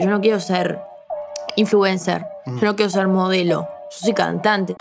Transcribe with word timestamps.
Yo 0.00 0.08
no 0.08 0.20
quiero 0.20 0.38
ser 0.38 0.80
influencer, 1.56 2.24
yo 2.46 2.52
no 2.66 2.76
quiero 2.76 2.88
ser 2.88 3.08
modelo, 3.08 3.62
yo 3.90 3.98
soy 3.98 4.14
cantante. 4.14 4.76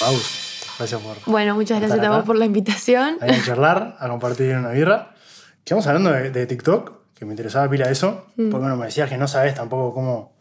Paus, 0.00 0.66
gracias 0.78 1.00
por 1.00 1.16
Bueno, 1.26 1.54
muchas 1.54 1.80
gracias 1.80 2.04
a 2.04 2.10
vos 2.10 2.24
por 2.24 2.36
la 2.36 2.44
invitación. 2.44 3.16
a 3.20 3.42
charlar, 3.44 3.96
a 3.98 4.08
compartir 4.08 4.56
una 4.56 4.70
birra. 4.70 5.14
Estamos 5.58 5.86
hablando 5.86 6.10
de, 6.10 6.30
de 6.30 6.46
TikTok, 6.46 6.92
que 7.14 7.24
me 7.24 7.32
interesaba 7.32 7.68
pila 7.70 7.90
eso, 7.90 8.26
Mm. 8.36 8.50
porque 8.50 8.62
bueno, 8.62 8.76
me 8.76 8.86
decías 8.86 9.08
que 9.08 9.16
no 9.16 9.26
sabes 9.28 9.54
tampoco 9.54 9.94
cómo, 9.94 10.33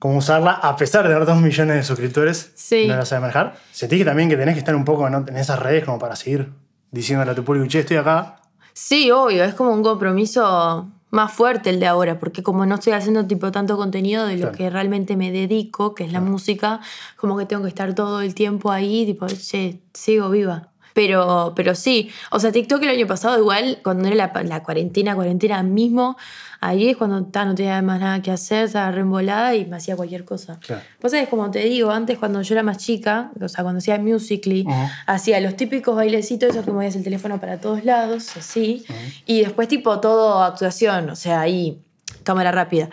cómo 0.00 0.16
usarla, 0.16 0.50
a 0.52 0.74
pesar 0.76 1.06
de 1.06 1.14
haber 1.14 1.26
dos 1.26 1.40
millones 1.40 1.76
de 1.76 1.82
suscriptores, 1.84 2.50
Sí. 2.56 2.86
no 2.88 2.96
la 2.96 3.04
sabes 3.04 3.20
manejar. 3.20 3.54
Sentís 3.70 3.98
que 4.00 4.04
también 4.04 4.28
que 4.28 4.36
tenés 4.36 4.54
que 4.54 4.58
estar 4.58 4.74
un 4.74 4.84
poco 4.84 5.06
en, 5.06 5.14
en 5.14 5.36
esas 5.36 5.58
redes 5.60 5.84
como 5.84 5.98
para 6.00 6.16
seguir 6.16 6.50
diciéndole 6.90 7.30
a 7.30 7.34
tu 7.36 7.44
público, 7.44 7.68
che, 7.68 7.78
estoy 7.80 7.98
acá. 7.98 8.40
Sí, 8.72 9.10
obvio, 9.12 9.44
es 9.44 9.54
como 9.54 9.70
un 9.72 9.82
compromiso 9.84 10.88
más 11.10 11.32
fuerte 11.32 11.70
el 11.70 11.80
de 11.80 11.86
ahora, 11.86 12.18
porque 12.18 12.42
como 12.42 12.64
no 12.66 12.76
estoy 12.76 12.92
haciendo 12.94 13.26
tipo 13.26 13.50
tanto 13.52 13.76
contenido 13.76 14.26
de 14.26 14.34
lo 14.36 14.40
Claro. 14.42 14.56
que 14.56 14.70
realmente 14.70 15.16
me 15.16 15.30
dedico, 15.32 15.94
que 15.94 16.04
es 16.04 16.12
la 16.12 16.20
música, 16.20 16.80
como 17.16 17.36
que 17.36 17.46
tengo 17.46 17.62
que 17.62 17.68
estar 17.68 17.94
todo 17.94 18.20
el 18.22 18.34
tiempo 18.34 18.70
ahí, 18.72 19.04
tipo, 19.06 19.26
che, 19.26 19.80
sigo 19.92 20.30
viva. 20.30 20.68
Pero, 21.00 21.54
pero 21.56 21.74
sí, 21.74 22.10
o 22.30 22.38
sea, 22.38 22.52
TikTok 22.52 22.82
el 22.82 22.90
año 22.90 23.06
pasado 23.06 23.38
igual, 23.38 23.78
cuando 23.82 24.06
era 24.06 24.14
la, 24.14 24.42
la 24.42 24.62
cuarentena, 24.62 25.14
cuarentena 25.14 25.62
mismo, 25.62 26.18
ahí 26.60 26.90
es 26.90 26.98
cuando 26.98 27.24
ta, 27.24 27.46
no 27.46 27.54
tenía 27.54 27.80
más 27.80 28.00
nada 28.00 28.20
que 28.20 28.30
hacer, 28.30 28.66
estaba 28.66 28.90
reembolada 28.90 29.54
y 29.54 29.64
me 29.64 29.76
hacía 29.76 29.96
cualquier 29.96 30.26
cosa. 30.26 30.58
Claro. 30.60 30.82
Pues 31.00 31.14
es 31.14 31.26
como 31.30 31.50
te 31.50 31.60
digo, 31.60 31.90
antes 31.90 32.18
cuando 32.18 32.42
yo 32.42 32.54
era 32.54 32.62
más 32.62 32.76
chica, 32.76 33.30
o 33.40 33.48
sea, 33.48 33.64
cuando 33.64 33.78
hacía 33.78 33.98
Musical.ly, 33.98 34.66
hacía 35.06 35.40
los 35.40 35.56
típicos 35.56 35.96
bailecitos, 35.96 36.50
esos 36.50 36.66
que 36.66 36.70
movías 36.70 36.94
el 36.96 37.02
teléfono 37.02 37.40
para 37.40 37.58
todos 37.62 37.82
lados, 37.86 38.36
así. 38.36 38.84
Y 39.24 39.40
después 39.40 39.68
tipo 39.68 40.00
todo 40.00 40.42
actuación, 40.42 41.08
o 41.08 41.16
sea, 41.16 41.40
ahí, 41.40 41.80
cámara 42.24 42.52
rápida. 42.52 42.90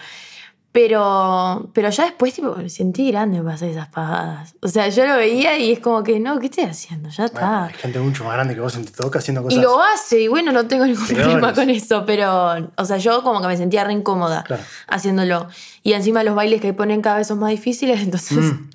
Pero, 0.88 1.72
pero 1.74 1.90
ya 1.90 2.04
después 2.04 2.36
tipo 2.36 2.56
me 2.56 2.70
sentí 2.70 3.10
grande 3.10 3.42
para 3.42 3.56
hacer 3.56 3.70
esas 3.72 3.88
pagadas. 3.88 4.54
O 4.62 4.68
sea, 4.68 4.88
yo 4.90 5.08
lo 5.08 5.16
veía 5.18 5.58
y 5.58 5.72
es 5.72 5.80
como 5.80 6.04
que, 6.04 6.20
no, 6.20 6.38
¿qué 6.38 6.46
estoy 6.46 6.66
haciendo? 6.66 7.10
Ya 7.10 7.24
Bueno, 7.26 7.40
está. 7.40 7.64
hay 7.66 7.74
gente 7.74 7.98
mucho 8.00 8.24
más 8.24 8.34
grande 8.34 8.54
que 8.54 8.62
vos 8.62 8.76
en 8.76 8.86
TikTok 8.86 9.16
haciendo 9.16 9.42
cosas. 9.42 9.58
Y 9.58 9.62
lo 9.62 9.82
hace, 9.82 10.22
y 10.22 10.28
bueno, 10.28 10.52
no 10.52 10.68
tengo 10.68 10.86
ningún 10.86 11.08
Peores. 11.08 11.26
problema 11.26 11.54
con 11.56 11.72
eso, 11.72 12.04
pero, 12.06 12.70
o 12.76 12.86
sea, 12.86 12.98
yo 12.98 13.24
como 13.24 13.42
que 13.42 13.48
me 13.48 13.58
sentía 13.58 13.84
re 13.86 13.94
incómoda 13.94 14.44
Claro. 14.44 14.62
haciéndolo. 14.88 15.48
Y 15.82 15.94
encima 15.94 16.24
los 16.24 16.36
bailes 16.36 16.62
que 16.62 16.72
ponen 16.74 17.02
cada 17.02 17.18
vez 17.18 17.26
son 17.28 17.40
más 17.40 17.50
difíciles, 17.50 18.00
entonces 18.02 18.38
Mm. 18.38 18.70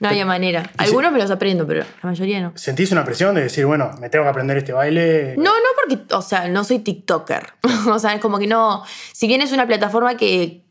no 0.00 0.08
había 0.10 0.26
manera. 0.26 0.70
Algunos 0.76 1.10
me 1.12 1.18
los 1.18 1.30
aprendo, 1.30 1.66
pero 1.66 1.80
la 2.02 2.10
mayoría 2.10 2.42
no. 2.42 2.52
¿Sentís 2.56 2.92
una 2.92 3.04
presión 3.06 3.34
de 3.34 3.40
decir, 3.44 3.64
bueno, 3.64 3.90
me 4.00 4.10
tengo 4.10 4.24
que 4.26 4.30
aprender 4.30 4.58
este 4.58 4.74
baile? 4.74 5.34
No, 5.38 5.44
no 5.52 5.68
porque, 5.82 6.14
o 6.14 6.20
sea, 6.20 6.46
no 6.48 6.62
soy 6.62 6.80
TikToker. 6.80 7.54
o 7.90 7.98
sea, 7.98 8.12
es 8.14 8.20
como 8.20 8.38
que 8.38 8.46
no. 8.46 8.84
Si 9.14 9.26
bien 9.26 9.40
es 9.40 9.52
una 9.52 9.66
plataforma 9.66 10.14
que, 10.16 10.62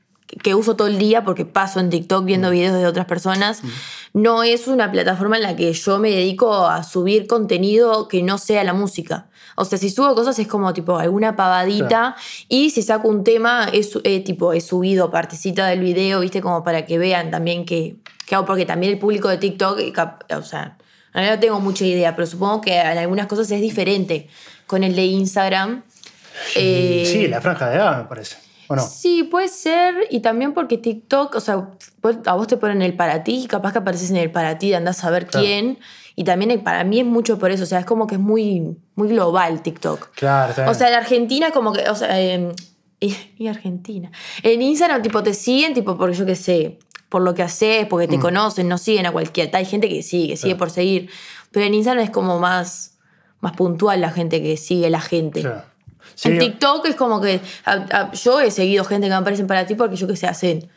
que 0.43 0.55
uso 0.55 0.75
todo 0.75 0.87
el 0.87 0.97
día 0.97 1.23
porque 1.23 1.45
paso 1.45 1.79
en 1.79 1.89
TikTok 1.89 2.25
viendo 2.25 2.49
videos 2.49 2.75
de 2.77 2.85
otras 2.85 3.05
personas, 3.05 3.61
no 4.13 4.43
es 4.43 4.67
una 4.67 4.91
plataforma 4.91 5.37
en 5.37 5.43
la 5.43 5.55
que 5.55 5.71
yo 5.73 5.99
me 5.99 6.09
dedico 6.09 6.67
a 6.67 6.83
subir 6.83 7.27
contenido 7.27 8.07
que 8.07 8.23
no 8.23 8.37
sea 8.37 8.63
la 8.63 8.73
música. 8.73 9.27
O 9.55 9.65
sea, 9.65 9.77
si 9.77 9.89
subo 9.89 10.13
cosas 10.15 10.37
es 10.39 10.47
como 10.47 10.71
tipo 10.73 10.97
alguna 10.97 11.35
pavadita 11.35 11.87
Claro. 11.87 12.15
y 12.49 12.69
si 12.69 12.81
saco 12.83 13.07
un 13.07 13.23
tema 13.23 13.69
es 13.71 13.97
eh, 14.03 14.19
tipo 14.19 14.53
he 14.53 14.61
subido 14.61 15.09
partecita 15.09 15.65
del 15.67 15.79
video, 15.79 16.19
viste, 16.19 16.41
como 16.41 16.63
para 16.63 16.85
que 16.85 16.97
vean 16.97 17.31
también 17.31 17.65
que, 17.65 17.95
que 18.25 18.35
hago, 18.35 18.45
porque 18.45 18.65
también 18.65 18.93
el 18.93 18.99
público 18.99 19.29
de 19.29 19.37
TikTok, 19.37 19.79
eh, 19.79 19.93
o 20.35 20.43
sea, 20.43 20.77
no 21.13 21.39
tengo 21.39 21.59
mucha 21.59 21.85
idea, 21.85 22.15
pero 22.15 22.27
supongo 22.27 22.61
que 22.61 22.77
en 22.79 22.97
algunas 22.97 23.25
cosas 23.27 23.49
es 23.49 23.61
diferente 23.61 24.27
con 24.67 24.83
el 24.83 24.95
de 24.95 25.05
Instagram. 25.05 25.83
Eh, 26.55 27.09
Sí, 27.11 27.27
la 27.27 27.41
franja 27.41 27.69
de 27.69 27.77
edad, 27.77 27.97
me 27.97 28.03
parece. 28.07 28.37
¿O 28.67 28.75
no? 28.75 28.81
Sí, 28.81 29.23
puede 29.23 29.47
ser. 29.47 29.95
Y 30.09 30.19
también 30.19 30.53
porque 30.53 30.77
TikTok, 30.77 31.35
o 31.35 31.39
sea, 31.39 31.69
a 32.25 32.33
vos 32.35 32.47
te 32.47 32.57
ponen 32.57 32.81
el 32.81 32.95
para 32.95 33.23
ti 33.23 33.43
y 33.43 33.47
capaz 33.47 33.71
que 33.73 33.79
apareces 33.79 34.09
en 34.11 34.17
el 34.17 34.31
para 34.31 34.57
ti, 34.57 34.73
andás 34.73 34.99
a 34.99 35.01
saber 35.03 35.27
Claro. 35.27 35.45
quién. 35.45 35.79
Y 36.15 36.23
también 36.23 36.63
para 36.63 36.83
mí 36.83 36.99
es 36.99 37.05
mucho 37.05 37.37
por 37.37 37.51
eso. 37.51 37.63
O 37.63 37.67
sea, 37.67 37.79
es 37.79 37.85
como 37.85 38.07
que 38.07 38.15
es 38.15 38.21
muy, 38.21 38.77
muy 38.95 39.07
global 39.09 39.61
TikTok. 39.61 40.11
Claro, 40.15 40.53
bien. 40.55 40.67
O 40.67 40.73
sea, 40.73 40.87
en 40.89 40.95
Argentina 40.95 41.51
como 41.51 41.73
que, 41.73 41.87
o 41.89 41.95
sea, 41.95 42.19
eh, 42.19 42.51
y, 42.99 43.15
y 43.37 43.47
Argentina. 43.47 44.11
En 44.43 44.61
Instagram 44.61 45.01
tipo 45.03 45.21
te 45.23 45.33
siguen 45.33 45.73
tipo 45.73 45.95
porque 45.97 46.15
yo 46.15 46.25
qué 46.25 46.35
sé, 46.35 46.79
por 47.09 47.21
lo 47.21 47.33
que 47.35 47.43
haces, 47.43 47.85
porque 47.85 48.07
te 48.07 48.19
conocen, 48.19 48.67
no 48.67 48.77
siguen 48.77 49.05
a 49.05 49.11
cualquiera. 49.11 49.57
Hay 49.59 49.65
gente 49.65 49.87
que 49.87 50.01
sigue, 50.03 50.35
sigue 50.35 50.55
Mm. 50.55 50.57
Claro. 50.57 50.57
por 50.57 50.69
seguir. 50.71 51.09
Pero 51.51 51.65
en 51.67 51.73
Instagram 51.75 52.03
es 52.03 52.09
como 52.09 52.39
más, 52.39 52.97
más 53.39 53.53
puntual 53.53 54.01
la 54.01 54.09
gente 54.11 54.41
que 54.41 54.57
sigue 54.57 54.89
la 54.89 54.99
gente. 54.99 55.41
Claro. 55.41 55.63
Sí, 56.19 56.29
En 56.29 56.39
TikTok 56.39 56.83
es 56.87 56.95
como 56.95 57.21
que 57.21 57.39
a- 57.63 57.73
a- 57.91 58.11
yo 58.11 58.41
he 58.41 58.49
seguido 58.49 58.83
gente 58.83 59.05
que 59.05 59.11
me 59.11 59.15
aparecen 59.17 59.45
para 59.45 59.67
ti 59.67 59.75
porque 59.75 59.95
yo 59.95 60.07
que 60.07 60.15
sé, 60.15 60.25
hacen 60.25 60.67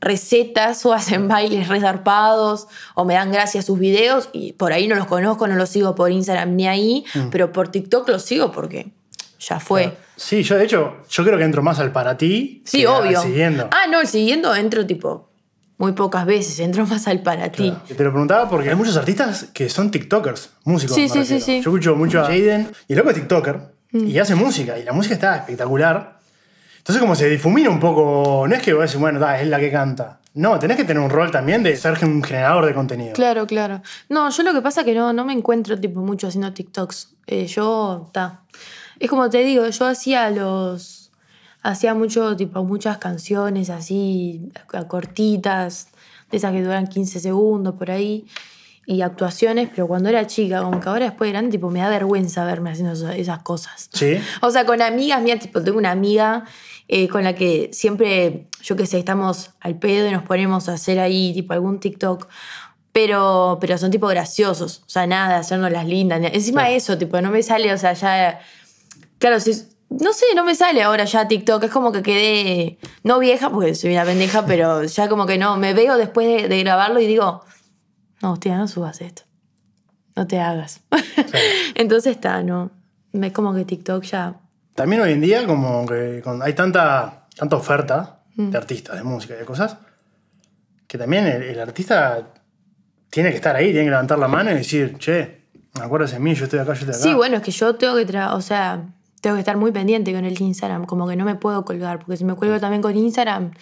recetas 0.00 0.84
o 0.86 0.92
hacen 0.94 1.28
bailes 1.28 1.68
resarpados 1.68 2.66
o 2.94 3.04
me 3.04 3.14
dan 3.14 3.30
gracias 3.32 3.64
sus 3.66 3.78
videos 3.78 4.28
y 4.32 4.52
por 4.52 4.72
ahí 4.72 4.88
no 4.88 4.94
los 4.94 5.06
conozco, 5.06 5.46
no 5.48 5.54
los 5.56 5.68
sigo 5.68 5.94
por 5.94 6.10
Instagram 6.10 6.54
ni 6.56 6.66
ahí, 6.66 7.04
pero 7.30 7.52
por 7.52 7.68
TikTok 7.68 8.08
los 8.08 8.22
sigo 8.22 8.52
porque 8.52 8.92
ya 9.38 9.60
fue. 9.60 9.82
Claro. 9.84 9.96
Sí, 10.16 10.42
yo 10.42 10.56
de 10.56 10.64
hecho, 10.64 10.96
yo 11.10 11.24
creo 11.24 11.36
que 11.36 11.44
entro 11.44 11.62
más 11.62 11.78
al 11.78 11.92
para 11.92 12.16
ti. 12.16 12.62
Sí, 12.64 12.80
que 12.80 12.86
al 12.86 13.02
obvio. 13.06 13.20
Siguiendo. 13.20 13.68
Ah, 13.70 13.86
no, 13.90 14.00
el 14.00 14.06
siguiendo 14.06 14.54
entro 14.54 14.86
tipo 14.86 15.28
muy 15.78 15.92
pocas 15.92 16.24
veces, 16.24 16.58
entro 16.60 16.86
más 16.86 17.06
al 17.06 17.22
para 17.22 17.50
ti. 17.52 17.68
Claro. 17.70 17.82
Te 17.96 18.02
lo 18.04 18.10
preguntaba 18.12 18.48
porque 18.48 18.70
hay 18.70 18.74
muchos 18.76 18.96
artistas 18.96 19.48
que 19.52 19.68
son 19.68 19.90
TikTokers, 19.90 20.50
músicos. 20.64 20.94
Sí, 20.96 21.06
sí, 21.08 21.24
sí. 21.26 21.34
Mm. 21.34 21.54
Yo 21.62 21.70
escucho 21.70 21.96
mucho 21.96 22.20
a 22.20 22.24
Jaden 22.24 22.70
y 22.88 22.92
el 22.94 22.98
loco 22.98 23.10
es 23.10 23.16
TikToker 23.16 23.75
y 23.92 24.18
hace 24.18 24.34
música 24.34 24.78
y 24.78 24.84
la 24.84 24.92
música 24.92 25.14
está 25.14 25.36
espectacular. 25.36 26.18
Entonces, 26.78 27.00
como 27.00 27.14
se 27.14 27.28
difumina 27.28 27.68
un 27.70 27.80
poco, 27.80 28.46
no 28.48 28.54
es 28.54 28.62
que 28.62 28.72
vos 28.72 28.84
decís, 28.84 29.00
bueno, 29.00 29.18
ta, 29.18 29.40
es 29.40 29.48
la 29.48 29.58
que 29.58 29.70
canta. 29.70 30.20
No, 30.34 30.58
tenés 30.58 30.76
que 30.76 30.84
tener 30.84 31.02
un 31.02 31.10
rol 31.10 31.30
también 31.30 31.62
de 31.62 31.74
ser 31.76 31.98
un 32.04 32.22
generador 32.22 32.66
de 32.66 32.74
contenido. 32.74 33.14
Claro, 33.14 33.46
claro. 33.46 33.82
No, 34.08 34.28
yo 34.30 34.42
lo 34.42 34.52
que 34.52 34.60
pasa 34.60 34.82
es 34.82 34.84
que 34.84 34.94
no, 34.94 35.12
no 35.12 35.24
me 35.24 35.32
encuentro 35.32 35.80
tipo 35.80 36.00
mucho 36.00 36.28
haciendo 36.28 36.52
TikToks. 36.52 37.14
Eh, 37.26 37.46
yo, 37.46 38.04
está. 38.06 38.42
Es 39.00 39.08
como 39.08 39.30
te 39.30 39.38
digo, 39.38 39.66
yo 39.66 39.86
hacía 39.86 40.30
los. 40.30 41.10
Hacía 41.62 41.94
mucho, 41.94 42.36
tipo, 42.36 42.62
muchas 42.62 42.98
canciones 42.98 43.70
así, 43.70 44.52
cortitas, 44.86 45.88
de 46.30 46.36
esas 46.36 46.52
que 46.52 46.62
duran 46.62 46.86
15 46.86 47.18
segundos 47.18 47.74
por 47.74 47.90
ahí, 47.90 48.26
y 48.88 49.02
actuaciones, 49.02 49.68
pero 49.74 49.88
cuando 49.88 50.08
era 50.08 50.26
chica, 50.28 50.62
como 50.62 50.78
que 50.80 50.88
ahora 50.88 51.06
después 51.06 51.26
de 51.28 51.32
grande, 51.32 51.50
tipo, 51.50 51.70
me 51.70 51.80
da 51.80 51.88
vergüenza 51.88 52.44
verme 52.44 52.70
haciendo 52.70 52.92
esas 53.10 53.40
cosas. 53.40 53.88
Sí. 53.92 54.18
O 54.40 54.50
sea, 54.50 54.64
con 54.64 54.80
amigas 54.80 55.20
mías, 55.20 55.40
tipo, 55.40 55.60
tengo 55.62 55.76
una 55.78 55.90
amiga 55.90 56.44
eh, 56.86 57.08
con 57.08 57.24
la 57.24 57.34
que 57.34 57.70
siempre, 57.72 58.46
yo 58.62 58.76
qué 58.76 58.86
sé, 58.86 58.98
estamos 58.98 59.50
al 59.60 59.76
pedo 59.78 60.08
y 60.08 60.12
nos 60.12 60.22
ponemos 60.22 60.68
a 60.68 60.74
hacer 60.74 61.00
ahí, 61.00 61.32
tipo, 61.34 61.52
algún 61.52 61.80
TikTok. 61.80 62.28
Pero, 62.92 63.58
pero 63.60 63.76
son 63.76 63.90
tipo 63.90 64.06
graciosos. 64.06 64.82
O 64.86 64.88
sea, 64.88 65.06
nada, 65.06 65.36
hacernos 65.36 65.70
las 65.70 65.84
lindas. 65.86 66.18
Encima 66.32 66.62
Claro. 66.62 66.76
eso, 66.76 66.96
tipo, 66.96 67.20
no 67.20 67.30
me 67.30 67.42
sale, 67.42 67.70
o 67.72 67.76
sea, 67.76 67.92
ya. 67.92 68.40
Claro, 69.18 69.38
si. 69.40 69.52
No 69.90 70.12
sé, 70.12 70.24
no 70.34 70.44
me 70.44 70.54
sale 70.54 70.82
ahora 70.82 71.04
ya 71.04 71.28
TikTok. 71.28 71.64
Es 71.64 71.70
como 71.70 71.92
que 71.92 72.02
quedé. 72.02 72.78
No 73.02 73.18
vieja, 73.18 73.50
porque 73.50 73.74
soy 73.74 73.92
una 73.92 74.04
pendeja, 74.04 74.46
pero 74.46 74.82
ya 74.84 75.08
como 75.10 75.26
que 75.26 75.36
no. 75.36 75.58
Me 75.58 75.74
veo 75.74 75.98
después 75.98 76.26
de, 76.44 76.48
de 76.48 76.60
grabarlo 76.60 76.98
y 77.00 77.06
digo. 77.06 77.44
No, 78.22 78.32
hostia, 78.32 78.56
no 78.56 78.66
subas 78.68 79.00
esto. 79.00 79.22
No 80.14 80.26
te 80.26 80.40
hagas. 80.40 80.80
Entonces 81.74 82.12
está, 82.16 82.42
no. 82.42 82.70
Es 83.12 83.32
como 83.32 83.54
que 83.54 83.64
TikTok 83.64 84.02
ya. 84.04 84.40
También 84.74 85.02
hoy 85.02 85.12
en 85.12 85.20
día, 85.20 85.46
como 85.46 85.86
que 85.86 86.22
hay 86.42 86.52
tanta, 86.54 87.26
tanta 87.36 87.56
oferta 87.56 88.12
Mm. 88.36 88.50
de 88.50 88.58
artistas, 88.58 88.96
de 88.96 89.02
música, 89.02 89.34
de 89.34 89.46
cosas, 89.46 89.78
que 90.86 90.98
también 90.98 91.26
el, 91.26 91.42
el 91.42 91.58
artista 91.58 92.34
tiene 93.08 93.30
que 93.30 93.36
estar 93.36 93.56
ahí, 93.56 93.68
tiene 93.70 93.84
que 93.84 93.90
levantar 93.90 94.18
la 94.18 94.28
mano 94.28 94.50
y 94.50 94.54
decir, 94.56 94.98
che, 94.98 95.46
acuérdate 95.80 96.12
de 96.12 96.18
mí, 96.20 96.34
yo 96.34 96.44
estoy 96.44 96.58
acá, 96.58 96.74
yo 96.74 96.80
estoy 96.80 96.90
acá. 96.90 96.98
Sí, 96.98 97.14
bueno, 97.14 97.36
es 97.36 97.42
que 97.42 97.50
yo 97.50 97.76
tengo 97.76 97.94
que, 97.96 98.18
o 98.18 98.40
sea, 98.42 98.84
tengo 99.22 99.36
que 99.36 99.40
estar 99.40 99.56
muy 99.56 99.72
pendiente 99.72 100.12
con 100.12 100.26
el 100.26 100.38
Instagram, 100.38 100.84
como 100.84 101.08
que 101.08 101.16
no 101.16 101.24
me 101.24 101.34
puedo 101.34 101.64
colgar, 101.64 101.98
porque 102.00 102.18
si 102.18 102.24
me 102.24 102.34
cuelgo 102.34 102.60
también 102.60 102.82
con 102.82 102.94
Instagram, 102.94 103.52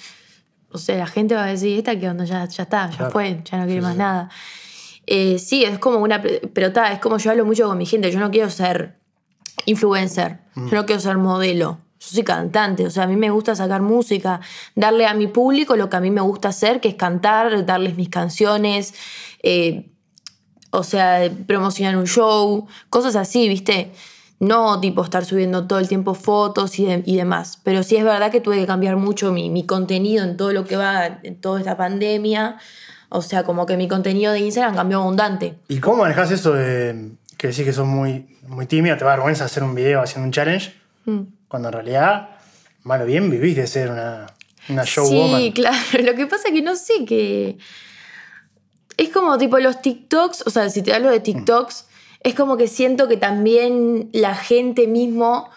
o 0.74 0.78
sea, 0.78 0.98
la 0.98 1.06
gente 1.06 1.34
va 1.34 1.44
a 1.44 1.46
decir, 1.46 1.78
esta 1.78 1.98
que 1.98 2.08
onda, 2.08 2.24
ya, 2.24 2.44
ya 2.46 2.62
está, 2.64 2.90
ya 2.90 2.96
Claro. 2.96 3.12
fue, 3.12 3.40
ya 3.44 3.58
no 3.58 3.64
quiere 3.64 3.80
Sí, 3.80 3.84
más 3.84 3.92
sí. 3.92 3.98
nada. 3.98 4.28
Eh, 5.06 5.38
sí, 5.38 5.64
es 5.64 5.78
como 5.78 5.98
una, 5.98 6.20
pero 6.20 6.66
está, 6.68 6.92
es 6.92 6.98
como 6.98 7.16
yo 7.18 7.30
hablo 7.30 7.44
mucho 7.44 7.66
con 7.68 7.78
mi 7.78 7.86
gente, 7.86 8.10
yo 8.10 8.18
no 8.20 8.30
quiero 8.30 8.50
ser 8.50 8.98
influencer, 9.66 10.38
Mm. 10.54 10.68
yo 10.68 10.74
no 10.76 10.86
quiero 10.86 11.00
ser 11.00 11.16
modelo. 11.16 11.78
Yo 12.00 12.08
soy 12.08 12.22
cantante, 12.24 12.84
o 12.86 12.90
sea, 12.90 13.04
a 13.04 13.06
mí 13.06 13.16
me 13.16 13.30
gusta 13.30 13.54
sacar 13.54 13.80
música, 13.80 14.40
darle 14.74 15.06
a 15.06 15.14
mi 15.14 15.26
público 15.26 15.76
lo 15.76 15.88
que 15.88 15.96
a 15.96 16.00
mí 16.00 16.10
me 16.10 16.20
gusta 16.20 16.48
hacer, 16.48 16.80
que 16.80 16.88
es 16.88 16.94
cantar, 16.96 17.64
darles 17.64 17.96
mis 17.96 18.08
canciones, 18.10 18.94
eh, 19.42 19.90
o 20.70 20.82
sea, 20.82 21.30
promocionar 21.46 21.96
un 21.96 22.06
show, 22.06 22.66
cosas 22.90 23.14
así, 23.16 23.48
¿viste? 23.48 23.92
No 24.40 24.80
tipo 24.80 25.02
estar 25.04 25.24
subiendo 25.24 25.66
todo 25.66 25.78
el 25.78 25.88
tiempo 25.88 26.14
fotos 26.14 26.78
y, 26.78 26.84
de- 26.86 27.02
y 27.06 27.16
demás. 27.16 27.60
Pero 27.62 27.82
sí 27.82 27.96
es 27.96 28.04
verdad 28.04 28.30
que 28.30 28.40
tuve 28.40 28.56
que 28.58 28.66
cambiar 28.66 28.96
mucho 28.96 29.32
mi, 29.32 29.48
mi 29.50 29.64
contenido 29.64 30.24
en 30.24 30.36
todo 30.36 30.52
lo 30.52 30.64
que 30.64 30.76
va, 30.76 31.06
en 31.22 31.40
toda 31.40 31.60
esta 31.60 31.76
pandemia. 31.76 32.56
O 33.08 33.22
sea, 33.22 33.44
como 33.44 33.64
que 33.64 33.76
mi 33.76 33.86
contenido 33.88 34.32
de 34.32 34.40
Instagram 34.40 34.74
cambió 34.74 34.98
abundante. 35.00 35.54
¿Y 35.68 35.78
cómo 35.78 35.98
manejas 36.02 36.30
eso 36.32 36.52
de 36.52 37.12
que 37.38 37.48
decís 37.48 37.64
que 37.64 37.72
sos 37.72 37.86
muy, 37.86 38.38
muy 38.48 38.66
tímida, 38.66 38.96
te 38.96 39.04
va 39.04 39.12
a 39.12 39.16
vergüenza 39.16 39.44
hacer 39.44 39.62
un 39.62 39.74
video 39.74 40.02
haciendo 40.02 40.26
un 40.26 40.32
challenge? 40.32 40.74
Mm. 41.04 41.20
Cuando 41.48 41.68
en 41.68 41.74
realidad, 41.74 42.30
malo 42.82 43.04
bien, 43.06 43.30
vivís 43.30 43.54
de 43.56 43.66
ser 43.68 43.90
una, 43.90 44.26
una 44.68 44.82
showwoman. 44.84 45.40
Sí, 45.40 45.52
claro. 45.52 45.76
Lo 46.02 46.14
que 46.14 46.26
pasa 46.26 46.48
es 46.48 46.54
que 46.54 46.62
no 46.62 46.74
sé 46.74 47.04
que. 47.06 47.56
Es 48.96 49.08
como 49.10 49.36
tipo 49.38 49.58
los 49.58 49.80
TikToks, 49.80 50.44
o 50.46 50.50
sea, 50.50 50.68
si 50.70 50.82
te 50.82 50.92
hablo 50.94 51.10
de 51.10 51.20
TikToks, 51.20 51.86
es 52.24 52.34
como 52.34 52.56
que 52.56 52.66
siento 52.66 53.06
que 53.06 53.18
también 53.18 54.08
la 54.12 54.34
gente 54.34 54.88
mismo 54.88 55.50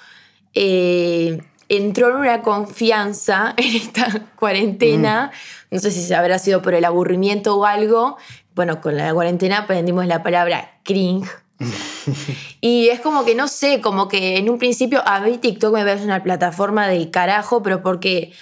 eh, 0.54 1.42
entró 1.70 2.10
en 2.10 2.16
una 2.18 2.42
confianza 2.42 3.54
en 3.58 3.76
esta 3.76 4.28
cuarentena. 4.36 5.32
No 5.72 5.80
sé 5.80 5.92
si 5.92 6.04
se 6.04 6.14
habrá 6.14 6.38
sido 6.38 6.62
por 6.62 6.74
el 6.74 6.86
aburrimiento 6.86 7.58
o 7.58 7.66
algo. 7.66 8.18
Bueno, 8.54 8.82
con 8.82 8.98
la 8.98 9.14
cuarentena 9.14 9.60
aprendimos 9.60 10.06
la 10.08 10.22
palabra 10.22 10.80
cringe. 10.84 11.30
y 12.62 12.90
es 12.90 13.00
como 13.00 13.26
que 13.26 13.34
no 13.34 13.48
sé, 13.48 13.82
como 13.82 14.08
que 14.10 14.38
en 14.38 14.50
un 14.50 14.60
principio 14.60 15.02
a 15.08 15.22
mí 15.22 15.38
TikTok 15.38 15.74
me 15.74 15.84
parece 15.84 16.04
una 16.04 16.22
plataforma 16.22 16.88
del 16.88 17.10
carajo, 17.10 17.64
pero 17.64 17.82
porque, 17.82 18.34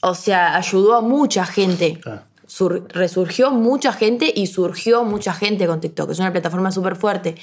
o 0.00 0.14
sea, 0.14 0.56
ayudó 0.56 0.94
a 0.94 1.02
mucha 1.02 1.44
gente. 1.44 2.00
Claro. 2.00 2.22
Sur- 2.46 2.86
resurgió 2.90 3.50
mucha 3.50 3.92
gente 3.92 4.32
y 4.34 4.46
surgió 4.46 5.04
mucha 5.04 5.32
gente 5.32 5.66
con 5.66 5.80
TikTok. 5.80 6.10
Es 6.10 6.18
una 6.18 6.32
plataforma 6.32 6.70
súper 6.72 6.96
fuerte. 6.96 7.34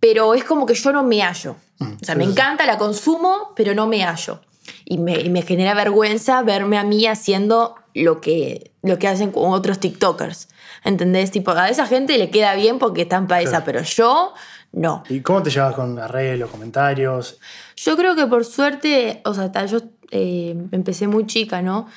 Pero 0.00 0.34
es 0.34 0.44
como 0.44 0.64
que 0.66 0.74
yo 0.74 0.92
no 0.92 1.02
me 1.02 1.20
hallo. 1.22 1.56
O 1.80 2.04
sea, 2.04 2.14
me 2.14 2.24
encanta, 2.24 2.66
la 2.66 2.78
consumo, 2.78 3.52
pero 3.56 3.74
no 3.74 3.86
me 3.86 4.02
hallo. 4.02 4.40
Y 4.84 4.98
me, 4.98 5.20
y 5.20 5.28
me 5.30 5.42
genera 5.42 5.74
vergüenza 5.74 6.42
verme 6.42 6.78
a 6.78 6.84
mí 6.84 7.06
haciendo 7.06 7.74
lo 7.94 8.20
que, 8.20 8.72
lo 8.82 8.98
que 8.98 9.08
hacen 9.08 9.30
con 9.32 9.52
otros 9.52 9.78
TikTokers. 9.80 10.48
¿Entendés? 10.84 11.30
Tipo, 11.30 11.50
a 11.52 11.68
esa 11.68 11.86
gente 11.86 12.16
le 12.16 12.30
queda 12.30 12.54
bien 12.54 12.78
porque 12.78 13.02
están 13.02 13.26
para 13.26 13.42
esa, 13.42 13.50
Claro. 13.50 13.64
pero 13.66 13.82
yo 13.82 14.32
no. 14.72 15.02
¿Y 15.10 15.20
cómo 15.20 15.42
te 15.42 15.50
llevas 15.50 15.74
con 15.74 15.94
las 15.96 16.10
redes, 16.10 16.38
los 16.38 16.50
comentarios? 16.50 17.38
Yo 17.76 17.96
creo 17.96 18.14
que 18.16 18.26
por 18.26 18.44
suerte, 18.46 19.20
o 19.24 19.34
sea, 19.34 19.50
yo 19.66 19.78
eh, 20.10 20.56
empecé 20.72 21.06
muy 21.08 21.26
chica, 21.26 21.60
¿no? 21.62 21.88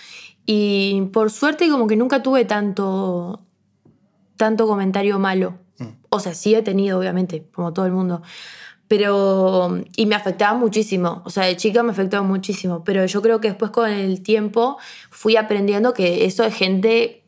Y 0.46 1.02
por 1.14 1.32
suerte 1.32 1.70
como 1.70 1.88
que 1.88 1.96
nunca 1.96 2.22
tuve 2.24 2.46
tanto, 2.46 3.42
tanto 4.38 4.68
comentario 4.68 5.20
malo. 5.20 5.58
O 6.10 6.20
sea, 6.20 6.34
sí 6.34 6.54
he 6.54 6.62
tenido, 6.62 7.00
obviamente, 7.00 7.48
como 7.54 7.74
todo 7.74 7.86
el 7.86 7.92
mundo. 7.92 8.22
Pero, 8.88 9.82
y 9.96 10.06
me 10.06 10.16
afectaba 10.16 10.58
muchísimo. 10.58 11.22
O 11.26 11.30
sea, 11.30 11.46
de 11.46 11.56
chica 11.58 11.82
me 11.82 11.92
afectaba 11.92 12.24
muchísimo. 12.24 12.84
Pero 12.84 13.06
yo 13.06 13.22
creo 13.22 13.42
que 13.42 13.48
después 13.50 13.72
con 13.72 13.90
el 13.90 14.22
tiempo 14.22 14.78
fui 15.10 15.36
aprendiendo 15.38 15.94
que 15.94 16.26
eso 16.26 16.44
es 16.44 16.54
gente 16.54 17.24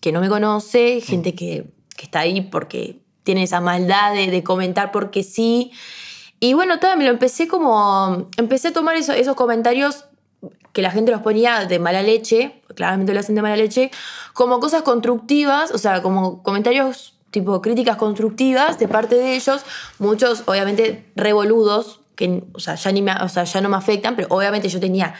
que 0.00 0.10
no 0.12 0.20
me 0.20 0.28
conoce, 0.28 1.00
gente 1.00 1.34
que, 1.34 1.70
que 1.96 2.04
está 2.04 2.20
ahí 2.20 2.40
porque 2.40 3.00
tiene 3.22 3.42
esa 3.44 3.60
maldad 3.60 4.14
de, 4.14 4.28
de 4.30 4.42
comentar 4.42 4.90
porque 4.90 5.22
sí. 5.22 5.70
Y 6.40 6.54
bueno, 6.54 6.74
me 6.96 7.04
lo 7.04 7.10
empecé 7.10 7.46
como. 7.46 8.28
Empecé 8.36 8.68
a 8.68 8.72
tomar 8.72 8.96
eso- 8.96 9.12
esos 9.12 9.36
comentarios 9.36 10.06
que 10.72 10.82
la 10.82 10.90
gente 10.90 11.10
los 11.10 11.22
ponía 11.22 11.64
de 11.64 11.78
mala 11.78 12.02
leche, 12.02 12.62
claramente 12.74 13.12
lo 13.14 13.20
hacen 13.20 13.34
de 13.34 13.42
mala 13.42 13.56
leche, 13.56 13.90
como 14.32 14.60
cosas 14.60 14.82
constructivas, 14.82 15.72
o 15.72 15.78
sea, 15.78 16.02
como 16.02 16.42
comentarios 16.42 17.14
tipo 17.30 17.60
críticas 17.60 17.96
constructivas 17.96 18.78
de 18.78 18.88
parte 18.88 19.16
de 19.16 19.34
ellos, 19.34 19.62
muchos 19.98 20.44
obviamente 20.46 21.10
revoludos, 21.14 22.00
que 22.14 22.44
o 22.52 22.60
sea, 22.60 22.74
ya, 22.74 22.92
ni 22.92 23.02
me, 23.02 23.12
o 23.12 23.28
sea, 23.28 23.44
ya 23.44 23.60
no 23.60 23.68
me 23.68 23.76
afectan, 23.76 24.16
pero 24.16 24.28
obviamente 24.30 24.68
yo 24.68 24.80
tenía 24.80 25.14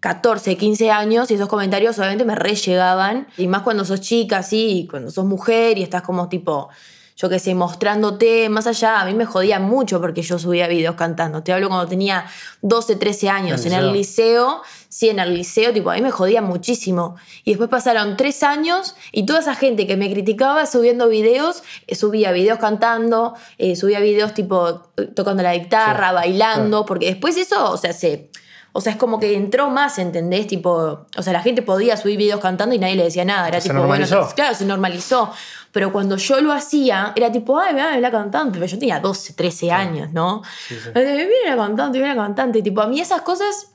14, 0.00 0.56
15 0.56 0.90
años 0.90 1.30
y 1.30 1.34
esos 1.34 1.48
comentarios 1.48 1.98
obviamente 1.98 2.24
me 2.24 2.34
re 2.34 2.54
llegaban, 2.54 3.28
y 3.36 3.46
más 3.46 3.62
cuando 3.62 3.84
sos 3.84 4.00
chica, 4.00 4.38
así, 4.38 4.86
cuando 4.90 5.10
sos 5.10 5.24
mujer 5.24 5.78
y 5.78 5.82
estás 5.82 6.02
como 6.02 6.28
tipo 6.28 6.68
yo 7.16 7.28
qué 7.28 7.38
sé, 7.38 7.54
mostrándote 7.54 8.48
más 8.48 8.66
allá, 8.66 9.00
a 9.00 9.04
mí 9.04 9.14
me 9.14 9.24
jodía 9.24 9.60
mucho 9.60 10.00
porque 10.00 10.22
yo 10.22 10.38
subía 10.38 10.66
videos 10.66 10.96
cantando. 10.96 11.44
Te 11.44 11.52
hablo 11.52 11.68
cuando 11.68 11.86
tenía 11.86 12.26
12, 12.62 12.96
13 12.96 13.28
años 13.28 13.66
¿En 13.66 13.72
el 13.72 13.92
liceo. 13.92 14.62
Sí, 14.88 15.08
en 15.08 15.20
el 15.20 15.34
liceo, 15.34 15.72
tipo, 15.72 15.90
a 15.90 15.94
mí 15.94 16.02
me 16.02 16.10
jodía 16.10 16.42
muchísimo. 16.42 17.16
Y 17.44 17.52
después 17.52 17.70
pasaron 17.70 18.16
tres 18.16 18.42
años 18.42 18.96
y 19.12 19.26
toda 19.26 19.40
esa 19.40 19.54
gente 19.54 19.86
que 19.86 19.96
me 19.96 20.10
criticaba 20.10 20.66
subiendo 20.66 21.08
videos, 21.08 21.62
eh, 21.86 21.94
subía 21.94 22.32
videos 22.32 22.58
cantando, 22.58 23.34
eh, 23.58 23.76
subía 23.76 24.00
videos 24.00 24.34
tipo 24.34 24.82
tocando 25.14 25.42
la 25.42 25.54
guitarra, 25.54 26.08
Sí, 26.08 26.14
bailando, 26.14 26.84
porque 26.84 27.06
después 27.06 27.36
eso, 27.36 27.70
o 27.70 27.76
sea, 27.76 27.92
se... 27.92 28.30
O 28.76 28.80
sea, 28.80 28.90
es 28.90 28.98
como 28.98 29.20
que 29.20 29.36
entró 29.36 29.70
más, 29.70 30.00
¿entendés? 30.00 30.48
Tipo, 30.48 31.06
o 31.16 31.22
sea, 31.22 31.32
la 31.32 31.42
gente 31.42 31.62
podía 31.62 31.96
subir 31.96 32.18
videos 32.18 32.40
cantando 32.40 32.74
y 32.74 32.78
nadie 32.80 32.96
le 32.96 33.04
decía 33.04 33.24
nada. 33.24 33.46
Era 33.46 33.60
Se 33.60 33.68
tipo, 33.68 33.84
bueno, 33.84 34.04
claro, 34.34 34.52
se 34.56 34.64
normalizó. 34.64 35.30
Pero 35.74 35.92
cuando 35.92 36.16
yo 36.16 36.40
lo 36.40 36.52
hacía, 36.52 37.12
era 37.16 37.32
tipo, 37.32 37.58
ay, 37.58 37.74
mira, 37.74 37.98
la 37.98 38.10
cantante. 38.10 38.60
Pero 38.60 38.70
yo 38.70 38.78
tenía 38.78 39.00
12, 39.00 39.32
13 39.34 39.72
años, 39.72 40.12
¿no? 40.12 40.42
Sí, 40.68 40.76
sí. 40.82 40.90
Viene 40.94 41.28
la 41.46 41.56
cantante, 41.56 41.98
viene 41.98 42.14
la 42.14 42.22
cantante. 42.22 42.62
Tipo, 42.62 42.80
a 42.80 42.86
mí 42.86 43.00
esas 43.00 43.22
cosas, 43.22 43.72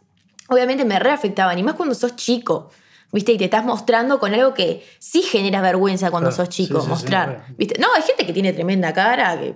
obviamente, 0.48 0.86
me 0.86 0.98
reafectaban. 0.98 1.60
Y 1.60 1.64
más 1.64 1.76
cuando 1.76 1.94
sos 1.94 2.16
chico, 2.16 2.70
¿viste? 3.12 3.34
Y 3.34 3.38
te 3.38 3.44
estás 3.44 3.66
mostrando 3.66 4.18
con 4.18 4.34
algo 4.34 4.54
que 4.54 4.88
sí 4.98 5.22
genera 5.24 5.60
vergüenza 5.62 6.10
cuando 6.10 6.30
Claro. 6.30 6.46
sos 6.46 6.50
chico, 6.56 6.80
Sí, 6.82 6.88
mostrar. 6.88 7.46
¿Viste? 7.58 7.78
No, 7.82 7.88
hay 7.94 8.02
gente 8.04 8.26
que 8.26 8.32
tiene 8.32 8.54
tremenda 8.54 8.94
cara, 8.94 9.38
que 9.38 9.56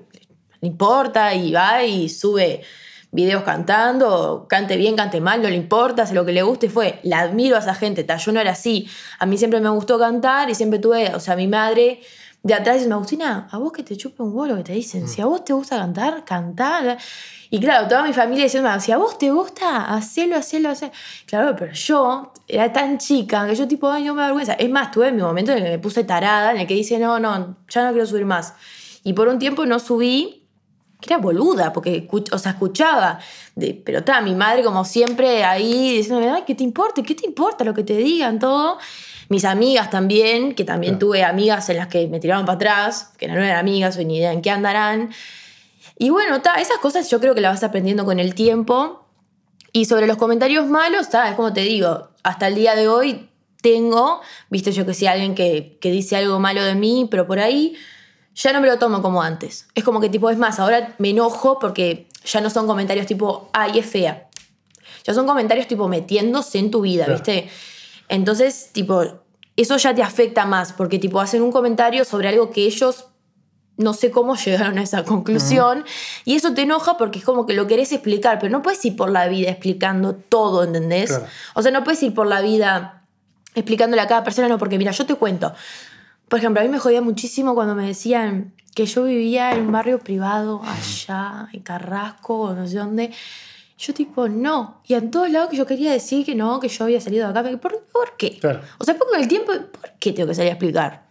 no 0.61 0.67
importa 0.67 1.33
y 1.33 1.53
va 1.53 1.83
y 1.85 2.09
sube 2.09 2.61
videos 3.11 3.43
cantando, 3.43 4.47
cante 4.49 4.75
bien, 4.75 4.95
cante 4.97 5.21
mal, 5.21 5.41
no 5.41 5.47
le 5.47 5.55
importa, 5.55 6.01
hace 6.03 6.13
lo 6.15 6.25
que 6.25 6.31
le 6.33 6.41
guste, 6.41 6.67
fue, 6.69 6.99
la 7.03 7.19
admiro 7.19 7.55
a 7.55 7.59
esa 7.59 7.75
gente, 7.75 8.03
ta, 8.03 8.17
yo 8.17 8.31
no 8.31 8.39
era 8.41 8.51
así, 8.51 8.89
a 9.19 9.27
mí 9.27 9.37
siempre 9.37 9.59
me 9.61 9.69
gustó 9.69 9.99
cantar 9.99 10.49
y 10.49 10.55
siempre 10.55 10.79
tuve, 10.79 11.13
o 11.13 11.19
sea, 11.19 11.35
mi 11.35 11.47
madre 11.47 12.01
de 12.43 12.53
atrás 12.53 12.77
dice, 12.77 12.91
Agustina, 12.91 13.47
a 13.49 13.57
vos 13.57 13.71
que 13.71 13.83
te 13.83 13.95
chupe 13.95 14.21
un 14.21 14.35
huevo 14.35 14.47
lo 14.47 14.57
que 14.57 14.63
te 14.63 14.73
dicen, 14.73 15.07
si 15.07 15.21
a 15.21 15.25
vos 15.25 15.45
te 15.45 15.53
gusta 15.53 15.77
cantar, 15.77 16.25
cantar. 16.25 16.97
Y 17.49 17.59
claro, 17.61 17.87
toda 17.87 18.03
mi 18.03 18.11
familia 18.11 18.43
diciendo, 18.43 18.69
si 18.81 18.91
a 18.91 18.97
vos 18.97 19.17
te 19.17 19.31
gusta, 19.31 19.95
hacelo, 19.95 20.35
hacelo, 20.35 20.69
hacelo. 20.69 20.91
Claro, 21.25 21.55
pero 21.57 21.71
yo 21.71 22.33
era 22.45 22.73
tan 22.73 22.97
chica 22.97 23.47
que 23.47 23.55
yo 23.55 23.65
tipo, 23.65 23.89
ay, 23.89 24.03
no 24.03 24.13
me 24.13 24.21
da 24.21 24.27
vergüenza. 24.27 24.53
Es 24.55 24.69
más, 24.69 24.91
tuve 24.91 25.13
mi 25.13 25.21
momento 25.21 25.53
en 25.53 25.59
el 25.59 25.63
que 25.63 25.69
me 25.69 25.79
puse 25.79 26.03
tarada, 26.03 26.51
en 26.51 26.57
el 26.57 26.67
que 26.67 26.73
dice, 26.73 26.99
no, 26.99 27.17
no, 27.17 27.55
ya 27.69 27.85
no 27.85 27.91
quiero 27.91 28.05
subir 28.05 28.25
más. 28.25 28.55
Y 29.05 29.13
por 29.13 29.29
un 29.29 29.39
tiempo 29.39 29.65
no 29.65 29.79
subí, 29.79 30.43
que 30.99 31.13
era 31.13 31.21
boluda, 31.21 31.71
porque 31.71 32.09
o 32.29 32.37
sea, 32.37 32.51
escuchaba. 32.51 33.19
Pero 33.55 33.99
está, 33.99 34.19
mi 34.19 34.35
madre 34.35 34.63
como 34.63 34.83
siempre 34.83 35.45
ahí 35.45 35.95
diciéndome, 35.95 36.29
ay, 36.29 36.43
¿qué 36.45 36.55
te 36.55 36.63
importa? 36.63 37.01
¿Qué 37.03 37.15
te 37.15 37.25
importa 37.25 37.63
lo 37.63 37.73
que 37.73 37.83
te 37.83 37.95
digan? 37.95 38.37
Todo. 38.37 38.79
Mis 39.33 39.45
amigas 39.45 39.89
también, 39.89 40.53
que 40.53 40.63
también 40.63 40.93
Claro. 40.93 41.07
tuve 41.07 41.23
amigas 41.23 41.67
en 41.69 41.77
las 41.77 41.87
que 41.87 42.07
me 42.07 42.19
tiraban 42.19 42.45
para 42.45 42.55
atrás, 42.57 43.13
que 43.17 43.27
no 43.27 43.33
eran 43.33 43.57
amigas, 43.57 43.97
ni 43.97 44.17
idea 44.17 44.31
en 44.31 44.43
qué 44.43 44.51
andarán. 44.51 45.09
Y 45.97 46.11
bueno, 46.11 46.41
ta, 46.43 46.61
esas 46.61 46.77
cosas 46.77 47.09
yo 47.09 47.19
creo 47.19 47.33
que 47.33 47.41
las 47.41 47.53
vas 47.53 47.63
aprendiendo 47.63 48.05
con 48.05 48.19
el 48.19 48.35
tiempo. 48.35 49.07
Y 49.71 49.85
sobre 49.85 50.05
los 50.05 50.17
comentarios 50.17 50.67
malos, 50.67 51.09
ta, 51.09 51.27
es 51.29 51.35
como 51.35 51.51
te 51.51 51.61
digo, 51.61 52.09
hasta 52.21 52.45
el 52.47 52.53
día 52.53 52.75
de 52.75 52.87
hoy 52.87 53.27
tengo, 53.63 54.21
viste 54.51 54.71
yo 54.71 54.85
que 54.85 54.93
sé, 54.93 55.07
alguien 55.07 55.33
que, 55.33 55.79
que 55.81 55.89
dice 55.89 56.15
algo 56.15 56.37
malo 56.39 56.63
de 56.63 56.75
mí, 56.75 57.07
pero 57.09 57.25
por 57.25 57.39
ahí 57.39 57.75
ya 58.35 58.53
no 58.53 58.61
me 58.61 58.67
lo 58.67 58.77
tomo 58.77 59.01
como 59.01 59.23
antes. 59.23 59.67
Es 59.73 59.83
como 59.83 59.99
que 59.99 60.09
tipo, 60.09 60.29
es 60.29 60.37
más, 60.37 60.59
ahora 60.59 60.93
me 60.99 61.09
enojo 61.09 61.57
porque 61.57 62.07
ya 62.23 62.39
no 62.39 62.51
son 62.51 62.67
comentarios 62.67 63.07
tipo, 63.07 63.49
ay, 63.51 63.79
es 63.79 63.87
fea. 63.87 64.29
Ya 65.05 65.15
son 65.15 65.25
comentarios 65.25 65.65
tipo 65.67 65.87
metiéndose 65.87 66.59
en 66.59 66.69
tu 66.69 66.81
vida, 66.81 67.05
Claro. 67.05 67.19
¿viste? 67.19 67.49
Entonces, 68.09 68.69
tipo, 68.73 69.22
eso 69.55 69.77
ya 69.77 69.93
te 69.93 70.03
afecta 70.03 70.45
más 70.45 70.73
porque 70.73 70.99
tipo 70.99 71.19
hacen 71.19 71.41
un 71.41 71.51
comentario 71.51 72.05
sobre 72.05 72.29
algo 72.29 72.49
que 72.49 72.65
ellos 72.65 73.07
no 73.77 73.93
sé 73.93 74.11
cómo 74.11 74.35
llegaron 74.35 74.77
a 74.77 74.83
esa 74.83 75.03
conclusión 75.03 75.83
y 76.25 76.35
eso 76.35 76.53
te 76.53 76.61
enoja 76.61 76.97
porque 76.97 77.19
es 77.19 77.25
como 77.25 77.45
que 77.45 77.53
lo 77.53 77.67
querés 77.67 77.91
explicar, 77.91 78.39
pero 78.39 78.51
no 78.51 78.61
puedes 78.61 78.83
ir 78.85 78.95
por 78.95 79.09
la 79.09 79.27
vida 79.27 79.49
explicando 79.49 80.15
todo, 80.15 80.63
¿entendés? 80.63 81.09
Claro. 81.09 81.25
O 81.55 81.61
sea, 81.61 81.71
no 81.71 81.83
puedes 81.83 82.01
ir 82.03 82.13
por 82.13 82.27
la 82.27 82.41
vida 82.41 83.03
explicándole 83.55 84.01
a 84.01 84.07
cada 84.07 84.23
persona, 84.23 84.47
no, 84.47 84.57
porque 84.57 84.77
mira, 84.77 84.91
yo 84.91 85.05
te 85.05 85.15
cuento. 85.15 85.53
Por 86.27 86.39
ejemplo, 86.39 86.61
a 86.61 86.63
mí 86.63 86.69
me 86.69 86.79
jodía 86.79 87.01
muchísimo 87.01 87.55
cuando 87.55 87.75
me 87.75 87.85
decían 87.85 88.53
que 88.75 88.85
yo 88.85 89.03
vivía 89.03 89.53
en 89.53 89.61
un 89.61 89.71
barrio 89.71 89.99
privado 89.99 90.61
allá, 90.63 91.47
en 91.53 91.61
Carrasco, 91.61 92.39
o 92.39 92.53
no 92.53 92.67
sé 92.67 92.77
dónde. 92.77 93.11
Yo 93.85 93.93
tipo, 93.93 94.29
no. 94.29 94.81
Y 94.85 94.93
en 94.93 95.11
todos 95.11 95.29
lados 95.29 95.49
que 95.49 95.57
yo 95.57 95.65
quería 95.65 95.91
decir 95.91 96.25
que 96.25 96.35
no, 96.35 96.59
que 96.59 96.69
yo 96.69 96.85
había 96.85 97.01
salido 97.01 97.25
de 97.25 97.31
acá. 97.31 97.43
Me- 97.43 97.57
¿Por, 97.57 97.83
¿por 97.91 98.15
qué? 98.17 98.39
Claro. 98.39 98.61
O 98.77 98.83
sea, 98.85 98.97
con 98.97 99.07
el 99.19 99.27
tiempo, 99.27 99.51
¿por 99.51 99.91
qué 99.99 100.13
tengo 100.13 100.29
que 100.29 100.35
salir 100.35 100.51
a 100.51 100.53
explicar? 100.53 101.05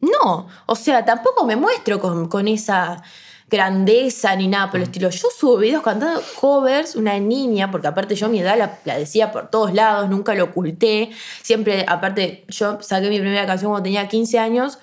No. 0.00 0.46
O 0.66 0.74
sea, 0.74 1.04
tampoco 1.04 1.44
me 1.44 1.56
muestro 1.56 2.00
con, 2.00 2.28
con 2.28 2.48
esa 2.48 3.02
grandeza 3.50 4.34
ni 4.36 4.46
nada 4.46 4.70
por 4.70 4.78
el 4.80 4.84
estilo. 4.84 5.08
Yo 5.10 5.28
subo 5.36 5.56
videos 5.58 5.82
cantando 5.82 6.22
covers, 6.40 6.96
una 6.96 7.18
niña, 7.18 7.70
porque 7.70 7.86
aparte 7.88 8.14
yo 8.14 8.28
mi 8.28 8.40
edad 8.40 8.56
la, 8.58 8.78
la 8.84 8.98
decía 8.98 9.32
por 9.32 9.50
todos 9.50 9.72
lados, 9.74 10.08
nunca 10.08 10.34
lo 10.34 10.44
oculté. 10.44 11.10
Siempre, 11.42 11.84
aparte, 11.88 12.44
yo 12.48 12.78
saqué 12.80 13.08
mi 13.08 13.18
primera 13.18 13.46
canción 13.46 13.70
cuando 13.70 13.84
tenía 13.84 14.06
15 14.08 14.38
años, 14.38 14.78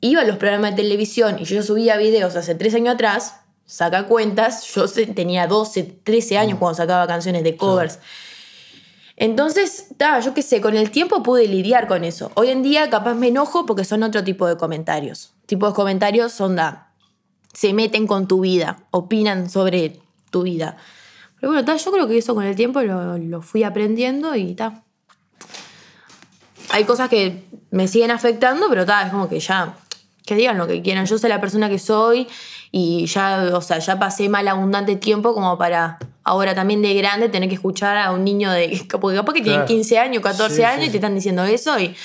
iba 0.00 0.20
a 0.22 0.24
los 0.24 0.36
programas 0.36 0.72
de 0.76 0.82
televisión 0.82 1.38
y 1.38 1.44
yo 1.44 1.62
subía 1.62 1.96
videos 1.96 2.36
hace 2.36 2.54
3 2.54 2.74
años 2.74 2.94
atrás, 2.94 3.40
saca 3.66 4.06
cuentas, 4.06 4.64
yo 4.74 4.88
tenía 5.14 5.46
12, 5.46 5.82
13 6.04 6.38
años 6.38 6.58
cuando 6.58 6.76
sacaba 6.76 7.06
canciones 7.06 7.42
de 7.42 7.56
covers. 7.56 7.98
Entonces, 9.16 9.88
ta, 9.96 10.20
yo 10.20 10.34
qué 10.34 10.42
sé, 10.42 10.60
con 10.60 10.76
el 10.76 10.90
tiempo 10.90 11.22
pude 11.22 11.48
lidiar 11.48 11.88
con 11.88 12.04
eso. 12.04 12.30
Hoy 12.34 12.50
en 12.50 12.62
día 12.62 12.88
capaz 12.90 13.14
me 13.14 13.28
enojo 13.28 13.66
porque 13.66 13.84
son 13.84 14.02
otro 14.02 14.22
tipo 14.22 14.46
de 14.46 14.56
comentarios. 14.56 15.32
Tipos 15.46 15.70
de 15.72 15.74
comentarios 15.74 16.32
son 16.32 16.56
da, 16.56 16.92
se 17.52 17.72
meten 17.72 18.06
con 18.06 18.28
tu 18.28 18.40
vida, 18.40 18.84
opinan 18.90 19.50
sobre 19.50 20.00
tu 20.30 20.42
vida. 20.42 20.76
Pero 21.40 21.52
bueno, 21.52 21.64
ta, 21.64 21.76
yo 21.76 21.90
creo 21.90 22.06
que 22.06 22.18
eso 22.18 22.34
con 22.34 22.44
el 22.44 22.54
tiempo 22.54 22.82
lo, 22.82 23.18
lo 23.18 23.42
fui 23.42 23.62
aprendiendo 23.64 24.36
y 24.36 24.54
ta. 24.54 24.84
Hay 26.70 26.84
cosas 26.84 27.08
que 27.08 27.44
me 27.70 27.88
siguen 27.88 28.10
afectando, 28.10 28.68
pero 28.68 28.84
ta, 28.84 29.02
es 29.02 29.10
como 29.10 29.28
que 29.28 29.40
ya, 29.40 29.76
que 30.26 30.34
digan 30.34 30.58
lo 30.58 30.66
que 30.66 30.82
quieran. 30.82 31.06
Yo 31.06 31.16
soy 31.16 31.30
la 31.30 31.40
persona 31.40 31.70
que 31.70 31.78
soy 31.78 32.28
y 32.78 33.06
ya, 33.06 33.52
o 33.54 33.62
sea, 33.62 33.78
ya 33.78 33.98
pasé 33.98 34.28
mal 34.28 34.46
abundante 34.48 34.96
tiempo 34.96 35.32
como 35.32 35.56
para 35.56 35.98
ahora 36.24 36.54
también 36.54 36.82
de 36.82 36.92
grande 36.92 37.30
tener 37.30 37.48
que 37.48 37.54
escuchar 37.54 37.96
a 37.96 38.10
un 38.12 38.22
niño 38.22 38.52
de. 38.52 38.86
Porque 39.00 39.16
capaz 39.16 39.32
que 39.32 39.40
tienen 39.40 39.60
Claro. 39.60 39.66
15 39.66 39.98
años, 39.98 40.22
14 40.22 40.54
Sí, 40.54 40.62
años 40.62 40.82
sí, 40.82 40.88
y 40.88 40.90
te 40.90 40.98
están 40.98 41.14
diciendo 41.14 41.42
eso 41.44 41.78
y. 41.78 41.96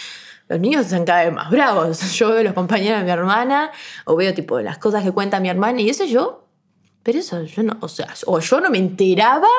Los 0.48 0.62
niños 0.62 0.86
están 0.86 1.04
cada 1.04 1.26
vez 1.26 1.34
más 1.34 1.50
bravos. 1.52 2.00
Yo 2.18 2.30
veo 2.30 2.42
los 2.44 2.54
compañeros 2.54 3.00
de 3.00 3.04
mi 3.06 3.12
hermana, 3.12 3.70
o 4.06 4.16
veo 4.16 4.34
tipo 4.34 4.62
las 4.62 4.78
cosas 4.78 5.04
que 5.04 5.12
cuenta 5.12 5.42
mi 5.42 5.50
hermana, 5.50 5.82
y 5.82 5.90
eso 5.90 6.06
yo. 6.06 6.48
Pero 7.04 7.20
eso 7.20 7.44
yo 7.44 7.64
no. 7.64 7.76
O 7.82 7.90
sea, 7.90 8.08
o 8.26 8.40
yo 8.40 8.62
no 8.62 8.70
me 8.70 8.78
enteraba, 8.78 9.50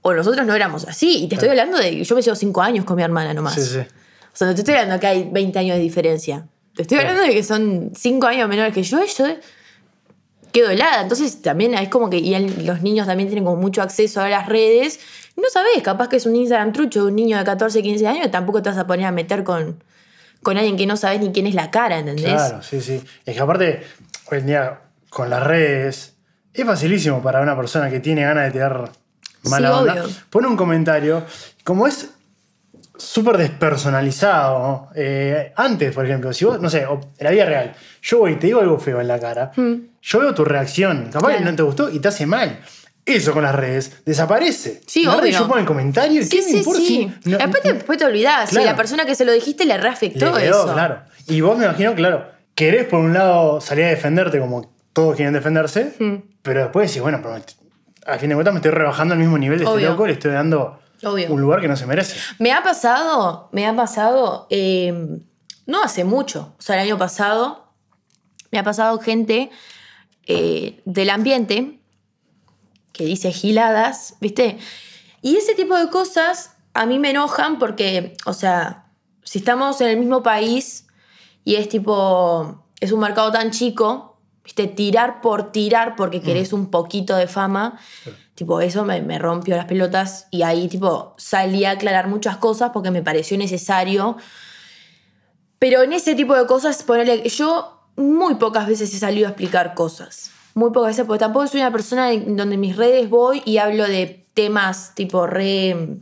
o 0.00 0.14
nosotros 0.14 0.46
no 0.46 0.54
éramos 0.54 0.88
así. 0.88 1.24
Y 1.24 1.28
te 1.28 1.34
estoy 1.34 1.50
hablando 1.50 1.76
de. 1.76 2.02
Yo 2.02 2.14
me 2.14 2.22
llevo 2.22 2.36
5 2.36 2.62
años 2.62 2.86
con 2.86 2.96
mi 2.96 3.02
hermana 3.02 3.34
nomás. 3.34 3.54
Sí, 3.54 3.64
sí. 3.64 3.80
O 3.80 4.36
sea, 4.38 4.46
no 4.46 4.54
te 4.54 4.62
estoy 4.62 4.76
hablando 4.76 4.98
que 4.98 5.08
hay 5.08 5.28
20 5.30 5.58
años 5.58 5.76
de 5.76 5.82
diferencia. 5.82 6.46
Te 6.74 6.82
estoy 6.82 7.00
hablando 7.00 7.20
de 7.22 7.32
que 7.32 7.42
son 7.42 7.92
5 7.94 8.26
años 8.26 8.48
menores 8.48 8.72
que 8.72 8.82
yo 8.82 9.04
y 9.04 9.08
yo 9.08 9.26
quedo 10.52 10.70
helada. 10.70 11.02
Entonces 11.02 11.42
también 11.42 11.74
es 11.74 11.88
como 11.88 12.10
que 12.10 12.18
y 12.18 12.34
el- 12.34 12.66
los 12.66 12.82
niños 12.82 13.06
también 13.06 13.28
tienen 13.28 13.44
como 13.44 13.56
mucho 13.60 13.82
acceso 13.82 14.20
a 14.20 14.28
las 14.28 14.46
redes. 14.46 15.00
No 15.36 15.44
sabes, 15.52 15.82
capaz 15.82 16.08
que 16.08 16.16
es 16.16 16.26
un 16.26 16.34
Instagram 16.36 16.72
trucho 16.72 17.02
de 17.02 17.08
un 17.08 17.16
niño 17.16 17.38
de 17.38 17.44
14, 17.44 17.82
15 17.82 18.06
años 18.08 18.30
tampoco 18.30 18.62
te 18.62 18.70
vas 18.70 18.78
a 18.78 18.86
poner 18.86 19.06
a 19.06 19.12
meter 19.12 19.44
con, 19.44 19.82
con 20.42 20.56
alguien 20.56 20.76
que 20.76 20.86
no 20.86 20.96
sabes 20.96 21.20
ni 21.20 21.30
quién 21.32 21.46
es 21.46 21.54
la 21.54 21.70
cara, 21.70 21.98
¿entendés? 21.98 22.24
Claro, 22.24 22.62
sí, 22.62 22.80
sí. 22.80 23.02
Es 23.24 23.34
que 23.36 23.40
aparte, 23.40 23.82
hoy 24.30 24.38
en 24.38 24.46
día, 24.46 24.80
con 25.10 25.30
las 25.30 25.42
redes, 25.42 26.14
es 26.52 26.64
facilísimo 26.66 27.22
para 27.22 27.40
una 27.40 27.56
persona 27.56 27.88
que 27.90 28.00
tiene 28.00 28.22
ganas 28.22 28.46
de 28.46 28.50
tirar 28.50 28.90
mala 29.44 29.68
Sí, 29.68 29.74
onda. 29.74 29.92
obvio. 29.92 30.04
Pone 30.30 30.48
un 30.48 30.56
comentario, 30.56 31.24
como 31.64 31.86
es 31.86 32.10
súper 32.98 33.38
despersonalizado. 33.38 34.88
eh, 34.94 35.52
antes, 35.56 35.94
por 35.94 36.04
ejemplo, 36.04 36.32
si 36.32 36.44
vos, 36.44 36.60
no 36.60 36.68
sé, 36.68 36.82
en 36.82 36.98
la 37.24 37.30
vida 37.30 37.44
real, 37.46 37.72
yo 38.02 38.18
voy 38.18 38.32
y 38.32 38.36
te 38.36 38.48
digo 38.48 38.60
algo 38.60 38.78
feo 38.78 39.00
en 39.00 39.08
la 39.08 39.18
cara, 39.18 39.52
yo 39.56 40.20
veo 40.20 40.34
tu 40.34 40.44
reacción, 40.44 41.08
capaz 41.12 41.34
que 41.34 41.40
Hmm. 41.40 41.44
No 41.44 41.56
te 41.56 41.62
gustó 41.62 41.90
y 41.90 41.98
te 42.00 42.08
hace 42.08 42.26
mal. 42.26 42.58
Eso 43.06 43.32
con 43.32 43.42
las 43.42 43.54
redes 43.54 44.02
desaparece. 44.04 44.82
Sí, 44.86 45.00
En 45.00 45.06
las 45.06 45.16
redes 45.20 45.30
obvio. 45.36 45.38
yo 45.40 45.46
pongo 45.48 45.60
el 45.60 45.64
comentario 45.66 46.20
y 46.20 46.24
Sí, 46.24 46.30
¿qué 46.30 46.36
me 46.42 46.50
sí, 46.50 46.56
importa 46.58 46.80
sí. 46.80 46.86
si- 47.22 47.30
no- 47.30 47.38
después, 47.38 47.62
te, 47.62 47.72
después 47.72 47.98
te 47.98 48.04
olvidás. 48.04 48.50
Si 48.50 48.56
Claro. 48.56 48.70
la 48.70 48.76
persona 48.76 49.06
que 49.06 49.14
se 49.14 49.24
lo 49.24 49.32
dijiste 49.32 49.64
le 49.64 49.74
le 49.74 49.80
reafectó 49.80 50.34
quedó, 50.34 50.36
eso. 50.64 50.72
claro. 50.74 51.00
Y 51.26 51.40
vos 51.40 51.56
me 51.56 51.64
imagino, 51.64 51.94
claro, 51.94 52.26
querés 52.54 52.84
por 52.86 53.00
un 53.00 53.14
lado 53.14 53.60
salir 53.62 53.84
a 53.84 53.88
defenderte 53.88 54.38
como 54.40 54.74
todos 54.92 55.16
quieren 55.16 55.32
defenderse, 55.32 55.94
Hmm. 55.98 56.16
pero 56.42 56.60
después 56.64 56.88
decís, 56.90 57.00
bueno, 57.00 57.20
pero 57.22 57.36
a 58.06 58.18
fin 58.18 58.28
de 58.28 58.34
cuentas 58.34 58.52
me 58.52 58.58
estoy 58.58 58.72
rebajando 58.72 59.14
al 59.14 59.20
mismo 59.20 59.38
nivel 59.38 59.58
de 59.60 59.64
este 59.64 59.80
loco, 59.82 60.06
le 60.06 60.12
estoy 60.14 60.32
dando 60.32 60.78
Obvio. 61.02 61.32
un 61.32 61.40
lugar 61.40 61.60
que 61.60 61.68
no 61.68 61.76
se 61.76 61.86
merece. 61.86 62.16
Me 62.38 62.52
ha 62.52 62.62
pasado, 62.62 63.48
me 63.52 63.66
ha 63.66 63.74
pasado, 63.74 64.46
eh, 64.50 65.20
no 65.66 65.82
hace 65.82 66.04
mucho, 66.04 66.54
o 66.58 66.62
sea, 66.62 66.76
el 66.76 66.82
año 66.82 66.98
pasado, 66.98 67.72
me 68.50 68.58
ha 68.58 68.64
pasado 68.64 68.98
gente 68.98 69.50
eh, 70.26 70.80
del 70.84 71.10
ambiente 71.10 71.78
que 72.92 73.04
dice 73.04 73.32
giladas, 73.32 74.16
¿viste? 74.20 74.58
Y 75.22 75.36
ese 75.36 75.54
tipo 75.54 75.76
de 75.76 75.88
cosas 75.88 76.56
a 76.74 76.86
mí 76.86 76.98
me 76.98 77.10
enojan 77.10 77.58
porque, 77.58 78.16
o 78.24 78.32
sea, 78.32 78.86
si 79.22 79.38
estamos 79.38 79.80
en 79.80 79.88
el 79.88 79.96
mismo 79.98 80.22
país 80.22 80.86
y 81.44 81.56
es 81.56 81.68
tipo, 81.68 82.64
es 82.80 82.92
un 82.92 83.00
mercado 83.00 83.32
tan 83.32 83.50
chico, 83.50 84.18
¿viste? 84.44 84.66
Tirar 84.66 85.20
por 85.20 85.52
tirar 85.52 85.96
porque 85.96 86.20
querés 86.20 86.52
un 86.52 86.70
poquito 86.70 87.16
de 87.16 87.26
fama, 87.26 87.78
tipo, 88.38 88.60
eso 88.60 88.84
me, 88.84 89.02
me 89.02 89.18
rompió 89.18 89.56
las 89.56 89.66
pelotas 89.66 90.28
y 90.30 90.42
ahí, 90.42 90.68
tipo, 90.68 91.12
salí 91.18 91.64
a 91.64 91.72
aclarar 91.72 92.06
muchas 92.06 92.36
cosas 92.36 92.70
porque 92.72 92.92
me 92.92 93.02
pareció 93.02 93.36
necesario. 93.36 94.16
Pero 95.58 95.82
en 95.82 95.92
ese 95.92 96.14
tipo 96.14 96.36
de 96.36 96.46
cosas, 96.46 96.82
ponerle, 96.84 97.28
yo 97.28 97.80
muy 97.96 98.36
pocas 98.36 98.68
veces 98.68 98.94
he 98.94 98.98
salido 98.98 99.26
a 99.26 99.30
explicar 99.30 99.74
cosas. 99.74 100.30
Muy 100.54 100.70
pocas 100.70 100.90
veces, 100.90 101.04
porque 101.04 101.18
tampoco 101.18 101.46
soy 101.48 101.60
una 101.60 101.72
persona 101.72 102.10
donde 102.12 102.54
en 102.54 102.60
mis 102.60 102.76
redes 102.76 103.10
voy 103.10 103.42
y 103.44 103.58
hablo 103.58 103.84
de 103.88 104.24
temas 104.34 104.92
tipo 104.94 105.26
re. 105.26 105.98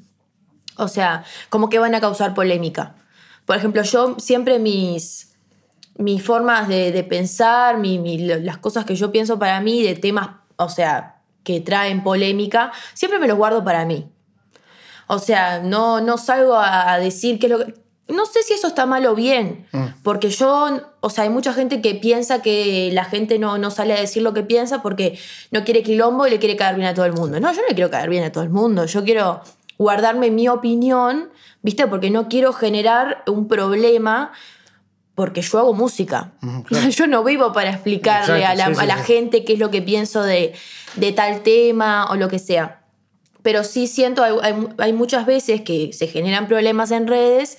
O 0.76 0.88
sea, 0.88 1.24
como 1.48 1.70
que 1.70 1.78
van 1.78 1.94
a 1.94 2.00
causar 2.00 2.34
polémica. 2.34 2.96
Por 3.46 3.56
ejemplo, 3.56 3.82
yo 3.82 4.16
siempre 4.18 4.58
mis, 4.58 5.32
mis 5.96 6.22
formas 6.22 6.68
de, 6.68 6.92
de 6.92 7.02
pensar, 7.02 7.78
mi- 7.78 8.18
las 8.18 8.58
cosas 8.58 8.84
que 8.84 8.94
yo 8.94 9.10
pienso 9.10 9.38
para 9.38 9.58
mí, 9.62 9.82
de 9.82 9.94
temas, 9.94 10.30
o 10.56 10.68
sea, 10.68 11.15
que 11.46 11.60
traen 11.60 12.02
polémica, 12.02 12.72
siempre 12.92 13.20
me 13.20 13.28
los 13.28 13.38
guardo 13.38 13.62
para 13.62 13.84
mí. 13.84 14.08
O 15.06 15.20
sea, 15.20 15.60
no, 15.60 16.00
no 16.00 16.18
salgo 16.18 16.56
a 16.58 16.98
decir 16.98 17.38
qué 17.38 17.46
es 17.46 17.52
lo 17.52 17.58
que... 17.64 17.74
No 18.08 18.26
sé 18.26 18.42
si 18.42 18.52
eso 18.52 18.66
está 18.66 18.84
mal 18.84 19.06
o 19.06 19.14
bien, 19.14 19.66
porque 20.04 20.30
yo, 20.30 20.80
o 21.00 21.10
sea, 21.10 21.24
hay 21.24 21.30
mucha 21.30 21.52
gente 21.52 21.80
que 21.80 21.94
piensa 21.94 22.40
que 22.40 22.90
la 22.92 23.04
gente 23.04 23.38
no, 23.38 23.58
no 23.58 23.70
sale 23.70 23.94
a 23.94 24.00
decir 24.00 24.22
lo 24.22 24.32
que 24.32 24.42
piensa 24.42 24.80
porque 24.80 25.18
no 25.50 25.64
quiere 25.64 25.82
quilombo 25.82 26.26
y 26.26 26.30
le 26.30 26.38
quiere 26.38 26.56
caer 26.56 26.76
bien 26.76 26.86
a 26.88 26.94
todo 26.94 27.04
el 27.04 27.12
mundo. 27.12 27.40
No, 27.40 27.52
yo 27.52 27.62
no 27.62 27.68
le 27.68 27.74
quiero 27.74 27.90
caer 27.90 28.08
bien 28.08 28.22
a 28.22 28.30
todo 28.30 28.44
el 28.44 28.50
mundo, 28.50 28.86
yo 28.86 29.02
quiero 29.04 29.40
guardarme 29.76 30.30
mi 30.30 30.46
opinión, 30.48 31.30
¿viste? 31.62 31.88
Porque 31.88 32.10
no 32.10 32.28
quiero 32.28 32.52
generar 32.52 33.24
un 33.26 33.48
problema 33.48 34.32
porque 35.16 35.40
yo 35.42 35.58
hago 35.58 35.74
música. 35.74 36.30
Yo 36.90 37.06
no 37.08 37.24
vivo 37.24 37.52
para 37.52 37.70
explicarle 37.70 38.38
Exacto, 38.38 38.52
a 38.52 38.54
la, 38.54 38.66
sí, 38.66 38.74
sí, 38.74 38.80
a 38.82 38.86
la 38.86 38.98
sí. 38.98 39.04
gente 39.14 39.44
qué 39.44 39.54
es 39.54 39.58
lo 39.58 39.70
que 39.72 39.82
pienso 39.82 40.22
de, 40.22 40.52
de 40.94 41.10
tal 41.12 41.40
tema 41.42 42.06
o 42.10 42.14
lo 42.16 42.28
que 42.28 42.38
sea. 42.38 42.82
Pero 43.42 43.64
sí 43.64 43.86
siento, 43.88 44.22
hay, 44.22 44.34
hay- 44.42 44.68
hay 44.78 44.92
muchas 44.92 45.24
veces 45.26 45.62
que 45.62 45.92
se 45.92 46.06
generan 46.06 46.46
problemas 46.48 46.90
en 46.90 47.06
redes, 47.06 47.58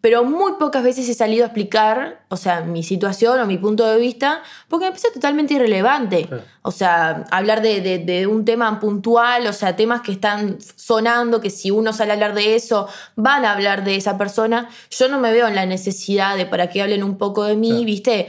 pero 0.00 0.22
muy 0.22 0.52
pocas 0.60 0.84
veces 0.84 1.08
he 1.08 1.14
salido 1.14 1.42
a 1.44 1.48
explicar, 1.48 2.24
o 2.28 2.36
sea, 2.36 2.60
mi 2.60 2.84
situación 2.84 3.40
o 3.40 3.46
mi 3.46 3.58
punto 3.58 3.84
de 3.84 3.98
vista, 3.98 4.42
porque 4.68 4.84
me 4.86 4.90
parece 4.92 5.10
totalmente 5.10 5.54
irrelevante. 5.54 6.28
O 6.62 6.70
sea, 6.70 7.24
hablar 7.32 7.62
de, 7.62 7.80
de- 7.80 7.98
de 7.98 8.26
un 8.28 8.44
tema 8.44 8.78
puntual, 8.78 9.46
o 9.48 9.52
sea, 9.52 9.74
temas 9.74 10.02
que 10.02 10.12
están 10.12 10.58
sonando, 10.76 11.40
que 11.40 11.50
si 11.50 11.70
uno 11.72 11.92
sale 11.92 12.12
a 12.12 12.14
hablar 12.14 12.34
de 12.34 12.54
eso, 12.54 12.86
van 13.16 13.44
a 13.44 13.52
hablar 13.52 13.82
de 13.82 13.96
esa 13.96 14.16
persona. 14.16 14.68
Yo 14.90 15.08
no 15.08 15.18
me 15.18 15.32
veo 15.32 15.48
en 15.48 15.56
la 15.56 15.66
necesidad 15.66 16.36
de 16.36 16.46
para 16.46 16.68
que 16.70 16.80
hablen 16.80 17.02
un 17.02 17.18
poco 17.18 17.42
de 17.44 17.56
mí. 17.56 17.84
¿viste? 17.84 18.28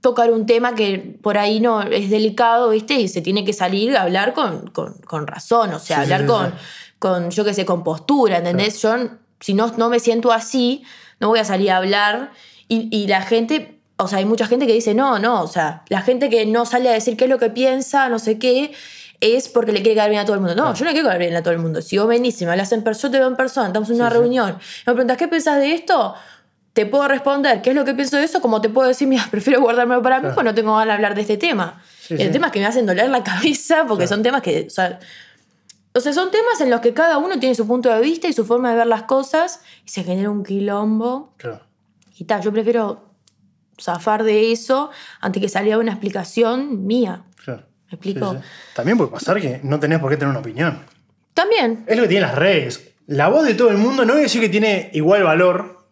Tocar 0.00 0.30
un 0.32 0.46
tema 0.46 0.74
que 0.74 1.18
por 1.22 1.38
ahí 1.38 1.60
no 1.60 1.82
es 1.82 2.10
delicado, 2.10 2.70
¿viste? 2.70 2.94
Y 2.94 3.08
se 3.08 3.20
tiene 3.22 3.44
que 3.44 3.52
salir 3.52 3.96
a 3.96 4.02
hablar 4.02 4.34
con, 4.34 4.68
con- 4.70 4.94
con 5.06 5.26
razón, 5.26 5.72
o 5.74 5.78
sea, 5.78 6.04
Sí, 6.04 6.12
hablar 6.12 6.26
con, 6.26 6.54
con, 6.98 7.30
yo 7.30 7.44
qué 7.44 7.54
sé, 7.54 7.64
con 7.64 7.82
postura, 7.84 8.38
¿entendés? 8.38 8.80
Yo, 8.82 8.96
si 9.42 9.52
no, 9.54 9.70
no 9.76 9.90
me 9.90 10.00
siento 10.00 10.32
así, 10.32 10.82
no 11.20 11.28
voy 11.28 11.40
a 11.40 11.44
salir 11.44 11.70
a 11.70 11.76
hablar. 11.76 12.30
Y, 12.68 12.88
y 12.90 13.06
la 13.08 13.20
gente, 13.22 13.78
o 13.98 14.08
sea, 14.08 14.18
hay 14.18 14.24
mucha 14.24 14.46
gente 14.46 14.66
que 14.66 14.72
dice, 14.72 14.94
no, 14.94 15.18
no, 15.18 15.42
o 15.42 15.46
sea, 15.48 15.82
la 15.88 16.00
gente 16.00 16.30
que 16.30 16.46
no 16.46 16.64
sale 16.64 16.88
a 16.88 16.92
decir 16.92 17.16
qué 17.18 17.24
es 17.24 17.30
lo 17.30 17.38
que 17.38 17.50
piensa, 17.50 18.08
no 18.08 18.18
sé 18.18 18.38
qué, 18.38 18.72
es 19.20 19.48
porque 19.48 19.70
le 19.72 19.82
quiere 19.82 19.96
caer 19.96 20.10
bien 20.10 20.22
a 20.22 20.24
todo 20.24 20.34
el 20.34 20.40
mundo. 20.40 20.54
No, 20.56 20.74
yo 20.74 20.84
no 20.84 20.90
quiero 20.92 21.06
caer 21.08 21.20
bien 21.20 21.36
a 21.36 21.42
todo 21.42 21.52
el 21.52 21.60
mundo. 21.60 21.82
Si 21.82 21.98
vos 21.98 22.08
venís 22.08 22.40
y 22.40 22.44
me 22.46 22.52
hablas 22.52 22.72
en 22.72 22.82
persona, 22.82 23.08
yo 23.08 23.12
te 23.12 23.18
veo 23.18 23.28
en 23.28 23.36
persona, 23.36 23.66
estamos 23.68 23.88
en 23.90 23.96
una 23.96 24.08
Sí, 24.08 24.14
sí. 24.14 24.18
reunión, 24.20 24.50
y 24.50 24.82
me 24.86 24.94
preguntas, 24.94 25.16
¿qué 25.18 25.28
pensás 25.28 25.58
de 25.60 25.74
esto? 25.74 26.14
Te 26.72 26.86
puedo 26.86 27.06
responder 27.06 27.60
qué 27.60 27.70
es 27.70 27.76
lo 27.76 27.84
que 27.84 27.92
pienso 27.94 28.16
de 28.16 28.24
eso, 28.24 28.40
como 28.40 28.60
te 28.62 28.68
puedo 28.70 28.88
decir, 28.88 29.06
mira, 29.12 29.26
prefiero 29.30 29.60
guardármelo 29.60 30.02
para 30.02 30.16
mí, 30.16 30.22
Claro. 30.22 30.34
porque 30.34 30.48
no 30.50 30.54
tengo 30.54 30.72
ganas 30.72 30.86
de 30.86 30.92
hablar 30.94 31.14
de 31.14 31.20
este 31.20 31.36
tema. 31.36 31.82
Sí, 32.00 32.14
el 32.14 32.20
sí. 32.20 32.28
tema 32.30 32.46
es 32.46 32.52
que 32.52 32.58
me 32.60 32.66
hacen 32.66 32.86
doler 32.86 33.10
la 33.10 33.22
cabeza, 33.22 33.84
porque 33.86 34.04
Claro. 34.04 34.16
son 34.16 34.22
temas 34.22 34.42
que, 34.42 34.64
o 34.66 34.70
sea, 34.70 34.98
o 35.94 36.00
sea, 36.00 36.12
son 36.12 36.30
temas 36.30 36.60
en 36.60 36.70
los 36.70 36.80
que 36.80 36.94
cada 36.94 37.18
uno 37.18 37.38
tiene 37.38 37.54
su 37.54 37.66
punto 37.66 37.92
de 37.94 38.00
vista 38.00 38.28
y 38.28 38.32
su 38.32 38.44
forma 38.44 38.70
de 38.70 38.76
ver 38.76 38.86
las 38.86 39.02
cosas 39.04 39.60
y 39.84 39.90
se 39.90 40.04
genera 40.04 40.30
un 40.30 40.42
quilombo. 40.44 41.34
Claro. 41.36 41.60
Y 42.16 42.24
tal, 42.24 42.42
yo 42.42 42.52
prefiero 42.52 43.10
zafar 43.80 44.22
de 44.22 44.52
eso 44.52 44.90
antes 45.20 45.42
que 45.42 45.48
salga 45.48 45.78
una 45.78 45.92
explicación 45.92 46.86
mía. 46.86 47.24
claro. 47.44 47.64
¿Me 47.90 47.96
explico? 47.96 48.32
Sí, 48.32 48.38
sí. 48.38 48.44
También 48.74 48.96
puede 48.96 49.10
pasar 49.10 49.38
que 49.40 49.60
no 49.64 49.78
tenés 49.78 49.98
por 49.98 50.10
qué 50.10 50.16
tener 50.16 50.30
una 50.30 50.40
opinión. 50.40 50.78
También, 51.34 51.84
Es 51.86 51.96
lo 51.96 52.02
que 52.04 52.08
tienen 52.08 52.28
las 52.28 52.38
redes. 52.38 52.94
La 53.06 53.28
voz 53.28 53.44
de 53.44 53.54
todo 53.54 53.70
el 53.70 53.76
mundo 53.78 54.04
no 54.06 54.12
voy 54.14 54.20
a 54.20 54.22
decir 54.24 54.40
que 54.40 54.48
tiene 54.48 54.88
igual 54.94 55.22
valor, 55.24 55.84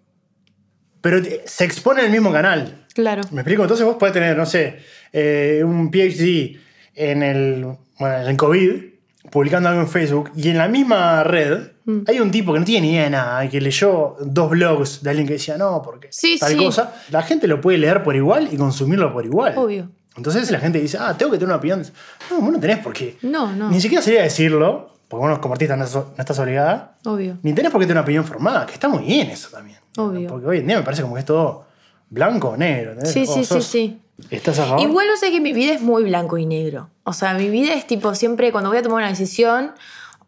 pero 1.03 1.19
se 1.45 1.65
expone 1.65 2.01
en 2.01 2.07
el 2.07 2.13
mismo 2.13 2.33
canal. 2.33 2.87
claro. 2.95 3.23
¿Me 3.33 3.41
explico? 3.43 3.63
Entonces 3.63 3.85
vos 3.85 3.97
podés 3.97 4.15
tener, 4.15 4.37
no 4.37 4.47
sé, 4.47 4.79
eh, 5.13 5.63
un 5.65 5.91
PhD 5.91 6.59
en 6.95 7.23
el, 7.23 7.65
bueno, 7.99 8.17
en 8.23 8.29
el 8.29 8.37
COVID, 8.37 8.83
publicando 9.31 9.69
algo 9.69 9.81
en 9.83 9.89
Facebook, 9.89 10.31
y 10.35 10.49
en 10.49 10.59
la 10.59 10.69
misma 10.69 11.23
red 11.25 11.69
Mm. 11.85 12.03
hay 12.07 12.21
un 12.21 12.31
tipo 12.31 12.53
que 12.53 12.59
no 12.61 12.65
tiene 12.65 12.87
ni 12.87 12.93
idea 12.93 13.05
de 13.05 13.11
nada, 13.11 13.45
y 13.45 13.49
que 13.49 13.61
leyó 13.61 14.17
dos 14.21 14.51
blogs 14.51 15.03
de 15.03 15.11
alguien 15.11 15.27
que 15.27 15.33
decía, 15.35 15.57
no, 15.59 15.81
porque 15.83 16.09
Sí, 16.11 16.37
tal 16.39 16.51
sí. 16.53 16.57
cosa. 16.57 16.95
La 17.11 17.23
gente 17.23 17.47
lo 17.49 17.61
puede 17.61 17.79
leer 17.79 18.03
por 18.03 18.15
igual 18.15 18.49
y 18.53 18.57
consumirlo 18.57 19.13
por 19.13 19.25
igual. 19.25 19.55
Obvio. 19.57 19.89
Entonces 20.17 20.51
la 20.51 20.59
gente 20.61 20.79
dice, 20.81 20.99
ah, 21.01 21.17
tengo 21.17 21.33
que 21.33 21.39
tener 21.39 21.49
una 21.49 21.57
opinión. 21.57 21.83
No, 22.31 22.41
vos 22.41 22.53
no 22.53 22.61
tenés 22.61 22.79
por 22.79 22.93
qué. 22.93 23.17
No, 23.23 23.53
no. 23.57 23.71
Ni 23.71 23.81
siquiera 23.81 24.03
sería 24.03 24.23
decirlo, 24.23 24.91
porque 25.09 25.27
vos 25.27 25.39
como 25.39 25.55
artista 25.55 25.75
no, 25.77 25.85
no 25.85 26.15
estás 26.19 26.39
obligada, 26.39 26.97
Obvio. 27.05 27.39
ni 27.43 27.53
tenés 27.55 27.71
por 27.73 27.81
qué 27.81 27.87
tener 27.87 27.97
una 27.97 28.03
opinión 28.05 28.25
formada, 28.25 28.67
que 28.67 28.75
está 28.75 28.89
muy 28.89 29.03
bien 29.05 29.31
eso 29.31 29.49
también. 29.51 29.79
Obvio. 29.97 30.29
Porque 30.29 30.47
hoy 30.47 30.59
en 30.59 30.67
día 30.67 30.77
me 30.77 30.83
parece 30.85 31.03
como 31.03 31.15
que 31.15 31.21
es 31.21 31.27
todo 31.27 31.65
blanco 32.11 32.51
o 32.51 32.57
negro. 32.57 32.93
¿entendés? 32.93 33.13
Sí, 33.13 33.27
sí, 33.27 33.45
sí, 33.45 33.61
sí. 33.63 34.01
¿Estás 34.31 34.59
a 34.59 34.67
favor? 34.67 34.83
Igual 34.89 35.07
yo 35.09 35.17
sé 35.17 35.31
que 35.31 35.41
mi 35.41 35.53
vida 35.53 35.73
es 35.73 35.81
muy 35.83 36.05
blanco 36.05 36.37
y 36.39 36.47
negro. 36.47 36.91
O 37.05 37.13
sea, 37.13 37.35
mi 37.35 37.49
vida 37.49 37.75
es 37.75 37.87
tipo 37.87 38.15
siempre 38.15 38.53
cuando 38.53 38.71
voy 38.71 38.79
a 38.79 38.83
tomar 38.83 38.99
una 38.99 39.09
decisión 39.09 39.73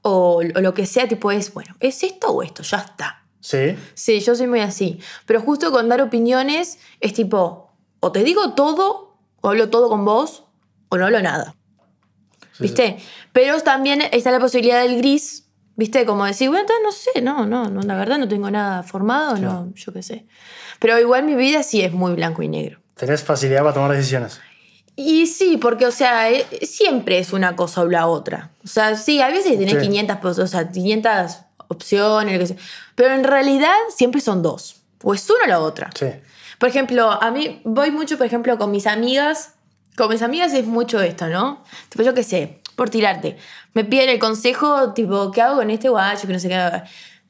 o, 0.02 0.36
o 0.54 0.60
lo 0.60 0.74
que 0.74 0.86
sea, 0.86 1.06
tipo 1.08 1.30
es, 1.30 1.52
bueno, 1.54 1.74
¿es 1.80 2.02
esto 2.02 2.28
o 2.30 2.42
esto? 2.42 2.62
Ya 2.62 2.78
está. 2.78 3.24
Sí. 3.40 3.76
Sí, 3.94 4.20
yo 4.20 4.34
soy 4.34 4.46
muy 4.46 4.60
así. 4.60 5.00
Pero 5.26 5.40
justo 5.40 5.70
con 5.72 5.88
dar 5.88 6.00
opiniones 6.00 6.78
es 7.00 7.12
tipo, 7.12 7.70
o 8.00 8.12
te 8.12 8.22
digo 8.24 8.54
todo, 8.54 9.16
o 9.40 9.48
hablo 9.48 9.68
todo 9.70 9.88
con 9.88 10.04
vos, 10.04 10.44
o 10.88 10.96
no 10.96 11.06
hablo 11.06 11.20
nada. 11.22 11.54
sí, 12.52 12.62
¿Viste? 12.64 12.98
Pero 13.32 13.60
también 13.60 14.02
está 14.12 14.30
la 14.30 14.38
posibilidad 14.40 14.82
del 14.82 14.96
gris, 14.98 15.48
¿viste? 15.76 16.04
Como 16.04 16.24
decir, 16.24 16.48
bueno, 16.50 16.62
entonces 16.62 16.82
no 16.84 16.92
sé, 16.92 17.22
no, 17.22 17.46
no, 17.46 17.68
no, 17.70 17.80
la 17.82 17.96
verdad 17.96 18.18
no 18.18 18.28
tengo 18.28 18.50
nada 18.50 18.82
formado, 18.82 19.36
Claro. 19.36 19.52
no, 19.66 19.74
yo 19.74 19.92
qué 19.92 20.02
sé. 20.02 20.26
Pero 20.78 20.98
igual 21.00 21.24
mi 21.24 21.34
vida 21.34 21.62
sí 21.62 21.80
es 21.80 21.92
muy 21.92 22.12
blanco 22.14 22.42
y 22.42 22.48
negro. 22.48 22.81
Tenés 23.04 23.24
facilidad 23.24 23.62
para 23.62 23.74
tomar 23.74 23.90
decisiones. 23.90 24.40
Y 24.94 25.26
sí, 25.26 25.56
porque, 25.56 25.86
o 25.86 25.90
sea, 25.90 26.30
eh, 26.30 26.46
siempre 26.62 27.18
es 27.18 27.32
una 27.32 27.56
cosa 27.56 27.80
o 27.80 27.88
la 27.88 28.06
otra. 28.06 28.50
O 28.64 28.68
sea, 28.68 28.94
sí, 28.94 29.20
a 29.20 29.26
veces 29.28 29.58
tenés 29.58 29.74
Sí. 29.74 29.80
500, 29.88 30.16
pos- 30.18 30.38
o 30.38 30.46
sea, 30.46 30.70
500 30.70 31.38
opciones, 31.66 32.32
lo 32.34 32.38
que 32.38 32.46
sea. 32.46 32.56
Pero 32.94 33.14
en 33.14 33.24
realidad 33.24 33.74
siempre 33.96 34.20
son 34.20 34.40
dos. 34.42 34.76
O 35.02 35.14
es 35.14 35.28
una 35.28 35.44
o 35.46 35.48
la 35.48 35.58
otra. 35.58 35.90
Sí. 35.98 36.06
Por 36.60 36.68
ejemplo, 36.68 37.10
a 37.10 37.32
mí 37.32 37.60
voy 37.64 37.90
mucho, 37.90 38.16
por 38.16 38.26
ejemplo, 38.26 38.56
con 38.56 38.70
mis 38.70 38.86
amigas. 38.86 39.54
Con 39.96 40.08
mis 40.10 40.22
amigas 40.22 40.52
es 40.54 40.64
mucho 40.66 41.00
esto, 41.00 41.26
¿no? 41.26 41.64
Tipo, 41.88 42.04
yo 42.04 42.14
qué 42.14 42.22
sé, 42.22 42.60
por 42.76 42.88
tirarte. 42.88 43.36
Me 43.74 43.84
piden 43.84 44.10
el 44.10 44.20
consejo, 44.20 44.92
tipo, 44.92 45.32
¿qué 45.32 45.42
hago 45.42 45.56
con 45.56 45.70
este 45.70 45.88
guacho? 45.88 46.28
Que 46.28 46.34
no 46.34 46.38
sé 46.38 46.48
qué. 46.48 46.82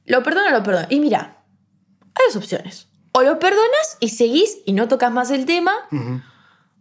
Lo 0.04 0.22
perdono 0.22 0.48
o 0.48 0.50
lo 0.50 0.62
perdono. 0.62 0.86
Y 0.90 1.00
mira, 1.00 1.38
hay 2.14 2.26
dos 2.26 2.36
opciones. 2.36 2.88
O 3.12 3.22
lo 3.22 3.38
perdonas 3.38 3.98
y 4.00 4.08
seguís 4.08 4.58
y 4.64 4.72
no 4.72 4.88
tocas 4.88 5.12
más 5.12 5.30
el 5.30 5.44
tema, 5.46 5.72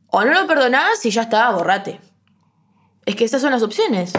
o 0.08 0.24
no 0.24 0.34
lo 0.34 0.48
perdonás 0.48 1.06
y 1.06 1.12
ya 1.12 1.24
está, 1.24 1.50
borrate. 1.52 2.00
Es 3.06 3.16
que 3.16 3.26
esas 3.26 3.42
son 3.42 3.52
las 3.52 3.64
opciones. 3.64 4.14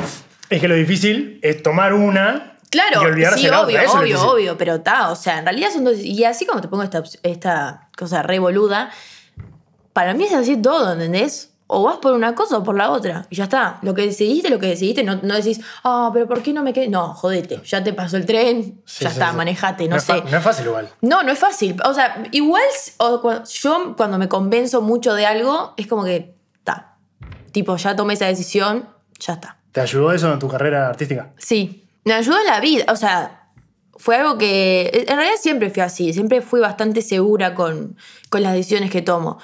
Es 0.51 0.61
que 0.61 0.69
lo 0.69 0.75
difícil 0.75 1.39
es 1.43 1.63
tomar 1.63 1.95
una 1.95 2.53
Claro, 2.73 3.03
y 3.03 3.05
olvidarse 3.05 3.39
sí, 3.39 3.49
obvio, 3.49 3.81
otra. 3.81 4.01
Obvio, 4.01 4.23
obvio, 4.23 4.57
pero 4.57 4.77
está, 4.77 5.11
o 5.11 5.17
sea, 5.17 5.39
en 5.39 5.45
realidad 5.45 5.69
son 5.71 5.85
dos. 5.85 5.99
Y 5.99 6.25
así 6.25 6.47
como 6.47 6.63
te 6.63 6.69
pongo 6.69 6.83
esta, 6.83 7.03
esta 7.23 7.89
cosa 7.99 8.23
re 8.23 8.39
boluda, 8.39 8.91
para 9.93 10.15
mí 10.15 10.25
es 10.25 10.33
así 10.33 10.57
todo, 10.57 10.95
¿entendés? 10.95 11.52
O 11.75 11.83
vas 11.85 11.97
por 11.97 12.13
una 12.13 12.35
cosa 12.35 12.59
o 12.59 12.63
por 12.63 12.77
la 12.77 12.91
otra. 12.91 13.27
Y 13.31 13.37
ya 13.37 13.45
está. 13.45 13.79
Lo 13.83 13.95
que 13.95 14.03
decidiste, 14.03 14.51
lo 14.51 14.59
que 14.59 14.67
decidiste, 14.67 15.03
no, 15.05 15.17
no 15.23 15.35
decís, 15.35 15.61
ah, 15.85 16.11
pero 16.13 16.27
¿por 16.29 16.43
qué 16.43 16.53
no 16.53 16.63
me 16.63 16.73
quedé? 16.73 16.89
No, 16.89 17.15
jodete, 17.15 17.61
ya 17.65 17.83
te 17.83 17.93
pasó 17.95 18.17
el 18.19 18.27
tren, 18.27 18.83
Sí, 18.85 19.05
ya 19.05 19.11
sí, 19.11 19.15
está, 19.15 19.31
sí. 19.31 19.37
manejate, 19.37 19.89
no, 19.89 19.99
fa- 19.99 20.17
sé. 20.19 20.23
no 20.31 20.37
es 20.37 20.43
fácil 20.45 20.67
igual. 20.67 20.89
No, 21.01 21.23
no 21.23 21.33
es 21.33 21.39
fácil. 21.39 21.77
O 21.85 21.95
sea, 21.95 22.23
igual 22.33 22.63
o 22.99 23.43
yo 23.45 23.95
cuando 23.97 24.19
me 24.19 24.29
convenzo 24.29 24.83
mucho 24.83 25.15
de 25.15 25.25
algo, 25.27 25.73
es 25.77 25.87
como 25.87 26.05
que, 26.05 26.35
está. 26.59 26.97
Tipo, 27.53 27.77
ya 27.77 27.97
tomé 27.97 28.15
esa 28.15 28.27
decisión, 28.27 28.89
ya 29.19 29.35
está. 29.35 29.57
¿Te 29.73 29.81
ayudó 29.81 30.13
eso 30.13 30.31
en 30.33 30.39
tu 30.39 30.49
carrera 30.49 30.89
artística? 30.89 31.33
Sí, 31.39 31.87
me 32.05 32.13
ayudó 32.13 32.39
en 32.39 32.47
la 32.47 32.61
vida. 32.61 32.85
O 32.93 32.97
sea, 32.97 33.49
fue 33.97 34.17
algo 34.17 34.37
que. 34.37 35.07
En 35.09 35.17
realidad 35.17 35.37
siempre 35.41 35.71
fui 35.71 35.81
así. 35.83 36.13
Siempre 36.13 36.43
fui 36.43 36.61
bastante 36.61 37.01
segura 37.01 37.55
con, 37.55 37.97
con 38.29 38.43
las 38.43 38.53
decisiones 38.53 38.91
que 38.91 39.01
tomo. 39.01 39.39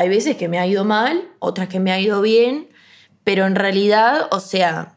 Hay 0.00 0.08
veces 0.08 0.36
que 0.36 0.48
me 0.48 0.58
ha 0.58 0.66
ido 0.66 0.84
mal, 0.84 1.22
otras 1.40 1.68
que 1.68 1.78
me 1.78 1.92
ha 1.92 2.00
ido 2.00 2.22
bien, 2.22 2.68
pero 3.22 3.44
en 3.46 3.54
realidad, 3.54 4.28
o 4.30 4.40
sea, 4.40 4.94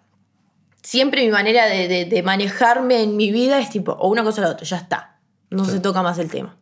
siempre 0.82 1.26
mi 1.26 1.30
manera 1.32 1.66
de, 1.66 1.88
de- 1.90 2.06
de 2.06 2.24
manejarme 2.24 3.04
en 3.04 3.18
mi 3.18 3.30
vida 3.32 3.60
es 3.60 3.70
tipo, 3.70 3.92
o 3.94 4.08
una 4.08 4.24
cosa 4.24 4.40
o 4.42 4.46
la 4.46 4.52
otra, 4.52 4.66
ya 4.66 4.78
está. 4.78 5.18
No 5.50 5.66
se 5.66 5.80
toca 5.82 6.02
más 6.02 6.18
el 6.20 6.30
tema. 6.30 6.56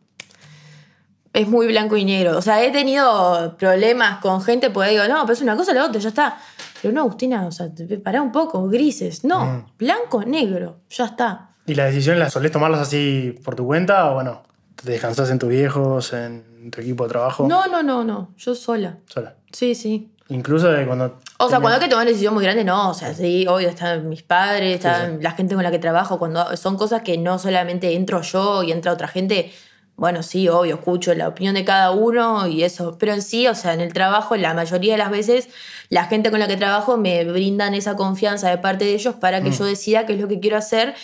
Es 1.32 1.48
muy 1.48 1.66
blanco 1.66 1.96
y 1.96 2.04
negro. 2.04 2.36
O 2.36 2.42
sea, 2.42 2.62
he 2.62 2.70
tenido 2.72 3.56
problemas 3.56 4.18
con 4.20 4.42
gente 4.42 4.70
porque 4.70 4.90
digo, 4.90 5.04
no, 5.08 5.22
pero 5.22 5.32
es 5.32 5.40
una 5.40 5.56
cosa 5.56 5.72
o 5.72 5.74
la 5.74 5.84
otra, 5.86 6.00
ya 6.00 6.08
está. 6.10 6.38
Pero 6.82 6.92
no, 6.92 7.00
Agustina, 7.02 7.46
o 7.46 7.52
sea, 7.52 7.68
pará 8.04 8.20
un 8.20 8.32
poco, 8.32 8.68
grises. 8.68 9.24
No, 9.24 9.44
Mm. 9.46 9.66
blanco, 9.78 10.24
negro, 10.24 10.80
ya 10.90 11.04
está. 11.06 11.50
¿Y 11.64 11.74
las 11.74 11.86
decisiones 11.86 12.18
las 12.18 12.32
solés 12.32 12.50
tomarlas 12.52 12.80
así 12.80 13.38
por 13.44 13.54
tu 13.54 13.64
cuenta 13.64 14.10
o 14.10 14.14
bueno? 14.14 14.42
¿Te 14.74 14.90
descansás 14.90 15.30
en 15.30 15.38
tus 15.38 15.48
viejos, 15.48 16.12
en 16.12 16.44
tu 16.70 16.80
equipo 16.80 17.04
de 17.04 17.10
trabajo? 17.10 17.46
No, 17.48 17.66
no, 17.66 17.82
no, 17.82 18.04
no, 18.04 18.30
yo 18.36 18.54
sola. 18.54 18.98
Sola. 19.06 19.34
Sí, 19.52 19.74
sí. 19.74 20.08
Incluso 20.28 20.68
de 20.70 20.86
cuando. 20.86 21.18
O 21.38 21.48
sea, 21.48 21.58
tenés- 21.58 21.60
cuando 21.62 21.68
hay 21.76 21.80
que 21.80 21.88
tomar 21.88 22.04
una 22.04 22.10
decisión 22.10 22.32
muy 22.34 22.44
grande, 22.44 22.64
no. 22.64 22.90
O 22.90 22.94
sea, 22.94 23.12
sí, 23.14 23.46
obvio, 23.48 23.68
están 23.68 24.08
mis 24.08 24.22
padres, 24.22 24.76
están 24.76 25.18
la 25.22 25.32
gente 25.32 25.54
con 25.54 25.62
la 25.64 25.70
que 25.70 25.78
trabajo. 25.78 26.18
Cuando 26.18 26.56
son 26.56 26.76
cosas 26.76 27.02
que 27.02 27.18
no 27.18 27.38
solamente 27.38 27.92
entro 27.94 28.22
yo 28.22 28.62
y 28.62 28.72
entra 28.72 28.92
otra 28.92 29.08
gente, 29.08 29.52
bueno, 29.96 30.22
sí, 30.22 30.48
obvio, 30.48 30.76
escucho 30.76 31.12
la 31.14 31.28
opinión 31.28 31.54
de 31.54 31.64
cada 31.64 31.90
uno 31.90 32.46
y 32.46 32.62
eso. 32.62 32.96
Pero 32.98 33.12
en 33.12 33.20
sí, 33.20 33.46
o 33.46 33.54
sea, 33.54 33.74
en 33.74 33.80
el 33.82 33.92
trabajo, 33.92 34.36
la 34.36 34.54
mayoría 34.54 34.92
de 34.94 34.98
las 34.98 35.10
veces, 35.10 35.48
la 35.90 36.04
gente 36.06 36.30
con 36.30 36.40
la 36.40 36.48
que 36.48 36.56
trabajo 36.56 36.96
me 36.96 37.24
brindan 37.24 37.74
esa 37.74 37.94
confianza 37.96 38.48
de 38.48 38.56
parte 38.58 38.86
de 38.86 38.94
ellos 38.94 39.16
para 39.16 39.42
que 39.42 39.50
Mm. 39.50 39.58
yo 39.58 39.64
decida 39.66 40.06
qué 40.06 40.14
es 40.14 40.20
lo 40.20 40.28
que 40.28 40.40
quiero 40.40 40.56
hacer. 40.56 40.94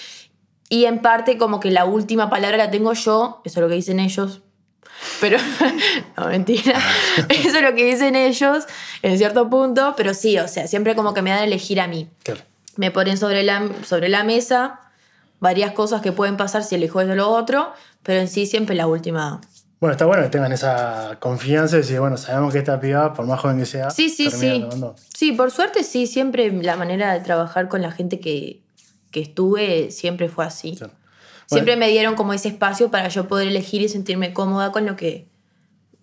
Y 0.70 0.84
en 0.86 1.00
parte, 1.02 1.36
como 1.36 1.60
que 1.60 1.70
la 1.70 1.84
última 1.84 2.30
palabra 2.30 2.56
la 2.56 2.70
tengo 2.70 2.92
yo, 2.94 3.42
eso 3.44 3.60
es 3.60 3.62
lo 3.62 3.68
que 3.68 3.74
dicen 3.74 4.00
ellos, 4.00 4.40
pero, 5.20 5.38
no, 6.16 6.26
mentira. 6.26 6.78
Eso 7.28 7.56
es 7.58 7.62
lo 7.62 7.74
que 7.74 7.84
dicen 7.84 8.16
ellos 8.16 8.64
en 9.02 9.18
cierto 9.18 9.48
punto, 9.48 9.94
pero 9.96 10.14
sí, 10.14 10.38
o 10.38 10.48
sea, 10.48 10.66
siempre 10.66 10.94
como 10.94 11.14
que 11.14 11.22
me 11.22 11.30
dan 11.30 11.40
a 11.40 11.44
elegir 11.44 11.80
a 11.80 11.86
mí. 11.86 12.08
Claro. 12.22 12.40
Me 12.76 12.90
ponen 12.90 13.18
sobre 13.18 13.42
la, 13.42 13.68
sobre 13.84 14.08
la 14.08 14.24
mesa 14.24 14.80
varias 15.40 15.72
cosas 15.72 16.02
que 16.02 16.12
pueden 16.12 16.36
pasar 16.36 16.64
si 16.64 16.74
elijo 16.74 17.00
eso 17.00 17.12
o 17.12 17.14
lo 17.14 17.28
otro, 17.30 17.72
pero 18.02 18.20
en 18.20 18.28
sí 18.28 18.46
siempre 18.46 18.74
la 18.74 18.86
última. 18.86 19.40
Bueno, 19.80 19.92
está 19.92 20.06
bueno 20.06 20.24
que 20.24 20.28
tengan 20.30 20.52
esa 20.52 21.16
confianza 21.20 21.76
y 21.76 21.80
decir, 21.80 22.00
bueno, 22.00 22.16
sabemos 22.16 22.52
que 22.52 22.58
esta 22.58 22.80
piba, 22.80 23.14
por 23.14 23.26
más 23.26 23.38
joven 23.40 23.58
que 23.58 23.66
sea, 23.66 23.90
Sí, 23.90 24.08
sí, 24.08 24.30
sí. 24.30 24.60
tomando. 24.60 24.96
Sí, 25.16 25.32
por 25.32 25.50
suerte 25.52 25.84
sí, 25.84 26.06
siempre 26.08 26.50
la 26.50 26.76
manera 26.76 27.12
de 27.12 27.20
trabajar 27.20 27.68
con 27.68 27.82
la 27.82 27.92
gente 27.92 28.18
que, 28.18 28.60
que 29.12 29.20
estuve 29.20 29.92
siempre 29.92 30.28
fue 30.28 30.44
así. 30.44 30.76
Claro. 30.76 30.92
Siempre 31.48 31.76
me 31.76 31.88
dieron 31.88 32.14
como 32.14 32.32
ese 32.34 32.48
espacio 32.48 32.90
para 32.90 33.08
yo 33.08 33.26
poder 33.28 33.48
elegir 33.48 33.82
y 33.82 33.88
sentirme 33.88 34.32
cómoda 34.32 34.70
con 34.72 34.84
lo 34.86 34.96
que 34.96 35.28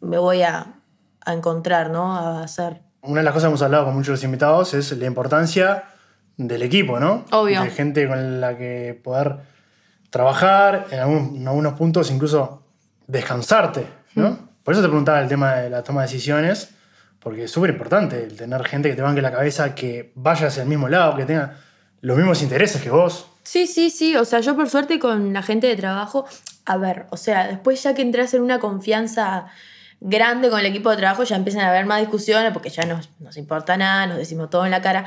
me 0.01 0.17
voy 0.17 0.41
a, 0.41 0.73
a 1.21 1.33
encontrar, 1.33 1.89
¿no? 1.91 2.15
A 2.17 2.41
hacer. 2.43 2.81
Una 3.01 3.19
de 3.19 3.23
las 3.25 3.33
cosas 3.33 3.45
que 3.47 3.49
hemos 3.49 3.61
hablado 3.61 3.85
con 3.85 3.93
muchos 3.93 4.07
de 4.07 4.11
los 4.13 4.23
invitados 4.23 4.73
es 4.73 4.91
la 4.93 5.05
importancia 5.05 5.83
del 6.37 6.63
equipo, 6.63 6.99
¿no? 6.99 7.25
Obvio. 7.31 7.61
De 7.61 7.69
gente 7.69 8.07
con 8.07 8.41
la 8.41 8.57
que 8.57 8.99
poder 9.03 9.37
trabajar, 10.09 10.87
en, 10.91 10.99
algún- 10.99 11.35
en 11.37 11.47
algunos 11.47 11.73
puntos 11.73 12.09
incluso 12.11 12.63
descansarte, 13.07 13.85
¿no? 14.15 14.31
Mm. 14.31 14.37
Por 14.63 14.73
eso 14.73 14.81
te 14.81 14.87
preguntaba 14.87 15.21
el 15.21 15.27
tema 15.27 15.55
de 15.55 15.69
la 15.69 15.83
toma 15.83 16.01
de 16.01 16.07
decisiones, 16.07 16.71
porque 17.19 17.43
es 17.43 17.51
súper 17.51 17.69
importante 17.69 18.23
el 18.23 18.35
tener 18.35 18.63
gente 18.65 18.89
que 18.89 18.95
te 18.95 19.01
banque 19.01 19.21
la 19.21 19.31
cabeza, 19.31 19.75
que 19.75 20.11
vaya 20.15 20.47
hacia 20.47 20.63
el 20.63 20.69
mismo 20.69 20.87
lado, 20.89 21.15
que 21.15 21.25
tenga 21.25 21.57
los 22.05 22.17
mismos 22.17 22.43
intereses 22.43 22.83
que 22.83 22.91
vos. 22.91 23.25
Sí, 23.41 23.65
sí, 23.65 23.89
sí. 23.89 24.15
O 24.15 24.25
sea, 24.25 24.39
yo 24.39 24.55
por 24.55 24.69
suerte 24.69 24.99
con 24.99 25.33
la 25.33 25.41
gente 25.41 25.65
de 25.65 25.75
trabajo, 25.75 26.25
a 26.63 26.77
ver, 26.77 27.07
o 27.09 27.17
sea, 27.17 27.47
después 27.47 27.81
ya 27.81 27.95
que 27.95 28.03
entras 28.03 28.35
en 28.35 28.43
una 28.43 28.59
confianza 28.59 29.47
grande 30.01 30.51
con 30.51 30.59
el 30.59 30.67
equipo 30.67 30.91
de 30.91 30.97
trabajo, 30.97 31.23
ya 31.23 31.35
empiezan 31.35 31.63
a 31.63 31.69
haber 31.69 31.87
más 31.87 32.01
discusiones 32.01 32.53
porque 32.53 32.69
ya 32.69 32.85
no 32.85 33.01
nos 33.19 33.37
importa 33.37 33.75
nada, 33.75 34.05
nos 34.05 34.17
decimos 34.17 34.51
todo 34.51 34.65
en 34.65 34.71
la 34.71 34.83
cara. 34.83 35.05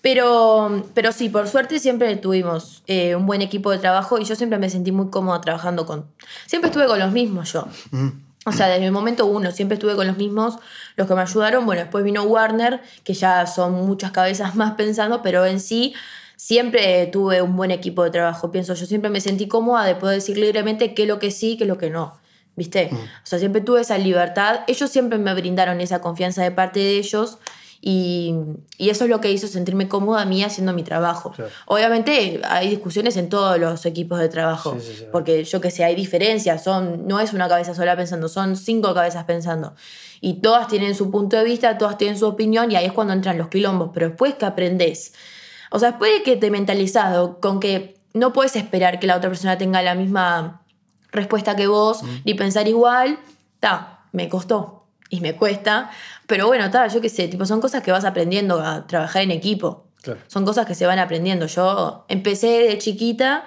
Pero, 0.00 0.82
pero 0.94 1.12
sí, 1.12 1.28
por 1.28 1.46
suerte 1.46 1.78
siempre 1.78 2.16
tuvimos 2.16 2.84
eh, 2.86 3.14
un 3.14 3.26
buen 3.26 3.42
equipo 3.42 3.70
de 3.70 3.76
trabajo 3.76 4.18
y 4.18 4.24
yo 4.24 4.34
siempre 4.34 4.58
me 4.58 4.70
sentí 4.70 4.92
muy 4.92 5.10
cómoda 5.10 5.42
trabajando 5.42 5.84
con... 5.84 6.06
Siempre 6.46 6.70
estuve 6.70 6.86
con 6.86 6.98
los 6.98 7.12
mismos 7.12 7.52
yo. 7.52 7.68
Mm. 7.90 8.08
O 8.46 8.52
sea, 8.52 8.68
desde 8.68 8.86
el 8.86 8.92
momento 8.92 9.26
uno 9.26 9.50
siempre 9.50 9.74
estuve 9.74 9.94
con 9.94 10.06
los 10.06 10.16
mismos, 10.16 10.56
los 10.96 11.06
que 11.06 11.14
me 11.14 11.20
ayudaron. 11.20 11.66
Bueno, 11.66 11.82
después 11.82 12.02
vino 12.02 12.22
Warner, 12.22 12.80
que 13.04 13.12
ya 13.12 13.46
son 13.46 13.72
muchas 13.86 14.10
cabezas 14.10 14.54
más 14.54 14.72
pensando, 14.72 15.20
pero 15.20 15.44
en 15.44 15.60
sí 15.60 15.94
siempre 16.42 17.06
tuve 17.08 17.42
un 17.42 17.54
buen 17.54 17.70
equipo 17.70 18.02
de 18.02 18.10
trabajo. 18.10 18.50
Pienso, 18.50 18.72
yo 18.72 18.86
siempre 18.86 19.10
me 19.10 19.20
sentí 19.20 19.46
cómoda 19.46 19.84
de 19.84 19.94
poder 19.94 20.14
decir 20.14 20.38
libremente 20.38 20.94
qué 20.94 21.02
es 21.02 21.08
lo 21.08 21.18
que 21.18 21.30
sí, 21.30 21.58
qué 21.58 21.64
es 21.64 21.68
lo 21.68 21.76
que 21.76 21.90
no. 21.90 22.18
¿Viste? 22.56 22.88
O 22.92 22.96
sea, 23.26 23.38
siempre 23.38 23.60
tuve 23.60 23.82
esa 23.82 23.98
libertad. 23.98 24.60
Ellos 24.66 24.88
siempre 24.88 25.18
me 25.18 25.34
brindaron 25.34 25.82
esa 25.82 26.00
confianza 26.00 26.42
de 26.42 26.50
parte 26.50 26.80
de 26.80 26.96
ellos. 26.96 27.36
Y, 27.82 28.34
y 28.78 28.88
eso 28.88 29.04
es 29.04 29.10
lo 29.10 29.20
que 29.20 29.30
hizo 29.30 29.48
sentirme 29.48 29.86
cómoda 29.86 30.22
a 30.22 30.24
mí 30.24 30.42
haciendo 30.42 30.72
mi 30.72 30.82
trabajo. 30.82 31.32
Claro. 31.32 31.50
Obviamente 31.66 32.40
hay 32.44 32.70
discusiones 32.70 33.18
en 33.18 33.28
todos 33.28 33.58
los 33.58 33.84
equipos 33.84 34.18
de 34.18 34.30
trabajo, 34.30 34.76
Sí, 34.80 34.86
sí, 34.86 34.94
sí. 35.00 35.04
porque 35.12 35.44
yo 35.44 35.60
que 35.60 35.70
sé, 35.70 35.84
hay 35.84 35.94
diferencias, 35.94 36.64
son, 36.64 37.06
no 37.06 37.20
es 37.20 37.34
una 37.34 37.48
cabeza 37.48 37.74
sola 37.74 37.96
pensando, 37.96 38.28
son 38.28 38.56
cinco 38.56 38.94
cabezas 38.94 39.24
pensando. 39.24 39.74
Y 40.22 40.40
todas 40.40 40.68
tienen 40.68 40.94
su 40.94 41.10
punto 41.10 41.36
de 41.36 41.44
vista, 41.44 41.76
todas 41.78 41.96
tienen 41.98 42.18
su 42.18 42.26
opinión 42.26 42.72
y 42.72 42.76
ahí 42.76 42.86
es 42.86 42.92
cuando 42.92 43.12
entran 43.12 43.36
los 43.38 43.48
quilombos. 43.48 43.90
Pero 43.94 44.08
después 44.08 44.34
que 44.34 44.44
aprendes, 44.46 45.12
o 45.70 45.78
sea, 45.78 45.90
después 45.90 46.12
de 46.12 46.22
que 46.22 46.36
te 46.36 46.50
mentalizado 46.50 47.40
con 47.40 47.60
que 47.60 47.96
no 48.12 48.32
puedes 48.32 48.56
esperar 48.56 48.98
que 48.98 49.06
la 49.06 49.16
otra 49.16 49.30
persona 49.30 49.56
tenga 49.56 49.82
la 49.82 49.94
misma 49.94 50.62
respuesta 51.12 51.56
que 51.56 51.66
vos, 51.66 52.02
ni 52.24 52.34
pensar 52.34 52.68
igual, 52.68 53.18
ta, 53.60 54.04
me 54.12 54.28
costó 54.28 54.86
y 55.08 55.20
me 55.20 55.36
cuesta. 55.36 55.90
Pero 56.26 56.46
bueno, 56.46 56.70
ta, 56.70 56.86
yo 56.88 57.00
qué 57.00 57.08
sé, 57.08 57.28
tipo, 57.28 57.46
son 57.46 57.60
cosas 57.60 57.82
que 57.82 57.92
vas 57.92 58.04
aprendiendo 58.04 58.60
a 58.60 58.86
trabajar 58.86 59.22
en 59.22 59.30
equipo. 59.30 59.86
Claro. 60.02 60.20
Son 60.28 60.44
cosas 60.44 60.66
que 60.66 60.74
se 60.74 60.86
van 60.86 60.98
aprendiendo. 60.98 61.46
Yo 61.46 62.04
empecé 62.08 62.68
de 62.68 62.78
chiquita 62.78 63.44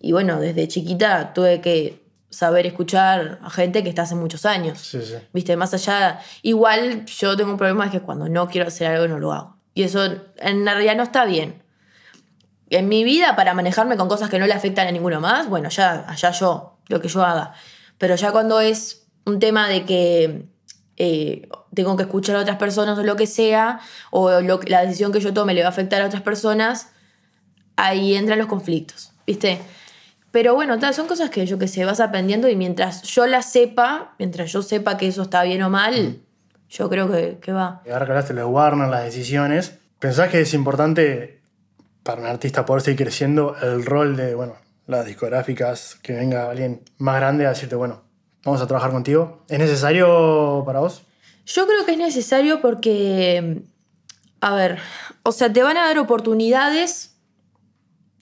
y 0.00 0.12
bueno, 0.12 0.40
desde 0.40 0.68
chiquita 0.68 1.32
tuve 1.32 1.60
que 1.60 2.06
saber 2.30 2.66
escuchar 2.66 3.38
a 3.42 3.50
gente 3.50 3.82
que 3.82 3.88
está 3.88 4.02
hace 4.02 4.14
muchos 4.14 4.44
años. 4.46 4.78
Sí, 4.78 5.00
sí. 5.02 5.14
Viste, 5.32 5.56
más 5.56 5.74
allá. 5.74 6.20
Igual 6.42 7.04
yo 7.06 7.36
tengo 7.36 7.50
un 7.50 7.56
problema 7.56 7.86
es 7.86 7.90
que 7.90 8.00
cuando 8.00 8.28
no 8.28 8.46
quiero 8.48 8.68
hacer 8.68 8.88
algo 8.88 9.08
no 9.08 9.18
lo 9.18 9.32
hago. 9.32 9.56
Y 9.74 9.82
eso 9.82 10.04
en 10.36 10.64
realidad 10.64 10.96
no 10.96 11.02
está 11.02 11.24
bien. 11.24 11.62
En 12.68 12.88
mi 12.88 13.04
vida, 13.04 13.36
para 13.36 13.54
manejarme 13.54 13.96
con 13.96 14.08
cosas 14.08 14.28
que 14.28 14.38
no 14.38 14.46
le 14.46 14.52
afectan 14.52 14.88
a 14.88 14.90
ninguno 14.90 15.20
más, 15.20 15.48
bueno, 15.48 15.68
ya 15.68 16.04
allá 16.08 16.30
yo, 16.32 16.78
lo 16.88 17.00
que 17.00 17.08
yo 17.08 17.24
haga. 17.24 17.52
Pero 17.98 18.16
ya 18.16 18.32
cuando 18.32 18.60
es 18.60 19.06
un 19.24 19.38
tema 19.38 19.68
de 19.68 19.84
que 19.84 20.46
eh, 20.96 21.48
tengo 21.74 21.96
que 21.96 22.04
escuchar 22.04 22.36
a 22.36 22.40
otras 22.40 22.56
personas 22.56 22.98
o 22.98 23.02
lo 23.02 23.16
que 23.16 23.26
sea, 23.26 23.80
o 24.10 24.40
lo, 24.40 24.60
la 24.66 24.82
decisión 24.82 25.12
que 25.12 25.20
yo 25.20 25.32
tome 25.32 25.54
le 25.54 25.60
va 25.60 25.68
a 25.68 25.70
afectar 25.70 26.02
a 26.02 26.06
otras 26.06 26.22
personas, 26.22 26.90
ahí 27.76 28.14
entran 28.14 28.38
los 28.38 28.48
conflictos, 28.48 29.12
¿viste? 29.26 29.60
Pero 30.30 30.54
bueno, 30.54 30.78
tal, 30.78 30.92
son 30.92 31.06
cosas 31.06 31.30
que 31.30 31.46
yo 31.46 31.58
que 31.58 31.68
sé, 31.68 31.84
vas 31.84 32.00
aprendiendo 32.00 32.48
y 32.48 32.56
mientras 32.56 33.02
yo 33.02 33.26
las 33.26 33.50
sepa, 33.52 34.14
mientras 34.18 34.52
yo 34.52 34.62
sepa 34.62 34.96
que 34.96 35.06
eso 35.06 35.22
está 35.22 35.42
bien 35.44 35.62
o 35.62 35.70
mal, 35.70 36.20
yo 36.68 36.90
creo 36.90 37.10
que, 37.10 37.38
que 37.40 37.52
va. 37.52 37.82
Y 37.86 37.90
ahora 37.90 38.06
que 38.06 38.12
hablaste 38.12 38.34
de 38.34 38.44
Warner, 38.44 38.88
las 38.88 39.04
decisiones, 39.04 39.78
¿pensás 39.98 40.28
que 40.30 40.40
es 40.40 40.52
importante 40.52 41.35
para 42.06 42.20
un 42.22 42.26
artista 42.26 42.64
poder 42.64 42.82
seguir 42.82 42.98
creciendo 43.00 43.54
el 43.60 43.84
rol 43.84 44.16
de, 44.16 44.34
bueno, 44.34 44.54
las 44.86 45.04
discográficas, 45.04 45.96
que 45.96 46.12
venga 46.14 46.48
alguien 46.48 46.82
más 46.98 47.16
grande 47.16 47.44
a 47.44 47.50
decirte, 47.50 47.74
bueno, 47.74 48.02
vamos 48.44 48.60
a 48.62 48.66
trabajar 48.66 48.92
contigo? 48.92 49.44
¿Es 49.48 49.58
necesario 49.58 50.62
para 50.64 50.80
vos? 50.80 51.02
Yo 51.44 51.66
creo 51.66 51.84
que 51.84 51.92
es 51.92 51.98
necesario 51.98 52.60
porque, 52.62 53.62
a 54.40 54.54
ver, 54.54 54.78
o 55.24 55.32
sea, 55.32 55.52
te 55.52 55.62
van 55.62 55.76
a 55.76 55.84
dar 55.86 55.98
oportunidades 55.98 57.16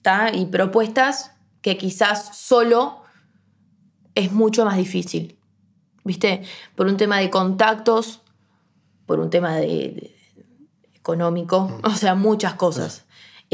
¿tá? 0.01 0.31
y 0.33 0.47
propuestas 0.47 1.31
que 1.61 1.77
quizás 1.77 2.35
solo 2.37 3.03
es 4.15 4.31
mucho 4.31 4.65
más 4.65 4.77
difícil, 4.77 5.37
¿viste? 6.03 6.43
Por 6.75 6.87
un 6.87 6.97
tema 6.97 7.19
de 7.19 7.29
contactos, 7.29 8.21
por 9.05 9.19
un 9.19 9.29
tema 9.29 9.55
de, 9.57 9.67
de- 9.67 10.15
económico, 10.95 11.79
o 11.83 11.91
sea, 11.91 12.15
muchas 12.15 12.55
cosas. 12.55 13.04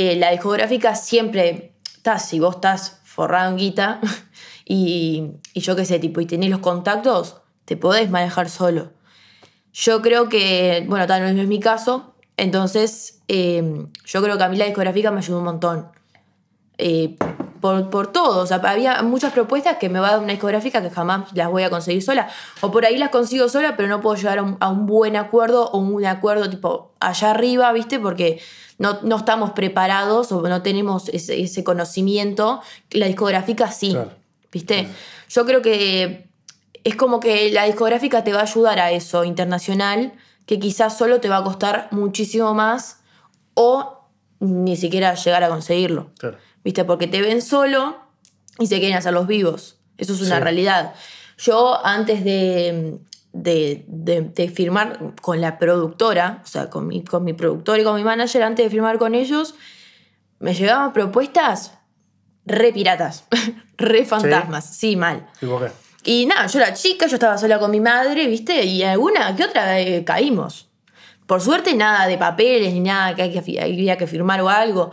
Eh, 0.04 0.16
la 0.16 0.32
discográfica 0.32 0.96
siempre, 0.96 1.76
está, 1.84 2.18
si 2.18 2.40
vos 2.40 2.56
estás 2.56 3.02
forrado 3.04 3.52
en 3.52 3.58
guita 3.58 4.02
y, 4.66 5.34
yo 5.54 5.76
qué 5.76 5.86
sé, 5.86 6.00
tipo, 6.00 6.22
y 6.22 6.26
tenés 6.26 6.50
los 6.50 6.60
contactos, 6.60 7.38
te 7.66 7.78
podés 7.78 8.10
manejar 8.10 8.50
solo. 8.50 8.94
Yo 9.72 10.02
creo 10.02 10.28
que, 10.28 10.84
bueno, 10.90 11.06
tal 11.06 11.36
no 11.36 11.42
es 11.44 11.48
mi 11.48 11.60
caso, 11.60 12.16
entonces 12.36 13.22
eh, 13.28 13.86
yo 14.04 14.24
creo 14.24 14.40
que 14.40 14.44
a 14.44 14.50
mí 14.50 14.58
la 14.58 14.66
discográfica 14.66 15.12
me 15.12 15.20
ayudó 15.20 15.38
un 15.38 15.44
montón. 15.44 15.92
Eh, 16.80 17.16
por, 17.62 17.90
por 17.90 18.12
todo, 18.12 18.42
o 18.42 18.48
sea, 18.48 18.58
había 18.58 19.02
muchas 19.04 19.32
propuestas 19.32 19.78
que 19.78 19.88
me 19.88 20.00
va 20.00 20.10
a 20.10 20.12
dar 20.12 20.20
una 20.20 20.34
discográfica 20.34 20.82
que 20.82 20.90
jamás 20.90 21.32
las 21.34 21.50
voy 21.50 21.64
a 21.64 21.70
conseguir 21.70 22.02
sola, 22.02 22.28
o 22.60 22.72
por 22.72 22.86
ahí 22.86 22.98
las 22.98 23.10
consigo 23.10 23.48
sola, 23.48 23.78
pero 23.78 23.88
no 23.88 24.02
puedo 24.02 24.16
llegar 24.16 24.40
a 24.40 24.44
un, 24.44 24.58
a 24.60 24.70
un 24.70 24.86
buen 24.88 25.16
acuerdo 25.16 25.70
o 25.70 25.78
un 25.78 26.06
acuerdo 26.06 26.50
tipo 26.50 26.92
allá 27.00 27.32
arriba, 27.32 27.72
¿viste? 27.72 28.00
Porque 28.00 28.42
no, 28.78 29.00
no 29.04 29.18
estamos 29.18 29.52
preparados 29.52 30.32
o 30.32 30.42
no 30.42 30.62
tenemos 30.64 31.08
ese, 31.10 31.40
ese 31.40 31.64
conocimiento. 31.64 32.62
La 32.90 33.06
discográfica 33.06 33.72
sí, 33.72 33.92
Claro. 33.92 34.12
¿viste? 34.52 34.88
Yo 35.30 35.46
creo 35.46 35.62
que 35.62 36.28
es 36.84 36.96
como 36.96 37.20
que 37.20 37.52
la 37.52 37.66
discográfica 37.66 38.24
te 38.24 38.34
va 38.34 38.40
a 38.40 38.44
ayudar 38.44 38.80
a 38.80 38.92
eso 38.92 39.24
internacional, 39.24 40.14
que 40.48 40.60
quizás 40.60 40.98
solo 40.98 41.22
te 41.22 41.30
va 41.30 41.38
a 41.38 41.44
costar 41.44 41.90
muchísimo 41.92 42.54
más 42.56 43.02
o 43.54 44.00
ni 44.40 44.76
siquiera 44.76 45.14
llegar 45.14 45.44
a 45.44 45.50
conseguirlo. 45.50 46.10
Claro. 46.18 46.38
¿Viste? 46.64 46.84
Porque 46.86 47.08
te 47.08 47.22
ven 47.22 47.42
solo 47.42 47.98
y 48.60 48.68
se 48.68 48.80
quieren 48.80 48.98
hacer 48.98 49.14
los 49.14 49.28
vivos. 49.28 49.78
Eso 49.98 50.14
es 50.14 50.22
una 50.22 50.38
Sí. 50.38 50.44
realidad. 50.44 50.94
Yo 51.38 51.84
antes 51.86 52.24
de, 52.24 53.00
de, 53.34 53.86
de- 53.88 54.22
de 54.22 54.50
firmar 54.50 55.14
con 55.22 55.42
la 55.42 55.58
productora, 55.58 56.42
o 56.44 56.48
sea, 56.48 56.70
con 56.70 56.88
mi, 56.88 57.04
con 57.04 57.24
mi 57.24 57.34
productor 57.34 57.80
y 57.80 57.84
con 57.84 57.96
mi 57.96 58.04
manager, 58.04 58.44
antes 58.44 58.66
de 58.66 58.70
firmar 58.70 58.98
con 59.00 59.16
ellos, 59.16 59.56
me 60.40 60.54
llegaban 60.54 60.94
propuestas 60.94 61.74
re 62.46 62.72
piratas, 62.74 63.26
re 63.78 64.06
fantasmas, 64.06 64.66
sí, 64.66 64.96
mal. 64.96 65.28
¿Tipo 65.40 65.60
qué? 65.60 65.68
Y 66.04 66.26
nada, 66.26 66.48
yo 66.48 66.60
era 66.60 66.74
chica, 66.74 67.06
yo 67.08 67.16
estaba 67.16 67.38
sola 67.38 67.60
con 67.60 67.70
mi 67.70 67.80
madre, 67.80 68.26
¿viste? 68.28 68.64
Y 68.66 68.82
alguna 68.84 69.36
que 69.36 69.44
otra 69.46 69.80
eh, 69.80 70.04
caímos. 70.04 70.68
Por 71.28 71.42
suerte, 71.42 71.76
nada 71.76 72.08
de 72.08 72.18
papeles 72.18 72.74
ni 72.74 72.80
nada 72.80 73.16
que, 73.16 73.22
había 73.62 73.98
que 73.98 74.08
firmar 74.08 74.42
o 74.42 74.50
algo. 74.50 74.92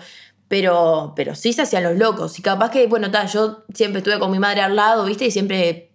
Pero, 0.48 1.12
pero 1.14 1.34
sí 1.34 1.52
se 1.52 1.62
hacían 1.62 1.82
los 1.84 1.96
locos. 1.96 2.38
Y 2.38 2.42
capaz 2.42 2.70
que, 2.70 2.86
bueno, 2.86 3.08
yo 3.32 3.64
siempre 3.74 3.98
estuve 3.98 4.18
con 4.18 4.30
mi 4.30 4.38
madre 4.38 4.62
al 4.62 4.74
lado, 4.76 5.04
¿viste? 5.04 5.26
Y 5.26 5.30
siempre 5.30 5.90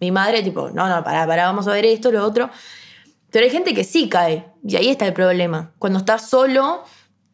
mi 0.00 0.10
madre, 0.10 0.42
tipo, 0.42 0.68
no, 0.70 0.88
no, 0.88 1.02
pará, 1.02 1.26
pará, 1.26 1.46
vamos 1.46 1.66
a 1.68 1.72
ver 1.72 1.86
esto, 1.86 2.12
lo 2.12 2.22
otro. 2.24 2.50
Pero 3.30 3.44
hay 3.46 3.50
gente 3.50 3.72
que 3.74 3.82
sí 3.84 4.08
cae. 4.08 4.44
Y 4.66 4.76
ahí 4.76 4.88
está 4.90 5.06
el 5.06 5.14
problema. 5.14 5.72
Cuando 5.78 5.98
estás 6.00 6.28
solo, 6.28 6.84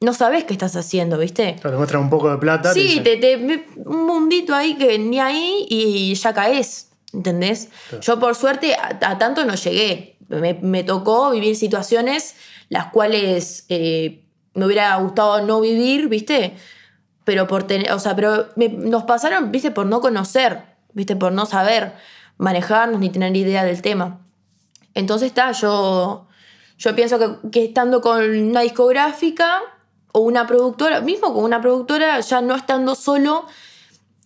no 0.01 0.15
sabes 0.15 0.45
qué 0.45 0.53
estás 0.53 0.77
haciendo, 0.77 1.19
¿viste? 1.19 1.57
Te 1.61 1.69
muestran 1.71 2.03
un 2.05 2.11
poco 2.11 2.31
de 2.31 2.39
plata. 2.39 2.73
Sí, 2.73 3.01
te, 3.03 3.17
te- 3.17 3.37
un 3.85 4.07
mundito 4.07 4.55
ahí 4.55 4.77
que 4.77 4.99
ni 4.99 5.19
ahí 5.19 5.67
y 5.69 6.15
ya 6.15 6.33
caes, 6.33 6.91
¿entendés? 7.13 7.69
Claro. 7.89 8.03
Yo 8.03 8.21
por 8.21 8.35
suerte 8.37 8.75
a, 8.75 8.97
a 9.03 9.19
tanto 9.19 9.45
no 9.45 9.57
llegué. 9.57 10.17
Me, 10.29 10.55
me 10.55 10.85
tocó 10.85 11.31
vivir 11.33 11.57
situaciones 11.57 12.37
las 12.69 12.87
cuales 12.93 13.65
eh, 13.69 14.25
me 14.61 14.67
hubiera 14.67 14.95
gustado 14.97 15.41
no 15.43 15.61
vivir, 15.61 16.09
¿viste? 16.09 16.57
Pero 17.25 17.47
por 17.47 17.65
tener, 17.65 17.93
o 17.93 17.99
sea, 17.99 18.15
pero 18.15 18.47
me- 18.57 18.69
nos 18.69 19.05
pasaron, 19.05 19.51
¿viste? 19.51 19.71
Por 19.71 19.87
no 19.87 20.01
conocer, 20.01 20.63
¿viste? 20.93 21.17
Por 21.17 21.33
no 21.33 21.47
saber 21.47 21.95
manejarnos 22.39 23.01
ni 23.01 23.11
tener 23.11 23.37
idea 23.37 23.65
del 23.65 23.83
tema. 23.83 24.21
Entonces 24.95 25.27
está, 25.29 25.53
yo, 25.53 26.27
yo 26.79 26.95
pienso 26.97 27.19
que, 27.19 27.51
que 27.51 27.65
estando 27.65 28.01
con 28.01 28.23
una 28.25 28.61
discográfica 28.63 29.61
o 30.13 30.21
una 30.21 30.47
productora, 30.47 31.01
mismo 31.01 31.33
con 31.35 31.45
una 31.45 31.61
productora, 31.61 32.21
ya 32.21 32.41
no 32.41 32.55
estando 32.57 32.95
solo, 32.95 33.47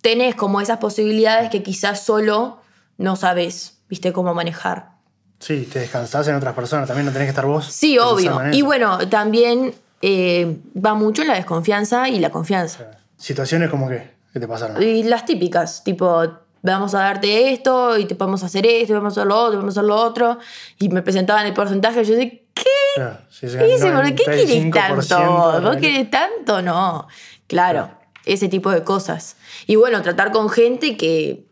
tenés 0.00 0.34
como 0.34 0.60
esas 0.60 0.78
posibilidades 0.78 1.50
que 1.50 1.62
quizás 1.62 2.02
solo 2.04 2.58
no 2.96 3.16
sabes, 3.16 3.78
viste, 3.88 4.12
cómo 4.12 4.34
manejar. 4.34 4.94
Sí, 5.40 5.68
te 5.70 5.80
descansás 5.80 6.26
en 6.28 6.36
otras 6.36 6.54
personas, 6.54 6.86
también 6.86 7.04
no 7.04 7.12
tenés 7.12 7.26
que 7.26 7.30
estar 7.30 7.44
vos. 7.44 7.66
Sí, 7.66 7.98
obvio. 7.98 8.40
Y 8.52 8.62
bueno, 8.62 9.06
también 9.10 9.74
eh, 10.02 10.58
va 10.74 10.94
mucho 10.94 11.22
en 11.22 11.28
la 11.28 11.34
desconfianza 11.34 12.08
y 12.08 12.18
la 12.18 12.30
confianza. 12.30 12.90
Situaciones 13.16 13.70
como 13.70 13.88
que, 13.88 14.10
¿qué 14.32 14.40
te 14.40 14.48
pasaron? 14.48 14.82
Y 14.82 15.02
las 15.04 15.24
típicas, 15.24 15.82
tipo, 15.84 16.22
vamos 16.62 16.94
a 16.94 17.00
darte 17.00 17.52
esto 17.52 17.98
y 17.98 18.06
te 18.06 18.14
podemos 18.14 18.42
hacer 18.42 18.66
esto, 18.66 18.92
y 18.92 18.96
vamos 18.96 19.16
a 19.16 19.20
hacer 19.20 19.28
lo 19.28 19.38
otro, 19.38 19.58
vamos 19.58 19.76
a 19.76 19.80
hacer 19.80 19.88
lo 19.88 19.96
otro. 19.96 20.38
Y 20.78 20.88
me 20.88 21.02
presentaban 21.02 21.46
el 21.46 21.52
porcentaje 21.52 22.02
y 22.02 22.04
yo 22.04 22.14
decía, 22.16 22.30
¿qué? 22.54 22.64
Claro, 22.96 23.18
sí, 23.28 23.48
sí, 23.48 23.58
¿Qué? 23.58 23.90
¿Por 23.92 24.14
qué 24.14 24.24
querés 24.24 24.64
95% 24.64 25.08
tanto? 25.08 25.62
¿Vos 25.62 25.76
querés 25.76 26.10
tanto? 26.10 26.62
No. 26.62 27.06
Claro, 27.46 27.90
ese 28.24 28.48
tipo 28.48 28.70
de 28.70 28.82
cosas. 28.82 29.36
Y 29.66 29.76
bueno, 29.76 30.00
tratar 30.02 30.32
con 30.32 30.48
gente 30.48 30.96
que, 30.96 31.44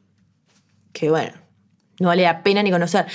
que 0.92 1.10
bueno, 1.10 1.32
no 1.98 2.08
vale 2.08 2.22
la 2.22 2.42
pena 2.42 2.62
ni 2.62 2.70
conocer. 2.70 3.06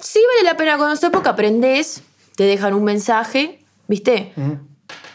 Sí 0.00 0.20
vale 0.34 0.50
la 0.50 0.56
pena 0.56 0.78
conocer 0.78 1.10
porque 1.10 1.28
aprendés, 1.28 2.02
te 2.36 2.44
dejan 2.44 2.74
un 2.74 2.84
mensaje, 2.84 3.61
¿viste? 3.92 4.32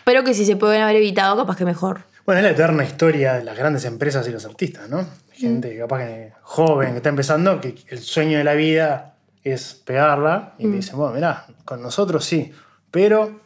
Pero 0.03 0.23
que 0.23 0.35
si 0.35 0.45
se 0.45 0.55
pueden 0.55 0.83
haber 0.83 0.97
evitado, 0.97 1.35
capaz 1.35 1.57
que 1.57 1.65
mejor. 1.65 2.01
Bueno, 2.27 2.39
es 2.39 2.43
la 2.43 2.51
eterna 2.51 2.83
historia 2.83 3.33
de 3.33 3.43
las 3.43 3.57
grandes 3.57 3.85
empresas 3.85 4.27
y 4.27 4.31
los 4.31 4.45
artistas, 4.45 4.87
¿no? 4.87 5.03
Gente 5.31 5.75
capaz 5.79 5.99
que 6.05 6.33
joven, 6.43 6.91
que 6.91 6.97
está 6.97 7.09
empezando, 7.09 7.59
que 7.59 7.73
el 7.89 7.97
sueño 7.99 8.37
de 8.37 8.43
la 8.43 8.53
vida 8.53 9.15
es 9.43 9.73
pegarla 9.73 10.53
y 10.59 10.63
te 10.69 10.75
dicen, 10.75 10.95
bueno, 10.97 11.15
mirá, 11.15 11.45
con 11.65 11.81
nosotros 11.81 12.23
sí, 12.23 12.51
pero 12.91 13.41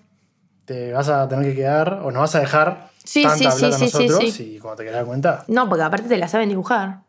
te 0.65 0.91
vas 0.91 1.08
a 1.08 1.28
tener 1.30 1.46
que 1.46 1.56
quedar 1.56 2.02
o 2.04 2.12
nos 2.12 2.22
vas 2.22 2.36
a 2.36 2.39
dejar 2.41 2.89
Sí, 3.06 3.24
tanta 3.24 3.38
sí, 3.38 3.44
sí, 3.44 3.60
plata 3.60 3.76
a 3.76 3.80
sí, 3.80 3.88
sí, 3.88 4.08
nosotros 4.08 4.34
sí. 4.34 4.56
y 4.56 4.60
cuando 4.60 4.78
te 4.78 4.84
querés 4.84 4.98
dar 4.98 5.06
cuenta, 5.06 5.44
No, 5.48 5.70
porque 5.70 5.84
aparte 5.84 6.08
te 6.10 6.17
la 6.17 6.28
saben 6.28 6.50
dibujar. 6.50 7.00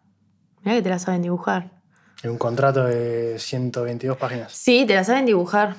Mirá 0.62 0.76
que 0.76 0.82
te 0.82 0.88
la 0.90 0.98
saben 1.00 1.22
dibujar. 1.22 1.70
hay 2.22 2.30
un 2.30 2.38
contrato 2.38 2.84
de 2.84 3.36
122 3.38 4.16
páginas. 4.16 4.52
Sí, 4.52 4.84
te 4.86 4.94
la 4.94 5.02
saben 5.04 5.26
dibujar. 5.26 5.74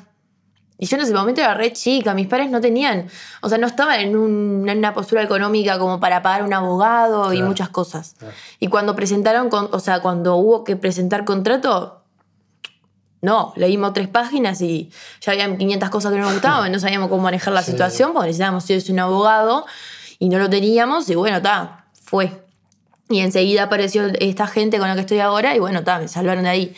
Y 0.79 0.85
yo 0.87 0.97
en 0.97 1.03
ese 1.03 1.13
momento 1.13 1.39
era 1.41 1.53
re 1.53 1.71
chica, 1.71 2.13
mis 2.13 2.27
padres 2.27 2.49
no 2.49 2.59
tenían, 2.59 3.07
o 3.41 3.47
sea, 3.49 3.57
no 3.57 3.67
estaban 3.67 3.99
en, 3.99 4.15
un- 4.17 4.67
en 4.67 4.79
una 4.79 4.93
postura 4.93 5.21
económica 5.23 5.77
como 5.79 5.99
para 5.99 6.21
pagar 6.21 6.43
un 6.43 6.53
abogado 6.53 7.31
y 7.31 7.41
muchas 7.41 7.69
cosas. 7.69 8.15
Claro. 8.17 8.33
Y 8.59 8.67
cuando 8.67 8.95
presentaron, 8.95 9.49
con, 9.49 9.69
o 9.71 9.79
sea, 9.79 10.01
cuando 10.01 10.35
hubo 10.35 10.63
que 10.63 10.75
presentar 10.75 11.23
contrato, 11.25 12.01
no, 13.21 13.53
leímos 13.55 13.93
tres 13.93 14.09
páginas 14.09 14.59
y 14.61 14.91
ya 15.21 15.31
habían 15.31 15.57
500 15.57 15.89
cosas 15.89 16.11
que 16.11 16.17
no 16.17 16.25
nos 16.25 16.33
gustaban, 16.33 16.71
no 16.71 16.79
sabíamos 16.79 17.07
cómo 17.09 17.23
manejar 17.23 17.53
la 17.53 17.61
Sí. 17.63 17.71
situación 17.71 18.11
porque 18.11 18.27
necesitábamos 18.27 18.65
ser 18.65 18.83
un 18.89 18.99
abogado 18.99 19.65
y 20.19 20.27
no 20.27 20.39
lo 20.39 20.49
teníamos 20.49 21.09
y 21.09 21.15
bueno, 21.15 21.37
está, 21.37 21.85
fue. 22.03 22.43
Y 23.09 23.19
enseguida 23.19 23.63
apareció 23.63 24.07
esta 24.19 24.47
gente 24.47 24.77
con 24.79 24.87
la 24.89 24.95
que 24.95 25.01
estoy 25.01 25.19
ahora 25.19 25.55
y 25.55 25.59
bueno, 25.59 25.79
está, 25.79 25.99
me 25.99 26.07
salvaron 26.09 26.43
de 26.43 26.49
ahí. 26.49 26.75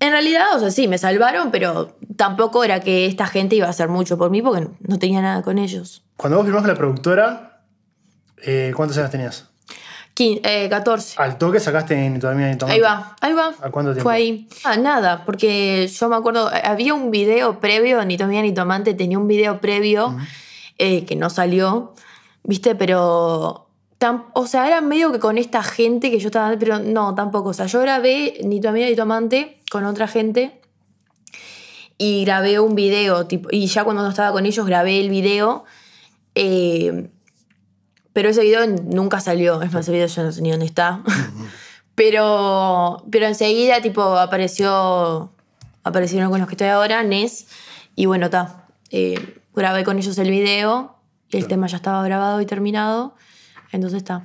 En 0.00 0.10
realidad, 0.12 0.46
o 0.54 0.58
sea, 0.60 0.70
sí, 0.70 0.88
me 0.88 0.98
salvaron, 0.98 1.50
pero 1.50 1.96
tampoco 2.16 2.64
era 2.64 2.80
que 2.80 3.06
esta 3.06 3.26
gente 3.26 3.56
iba 3.56 3.66
a 3.66 3.70
hacer 3.70 3.88
mucho 3.88 4.18
por 4.18 4.30
mí 4.30 4.42
porque 4.42 4.68
no 4.80 4.98
tenía 4.98 5.22
nada 5.22 5.42
con 5.42 5.58
ellos. 5.58 6.02
Cuando 6.16 6.36
vos 6.36 6.44
firmás 6.46 6.62
con 6.62 6.70
la 6.70 6.76
productora, 6.76 7.62
eh, 8.42 8.72
¿cuántos 8.76 8.98
años 8.98 9.10
tenías? 9.10 9.46
Quin- 10.14 10.40
eh, 10.44 10.68
14. 10.70 11.14
Al 11.18 11.36
toque 11.38 11.60
sacaste 11.60 11.94
ni 12.08 12.18
todavía 12.18 12.48
ni 12.48 12.56
tomate. 12.56 12.74
Ahí 12.76 12.80
va, 12.80 13.16
ahí 13.20 13.32
va. 13.34 13.52
¿A 13.60 13.70
cuánto 13.70 13.92
tiempo? 13.92 14.02
Fue 14.08 14.14
ahí. 14.14 14.48
Ah, 14.64 14.76
nada, 14.76 15.24
porque 15.26 15.86
yo 15.88 16.08
me 16.08 16.16
acuerdo, 16.16 16.50
eh, 16.52 16.60
había 16.64 16.94
un 16.94 17.10
video 17.10 17.60
previo, 17.60 18.02
ni 18.04 18.16
Tomía 18.16 18.40
ni 18.42 18.52
Tomante 18.52 18.94
tenía 18.94 19.18
un 19.18 19.28
video 19.28 19.60
previo 19.60 20.16
eh, 20.78 21.04
que 21.04 21.16
no 21.16 21.28
salió, 21.30 21.94
¿viste? 22.44 22.74
Pero, 22.74 23.65
tam- 24.06 24.24
o 24.34 24.46
sea, 24.46 24.66
era 24.66 24.80
medio 24.80 25.12
que 25.12 25.18
con 25.18 25.38
esta 25.38 25.62
gente 25.62 26.10
que 26.10 26.18
yo 26.18 26.28
estaba, 26.28 26.56
pero 26.58 26.78
no, 26.78 27.14
tampoco. 27.14 27.50
O 27.50 27.52
sea, 27.54 27.66
yo 27.66 27.80
grabé 27.80 28.38
ni 28.44 28.60
Tomía 28.60 28.86
ni 28.88 28.96
Tomante 28.96 29.60
con 29.70 29.84
otra 29.84 30.06
gente 30.08 30.60
y 31.98 32.24
grabé 32.24 32.60
un 32.60 32.74
video, 32.74 33.26
tipo, 33.26 33.48
y 33.50 33.66
ya 33.66 33.84
cuando 33.84 34.02
no 34.02 34.10
estaba 34.10 34.32
con 34.32 34.44
ellos 34.46 34.66
grabé 34.66 35.00
el 35.00 35.08
video. 35.10 35.64
eh, 36.34 37.08
pero 38.12 38.30
ese 38.30 38.42
video 38.42 38.66
nunca 38.66 39.20
salió. 39.20 39.60
Es 39.60 39.72
más, 39.72 39.82
ese 39.82 39.92
video 39.92 40.06
yo 40.06 40.22
no 40.22 40.32
sé 40.32 40.40
ni 40.40 40.50
dónde 40.50 40.64
está. 40.64 41.02
pero, 41.94 43.04
pero 43.10 43.26
enseguida, 43.26 43.82
tipo, 43.82 44.02
apareció. 44.02 45.30
Aparecieron 45.84 46.30
con 46.30 46.40
los 46.40 46.48
que 46.48 46.54
estoy 46.54 46.68
ahora, 46.68 47.02
Nes. 47.02 47.46
Y 47.94 48.06
bueno, 48.06 48.26
está. 48.26 48.68
grabé 49.54 49.84
con 49.84 49.98
ellos 49.98 50.16
el 50.18 50.30
video. 50.30 50.96
El 51.30 51.46
tema 51.46 51.66
ya 51.66 51.76
estaba 51.76 52.02
grabado 52.04 52.40
y 52.40 52.46
terminado. 52.46 53.14
Entonces 53.76 53.98
está. 53.98 54.20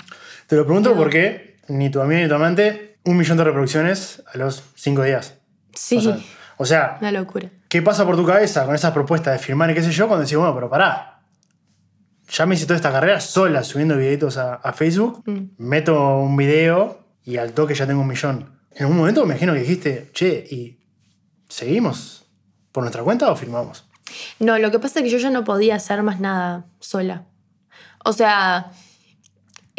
Te 0.48 0.56
lo 0.56 0.66
pregunto 0.66 0.96
porque 0.96 1.58
ni 1.68 1.90
tu 1.90 2.02
amigo 2.02 2.22
ni 2.22 2.28
tu 2.28 2.36
amante, 2.36 2.98
un 3.06 3.18
millón 3.18 3.38
de 3.38 3.44
reproducciones 3.44 4.24
a 4.34 4.38
los 4.38 4.64
cinco 4.76 5.04
días. 5.04 5.36
Sí, 5.74 5.98
O 5.98 6.02
sea, 6.02 6.18
o 6.58 6.66
sea, 6.66 6.98
una 7.00 7.12
locura. 7.12 7.50
¿qué 7.70 7.82
pasa 7.82 8.06
por 8.06 8.16
tu 8.16 8.26
cabeza 8.26 8.66
con 8.66 8.76
esas 8.76 8.92
propuestas 8.92 9.34
de 9.34 9.40
firmar 9.40 9.70
y 9.72 9.74
qué 9.74 9.82
sé 9.84 9.92
yo 9.92 10.08
cuando 10.08 10.24
decís, 10.26 10.38
bueno, 10.38 10.54
pero 10.54 10.70
pará? 10.70 11.22
Ya 12.30 12.46
me 12.46 12.56
hice 12.56 12.66
toda 12.66 12.76
esta 12.78 12.92
carrera 12.92 13.20
sola 13.20 13.64
subiendo 13.64 13.98
videitos 13.98 14.38
a, 14.38 14.56
a 14.56 14.74
Facebook, 14.74 15.24
Mm. 15.26 15.40
meto 15.58 16.18
un 16.20 16.36
video 16.38 17.06
y 17.24 17.38
al 17.38 17.54
toque 17.54 17.74
ya 17.76 17.86
tengo 17.88 18.02
un 18.02 18.08
millón. 18.08 18.60
En 18.74 18.84
algún 18.84 18.98
momento 18.98 19.22
me 19.26 19.34
imagino 19.34 19.54
que 19.54 19.60
dijiste, 19.60 20.10
che, 20.14 20.46
¿y 20.50 20.80
seguimos 21.50 22.26
por 22.72 22.84
nuestra 22.84 23.04
cuenta 23.04 23.30
o 23.32 23.36
firmamos? 23.36 23.86
No, 24.40 24.58
lo 24.58 24.72
que 24.72 24.80
pasa 24.80 25.00
es 25.00 25.04
que 25.04 25.10
yo 25.12 25.18
ya 25.18 25.30
no 25.30 25.44
podía 25.44 25.76
hacer 25.76 26.04
más 26.04 26.20
nada 26.20 26.66
sola. 26.80 27.26
O 28.06 28.14
sea, 28.14 28.72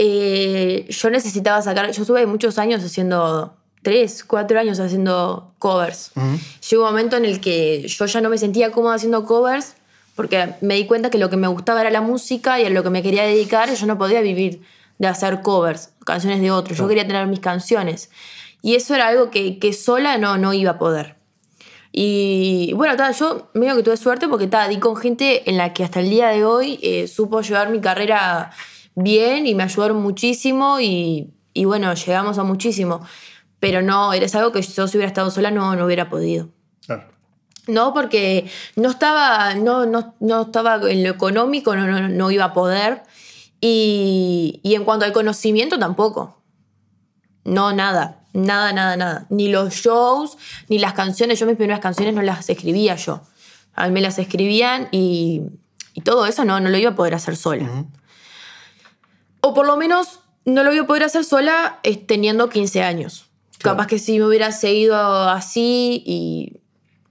eh, 0.04 0.86
yo 0.88 1.10
necesitaba 1.10 1.62
sacar. 1.62 1.90
Yo 1.92 2.02
estuve 2.02 2.26
muchos 2.26 2.58
años 2.58 2.82
haciendo. 2.82 3.56
Tres, 3.82 4.22
cuatro 4.22 4.60
años 4.60 4.78
haciendo 4.78 5.54
covers. 5.58 6.12
Ujú. 6.14 6.38
Llegó 6.70 6.82
un 6.84 6.90
momento 6.90 7.16
en 7.16 7.24
el 7.24 7.40
que 7.40 7.86
yo 7.88 8.06
ya 8.06 8.20
no 8.20 8.30
me 8.30 8.38
sentía 8.38 8.70
cómoda 8.70 8.94
haciendo 8.94 9.24
covers 9.24 9.74
porque 10.14 10.54
me 10.60 10.76
di 10.76 10.86
cuenta 10.86 11.10
que 11.10 11.18
lo 11.18 11.30
que 11.30 11.36
me 11.36 11.48
gustaba 11.48 11.80
era 11.80 11.90
la 11.90 12.00
música 12.00 12.60
y 12.60 12.64
a 12.64 12.70
lo 12.70 12.84
que 12.84 12.90
me 12.90 13.02
quería 13.02 13.24
dedicar 13.24 13.70
y 13.70 13.74
yo 13.74 13.86
no 13.86 13.98
podía 13.98 14.20
vivir 14.20 14.62
de 14.98 15.08
hacer 15.08 15.42
covers, 15.42 15.90
canciones 16.04 16.40
de 16.40 16.52
otros. 16.52 16.78
Yo 16.78 16.86
quería 16.86 17.04
tener 17.04 17.26
mis 17.26 17.40
canciones. 17.40 18.08
Y 18.60 18.76
eso 18.76 18.94
era 18.94 19.08
algo 19.08 19.30
que, 19.30 19.58
que 19.58 19.72
sola 19.72 20.16
no, 20.16 20.38
no 20.38 20.52
iba 20.52 20.72
a 20.72 20.78
poder. 20.78 21.16
Y 21.90 22.72
bueno, 22.74 22.96
ta, 22.96 23.10
yo 23.10 23.50
medio 23.52 23.74
que 23.74 23.82
tuve 23.82 23.96
suerte 23.96 24.28
porque 24.28 24.46
ta, 24.46 24.68
di 24.68 24.78
con 24.78 24.94
gente 24.96 25.48
en 25.50 25.56
la 25.56 25.72
que 25.72 25.82
hasta 25.82 25.98
el 25.98 26.08
día 26.08 26.28
de 26.28 26.44
hoy 26.44 26.78
eh, 26.82 27.08
supo 27.08 27.40
llevar 27.40 27.68
mi 27.70 27.80
carrera 27.80 28.52
bien 28.94 29.46
y 29.46 29.54
me 29.54 29.62
ayudaron 29.62 30.02
muchísimo 30.02 30.80
y, 30.80 31.32
y 31.54 31.64
bueno, 31.64 31.92
llegamos 31.94 32.38
a 32.38 32.44
muchísimo. 32.44 33.00
Pero 33.60 33.80
no, 33.80 34.12
es 34.12 34.34
algo 34.34 34.50
que 34.50 34.60
yo 34.62 34.88
si 34.88 34.96
hubiera 34.96 35.08
estado 35.08 35.30
sola 35.30 35.50
no, 35.50 35.76
no 35.76 35.86
hubiera 35.86 36.08
podido. 36.08 36.48
Claro. 36.84 37.04
No, 37.68 37.94
porque 37.94 38.50
no 38.74 38.90
estaba, 38.90 39.54
no, 39.54 39.86
no, 39.86 40.14
no 40.18 40.42
estaba 40.42 40.80
en 40.90 41.04
lo 41.04 41.10
económico, 41.10 41.76
no, 41.76 41.86
no, 41.86 42.08
no 42.08 42.30
iba 42.30 42.46
a 42.46 42.52
poder. 42.52 43.02
Y, 43.60 44.60
y 44.64 44.74
en 44.74 44.84
cuanto 44.84 45.04
al 45.04 45.12
conocimiento 45.12 45.78
tampoco. 45.78 46.42
No, 47.44 47.72
nada. 47.72 48.18
Nada, 48.32 48.72
nada, 48.72 48.96
nada. 48.96 49.26
Ni 49.30 49.48
los 49.48 49.74
shows, 49.74 50.38
ni 50.68 50.78
las 50.78 50.94
canciones. 50.94 51.38
Yo 51.38 51.46
mis 51.46 51.56
primeras 51.56 51.80
canciones 51.80 52.14
no 52.14 52.22
las 52.22 52.48
escribía 52.50 52.96
yo. 52.96 53.22
A 53.74 53.86
mí 53.86 53.92
me 53.92 54.00
las 54.00 54.18
escribían 54.18 54.88
y, 54.90 55.42
y 55.94 56.00
todo 56.00 56.26
eso 56.26 56.44
no, 56.44 56.58
no 56.58 56.68
lo 56.68 56.76
iba 56.78 56.90
a 56.90 56.96
poder 56.96 57.14
hacer 57.14 57.36
sola. 57.36 57.86
O 59.42 59.52
por 59.54 59.66
lo 59.66 59.76
menos 59.76 60.20
no 60.44 60.64
lo 60.64 60.72
iba 60.72 60.84
a 60.84 60.86
poder 60.86 61.02
hacer 61.04 61.24
sola 61.24 61.78
eh, 61.82 61.96
teniendo 61.96 62.48
15 62.48 62.82
años. 62.82 63.26
Claro. 63.58 63.76
Capaz 63.76 63.86
que 63.88 63.98
si 63.98 64.18
me 64.18 64.24
hubiera 64.26 64.50
seguido 64.52 64.96
así 65.28 66.02
y 66.06 66.60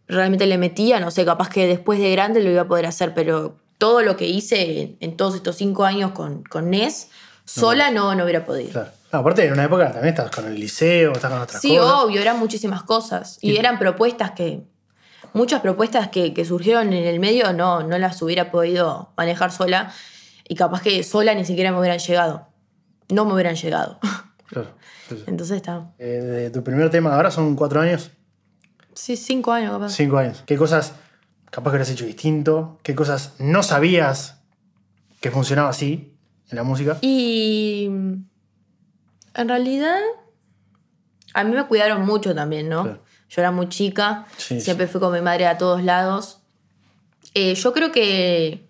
realmente 0.07 0.45
le 0.47 0.57
metía, 0.57 0.99
no 0.99 1.11
sé, 1.11 1.23
capaz 1.23 1.49
que 1.49 1.67
después 1.67 1.99
de 1.99 2.11
grande 2.11 2.41
lo 2.43 2.49
iba 2.49 2.63
a 2.63 2.67
poder 2.67 2.85
hacer, 2.87 3.13
pero 3.13 3.55
todo 3.77 4.01
lo 4.01 4.17
que 4.17 4.27
hice 4.27 4.81
en, 4.81 4.97
en 4.99 5.15
todos 5.17 5.35
estos 5.35 5.55
cinco 5.55 5.85
años 5.85 6.11
con, 6.11 6.43
con 6.43 6.69
Nes, 6.69 7.09
sola 7.45 7.91
no, 7.91 8.13
no 8.15 8.23
hubiera 8.23 8.45
podido. 8.45 8.71
Claro. 8.71 8.91
No, 9.13 9.19
aparte, 9.19 9.45
en 9.45 9.53
una 9.53 9.65
época 9.65 9.91
también 9.91 10.13
estás 10.13 10.31
con 10.31 10.45
el 10.47 10.57
liceo, 10.59 11.11
estás 11.13 11.31
con 11.31 11.41
otras 11.41 11.61
Sí, 11.61 11.75
cosas. 11.77 11.93
obvio, 12.03 12.21
eran 12.21 12.39
muchísimas 12.39 12.83
cosas. 12.83 13.37
Y 13.41 13.51
Y- 13.51 13.57
eran 13.57 13.77
propuestas 13.79 14.31
que. 14.31 14.61
Muchas 15.33 15.61
propuestas 15.61 16.09
que, 16.09 16.33
que 16.33 16.43
surgieron 16.43 16.91
en 16.91 17.05
el 17.05 17.19
medio 17.21 17.53
no, 17.53 17.83
no 17.83 17.97
las 17.97 18.21
hubiera 18.21 18.51
podido 18.51 19.11
manejar 19.15 19.51
sola. 19.53 19.93
Y 20.51 20.55
capaz 20.55 20.81
que 20.81 21.01
sola 21.01 21.33
ni 21.33 21.45
siquiera 21.45 21.71
me 21.71 21.79
hubieran 21.79 21.97
llegado. 21.99 22.45
No 23.07 23.23
me 23.23 23.33
hubieran 23.33 23.55
llegado. 23.55 23.99
Claro, 24.51 24.67
sí, 25.07 25.15
sí. 25.15 25.23
Entonces 25.27 25.55
está. 25.55 25.93
Eh, 25.97 26.03
de 26.05 26.49
tu 26.49 26.61
primer 26.61 26.89
tema 26.89 27.15
ahora 27.15 27.31
son 27.31 27.55
cuatro 27.55 27.79
años, 27.79 28.11
Sí, 28.93 29.15
cinco 29.15 29.53
años 29.53 29.71
capaz. 29.71 29.91
cinco 29.93 30.17
años. 30.17 30.43
¿Qué 30.45 30.57
cosas 30.57 30.91
capaz 31.49 31.69
que 31.71 31.75
hubieras 31.77 31.89
hecho 31.91 32.05
distinto? 32.05 32.77
¿Qué 32.83 32.93
cosas 32.93 33.35
no 33.39 33.63
sabías 33.63 34.41
que 35.21 35.31
funcionaba 35.31 35.69
así 35.69 36.17
en 36.49 36.57
la 36.57 36.63
música? 36.63 36.97
Y. 36.99 37.85
En 37.85 38.27
realidad. 39.47 40.01
A 41.33 41.45
mí 41.45 41.55
me 41.55 41.65
cuidaron 41.67 42.05
mucho 42.05 42.35
también, 42.35 42.67
¿no? 42.67 42.83
Claro. 42.83 43.03
Yo 43.29 43.41
era 43.41 43.51
muy 43.51 43.69
chica. 43.69 44.25
Sí, 44.35 44.59
siempre 44.59 44.87
fui 44.87 44.99
con 44.99 45.13
mi 45.13 45.21
madre 45.21 45.47
a 45.47 45.57
todos 45.57 45.81
lados. 45.81 46.41
Eh, 47.35 47.55
yo 47.55 47.71
creo 47.71 47.93
que. 47.93 48.67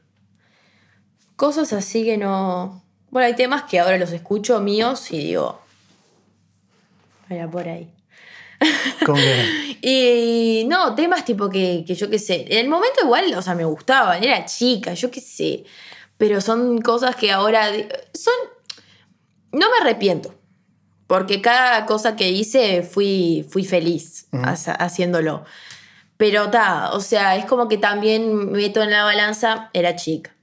Cosas 1.41 1.73
así 1.73 2.03
que 2.05 2.19
no. 2.19 2.83
Bueno, 3.09 3.25
hay 3.25 3.35
temas 3.35 3.63
que 3.63 3.79
ahora 3.79 3.97
los 3.97 4.11
escucho 4.11 4.59
míos 4.59 5.11
y 5.11 5.17
digo. 5.17 5.59
Era 7.31 7.49
por 7.49 7.67
ahí. 7.67 7.91
Y 9.81 10.65
no, 10.67 10.93
temas 10.93 11.25
tipo 11.25 11.49
que, 11.49 11.83
que 11.87 11.95
yo 11.95 12.11
qué 12.11 12.19
sé. 12.19 12.45
En 12.47 12.59
el 12.59 12.69
momento 12.69 13.03
igual, 13.03 13.33
o 13.33 13.41
sea, 13.41 13.55
me 13.55 13.65
gustaban, 13.65 14.23
era 14.23 14.45
chica, 14.45 14.93
yo 14.93 15.09
qué 15.09 15.19
sé. 15.19 15.63
Pero 16.19 16.41
son 16.41 16.79
cosas 16.79 17.15
que 17.15 17.31
ahora. 17.31 17.71
Son. 18.13 18.35
No 19.51 19.67
me 19.71 19.77
arrepiento. 19.81 20.35
Porque 21.07 21.41
cada 21.41 21.87
cosa 21.87 22.15
que 22.15 22.29
hice 22.29 22.83
fui, 22.83 23.47
fui 23.49 23.65
feliz 23.65 24.27
haciéndolo. 24.77 25.43
Pero 26.17 26.51
ta, 26.51 26.91
o 26.91 26.99
sea, 26.99 27.35
es 27.35 27.45
como 27.45 27.67
que 27.67 27.79
también 27.79 28.51
meto 28.51 28.83
en 28.83 28.91
la 28.91 29.05
balanza, 29.05 29.71
era 29.73 29.95
chica. 29.95 30.35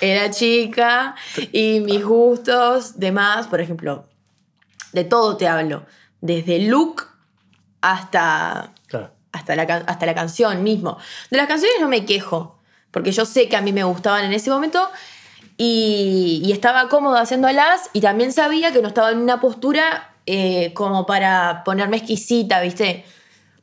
Era 0.00 0.30
chica 0.30 1.14
y 1.52 1.80
mis 1.80 2.04
gustos, 2.04 2.98
demás, 2.98 3.46
por 3.46 3.60
ejemplo, 3.60 4.06
de 4.92 5.04
todo 5.04 5.36
te 5.36 5.46
hablo. 5.46 5.84
Desde 6.20 6.58
look 6.60 7.06
hasta, 7.80 8.72
claro. 8.86 9.10
hasta, 9.32 9.56
la, 9.56 9.62
hasta 9.62 10.06
la 10.06 10.14
canción 10.14 10.62
mismo. 10.62 10.98
De 11.30 11.36
las 11.36 11.46
canciones 11.46 11.78
no 11.80 11.88
me 11.88 12.04
quejo, 12.04 12.58
porque 12.90 13.12
yo 13.12 13.24
sé 13.24 13.48
que 13.48 13.56
a 13.56 13.62
mí 13.62 13.72
me 13.72 13.84
gustaban 13.84 14.24
en 14.24 14.32
ese 14.32 14.50
momento 14.50 14.88
y, 15.56 16.42
y 16.44 16.52
estaba 16.52 16.88
cómoda 16.88 17.20
haciéndolas 17.20 17.90
y 17.92 18.00
también 18.00 18.32
sabía 18.32 18.72
que 18.72 18.82
no 18.82 18.88
estaba 18.88 19.10
en 19.10 19.18
una 19.18 19.40
postura 19.40 20.14
eh, 20.26 20.72
como 20.74 21.06
para 21.06 21.64
ponerme 21.64 21.96
exquisita, 21.96 22.60
¿viste? 22.60 23.04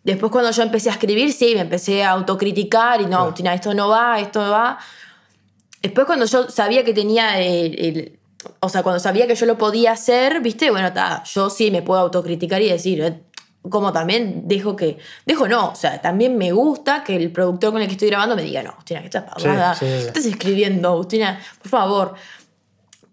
Después 0.04 0.32
cuando 0.32 0.52
yo 0.52 0.64
empecé 0.64 0.90
a 0.90 0.94
escribir, 0.94 1.32
sí, 1.34 1.54
me 1.54 1.62
empecé 1.62 2.04
a 2.04 2.12
autocriticar 2.12 3.02
y 3.02 3.04
no, 3.04 3.10
Claro. 3.10 3.24
Agustina, 3.24 3.54
esto 3.54 3.74
no 3.74 3.90
va, 3.90 4.20
esto 4.20 4.44
no 4.44 4.52
va. 4.52 4.78
Después 5.82 6.06
cuando 6.08 6.26
yo 6.26 6.50
sabía 6.50 6.84
que 6.84 6.94
tenía 6.94 7.40
el, 7.42 7.80
el- 7.80 8.20
o 8.60 8.70
sea, 8.70 8.84
cuando 8.84 9.00
sabía 9.00 9.28
que 9.28 9.36
yo 9.36 9.46
lo 9.46 9.58
podía 9.58 9.92
hacer, 9.92 10.42
viste, 10.42 10.70
bueno, 10.72 10.94
ta, 10.94 11.24
yo 11.24 11.50
sí 11.50 11.70
me 11.72 11.82
puedo 11.82 12.00
autocriticar 12.02 12.62
y 12.62 12.70
decir, 12.70 13.02
eh, 13.02 13.22
como 13.70 13.92
también 13.92 14.48
dejo 14.48 14.76
que, 14.76 14.98
dejo 15.26 15.48
no, 15.50 15.70
o 15.72 15.76
sea, 15.76 16.00
también 16.02 16.38
me 16.38 16.52
gusta 16.54 17.04
que 17.04 17.16
el 17.16 17.32
productor 17.32 17.74
con 17.74 17.82
el 17.82 17.88
que 17.88 17.94
estoy 17.94 18.10
grabando 18.10 18.36
me 18.36 18.44
diga, 18.44 18.64
no, 18.64 18.70
Agustina, 18.70 19.02
que 19.02 19.08
estás 19.08 19.24
pagada, 19.24 19.76
Sí, 19.76 19.86
sí, 19.86 19.92
sí. 19.92 20.02
¿qué 20.04 20.08
estás 20.08 20.26
escribiendo, 20.26 20.88
Agustina, 20.90 21.40
por 21.62 21.70
favor. 21.70 22.14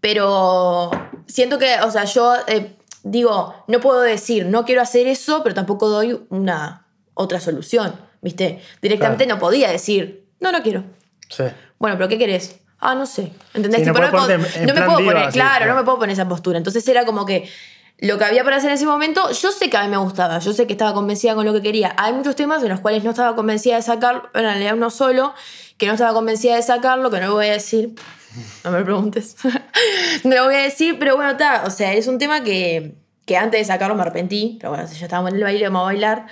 Pero 0.00 0.90
siento 1.26 1.58
que, 1.58 1.76
o 1.80 1.90
sea, 1.90 2.04
yo 2.04 2.34
eh, 2.46 2.76
digo, 3.02 3.54
no 3.68 3.80
puedo 3.80 4.00
decir, 4.02 4.46
no 4.46 4.64
quiero 4.64 4.82
hacer 4.82 5.06
eso, 5.06 5.42
pero 5.42 5.54
tampoco 5.54 5.88
doy 5.88 6.20
una 6.28 6.86
otra 7.14 7.40
solución, 7.40 7.94
viste. 8.20 8.60
Directamente 8.82 9.26
no 9.26 9.38
podía 9.38 9.70
decir, 9.70 10.26
no, 10.40 10.52
no 10.52 10.62
quiero. 10.62 10.84
Sí. 11.30 11.44
Bueno, 11.84 11.98
pero 11.98 12.08
¿qué 12.08 12.16
querés? 12.16 12.60
Ah, 12.80 12.94
no 12.94 13.04
sé. 13.04 13.30
¿Entendés? 13.52 13.80
Sí, 13.82 13.86
no 13.86 13.92
Tipo, 13.92 14.10
puedo- 14.10 14.30
en- 14.30 14.40
en 14.40 14.66
no 14.66 14.72
me 14.74 14.82
puedo 14.86 14.96
poner, 15.04 15.28
claro, 15.30 15.32
claro. 15.32 15.66
no 15.66 15.74
me 15.74 15.84
puedo 15.84 15.98
poner 15.98 16.14
esa 16.14 16.26
postura. 16.26 16.56
Entonces 16.56 16.88
era 16.88 17.04
como 17.04 17.26
que 17.26 17.46
lo 17.98 18.16
que 18.16 18.24
había 18.24 18.42
para 18.42 18.56
hacer 18.56 18.70
en 18.70 18.76
ese 18.76 18.86
momento, 18.86 19.30
yo 19.32 19.52
sé 19.52 19.68
que 19.68 19.76
a 19.76 19.82
mí 19.84 19.90
me 19.90 19.98
gustaba, 19.98 20.38
yo 20.38 20.54
sé 20.54 20.66
que 20.66 20.72
estaba 20.72 20.94
convencida 20.94 21.34
con 21.34 21.44
lo 21.44 21.52
que 21.52 21.60
quería. 21.60 21.94
Hay 21.98 22.14
muchos 22.14 22.36
temas 22.36 22.62
en 22.62 22.70
los 22.70 22.80
cuales 22.80 23.04
no 23.04 23.10
estaba 23.10 23.36
convencida 23.36 23.76
de 23.76 23.82
sacarlo, 23.82 24.30
en 24.32 24.40
realidad 24.44 24.74
uno 24.76 24.88
solo, 24.88 25.34
que 25.76 25.86
no 25.86 25.92
estaba 25.92 26.14
convencida 26.14 26.56
de 26.56 26.62
sacarlo, 26.62 27.10
que 27.10 27.20
no 27.20 27.26
lo 27.26 27.34
voy 27.34 27.48
a 27.48 27.52
decir, 27.52 27.94
no 28.64 28.70
me 28.70 28.82
preguntes, 28.82 29.36
no 30.24 30.34
lo 30.34 30.44
voy 30.46 30.54
a 30.54 30.62
decir, 30.62 30.98
pero 30.98 31.16
bueno, 31.16 31.32
está, 31.32 31.64
o 31.66 31.70
sea, 31.70 31.92
es 31.92 32.06
un 32.08 32.18
tema 32.18 32.42
que, 32.42 32.94
que 33.26 33.36
antes 33.36 33.60
de 33.60 33.64
sacarlo 33.66 33.94
me 33.94 34.00
arrepentí, 34.02 34.56
pero 34.58 34.70
bueno, 34.70 34.88
si 34.88 34.96
ya 34.98 35.04
estábamos 35.04 35.32
en 35.32 35.36
el 35.36 35.44
baile, 35.44 35.64
vamos 35.64 35.82
a 35.82 35.84
bailar. 35.84 36.26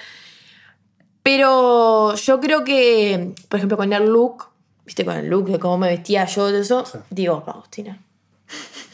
Pero 1.23 2.15
yo 2.17 2.41
creo 2.41 2.65
que, 2.65 3.35
por 3.49 3.59
ejemplo, 3.59 3.77
con 3.77 3.93
el 3.93 4.07
look, 4.07 4.47
viste, 4.93 5.07
con 5.07 5.17
el 5.17 5.27
look 5.29 5.47
de 5.51 5.59
cómo 5.59 5.79
me 5.79 5.89
vestía 5.89 6.27
yo, 6.27 6.53
de 6.53 6.61
eso, 6.61 6.85
digo, 7.09 7.43
Agustina. 7.47 7.99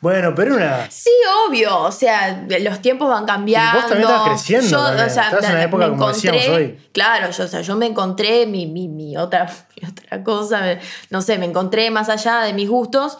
Bueno, 0.00 0.34
pero 0.34 0.56
una. 0.56 0.90
Sí, 0.90 1.08
obvio. 1.48 1.78
O 1.80 1.90
sea, 1.90 2.44
los 2.60 2.82
tiempos 2.82 3.08
van 3.08 3.24
cambiando. 3.24 3.78
Y 3.78 3.80
vos 3.80 3.88
también 3.90 4.10
estás 4.10 4.28
creciendo. 4.28 4.68
Yo, 4.68 4.84
también. 4.84 5.06
o 5.06 5.10
sea, 5.10 5.22
Estás 5.30 5.44
en 5.44 5.50
una 5.50 5.58
me 5.60 5.64
época 5.64 5.88
como 5.88 6.10
encontré- 6.10 6.50
hoy. 6.50 6.88
Claro, 6.92 7.30
yo, 7.30 7.44
o 7.44 7.46
sea, 7.48 7.62
yo 7.62 7.76
me 7.76 7.86
encontré 7.86 8.44
mi, 8.44 8.66
mi, 8.66 8.86
mi 8.88 9.16
otra, 9.16 9.46
mi 9.80 9.88
otra 9.88 10.22
cosa, 10.22 10.60
me- 10.60 10.78
no 11.08 11.22
sé, 11.22 11.38
me 11.38 11.46
encontré 11.46 11.90
más 11.90 12.10
allá 12.10 12.40
de 12.40 12.52
mis 12.52 12.68
gustos, 12.68 13.16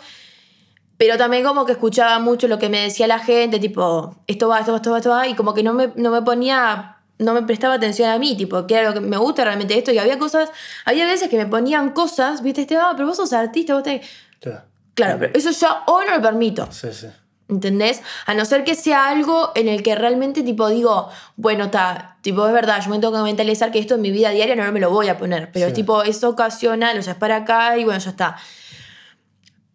pero 0.98 1.16
también 1.16 1.42
como 1.42 1.64
que 1.64 1.72
escuchaba 1.72 2.18
mucho 2.18 2.48
lo 2.48 2.58
que 2.58 2.68
me 2.68 2.80
decía 2.80 3.06
la 3.06 3.18
gente, 3.18 3.58
tipo, 3.58 4.14
esto 4.26 4.48
va, 4.48 4.58
esto 4.60 4.72
va, 4.72 4.76
esto 4.76 4.90
va, 4.90 4.98
esto 4.98 5.10
va, 5.10 5.26
y 5.26 5.34
como 5.34 5.54
que 5.54 5.62
no 5.62 5.72
me, 5.72 5.90
no 5.96 6.10
me 6.10 6.20
ponía, 6.20 6.93
no 7.24 7.34
me 7.34 7.42
prestaba 7.42 7.74
atención 7.74 8.08
a 8.10 8.18
mí, 8.18 8.36
tipo, 8.36 8.66
que 8.66 8.74
era 8.74 8.88
lo 8.88 8.94
que 8.94 9.00
me 9.00 9.16
gusta 9.16 9.44
realmente 9.44 9.76
esto, 9.76 9.90
y 9.92 9.98
había 9.98 10.18
cosas, 10.18 10.50
había 10.84 11.06
veces 11.06 11.28
que 11.28 11.36
me 11.36 11.46
ponían 11.46 11.90
cosas, 11.90 12.42
viste, 12.42 12.60
este, 12.62 12.76
ah, 12.76 12.92
pero 12.94 13.08
vos 13.08 13.16
sos 13.16 13.32
artista, 13.32 13.74
vos 13.74 13.82
tenés... 13.82 14.06
Claro. 14.40 14.62
Claro, 14.94 15.16
pero 15.18 15.32
eso 15.34 15.50
yo 15.50 15.66
hoy 15.86 16.04
no 16.08 16.14
lo 16.16 16.22
permito. 16.22 16.68
Sí, 16.70 16.88
sí. 16.92 17.08
¿Entendés? 17.48 18.00
A 18.26 18.34
no 18.34 18.44
ser 18.44 18.62
que 18.64 18.74
sea 18.74 19.08
algo 19.08 19.50
en 19.56 19.68
el 19.68 19.82
que 19.82 19.94
realmente, 19.96 20.42
tipo, 20.42 20.68
digo, 20.68 21.08
bueno, 21.36 21.64
está, 21.64 22.16
tipo, 22.22 22.46
es 22.46 22.52
verdad, 22.52 22.80
yo 22.82 22.90
me 22.90 22.98
tengo 23.00 23.12
que 23.12 23.22
mentalizar 23.22 23.70
que 23.72 23.80
esto 23.80 23.96
en 23.96 24.02
mi 24.02 24.10
vida 24.12 24.30
diaria 24.30 24.54
no 24.54 24.70
me 24.72 24.80
lo 24.80 24.90
voy 24.90 25.08
a 25.08 25.18
poner, 25.18 25.50
pero 25.52 25.66
Sí. 25.66 25.70
es 25.70 25.74
tipo, 25.74 26.02
es 26.04 26.22
ocasional, 26.22 26.98
o 26.98 27.02
sea, 27.02 27.14
es 27.14 27.18
para 27.18 27.36
acá 27.36 27.76
y 27.76 27.84
bueno, 27.84 27.98
ya 27.98 28.10
está. 28.10 28.36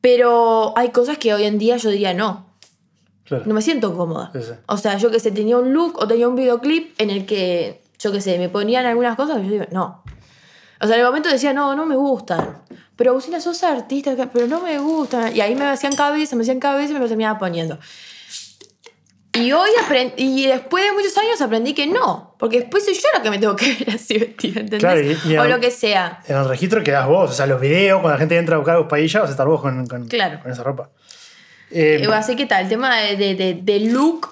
Pero 0.01 0.73
hay 0.77 0.89
cosas 0.89 1.17
que 1.17 1.33
hoy 1.33 1.43
en 1.43 1.57
día 1.57 1.77
yo 1.77 1.89
diría 1.89 2.13
no, 2.13 2.48
Claro. 3.29 3.43
no 3.47 3.53
me 3.53 3.61
siento 3.61 3.95
cómoda. 3.95 4.29
Sí, 4.33 4.39
sí. 4.41 4.51
O 4.67 4.75
sea, 4.77 4.97
yo 4.97 5.09
que 5.11 5.19
sé, 5.21 5.31
tenía 5.31 5.57
un 5.57 5.71
look 5.73 5.97
o 5.99 6.07
tenía 6.07 6.27
un 6.27 6.35
videoclip 6.35 6.99
en 6.99 7.09
el 7.11 7.25
que, 7.25 7.81
yo 7.99 8.11
que 8.11 8.19
sé, 8.21 8.37
me 8.37 8.49
ponían 8.49 8.85
algunas 8.85 9.15
cosas 9.15 9.37
y 9.39 9.45
yo 9.45 9.51
digo, 9.53 9.65
no. 9.71 10.03
O 10.81 10.87
sea, 10.87 10.95
en 10.95 11.01
el 11.01 11.05
momento 11.07 11.29
decía, 11.29 11.53
no, 11.53 11.75
no 11.75 11.85
me 11.85 11.95
gustan. 11.95 12.59
Pero 12.95 13.11
Agustina, 13.11 13.39
sos 13.39 13.63
artista, 13.63 14.13
pero 14.33 14.47
no 14.47 14.61
me 14.61 14.77
gustan. 14.79 15.33
Y 15.35 15.41
ahí 15.41 15.55
me 15.55 15.65
hacían 15.67 15.95
cabeza, 15.95 16.35
me 16.35 16.41
hacían 16.43 16.59
cabeza 16.59 16.91
y 16.91 16.93
me 16.95 16.99
lo 16.99 17.07
terminaba 17.07 17.37
poniendo. 17.39 17.77
Y 19.33 19.51
hoy 19.51 19.69
aprendí, 19.85 20.43
y 20.43 20.47
después 20.47 20.83
de 20.83 20.91
muchos 20.91 21.15
años 21.17 21.39
aprendí 21.41 21.73
que 21.73 21.85
no. 21.85 22.35
Porque 22.39 22.61
después 22.61 22.83
soy 22.83 22.95
yo 22.95 23.01
la 23.13 23.21
que 23.21 23.29
me 23.29 23.37
tengo 23.37 23.55
que 23.55 23.73
ver 23.85 23.95
así 23.95 24.17
vestida, 24.17 24.61
¿entendés? 24.61 24.79
Claro, 24.79 25.01
y- 25.01 25.17
y 25.31 25.37
o 25.37 25.41
a- 25.43 25.47
lo 25.47 25.59
que 25.59 25.69
sea. 25.71 26.19
En 26.27 26.35
el 26.37 26.47
registro 26.49 26.83
quedás 26.83 27.07
vos. 27.07 27.29
O 27.29 27.33
sea, 27.33 27.45
los 27.45 27.61
videos, 27.61 27.99
cuando 28.01 28.15
la 28.15 28.17
gente 28.19 28.37
entra 28.37 28.55
a 28.55 28.59
buscar 28.59 28.87
paillas, 28.87 29.21
vas 29.21 29.29
a 29.29 29.33
estar 29.33 29.47
vos 29.47 29.61
con, 29.61 29.85
con, 29.85 30.07
Claro. 30.07 30.39
con 30.41 30.51
esa 30.51 30.63
ropa. 30.63 30.89
Eh, 31.71 32.01
Eh, 32.03 32.07
Así 32.13 32.35
que 32.35 32.45
tal, 32.45 32.63
el 32.63 32.69
tema 32.69 32.95
de, 32.97 33.15
de, 33.15 33.35
de- 33.35 33.59
de 33.61 33.79
look, 33.91 34.29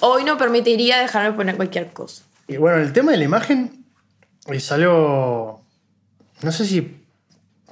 hoy 0.00 0.24
no 0.24 0.36
permitiría 0.36 0.98
dejarme 1.00 1.32
poner 1.36 1.56
cualquier 1.56 1.92
cosa. 1.92 2.24
Y 2.48 2.56
bueno, 2.56 2.78
el 2.78 2.92
tema 2.92 3.12
de 3.12 3.18
la 3.18 3.24
imagen 3.24 3.84
es 4.46 4.70
algo. 4.72 5.64
No 6.42 6.52
sé 6.52 6.66
si. 6.66 6.98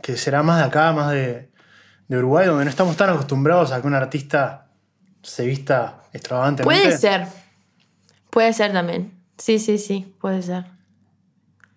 que 0.03 0.17
será 0.17 0.43
más 0.43 0.59
de 0.59 0.65
acá, 0.65 0.93
más 0.93 1.11
de, 1.13 1.51
de 2.09 2.17
Uruguay, 2.19 2.47
donde 2.47 2.65
no 2.65 2.71
estamos 2.71 2.97
tan 2.97 3.11
acostumbrados 3.11 3.71
a 3.73 3.81
que 3.81 3.87
un 3.87 3.95
artista 3.95 4.67
se 5.23 5.45
vista 5.45 6.03
extravagantemente. 6.15 6.83
Puede 6.85 6.97
ser. 6.99 7.27
Puede 8.31 8.53
ser 8.55 8.73
también. 8.73 9.13
Sí, 9.37 9.59
sí, 9.59 9.77
sí, 9.77 10.15
puede 10.21 10.41
ser. 10.43 10.65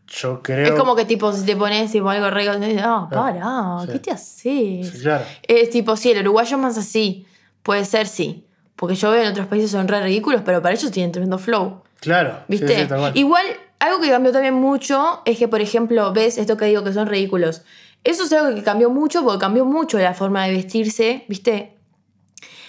Yo 0.07 0.41
creo. 0.43 0.65
Es 0.65 0.79
como 0.79 0.95
que 0.95 1.05
tipo, 1.05 1.31
si 1.33 1.45
te 1.45 1.55
pones 1.55 1.91
tipo 1.91 2.09
algo 2.09 2.29
re... 2.29 2.45
No, 2.45 3.07
Claro, 3.09 3.09
para, 3.09 3.81
sí. 3.81 3.91
¿qué 3.91 3.99
te 3.99 4.11
haces? 4.11 4.27
Sí, 4.27 4.99
claro. 5.01 5.25
Es 5.47 5.69
tipo, 5.69 5.95
sí, 5.95 6.11
el 6.11 6.19
uruguayo 6.19 6.57
es 6.57 6.61
más 6.61 6.77
así. 6.77 7.25
Puede 7.63 7.85
ser, 7.85 8.07
sí. 8.07 8.45
Porque 8.75 8.95
yo 8.95 9.11
veo 9.11 9.23
en 9.23 9.29
otros 9.29 9.47
países 9.47 9.71
son 9.71 9.87
re 9.87 10.01
ridículos, 10.01 10.41
pero 10.45 10.61
para 10.61 10.75
ellos 10.75 10.91
tienen 10.91 11.11
tremendo 11.11 11.37
flow. 11.37 11.83
Claro. 11.99 12.39
¿Viste? 12.47 12.87
sí. 12.87 12.93
Igual, 13.13 13.45
algo 13.79 14.01
que 14.01 14.09
cambió 14.09 14.31
también 14.31 14.53
mucho 14.53 15.21
es 15.25 15.37
que, 15.37 15.47
por 15.47 15.61
ejemplo, 15.61 16.11
ves 16.13 16.37
esto 16.37 16.57
que 16.57 16.65
digo 16.65 16.83
que 16.83 16.93
son 16.93 17.07
ridículos. 17.07 17.63
Eso 18.03 18.23
es 18.23 18.33
algo 18.33 18.53
que 18.53 18.63
cambió 18.63 18.89
mucho 18.89 19.23
porque 19.23 19.39
cambió 19.39 19.65
mucho 19.65 19.97
la 19.97 20.13
forma 20.13 20.45
de 20.45 20.51
vestirse, 20.51 21.23
¿viste? 21.29 21.77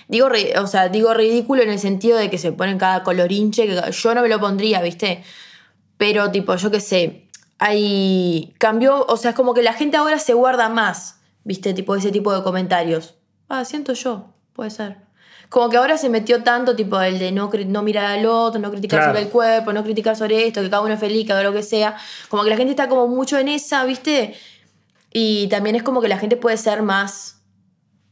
Digo, 0.07 0.29
o 0.61 0.67
sea, 0.67 0.89
digo 0.89 1.15
ridículo 1.15 1.63
en 1.63 1.71
el 1.71 1.79
sentido 1.79 2.19
de 2.19 2.31
que 2.31 2.39
se 2.39 2.53
ponen 2.53 2.79
cada 2.79 3.03
colorinche, 3.03 3.67
que 3.67 3.81
yo 3.91 4.15
no 4.15 4.23
me 4.23 4.29
lo 4.29 4.39
pondría, 4.39 4.83
¿viste? 4.83 5.25
Pero 5.97 6.31
tipo, 6.31 6.55
yo 6.57 6.71
qué 6.71 6.81
sé, 6.81 7.24
hay... 7.59 8.55
Cambió, 8.59 9.05
o 9.07 9.17
sea, 9.17 9.31
es 9.31 9.37
como 9.37 9.55
que 9.55 9.63
la 9.63 9.73
gente 9.73 9.97
ahora 9.97 10.19
se 10.19 10.35
guarda 10.35 10.69
más, 10.69 11.21
¿viste? 11.45 11.75
Tipo, 11.75 11.95
ese 11.97 12.11
tipo 12.11 12.35
de 12.35 12.43
comentarios. 12.43 13.15
Ah, 13.49 13.65
siento 13.65 13.93
yo, 13.93 14.35
puede 14.53 14.71
ser. 14.71 14.99
Como 15.49 15.69
que 15.71 15.77
ahora 15.77 15.97
se 15.99 16.09
metió 16.09 16.43
tanto, 16.43 16.75
tipo, 16.75 17.01
el 17.01 17.19
de 17.19 17.31
no, 17.31 17.51
no 17.67 17.83
mirar 17.83 18.07
al 18.07 18.27
otro, 18.27 18.61
no 18.61 18.71
criticar 18.71 18.99
Claro. 19.01 19.13
sobre 19.13 19.27
el 19.27 19.29
cuerpo, 19.31 19.73
no 19.73 19.85
criticar 19.85 20.17
sobre 20.17 20.47
esto, 20.47 20.61
que 20.61 20.71
cada 20.71 20.83
uno 20.83 20.95
es 20.95 21.01
feliz, 21.01 21.27
que 21.27 21.33
haga 21.33 21.43
lo 21.43 21.53
que 21.53 21.63
sea. 21.63 21.97
Como 22.29 22.43
que 22.43 22.51
la 22.51 22.57
gente 22.57 22.71
está 22.71 22.89
como 22.89 23.07
mucho 23.07 23.39
en 23.39 23.49
esa, 23.49 23.85
¿viste? 23.85 24.35
Y 25.13 25.47
también 25.49 25.77
es 25.77 25.83
como 25.85 26.01
que 26.01 26.09
la 26.09 26.19
gente 26.19 26.37
puede 26.37 26.57
ser 26.57 26.83
más, 26.83 27.43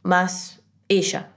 más 0.03 0.61
ella. 0.89 1.31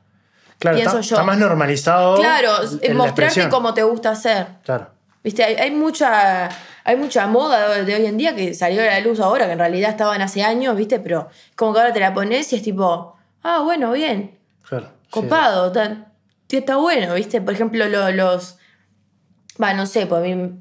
Claro, 0.59 0.77
pienso 0.77 0.99
está, 0.99 1.09
yo. 1.09 1.15
está 1.15 1.23
más 1.25 1.37
normalizado. 1.37 2.17
Claro, 2.17 2.51
mostrarte 2.93 3.49
como 3.49 3.73
te 3.73 3.83
gusta 3.83 4.11
hacer. 4.11 4.47
Claro. 4.63 4.91
¿Viste? 5.23 5.43
Hay, 5.43 5.55
hay 5.55 5.71
mucha, 5.71 6.49
hay 6.85 6.95
mucha 6.95 7.27
moda 7.27 7.83
de, 7.83 7.95
hoy 7.95 8.05
en 8.05 8.15
día 8.17 8.33
que 8.35 8.53
salió 8.53 8.81
a 8.81 8.85
la 8.85 8.99
luz 9.01 9.19
ahora, 9.19 9.45
que 9.47 9.51
en 9.53 9.59
realidad 9.59 9.89
estaban 9.89 10.21
hace 10.21 10.43
años, 10.43 10.75
¿viste? 10.77 10.99
Pero 10.99 11.27
como 11.57 11.73
que 11.73 11.79
ahora 11.81 11.91
te 11.93 11.99
la 11.99 12.13
pones 12.13 12.53
y 12.53 12.55
es 12.55 12.61
tipo, 12.61 13.15
ah, 13.43 13.59
bueno, 13.63 13.91
bien, 13.91 14.39
Claro. 14.67 14.85
sí, 15.03 15.09
copado, 15.09 15.71
tan- 15.73 16.13
sí, 16.47 16.57
está 16.57 16.77
bueno, 16.77 17.13
¿viste? 17.15 17.41
Por 17.41 17.53
ejemplo, 17.53 17.85
lo- 17.89 18.11
los... 18.11 18.57
Va, 19.61 19.73
no 19.73 19.85
sé, 19.85 20.05
pues 20.05 20.21
a 20.21 20.23
mí- 20.25 20.51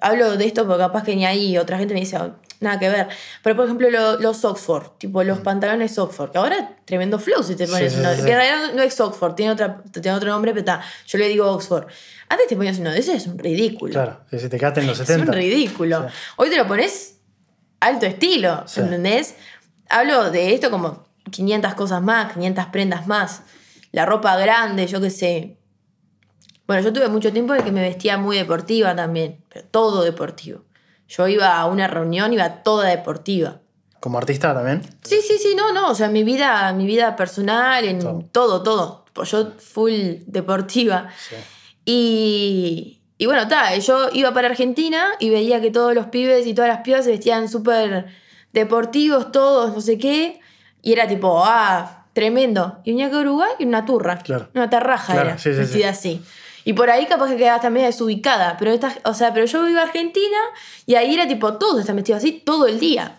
hablo 0.00 0.36
de 0.36 0.44
esto 0.46 0.66
porque 0.66 0.80
capaz 0.82 1.04
que 1.04 1.14
ni 1.16 1.24
ahí 1.26 1.56
otra 1.58 1.78
gente 1.78 1.94
me 1.94 2.00
dice, 2.00 2.16
"Oh, 2.18 2.34
nada 2.60 2.78
que 2.78 2.88
ver. 2.88 3.08
Pero 3.42 3.54
por 3.56 3.64
ejemplo, 3.66 3.88
lo- 3.90 4.18
los 4.18 4.44
Oxford, 4.44 4.96
tipo 4.98 5.22
los 5.22 5.38
pantalones 5.40 5.96
Oxford, 5.98 6.30
que 6.32 6.38
ahora 6.38 6.76
tremendo 6.84 7.18
flow 7.20 7.42
si 7.42 7.54
te 7.56 7.66
pones 7.68 7.92
sí, 7.92 7.98
uno. 8.00 8.10
sí, 8.10 8.16
sí. 8.20 8.24
Que 8.24 8.32
en 8.32 8.36
realidad 8.38 8.74
no 8.74 8.82
es 8.82 9.00
Oxford, 9.00 9.34
tiene, 9.34 9.52
otra, 9.52 9.82
tiene 9.92 10.12
otro 10.16 10.30
nombre, 10.30 10.52
pero 10.52 10.60
está. 10.60 10.80
Yo 11.06 11.18
le 11.18 11.28
digo 11.28 11.48
Oxford. 11.50 11.86
Antes 12.32 12.46
te 12.48 12.56
ponías 12.56 12.78
uno 12.78 12.90
de 12.90 12.98
esos, 12.98 13.14
es 13.14 13.26
un 13.26 13.38
ridículo. 13.38 13.92
Claro. 13.92 14.20
sí, 14.30 14.48
te 14.48 14.58
quedaste 14.58 14.80
en 14.80 14.86
los 14.86 14.98
Es 14.98 15.06
70. 15.06 15.32
un 15.32 15.36
ridículo. 15.36 16.08
Sí. 16.08 16.14
Hoy 16.36 16.48
te 16.48 16.56
lo 16.56 16.66
pones 16.66 17.18
alto 17.80 18.06
estilo, 18.06 18.62
Sí. 18.66 18.80
¿entendés? 18.80 19.34
Hablo 19.90 20.30
de 20.30 20.54
esto 20.54 20.70
como 20.70 21.04
500 21.30 21.74
cosas 21.74 22.00
más, 22.00 22.32
500 22.32 22.66
prendas 22.66 23.06
más. 23.06 23.42
La 23.90 24.06
ropa 24.06 24.34
grande, 24.36 24.86
yo 24.86 24.98
qué 25.00 25.10
sé. 25.10 25.58
Bueno, 26.66 26.82
yo 26.82 26.92
tuve 26.92 27.08
mucho 27.08 27.32
tiempo 27.32 27.54
en 27.54 27.64
que 27.64 27.72
me 27.72 27.82
vestía 27.82 28.16
muy 28.16 28.38
deportiva 28.38 28.96
también, 28.96 29.44
pero 29.50 29.66
todo 29.66 30.02
deportivo. 30.02 30.64
Yo 31.08 31.28
iba 31.28 31.58
a 31.58 31.66
una 31.66 31.86
reunión, 31.88 32.32
iba 32.32 32.62
toda 32.62 32.88
deportiva. 32.88 33.60
Como 34.00 34.16
artista 34.16 34.54
también. 34.54 34.80
Sí, 35.02 35.20
sí, 35.20 35.36
sí, 35.38 35.54
no, 35.54 35.72
no, 35.74 35.90
o 35.90 35.94
sea, 35.94 36.08
mi 36.08 36.24
vida, 36.24 36.72
mi 36.72 36.86
vida 36.86 37.14
personal, 37.14 37.84
en 37.84 37.98
Todo. 37.98 38.22
todo, 38.32 38.62
todo. 38.62 39.04
Pues 39.12 39.30
yo 39.30 39.52
full 39.58 39.92
deportiva. 40.26 41.10
Sí. 41.28 41.36
Y, 41.84 43.00
y 43.18 43.26
bueno, 43.26 43.48
ta, 43.48 43.76
yo 43.76 44.08
iba 44.12 44.32
para 44.32 44.48
Argentina 44.48 45.08
y 45.18 45.30
veía 45.30 45.60
que 45.60 45.70
todos 45.70 45.94
los 45.94 46.06
pibes 46.06 46.46
y 46.46 46.54
todas 46.54 46.68
las 46.68 46.80
pibas 46.80 47.04
se 47.04 47.12
vestían 47.12 47.48
súper 47.48 48.06
deportivos, 48.52 49.32
todos, 49.32 49.74
no 49.74 49.80
sé 49.80 49.98
qué. 49.98 50.40
Y 50.82 50.92
era 50.92 51.06
tipo, 51.06 51.42
ah, 51.44 52.06
tremendo. 52.12 52.78
Y 52.84 52.90
venía 52.92 53.06
a 53.06 53.20
Uruguay 53.20 53.50
y 53.58 53.64
una 53.64 53.84
turra. 53.84 54.18
Claro. 54.18 54.48
Una 54.54 54.68
tarraja 54.68 55.12
Claro, 55.12 55.28
era, 55.30 55.38
sí, 55.38 55.52
sí, 55.52 55.58
vestida 55.58 55.90
así. 55.90 56.22
Y 56.64 56.74
por 56.74 56.90
ahí 56.90 57.06
capaz 57.06 57.30
que 57.30 57.36
quedabas 57.36 57.62
también 57.62 57.86
desubicada. 57.86 58.56
Pero, 58.58 58.72
esta, 58.72 58.94
o 59.04 59.14
sea, 59.14 59.32
pero 59.32 59.46
yo 59.46 59.68
iba 59.68 59.80
a 59.80 59.84
Argentina 59.84 60.38
y 60.86 60.94
ahí 60.94 61.14
era 61.14 61.26
tipo, 61.26 61.54
todos 61.54 61.80
están 61.80 61.96
vestidos 61.96 62.18
así 62.22 62.32
todo 62.32 62.66
el 62.66 62.78
día. 62.78 63.18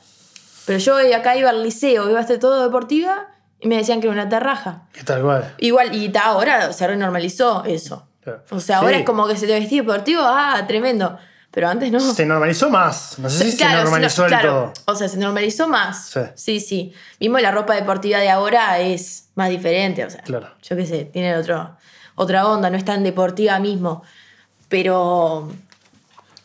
Pero 0.65 0.79
yo 0.79 0.95
acá 1.15 1.35
iba 1.35 1.49
al 1.49 1.61
liceo, 1.61 2.09
iba 2.09 2.19
a 2.19 2.21
estar 2.21 2.39
todo 2.39 2.63
deportiva 2.63 3.27
y 3.59 3.67
me 3.67 3.77
decían 3.77 3.99
que 3.99 4.07
era 4.07 4.13
una 4.13 4.29
tarraja. 4.29 4.83
¿Qué 4.93 5.03
tal 5.03 5.21
cual? 5.21 5.53
Igual, 5.57 5.93
y 5.93 6.09
ta, 6.09 6.25
ahora 6.25 6.71
se 6.71 6.87
renormalizó 6.87 7.65
eso. 7.65 8.07
O 8.49 8.59
sea, 8.59 8.77
ahora 8.79 8.91
Sí. 8.95 8.99
es 9.01 9.05
como 9.05 9.27
que 9.27 9.35
se 9.37 9.47
te 9.47 9.53
vestía 9.59 9.81
deportivo, 9.81 10.21
ah, 10.23 10.63
tremendo. 10.67 11.17
Pero 11.51 11.67
antes 11.69 11.91
no. 11.91 11.99
Se 11.99 12.25
normalizó 12.25 12.69
más. 12.71 13.19
No 13.19 13.29
sé 13.29 13.51
si 13.51 13.57
Claro, 13.57 13.77
se 13.79 13.83
normalizó 13.83 14.21
no- 14.23 14.27
claro, 14.27 14.49
todo. 14.49 14.93
O 14.93 14.95
sea, 14.95 15.07
se 15.07 15.17
normalizó 15.17 15.67
más. 15.67 16.07
Sí. 16.07 16.19
sí, 16.35 16.59
sí. 16.59 16.93
Mismo 17.19 17.37
la 17.39 17.51
ropa 17.51 17.75
deportiva 17.75 18.17
de 18.19 18.29
ahora 18.29 18.79
es 18.79 19.29
más 19.35 19.49
diferente. 19.49 20.03
O 20.03 20.09
sea, 20.09 20.21
Claro. 20.23 20.49
yo 20.63 20.75
qué 20.75 20.85
sé, 20.87 21.05
tiene 21.05 21.37
otro, 21.37 21.77
otra 22.15 22.47
onda, 22.47 22.69
no 22.71 22.77
es 22.77 22.85
tan 22.85 23.03
deportiva 23.03 23.59
mismo. 23.59 24.01
Pero. 24.69 25.51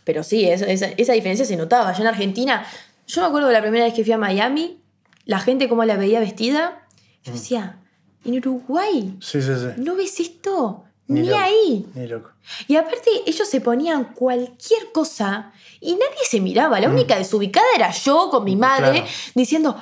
Pero 0.05 0.23
sí, 0.23 0.49
esa, 0.49 0.67
esa, 0.67 0.87
esa 0.97 1.13
diferencia 1.13 1.45
se 1.45 1.57
notaba. 1.57 1.93
Yo 1.93 2.03
en 2.03 2.09
Argentina, 2.09 2.65
yo 3.07 3.21
me 3.23 3.27
acuerdo 3.29 3.49
de 3.49 3.55
la 3.55 3.61
primera 3.63 3.85
vez 3.85 3.95
que 3.95 4.05
fui 4.05 4.13
a 4.13 4.19
Miami, 4.19 4.81
la 5.27 5.39
gente 5.39 5.69
cómo 5.69 5.85
la 5.85 5.97
veía 5.97 6.21
vestida. 6.21 6.83
Mm. 7.23 7.27
Yo 7.27 7.33
decía, 7.33 7.77
en 8.25 8.37
Uruguay, 8.39 9.17
Sí, 9.21 9.41
sí, 9.43 9.53
sí. 9.55 9.69
¿no 9.79 9.97
ves 9.97 10.19
esto? 10.21 10.85
Ni, 11.09 11.33
ahí. 11.33 11.87
Ni 11.95 12.07
loco. 12.07 12.31
Y 12.67 12.77
aparte, 12.77 13.11
ellos 13.27 13.49
se 13.49 13.61
ponían 13.61 14.13
cualquier 14.15 14.93
cosa 14.93 15.53
y 15.81 15.93
nadie 15.93 16.25
se 16.29 16.41
miraba. 16.41 16.79
La 16.81 16.89
única 16.89 17.17
desubicada 17.17 17.67
era 17.75 17.91
yo 17.91 18.29
con 18.31 18.45
mi 18.45 18.57
madre 18.57 19.01
Claro. 19.01 19.07
diciendo, 19.35 19.77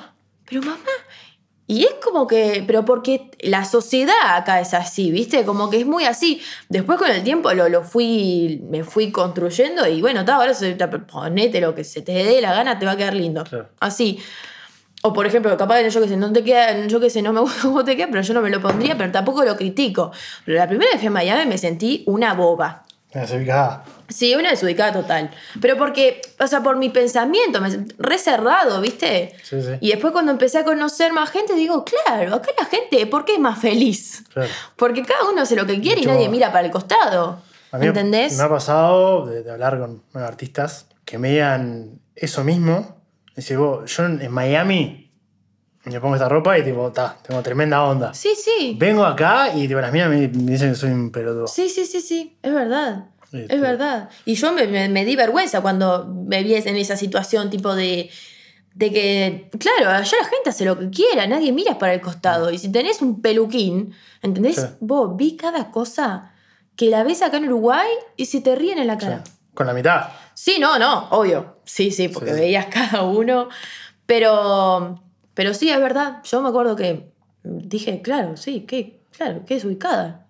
pero 0.49 0.61
mamá. 0.61 0.77
Y 1.69 1.83
es 1.83 1.95
como 2.01 2.27
que, 2.27 2.63
pero 2.65 2.85
porque 2.85 3.29
la 3.41 3.65
sociedad 3.65 4.15
acá 4.37 4.61
es 4.61 4.73
así, 4.73 5.11
¿viste? 5.11 5.43
Como 5.43 5.69
que 5.69 5.81
es 5.81 5.85
muy 5.85 6.05
así. 6.05 6.41
Después 6.69 6.97
con 6.97 7.11
el 7.11 7.21
tiempo 7.23 7.51
lo, 7.53 7.67
lo 7.67 7.83
fui, 7.83 8.61
me 8.69 8.85
fui 8.85 9.11
construyendo 9.11 9.85
y 9.85 9.99
bueno, 9.99 10.23
ta, 10.23 10.35
ahora 10.35 10.53
se, 10.53 10.75
ta, 10.75 10.89
ponete 10.89 11.59
lo 11.59 11.75
que 11.75 11.83
se 11.83 12.01
te 12.01 12.13
dé 12.13 12.39
la 12.39 12.53
gana, 12.53 12.79
te 12.79 12.85
va 12.85 12.93
a 12.93 12.97
quedar 12.97 13.13
lindo. 13.15 13.43
Claro. 13.43 13.67
Así. 13.81 14.17
O 15.07 15.13
por 15.13 15.25
ejemplo, 15.25 15.55
capaz 15.57 15.81
yo 15.87 16.01
que 16.01 16.07
sé, 16.09 16.17
no 16.17 16.33
te 16.33 16.43
queda, 16.43 16.85
yo 16.87 16.99
que 16.99 17.09
sé, 17.09 17.21
no 17.21 17.31
me 17.31 17.39
gusta 17.45 17.61
cómo 17.61 17.83
te 17.85 17.95
queda, 17.95 18.07
pero 18.11 18.21
yo 18.21 18.33
no 18.33 18.41
me 18.41 18.49
lo 18.49 18.59
pondría, 18.61 18.97
pero 18.97 19.09
tampoco 19.11 19.43
lo 19.45 19.55
critico. 19.55 20.11
Pero 20.45 20.57
la 20.57 20.67
primera 20.67 20.89
vez 20.91 20.95
que 20.95 20.99
fui 20.99 21.07
a 21.07 21.11
Miami 21.11 21.45
me 21.45 21.57
sentí 21.57 22.03
una 22.07 22.33
boba. 22.33 22.83
Me 23.13 23.21
desubicada. 23.21 23.85
Sí, 24.09 24.35
una 24.35 24.49
desubicada 24.49 24.91
total. 24.91 25.31
Pero 25.61 25.77
porque, 25.77 26.21
o 26.39 26.45
sea, 26.47 26.61
por 26.61 26.75
mi 26.75 26.89
pensamiento, 26.89 27.61
me 27.61 27.85
reservado, 27.97 28.81
¿viste? 28.81 29.33
Sí, 29.43 29.61
sí. 29.61 29.71
Y 29.79 29.91
después 29.91 30.11
cuando 30.11 30.31
empecé 30.33 30.57
a 30.59 30.65
conocer 30.65 31.13
más 31.13 31.29
gente, 31.29 31.53
digo, 31.55 31.85
claro, 31.85 32.35
acá 32.35 32.49
la 32.59 32.65
gente, 32.65 33.05
¿por 33.07 33.23
qué 33.23 33.35
es 33.35 33.39
más 33.39 33.59
feliz? 33.59 34.23
Claro. 34.33 34.49
Porque 34.75 35.03
cada 35.03 35.29
uno 35.29 35.41
hace 35.41 35.55
lo 35.55 35.65
que 35.65 35.79
quiere 35.79 36.01
y 36.01 36.03
Mucho 36.03 36.13
nadie 36.15 36.27
más. 36.27 36.31
mira 36.33 36.51
para 36.51 36.65
el 36.65 36.71
costado. 36.71 37.39
A 37.71 37.77
mí 37.77 37.87
¿Entendés? 37.87 38.37
Me 38.37 38.43
ha 38.43 38.49
pasado 38.49 39.25
de, 39.25 39.41
de 39.43 39.51
hablar 39.51 39.79
con, 39.79 40.03
con 40.11 40.21
artistas 40.21 40.87
que 41.05 41.17
me 41.17 41.31
digan 41.31 41.99
eso 42.15 42.43
mismo. 42.43 42.96
Dice, 43.37 43.55
vos, 43.55 43.95
yo 43.95 44.05
en 44.05 44.29
Miami 44.31 45.09
me 45.85 46.01
pongo 46.01 46.15
esta 46.15 46.27
ropa 46.27 46.57
y 46.59 46.63
tipo, 46.63 46.91
ta, 46.91 47.17
tengo 47.25 47.41
tremenda 47.41 47.81
onda. 47.83 48.13
Sí, 48.13 48.31
sí. 48.35 48.75
Vengo 48.77 49.05
acá 49.05 49.53
y 49.55 49.67
tipo, 49.69 49.79
las 49.79 49.93
minas 49.93 50.09
me, 50.09 50.27
dicen 50.27 50.71
que 50.71 50.75
soy 50.75 50.89
un 50.91 51.11
pelotudo. 51.11 51.47
Sí, 51.47 51.69
sí, 51.69 51.85
sí, 51.85 52.01
sí, 52.01 52.37
es 52.41 52.53
verdad. 52.53 53.05
Es 53.31 53.61
verdad. 53.61 54.09
Y 54.25 54.35
yo 54.35 54.51
me, 54.53 54.67
me- 54.67 54.89
me 54.89 55.05
di 55.05 55.15
vergüenza 55.15 55.61
cuando 55.61 56.05
me 56.07 56.43
vi 56.43 56.55
en 56.55 56.75
esa 56.77 56.95
situación 56.97 57.49
tipo 57.49 57.75
de, 57.75 58.09
de 58.73 58.91
que, 58.91 59.49
claro, 59.59 59.91
allá 59.91 60.17
la 60.21 60.27
gente 60.27 60.49
hace 60.49 60.65
lo 60.65 60.79
que 60.79 60.89
quiera, 60.89 61.27
nadie 61.27 61.51
mira 61.51 61.77
para 61.77 61.93
el 61.93 62.01
costado. 62.01 62.51
Y 62.51 62.57
si 62.57 62.71
tenés 62.71 63.01
un 63.01 63.21
peluquín, 63.21 63.93
¿entendés? 64.21 64.55
Sí. 64.55 64.61
Vos 64.79 65.15
vi 65.15 65.35
cada 65.37 65.71
cosa 65.71 66.33
que 66.75 66.89
la 66.89 67.03
ves 67.03 67.21
acá 67.21 67.37
en 67.37 67.45
Uruguay 67.45 67.87
y 68.15 68.25
se 68.27 68.39
te 68.41 68.55
ríen 68.55 68.77
en 68.79 68.87
la 68.87 68.97
cara. 68.97 69.23
con 69.53 69.67
la 69.67 69.73
mitad. 69.73 70.07
Sí, 70.33 70.55
no, 70.59 70.79
no, 70.79 71.09
obvio. 71.09 71.56
Sí, 71.67 71.91
sí, 71.91 72.07
porque 72.07 72.33
Sí, 72.33 72.39
veías 72.39 72.65
cada 72.71 73.03
uno. 73.03 73.49
Pero, 74.07 75.03
pero 75.33 75.53
sí, 75.53 75.69
es 75.69 75.79
verdad. 75.79 76.23
Yo 76.23 76.41
me 76.41 76.49
acuerdo 76.49 76.75
que 76.75 77.11
dije, 77.43 78.01
claro, 78.01 78.37
sí, 78.37 78.61
que, 78.61 79.01
claro, 79.11 79.45
que 79.45 79.55
es 79.55 79.65
ubicada. 79.65 80.25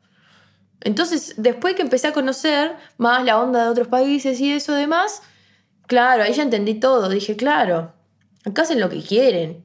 Entonces, 0.82 1.36
después 1.38 1.76
que 1.76 1.84
empecé 1.84 2.08
a 2.08 2.14
conocer 2.14 2.76
más 2.98 3.24
la 3.24 3.40
onda 3.40 3.64
de 3.64 3.70
otros 3.70 3.88
países 3.88 4.40
y 4.42 4.52
eso 4.52 4.74
demás, 4.74 5.22
claro, 5.86 6.24
ahí 6.24 6.34
ya 6.34 6.44
entendí 6.44 6.76
todo. 6.76 7.08
Dije, 7.08 7.36
claro, 7.36 7.94
acá 8.44 8.64
hacen 8.64 8.80
lo 8.80 8.90
que 8.90 9.02
quieren. 9.02 9.64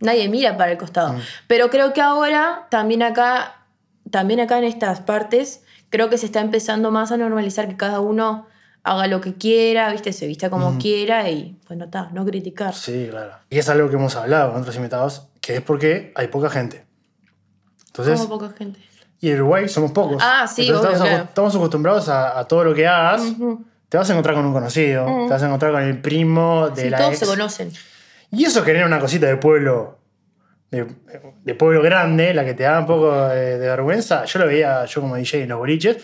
Nadie 0.00 0.28
mira 0.28 0.56
para 0.56 0.72
el 0.72 0.78
costado. 0.78 1.16
Pero 1.46 1.70
creo 1.70 1.92
que 1.92 2.00
ahora, 2.00 2.66
también 2.70 3.02
acá, 3.02 3.66
también 4.10 4.40
acá 4.40 4.58
en 4.58 4.64
estas 4.64 5.00
partes, 5.00 5.62
creo 5.90 6.10
que 6.10 6.18
se 6.18 6.26
está 6.26 6.40
empezando 6.40 6.90
más 6.90 7.12
a 7.12 7.16
normalizar 7.16 7.68
que 7.68 7.76
cada 7.76 8.00
uno 8.00 8.46
haga 8.84 9.06
lo 9.06 9.20
que 9.20 9.34
quiera, 9.34 9.90
¿viste? 9.90 10.12
Se 10.12 10.26
vista 10.26 10.50
como 10.50 10.78
quiera 10.78 11.28
y, 11.30 11.58
bueno, 11.66 11.86
está, 11.86 12.10
no 12.12 12.24
criticar. 12.24 12.74
Sí, 12.74 13.08
claro. 13.10 13.32
Y 13.50 13.58
es 13.58 13.68
algo 13.68 13.88
que 13.88 13.96
hemos 13.96 14.14
hablado 14.16 14.52
con 14.52 14.60
otros 14.60 14.76
invitados, 14.76 15.26
que 15.40 15.56
es 15.56 15.60
porque 15.62 16.12
hay 16.14 16.28
poca 16.28 16.50
gente. 16.50 16.84
Entonces, 17.86 18.20
Como 18.20 18.38
poca 18.40 18.54
gente. 18.56 18.80
y 19.20 19.30
en 19.30 19.36
Uruguay 19.36 19.68
somos 19.68 19.92
pocos. 19.92 20.18
Ah, 20.20 20.46
sí, 20.46 20.62
obvio, 20.70 20.76
estamos, 20.82 21.00
claro. 21.08 21.24
estamos 21.24 21.56
acostumbrados 21.56 22.08
a, 22.08 22.38
a 22.38 22.44
todo 22.46 22.64
lo 22.64 22.74
que 22.74 22.86
hagas. 22.86 23.22
Te 23.88 23.96
vas 23.96 24.08
a 24.10 24.12
encontrar 24.12 24.34
con 24.34 24.44
un 24.44 24.52
conocido, 24.52 25.06
te 25.06 25.30
vas 25.30 25.42
a 25.42 25.46
encontrar 25.46 25.72
con 25.72 25.82
el 25.82 26.00
primo 26.00 26.68
de 26.70 26.82
Sí, 26.82 26.90
la 26.90 26.98
todos 26.98 27.10
ex. 27.12 27.18
se 27.20 27.26
conocen. 27.26 27.72
Y 28.32 28.44
eso 28.44 28.62
genera 28.64 28.84
una 28.86 28.98
cosita 28.98 29.26
de 29.26 29.36
pueblo, 29.36 29.98
de, 30.70 30.86
de 31.44 31.54
pueblo 31.54 31.80
grande, 31.80 32.34
la 32.34 32.44
que 32.44 32.54
te 32.54 32.64
da 32.64 32.80
un 32.80 32.86
poco 32.86 33.12
de, 33.28 33.58
de 33.58 33.66
vergüenza. 33.68 34.24
Yo 34.24 34.40
lo 34.40 34.46
veía, 34.46 34.84
yo 34.86 35.00
como 35.00 35.14
DJ 35.14 35.44
en 35.44 35.50
los 35.50 35.58
boliches, 35.58 35.96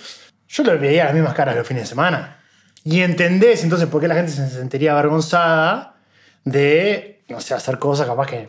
yo 0.48 0.62
lo 0.62 0.78
veía 0.78 1.06
las 1.06 1.14
mismas 1.14 1.34
caras 1.34 1.56
los 1.56 1.66
fines 1.66 1.82
de 1.82 1.88
semana. 1.88 2.36
Y 2.84 3.00
entendés 3.02 3.62
entonces 3.62 3.88
por 3.88 4.00
qué 4.00 4.08
la 4.08 4.14
gente 4.14 4.30
se 4.32 4.48
sentiría 4.48 4.92
avergonzada 4.92 5.96
de, 6.44 7.22
no 7.28 7.40
sé, 7.40 7.54
hacer 7.54 7.78
cosas 7.78 8.06
capaz 8.06 8.26
que. 8.26 8.48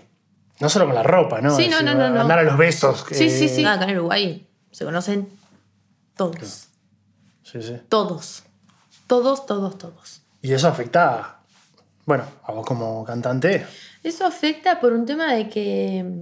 No 0.59 0.69
solo 0.69 0.85
con 0.85 0.93
la 0.95 1.01
ropa, 1.03 1.41
¿no? 1.41 1.55
Sí, 1.55 1.67
no, 1.67 1.81
no, 1.81 1.93
no, 1.95 2.09
no. 2.09 2.21
Andar 2.21 2.39
a 2.39 2.43
los 2.43 2.55
besos. 2.55 3.03
Sí, 3.11 3.29
sí, 3.31 3.45
eh, 3.45 3.49
sí. 3.49 3.65
Acá 3.65 3.85
en 3.85 3.97
Uruguay 3.97 4.47
se 4.71 4.85
conocen 4.85 5.27
todos. 6.15 6.67
sí, 7.43 7.61
sí. 7.61 7.77
Todos. 7.89 8.43
Todos, 9.07 9.45
todos, 9.45 9.77
todos. 9.77 10.21
Y 10.43 10.53
eso 10.53 10.67
afecta, 10.67 11.39
bueno, 12.05 12.23
a 12.43 12.51
vos 12.53 12.65
como 12.65 13.03
cantante. 13.03 13.65
Eso 14.03 14.25
afecta 14.25 14.79
por 14.79 14.93
un 14.93 15.05
tema 15.05 15.33
de 15.33 15.49
que 15.49 16.19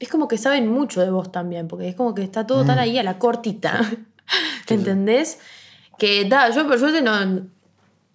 es 0.00 0.08
como 0.08 0.26
que 0.26 0.38
saben 0.38 0.68
mucho 0.68 1.00
de 1.02 1.10
vos 1.10 1.30
también, 1.30 1.68
porque 1.68 1.88
es 1.88 1.94
como 1.94 2.14
que 2.14 2.22
está 2.24 2.46
todo 2.46 2.64
Mm. 2.64 2.66
tan 2.66 2.78
ahí 2.78 2.98
a 2.98 3.02
la 3.02 3.18
cortita. 3.18 3.78
¿Entendés? 4.68 5.38
Que 5.98 6.24
da, 6.24 6.50
yo 6.50 6.66
por 6.66 6.78
suerte 6.78 7.02
no, 7.02 7.48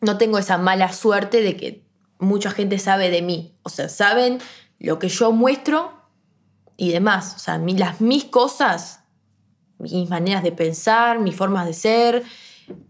no 0.01 0.17
tengo 0.17 0.37
esa 0.37 0.57
mala 0.57 0.91
suerte 0.91 1.41
de 1.41 1.55
que 1.55 1.83
mucha 2.19 2.51
gente 2.51 2.79
sabe 2.79 3.09
de 3.09 3.21
mí. 3.21 3.55
O 3.63 3.69
sea, 3.69 3.89
saben 3.89 4.39
lo 4.79 4.99
que 4.99 5.09
yo 5.09 5.31
muestro 5.31 5.93
y 6.75 6.91
demás. 6.91 7.33
O 7.35 7.39
sea, 7.39 7.57
mi- 7.57 7.77
las 7.77 8.01
mis 8.01 8.25
cosas, 8.25 9.01
mis 9.79 10.09
maneras 10.09 10.43
de 10.43 10.51
pensar, 10.51 11.19
mis 11.19 11.35
formas 11.35 11.65
de 11.65 11.73
ser, 11.73 12.23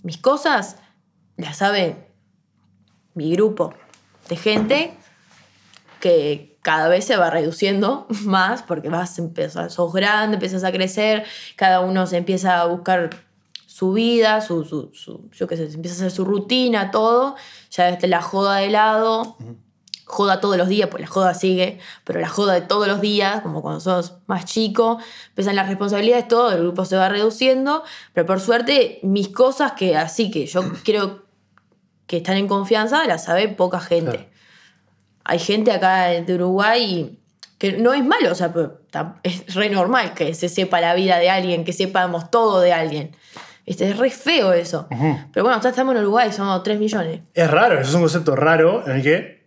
mis 0.04 0.18
cosas, 0.18 0.78
las 1.36 1.58
sabe 1.58 2.08
mi 3.14 3.32
grupo 3.34 3.74
de 4.30 4.36
gente 4.36 4.98
que 6.00 6.58
cada 6.62 6.88
vez 6.90 7.06
se 7.06 7.18
va 7.18 7.30
reduciendo 7.30 8.08
más 8.26 8.62
porque 8.64 8.90
vas 8.90 9.18
a 9.18 9.22
empezar, 9.22 9.72
sos 9.72 9.94
grande, 9.94 10.36
empiezas 10.36 10.64
a 10.64 10.72
crecer, 10.72 11.26
cada 11.56 11.80
uno 11.82 12.06
se 12.08 12.18
empieza 12.18 12.60
a 12.62 12.66
buscar 12.66 13.10
su 13.78 13.94
vida, 13.94 14.42
su, 14.42 14.64
su, 14.66 14.90
su- 14.94 15.30
yo 15.32 15.46
qué 15.48 15.56
sé, 15.56 15.70
se 15.70 15.76
empieza 15.76 15.96
a 15.96 15.98
hacer 16.08 16.12
su 16.12 16.26
rutina, 16.26 16.90
todo, 16.90 17.36
ya 17.70 17.90
este, 17.90 18.08
la 18.08 18.22
joda 18.24 18.56
de 18.56 18.70
lado, 18.72 19.38
joda 20.06 20.40
todos 20.40 20.58
los 20.58 20.68
días, 20.68 20.90
pues 20.90 21.02
la 21.02 21.08
joda 21.08 21.34
sigue, 21.36 21.78
pero 22.04 22.20
la 22.20 22.28
joda 22.28 22.54
de 22.54 22.62
todos 22.62 22.88
los 22.88 23.02
días, 23.02 23.42
como 23.42 23.62
cuando 23.62 23.80
sos 23.80 24.16
más 24.26 24.46
chico, 24.46 24.98
empiezan 25.30 25.56
las 25.56 25.68
responsabilidades, 25.68 26.28
todo, 26.28 26.52
el 26.52 26.60
grupo 26.60 26.86
se 26.86 26.96
va 26.96 27.08
reduciendo, 27.08 27.84
pero 28.14 28.26
por 28.26 28.40
suerte 28.40 29.00
mis 29.04 29.28
cosas 29.30 29.74
que 29.74 29.96
así 29.96 30.32
que 30.32 30.48
yo 30.48 30.62
creo 30.84 31.24
que 32.08 32.18
están 32.18 32.38
en 32.38 32.48
confianza 32.48 33.06
las 33.06 33.26
sabe 33.26 33.48
poca 33.50 33.80
gente 33.80 34.12
Claro. 34.12 34.30
hay 35.26 35.40
gente 35.40 35.72
acá 35.72 36.06
de 36.08 36.34
Uruguay 36.34 37.20
que 37.60 37.74
no 37.74 37.94
es 37.94 38.04
malo, 38.06 38.32
o 38.32 38.36
sea, 38.36 38.52
es 39.24 39.54
re 39.56 39.70
normal 39.70 40.14
que 40.14 40.34
se 40.34 40.48
sepa 40.48 40.80
la 40.80 40.94
vida 40.96 41.18
de 41.18 41.30
alguien, 41.30 41.64
que 41.66 41.74
sepamos 41.74 42.30
todo 42.32 42.60
de 42.62 42.72
alguien. 42.72 43.16
Este, 43.68 43.90
es 43.90 43.98
re 43.98 44.10
feo 44.10 44.54
eso. 44.54 44.88
Pero 45.34 45.44
bueno, 45.46 45.60
estamos 45.64 45.94
en 45.94 46.02
Uruguay, 46.02 46.32
somos 46.32 46.64
3 46.64 46.80
millones. 46.80 47.20
Es 47.34 47.52
raro, 47.52 47.78
eso 47.80 47.90
es 47.90 47.96
un 47.96 48.02
concepto 48.02 48.36
raro 48.36 48.84
en 48.88 48.94
el 48.96 49.04
que 49.04 49.46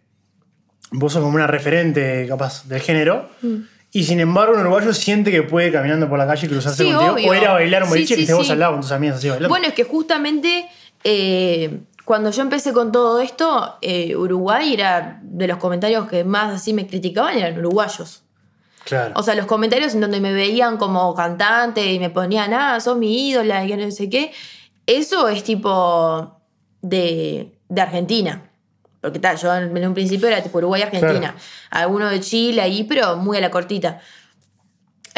vos 0.92 1.12
sos 1.12 1.22
como 1.22 1.34
una 1.34 1.46
referente 1.48 2.26
capaz 2.28 2.68
del 2.68 2.80
género 2.80 3.28
Mm. 3.42 3.54
y 3.92 4.04
sin 4.04 4.20
embargo 4.20 4.54
un 4.54 4.60
uruguayo 4.60 4.92
siente 4.92 5.30
que 5.30 5.42
puede 5.42 5.72
caminando 5.72 6.08
por 6.08 6.18
la 6.18 6.26
calle 6.26 6.46
y 6.46 6.50
cruzarse 6.50 6.84
Sí, 6.84 6.92
contigo 6.92 7.14
obvio. 7.14 7.30
o 7.30 7.34
ir 7.34 7.46
a 7.46 7.52
bailar 7.54 7.82
un 7.84 7.88
boliche 7.88 8.08
sí, 8.08 8.14
que 8.16 8.20
estés 8.22 8.36
vos 8.36 8.50
al 8.50 8.58
lado 8.58 8.72
con 8.72 8.82
tus 8.82 8.92
amigas 8.92 9.16
así 9.16 9.28
bailando. 9.28 9.48
Bueno, 9.48 9.66
es 9.68 9.72
que 9.74 9.84
justamente 9.84 10.66
eh, 11.02 11.80
cuando 12.04 12.30
yo 12.30 12.42
empecé 12.42 12.72
con 12.74 12.92
todo 12.92 13.20
esto, 13.20 13.76
eh, 13.80 14.14
Uruguay 14.16 14.74
era 14.74 15.18
de 15.22 15.46
los 15.46 15.56
comentarios 15.58 16.06
que 16.08 16.24
más 16.24 16.54
así 16.54 16.74
me 16.74 16.86
criticaban, 16.86 17.38
eran 17.38 17.56
uruguayos. 17.58 18.22
Claro. 18.84 19.12
O 19.16 19.22
sea, 19.22 19.34
los 19.34 19.46
comentarios 19.46 19.94
en 19.94 20.00
donde 20.00 20.20
me 20.20 20.32
veían 20.32 20.76
como 20.76 21.14
cantante 21.14 21.92
y 21.92 21.98
me 21.98 22.10
ponían, 22.10 22.52
ah, 22.54 22.80
sos 22.80 22.96
mi 22.96 23.30
ídola 23.30 23.64
y 23.64 23.68
que 23.68 23.76
no 23.76 23.90
sé 23.90 24.08
qué, 24.08 24.32
eso 24.86 25.28
es 25.28 25.44
tipo 25.44 26.40
de, 26.82 27.58
de 27.68 27.80
Argentina. 27.80 28.50
Porque 29.00 29.18
tal, 29.18 29.36
yo 29.38 29.54
en 29.54 29.86
un 29.86 29.94
principio 29.94 30.28
era 30.28 30.42
tipo 30.42 30.58
Uruguay-Argentina. 30.58 31.34
Alguno 31.70 32.10
de 32.10 32.20
Chile 32.20 32.60
ahí, 32.60 32.84
pero 32.84 33.16
muy 33.16 33.38
a 33.38 33.40
la 33.40 33.50
cortita. 33.50 34.00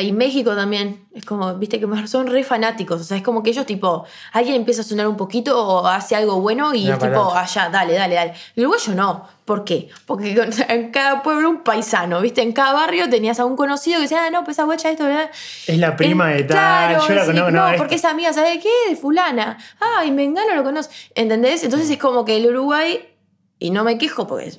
Ahí 0.02 0.10
México 0.10 0.56
también, 0.56 1.06
es 1.14 1.24
como, 1.24 1.54
viste, 1.54 1.78
que 1.78 1.86
son 2.08 2.26
re 2.26 2.42
fanáticos. 2.42 3.00
O 3.00 3.04
sea, 3.04 3.16
es 3.16 3.22
como 3.22 3.40
que 3.44 3.50
ellos, 3.50 3.64
tipo, 3.64 4.04
alguien 4.32 4.56
empieza 4.56 4.80
a 4.80 4.84
sonar 4.84 5.06
un 5.06 5.16
poquito 5.16 5.64
o 5.64 5.86
hace 5.86 6.16
algo 6.16 6.40
bueno 6.40 6.74
y 6.74 6.90
es 6.90 6.98
para 6.98 7.12
tipo, 7.12 7.32
allá, 7.32 7.68
dale, 7.68 7.94
dale, 7.94 8.16
dale. 8.16 8.32
El 8.56 8.64
uruguayo 8.64 8.94
no. 8.96 9.28
¿Por 9.44 9.62
qué? 9.62 9.88
Porque 10.04 10.34
en 10.68 10.90
cada 10.90 11.22
pueblo 11.22 11.48
un 11.48 11.62
paisano, 11.62 12.20
viste, 12.20 12.42
en 12.42 12.52
cada 12.52 12.72
barrio 12.72 13.08
tenías 13.08 13.38
a 13.38 13.44
un 13.44 13.54
conocido 13.54 13.98
que 13.98 14.02
decía, 14.02 14.24
ah, 14.26 14.30
no, 14.30 14.42
pues 14.42 14.56
esa 14.56 14.64
guacha 14.64 14.90
esto, 14.90 15.04
¿verdad? 15.04 15.30
es 15.66 15.78
la 15.78 15.94
prima 15.96 16.30
de 16.30 16.42
tal, 16.42 16.56
Claro, 16.56 17.08
yo 17.08 17.14
la 17.14 17.26
conozco, 17.26 17.32
no, 17.32 17.50
no, 17.52 17.66
esta. 17.68 17.78
porque 17.78 17.94
es 17.94 18.04
amiga, 18.04 18.32
¿sabe 18.32 18.58
qué? 18.58 18.90
De 18.90 18.96
fulana. 18.96 19.58
Ay, 19.78 20.10
Mengano 20.10 20.56
lo 20.56 20.64
conoce. 20.64 20.90
¿Entendés? 21.14 21.62
Entonces 21.62 21.88
es 21.88 21.98
como 21.98 22.24
que 22.24 22.38
el 22.38 22.46
Uruguay, 22.46 23.08
y 23.60 23.70
no 23.70 23.84
me 23.84 23.98
quejo 23.98 24.26
porque 24.26 24.52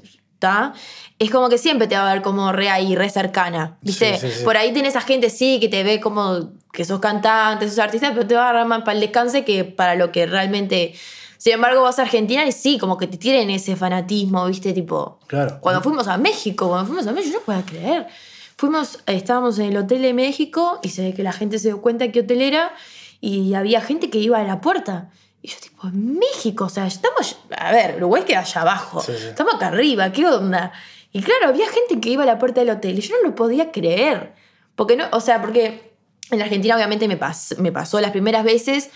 ¿está? 0.44 0.74
Es 1.20 1.32
como 1.32 1.48
que 1.50 1.58
siempre 1.58 1.88
te 1.88 1.96
va 1.96 2.10
a 2.10 2.14
ver 2.14 2.22
como 2.22 2.52
re 2.52 2.70
ahí, 2.70 2.96
re 2.96 3.10
cercana, 3.10 3.78
¿viste? 3.82 4.18
Sí, 4.18 4.28
sí, 4.28 4.38
sí. 4.40 4.44
Por 4.44 4.58
ahí 4.58 4.74
tenés 4.74 4.96
a 4.96 5.02
gente, 5.02 5.30
sí, 5.30 5.60
que 5.60 5.70
te 5.70 5.84
ve 5.84 6.02
como 6.02 6.52
que 6.72 6.84
sos 6.84 7.00
cantante, 7.00 7.70
sos 7.70 7.80
artista, 7.80 8.10
pero 8.14 8.28
te 8.28 8.36
va 8.36 8.42
a 8.42 8.50
agarrar 8.50 8.68
más 8.68 8.80
para 8.80 8.94
el 8.94 9.00
descanse 9.00 9.46
que 9.46 9.64
para 9.64 9.96
lo 9.96 10.12
que 10.12 10.26
realmente... 10.26 10.94
Sin 11.38 11.54
embargo, 11.54 11.82
vas 11.82 12.00
a 12.00 12.04
Argentina 12.04 12.46
y 12.46 12.54
sí, 12.54 12.78
como 12.78 12.98
que 12.98 13.06
te 13.06 13.18
tienen 13.18 13.50
ese 13.50 13.76
fanatismo, 13.76 14.46
¿viste? 14.48 14.72
Tipo, 14.72 15.20
Claro. 15.28 15.58
cuando 15.60 15.82
fuimos 15.82 16.08
a 16.08 16.18
México, 16.18 16.70
cuando 16.70 16.88
fuimos 16.88 17.06
a 17.06 17.12
México, 17.12 17.34
yo 17.34 17.40
no 17.40 17.46
podía 17.46 17.66
creer. 17.66 18.08
Fuimos, 18.56 19.00
estábamos 19.08 19.60
en 19.60 19.66
el 19.68 19.78
hotel 19.78 20.02
de 20.04 20.14
México 20.14 20.80
y 20.84 20.90
se 20.90 21.02
ve 21.04 21.14
que 21.14 21.22
la 21.24 21.34
gente 21.34 21.60
se 21.60 21.68
dio 21.70 21.82
cuenta 21.82 22.10
que 22.14 22.22
hotel 22.22 22.42
era 22.42 22.72
y 23.20 23.54
había 23.56 23.82
gente 23.82 24.10
que 24.10 24.20
iba 24.20 24.38
a 24.40 24.44
la 24.44 24.62
puerta. 24.62 25.10
Y 25.44 25.50
yo 25.50 25.58
tipo, 25.62 25.86
en 25.88 26.18
México, 26.18 26.64
o 26.66 26.70
sea, 26.70 26.88
estamos, 26.88 27.38
a 27.56 27.72
ver, 27.74 27.98
Uruguay 27.98 28.24
queda 28.26 28.40
allá 28.40 28.62
abajo, 28.62 29.02
Sí, 29.02 29.12
sí. 29.16 29.28
estamos 29.28 29.56
acá 29.56 29.68
arriba, 29.68 30.12
¿qué 30.12 30.26
onda? 30.26 30.72
Y 31.12 31.22
claro, 31.22 31.50
había 31.50 31.68
gente 31.68 32.00
que 32.00 32.10
iba 32.10 32.24
a 32.24 32.26
la 32.26 32.40
puerta 32.40 32.62
del 32.62 32.70
hotel 32.72 32.98
y 32.98 33.02
yo 33.02 33.16
no 33.22 33.28
lo 33.30 33.36
podía 33.36 33.72
creer. 33.72 34.34
Porque 34.76 34.96
no, 34.96 35.04
o 35.12 35.20
sea, 35.20 35.42
porque 35.42 35.94
en 36.32 36.42
Argentina 36.42 36.76
obviamente 36.76 37.08
me, 37.10 37.20
pas- 37.20 37.56
me 37.58 37.72
pasó 37.74 38.00
las 38.02 38.12
primeras 38.12 38.44
veces, 38.46 38.90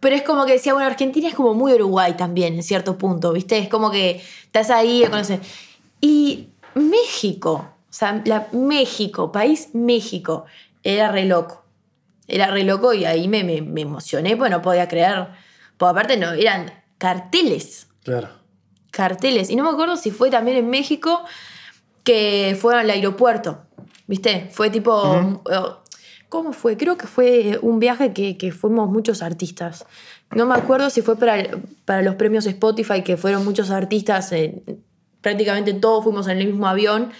pero 0.00 0.16
es 0.16 0.22
como 0.22 0.44
que 0.44 0.52
decía, 0.54 0.74
bueno, 0.74 0.88
Argentina 0.88 1.28
es 1.28 1.34
como 1.34 1.54
muy 1.54 1.72
Uruguay 1.74 2.14
también, 2.16 2.54
en 2.54 2.62
cierto 2.64 2.98
punto, 2.98 3.32
¿viste? 3.32 3.56
Es 3.58 3.68
como 3.68 3.90
que 3.92 4.20
estás 4.44 4.70
ahí, 4.70 5.04
conoces. 5.08 5.38
Y 6.00 6.48
México, 6.74 7.70
o 7.88 7.92
sea, 7.92 8.20
la, 8.24 8.48
México, 8.52 9.30
país 9.30 9.68
México, 9.72 10.44
era 10.82 11.12
re 11.12 11.24
loco. 11.26 11.62
Era 12.26 12.48
re 12.48 12.64
loco 12.64 12.92
y 12.92 13.04
ahí 13.04 13.28
me, 13.28 13.44
me, 13.44 13.62
me 13.62 13.82
emocioné, 13.82 14.36
pues 14.36 14.50
no 14.50 14.60
podía 14.60 14.88
creer. 14.88 15.28
Porque 15.82 15.98
aparte 15.98 16.16
no, 16.16 16.30
eran 16.32 16.72
carteles 16.98 17.88
Claro. 18.04 18.28
carteles. 18.92 19.50
Y 19.50 19.56
no 19.56 19.64
me 19.64 19.70
acuerdo 19.70 19.96
si 19.96 20.12
fue 20.12 20.30
también 20.30 20.56
en 20.56 20.70
México 20.70 21.24
que 22.04 22.56
fueron 22.60 22.82
al 22.82 22.90
aeropuerto. 22.90 23.62
¿Viste? 24.06 24.48
Fue 24.52 24.70
tipo. 24.70 25.42
eh, 25.50 25.58
¿Cómo 26.28 26.52
fue? 26.52 26.76
Creo 26.76 26.96
que 26.96 27.08
fue 27.08 27.58
un 27.62 27.80
viaje 27.80 28.12
que, 28.12 28.36
que 28.38 28.52
fuimos 28.52 28.88
muchos 28.90 29.22
artistas. 29.22 29.84
No 30.34 30.46
me 30.46 30.54
acuerdo 30.54 30.88
si 30.88 31.02
fue 31.02 31.16
para, 31.16 31.34
para 31.84 32.02
los 32.02 32.14
premios 32.14 32.46
Spotify, 32.46 33.02
que 33.02 33.16
fueron 33.16 33.44
muchos 33.44 33.70
artistas, 33.70 34.30
eh, 34.32 34.62
prácticamente 35.20 35.74
todos 35.74 36.04
fuimos 36.04 36.28
en 36.28 36.38
el 36.38 36.46
mismo 36.46 36.68
avión. 36.68 37.10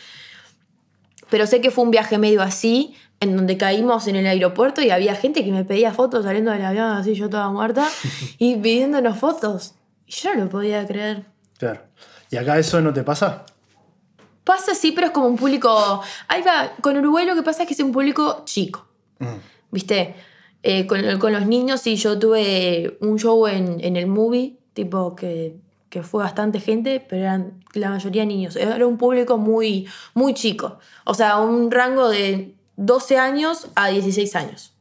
Pero 1.31 1.47
sé 1.49 1.61
que 1.61 1.71
fue 1.73 1.83
un 1.85 1.91
viaje 1.91 2.17
medio 2.17 2.43
así, 2.43 2.95
en 3.23 3.37
donde 3.37 3.57
caímos 3.57 4.09
en 4.09 4.17
el 4.17 4.27
aeropuerto 4.27 4.83
y 4.83 4.91
había 4.91 5.15
gente 5.15 5.45
que 5.45 5.53
me 5.53 5.65
pedía 5.65 5.95
fotos 5.95 6.25
saliendo 6.25 6.51
del 6.51 6.65
avión, 6.65 6.91
así 6.91 7.15
yo 7.15 7.31
toda 7.31 7.49
muerta, 7.51 7.89
y 8.39 8.57
pidiéndonos 8.57 9.17
fotos. 9.17 9.75
Y 10.07 10.13
yo 10.13 10.35
no 10.35 10.45
lo 10.45 10.51
podía 10.51 10.85
creer. 10.89 11.25
Claro. 11.57 11.83
¿Y 12.31 12.37
acá 12.37 12.59
eso 12.59 12.81
no 12.81 12.93
te 12.93 13.05
pasa? 13.05 13.47
Pasa 14.43 14.75
sí, 14.75 14.91
pero 14.91 15.07
es 15.07 15.13
como 15.13 15.29
un 15.29 15.37
público. 15.37 16.03
Ahí 16.27 16.43
va, 16.43 16.73
con 16.81 16.97
Uruguay 16.97 17.25
lo 17.25 17.37
que 17.37 17.45
pasa 17.45 17.63
es 17.63 17.69
que 17.69 17.75
es 17.75 17.81
un 17.81 17.93
público 17.93 18.43
chico. 18.45 18.89
Mm. 19.21 19.37
¿Viste? 19.71 20.17
Eh, 20.65 20.89
con, 20.89 21.21
con 21.21 21.33
los 21.33 21.47
niños, 21.47 21.81
sí, 21.81 21.95
yo 21.95 22.19
tuve 22.19 22.99
un 23.01 23.21
show 23.21 23.47
en, 23.47 23.79
en 23.85 23.97
el 23.97 24.09
movie, 24.09 24.57
tipo 24.75 25.15
que, 25.15 25.55
que 25.91 26.03
fue 26.03 26.25
bastante 26.25 26.59
gente, 26.59 27.05
pero 27.09 27.23
eran 27.23 27.63
la 27.75 27.91
mayoría 27.91 28.25
niños. 28.25 28.57
Era 28.57 28.85
un 28.85 28.99
público 28.99 29.39
muy, 29.39 29.87
muy 30.15 30.35
chico. 30.35 30.81
O 31.05 31.15
sea, 31.15 31.39
un 31.39 31.71
rango 31.71 32.09
de 32.09 32.57
12 32.77 33.17
años 33.19 33.69
a 33.75 33.89
16 33.89 34.35
años. 34.37 34.73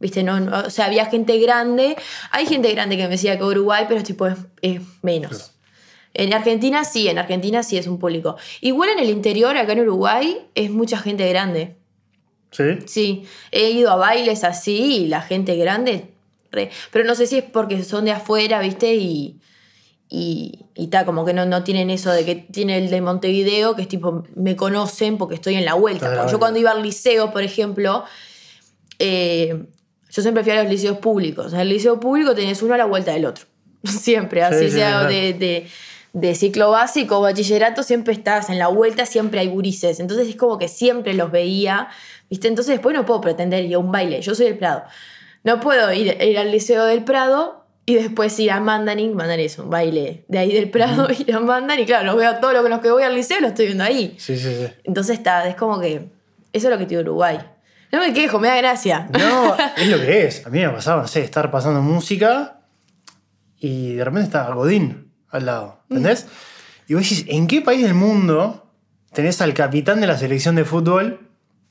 ¿Viste? 0.00 0.22
No, 0.22 0.38
no- 0.38 0.58
o 0.66 0.70
sea, 0.70 0.86
había 0.86 1.06
gente 1.06 1.38
grande. 1.38 1.96
Hay 2.30 2.46
gente 2.46 2.72
grande 2.72 2.96
que 2.96 3.02
me 3.04 3.08
decía 3.10 3.36
que 3.36 3.44
Uruguay, 3.44 3.84
pero 3.88 3.98
es 3.98 4.04
tipo, 4.06 4.26
es, 4.26 4.36
es 4.62 4.80
menos. 5.02 5.30
Claro. 5.30 5.44
En 6.14 6.32
Argentina 6.34 6.84
sí, 6.84 7.08
en 7.08 7.18
Argentina 7.18 7.62
sí 7.62 7.76
es 7.78 7.86
un 7.86 7.98
público. 7.98 8.36
Igual 8.60 8.90
en 8.90 8.98
el 9.00 9.10
interior, 9.10 9.56
acá 9.56 9.72
en 9.72 9.80
Uruguay, 9.80 10.38
es 10.54 10.70
mucha 10.70 10.98
gente 10.98 11.28
grande. 11.28 11.76
¿Sí? 12.50 12.64
Sí, 12.86 13.24
he 13.52 13.70
ido 13.70 13.90
a 13.90 13.96
bailes 13.96 14.42
así 14.44 14.96
y 15.02 15.06
la 15.06 15.20
gente 15.20 15.56
grande. 15.56 16.14
re- 16.50 16.70
pero 16.92 17.04
no 17.04 17.14
sé 17.14 17.26
si 17.26 17.38
es 17.38 17.44
porque 17.44 17.84
son 17.84 18.04
de 18.06 18.12
afuera, 18.12 18.60
¿viste? 18.60 18.94
Y. 18.94 19.38
Y, 20.10 20.64
y 20.74 20.86
ta, 20.86 21.04
como 21.04 21.24
que 21.26 21.34
no, 21.34 21.44
no 21.44 21.64
tienen 21.64 21.90
eso 21.90 22.10
de 22.10 22.24
que 22.24 22.34
tiene 22.34 22.78
el 22.78 22.88
de 22.88 23.00
Montevideo, 23.02 23.76
que 23.76 23.82
es 23.82 23.88
tipo, 23.88 24.24
me 24.34 24.56
conocen 24.56 25.18
porque 25.18 25.34
estoy 25.34 25.56
en 25.56 25.66
la 25.66 25.74
vuelta. 25.74 26.10
Claro. 26.10 26.30
Yo 26.30 26.38
cuando 26.38 26.58
iba 26.58 26.70
al 26.70 26.82
liceo, 26.82 27.30
por 27.30 27.42
ejemplo, 27.42 28.04
eh, 28.98 29.66
yo 30.10 30.22
siempre 30.22 30.42
fui 30.42 30.52
a 30.52 30.62
los 30.62 30.72
liceos 30.72 30.98
públicos. 30.98 31.52
En 31.52 31.60
el 31.60 31.68
liceo 31.68 32.00
público 32.00 32.34
tenés 32.34 32.62
uno 32.62 32.74
a 32.74 32.78
la 32.78 32.86
vuelta 32.86 33.12
del 33.12 33.26
otro. 33.26 33.44
Siempre, 33.84 34.42
así 34.42 34.58
Sí, 34.58 34.64
sí, 34.70 34.76
sea 34.76 34.90
claro. 34.90 35.08
de, 35.08 35.32
de, 35.34 35.68
de 36.14 36.34
ciclo 36.34 36.70
básico, 36.70 37.20
bachillerato, 37.20 37.82
siempre 37.82 38.14
estás 38.14 38.48
en 38.50 38.58
la 38.58 38.68
vuelta, 38.68 39.06
siempre 39.06 39.40
hay 39.40 39.48
gurises. 39.48 40.00
Entonces 40.00 40.28
es 40.28 40.36
como 40.36 40.58
que 40.58 40.68
siempre 40.68 41.14
los 41.14 41.30
veía, 41.30 41.88
¿viste? 42.30 42.48
Entonces 42.48 42.74
después 42.74 42.96
no 42.96 43.04
puedo 43.04 43.20
pretender 43.20 43.64
ir 43.64 43.74
a 43.74 43.78
un 43.78 43.92
baile. 43.92 44.20
Yo 44.22 44.34
soy 44.34 44.46
del 44.46 44.58
Prado. 44.58 44.84
No 45.44 45.60
puedo 45.60 45.92
ir, 45.92 46.16
ir 46.20 46.38
al 46.38 46.50
liceo 46.50 46.84
del 46.86 47.04
Prado 47.04 47.57
y 47.88 47.94
después 47.94 48.38
ir 48.38 48.50
a 48.50 48.60
Mandarin. 48.60 49.16
Mandarin 49.16 49.46
es 49.46 49.58
un 49.58 49.70
baile 49.70 50.26
de 50.28 50.38
ahí 50.38 50.52
del 50.52 50.68
Prado, 50.68 51.08
ir 51.18 51.34
a 51.34 51.40
Mandarin. 51.40 51.84
Y 51.84 51.86
claro, 51.86 52.04
los 52.04 52.16
veo 52.16 52.36
todos 52.36 52.52
los 52.68 52.80
que 52.80 52.90
voy 52.90 53.02
al 53.02 53.14
liceo, 53.14 53.40
los 53.40 53.48
estoy 53.48 53.64
viendo 53.64 53.82
ahí. 53.82 54.14
Sí, 54.18 54.36
sí, 54.36 54.54
sí. 54.54 54.66
Entonces 54.84 55.16
está, 55.16 55.48
es 55.48 55.54
como 55.54 55.80
que 55.80 56.10
eso 56.52 56.68
es 56.68 56.70
lo 56.70 56.76
que 56.76 56.84
tiene 56.84 57.04
Uruguay. 57.04 57.38
No 57.90 58.00
me 58.00 58.12
quejo, 58.12 58.38
me 58.38 58.48
da 58.48 58.58
gracia. 58.58 59.08
No, 59.10 59.56
es 59.78 59.88
lo 59.88 59.96
que 60.00 60.26
es. 60.26 60.46
A 60.46 60.50
mí 60.50 60.58
me 60.58 60.68
pasaba, 60.68 61.00
no 61.00 61.08
sé, 61.08 61.22
estar 61.22 61.50
pasando 61.50 61.80
música 61.80 62.60
y 63.58 63.94
de 63.94 64.04
repente 64.04 64.26
está 64.26 64.52
Godín 64.52 65.10
al 65.30 65.46
lado. 65.46 65.80
¿Entendés? 65.88 66.26
Y 66.88 66.92
vos 66.92 67.02
decís, 67.04 67.24
¿en 67.26 67.46
qué 67.46 67.62
país 67.62 67.82
del 67.82 67.94
mundo 67.94 68.70
tenés 69.14 69.40
al 69.40 69.54
capitán 69.54 70.02
de 70.02 70.06
la 70.06 70.18
selección 70.18 70.56
de 70.56 70.66
fútbol 70.66 71.26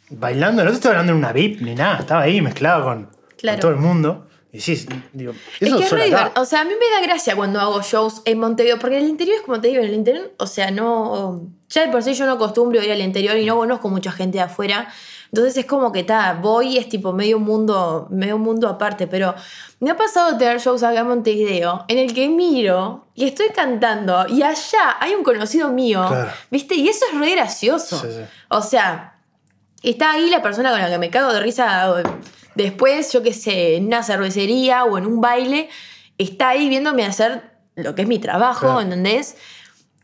bailando? 0.10 0.64
No 0.64 0.72
te 0.72 0.78
estoy 0.78 0.90
hablando 0.90 1.12
en 1.12 1.20
una 1.20 1.32
VIP 1.32 1.62
ni 1.62 1.76
nada, 1.76 2.00
estaba 2.00 2.24
ahí 2.24 2.42
mezclado 2.42 2.86
con, 2.86 3.04
con 3.06 3.60
todo 3.60 3.70
el 3.70 3.78
mundo. 3.78 4.27
Y 4.58 4.60
decís, 4.60 4.88
digo, 5.14 5.34
Es 5.60 5.72
que 5.72 5.84
es 5.84 6.14
acá. 6.14 6.32
O 6.42 6.46
sea, 6.46 6.62
a 6.62 6.64
mí 6.64 6.72
me 6.72 6.90
da 6.96 7.06
gracia 7.06 7.36
cuando 7.36 7.60
hago 7.60 7.80
shows 7.84 8.24
en 8.26 8.40
Montevideo, 8.40 8.80
porque 8.80 8.98
en 8.98 9.04
el 9.04 9.10
interior 9.10 9.38
es 9.38 9.44
como 9.44 9.62
te 9.62 9.68
digo, 9.68 9.82
en 9.84 9.90
el 9.90 9.94
interior, 9.94 10.34
o 10.40 10.48
sea, 10.48 10.72
no. 10.72 11.42
Ya 11.70 11.86
de 11.86 11.92
por 11.92 12.02
sí 12.02 12.16
yo 12.16 12.26
no 12.26 12.32
acostumbro 12.32 12.82
ir 12.82 12.92
al 12.92 13.02
interior 13.02 13.38
y 13.38 13.46
no 13.46 13.56
conozco 13.56 13.88
mucha 13.90 14.12
gente 14.12 14.40
de 14.40 14.46
afuera. 14.46 14.88
Entonces 15.32 15.58
es 15.58 15.66
como 15.66 15.92
que 15.92 16.04
ta, 16.04 16.40
voy 16.42 16.70
y 16.70 16.78
es 16.80 16.90
tipo 16.90 17.14
medio 17.14 17.38
mundo, 17.38 18.08
medio 18.10 18.40
mundo 18.40 18.68
aparte. 18.68 19.06
Pero 19.06 19.36
me 19.80 19.92
ha 19.92 19.98
pasado 19.98 20.36
tener 20.40 20.60
shows 20.60 20.82
acá 20.82 21.02
en 21.02 21.08
Montevideo 21.08 21.86
en 21.88 22.00
el 22.00 22.16
que 22.16 22.28
miro 22.28 23.06
y 23.14 23.26
estoy 23.26 23.50
cantando 23.50 24.26
y 24.28 24.42
allá 24.42 24.98
hay 25.00 25.14
un 25.14 25.24
conocido 25.24 25.70
mío, 25.70 26.04
Claro. 26.08 26.32
¿viste? 26.50 26.74
Y 26.74 26.88
eso 26.88 27.06
es 27.14 27.20
re 27.20 27.32
gracioso. 27.36 28.00
Sí, 28.00 28.08
sí. 28.10 28.22
O 28.48 28.62
sea, 28.62 29.20
está 29.84 30.14
ahí 30.14 30.32
la 30.32 30.42
persona 30.42 30.72
con 30.72 30.80
la 30.80 30.90
que 30.90 30.98
me 30.98 31.12
cago 31.12 31.32
de 31.32 31.42
risa 31.42 31.94
después, 32.58 33.12
yo 33.14 33.24
qué 33.24 33.34
sé, 33.34 33.76
en 33.78 33.86
una 33.88 34.04
cervecería 34.04 34.84
o 34.84 34.98
en 34.98 35.06
un 35.06 35.22
baile, 35.22 35.70
está 36.18 36.50
ahí 36.50 36.68
viéndome 36.70 37.06
hacer 37.06 37.44
lo 37.76 37.96
que 37.96 38.02
es 38.02 38.08
mi 38.08 38.20
trabajo, 38.20 38.62
Claro. 38.62 38.82
¿entendés? 38.82 39.38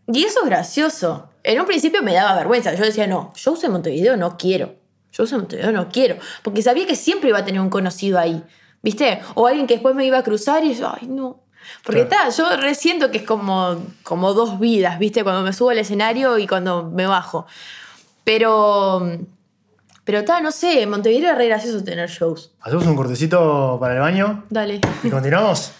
Y 0.08 0.24
eso 0.26 0.42
es 0.42 0.46
gracioso. 0.46 1.30
En 1.44 1.60
un 1.60 1.66
principio 1.66 2.02
me 2.04 2.14
daba 2.14 2.36
vergüenza. 2.36 2.74
Yo 2.74 2.84
decía, 2.84 3.08
no, 3.08 3.34
yo 3.36 3.56
en 3.62 3.72
Montevideo 3.72 4.16
no 4.16 4.38
quiero. 4.38 4.76
Yo 5.12 5.24
en 5.24 5.32
Montevideo 5.38 5.72
no 5.72 5.90
quiero. 5.90 6.18
Porque 6.44 6.62
sabía 6.62 6.86
que 6.86 6.96
siempre 6.96 7.30
iba 7.30 7.40
a 7.40 7.46
tener 7.46 7.60
un 7.62 7.70
conocido 7.70 8.20
ahí. 8.20 8.44
¿Viste? 8.82 9.22
O 9.36 9.48
alguien 9.48 9.66
que 9.66 9.76
después 9.76 9.96
me 9.96 10.06
iba 10.06 10.18
a 10.18 10.24
cruzar 10.24 10.64
y 10.66 10.74
yo, 10.76 10.92
ay, 10.94 11.08
no. 11.08 11.40
Porque 11.86 12.06
Claro. 12.06 12.30
está, 12.30 12.44
yo 12.44 12.58
resiento 12.58 13.12
que 13.12 13.20
es 13.20 13.24
como, 13.24 13.78
como 14.04 14.34
dos 14.34 14.60
vidas, 14.60 15.00
¿viste? 15.00 15.24
Cuando 15.24 15.42
me 15.42 15.54
subo 15.54 15.70
al 15.70 15.78
escenario 15.80 16.38
y 16.38 16.48
cuando 16.48 16.84
me 16.92 17.08
bajo. 17.08 17.46
Pero. 18.24 19.18
Pero 20.06 20.20
está, 20.20 20.42
no 20.42 20.52
sé, 20.52 20.82
en 20.82 20.90
Montevideo 20.90 21.32
es 21.32 21.38
re 21.38 21.48
gracioso 21.48 21.84
tener 21.84 22.10
shows. 22.10 22.52
Hacemos 22.60 22.86
un 22.86 22.96
cortecito 22.96 23.78
para 23.80 23.94
el 23.94 24.02
baño 24.02 24.44
Dale. 24.50 24.82
y 25.02 25.10
continuamos. 25.10 25.72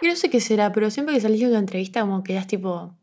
Y 0.00 0.08
no 0.08 0.14
sé 0.14 0.28
qué 0.30 0.40
será, 0.40 0.72
pero 0.72 0.90
siempre 0.90 1.14
que 1.14 1.20
salís 1.20 1.40
de 1.40 1.48
una 1.48 1.58
entrevista, 1.58 2.02
como 2.02 2.22
que 2.22 2.34
das 2.34 2.46
tipo. 2.46 2.94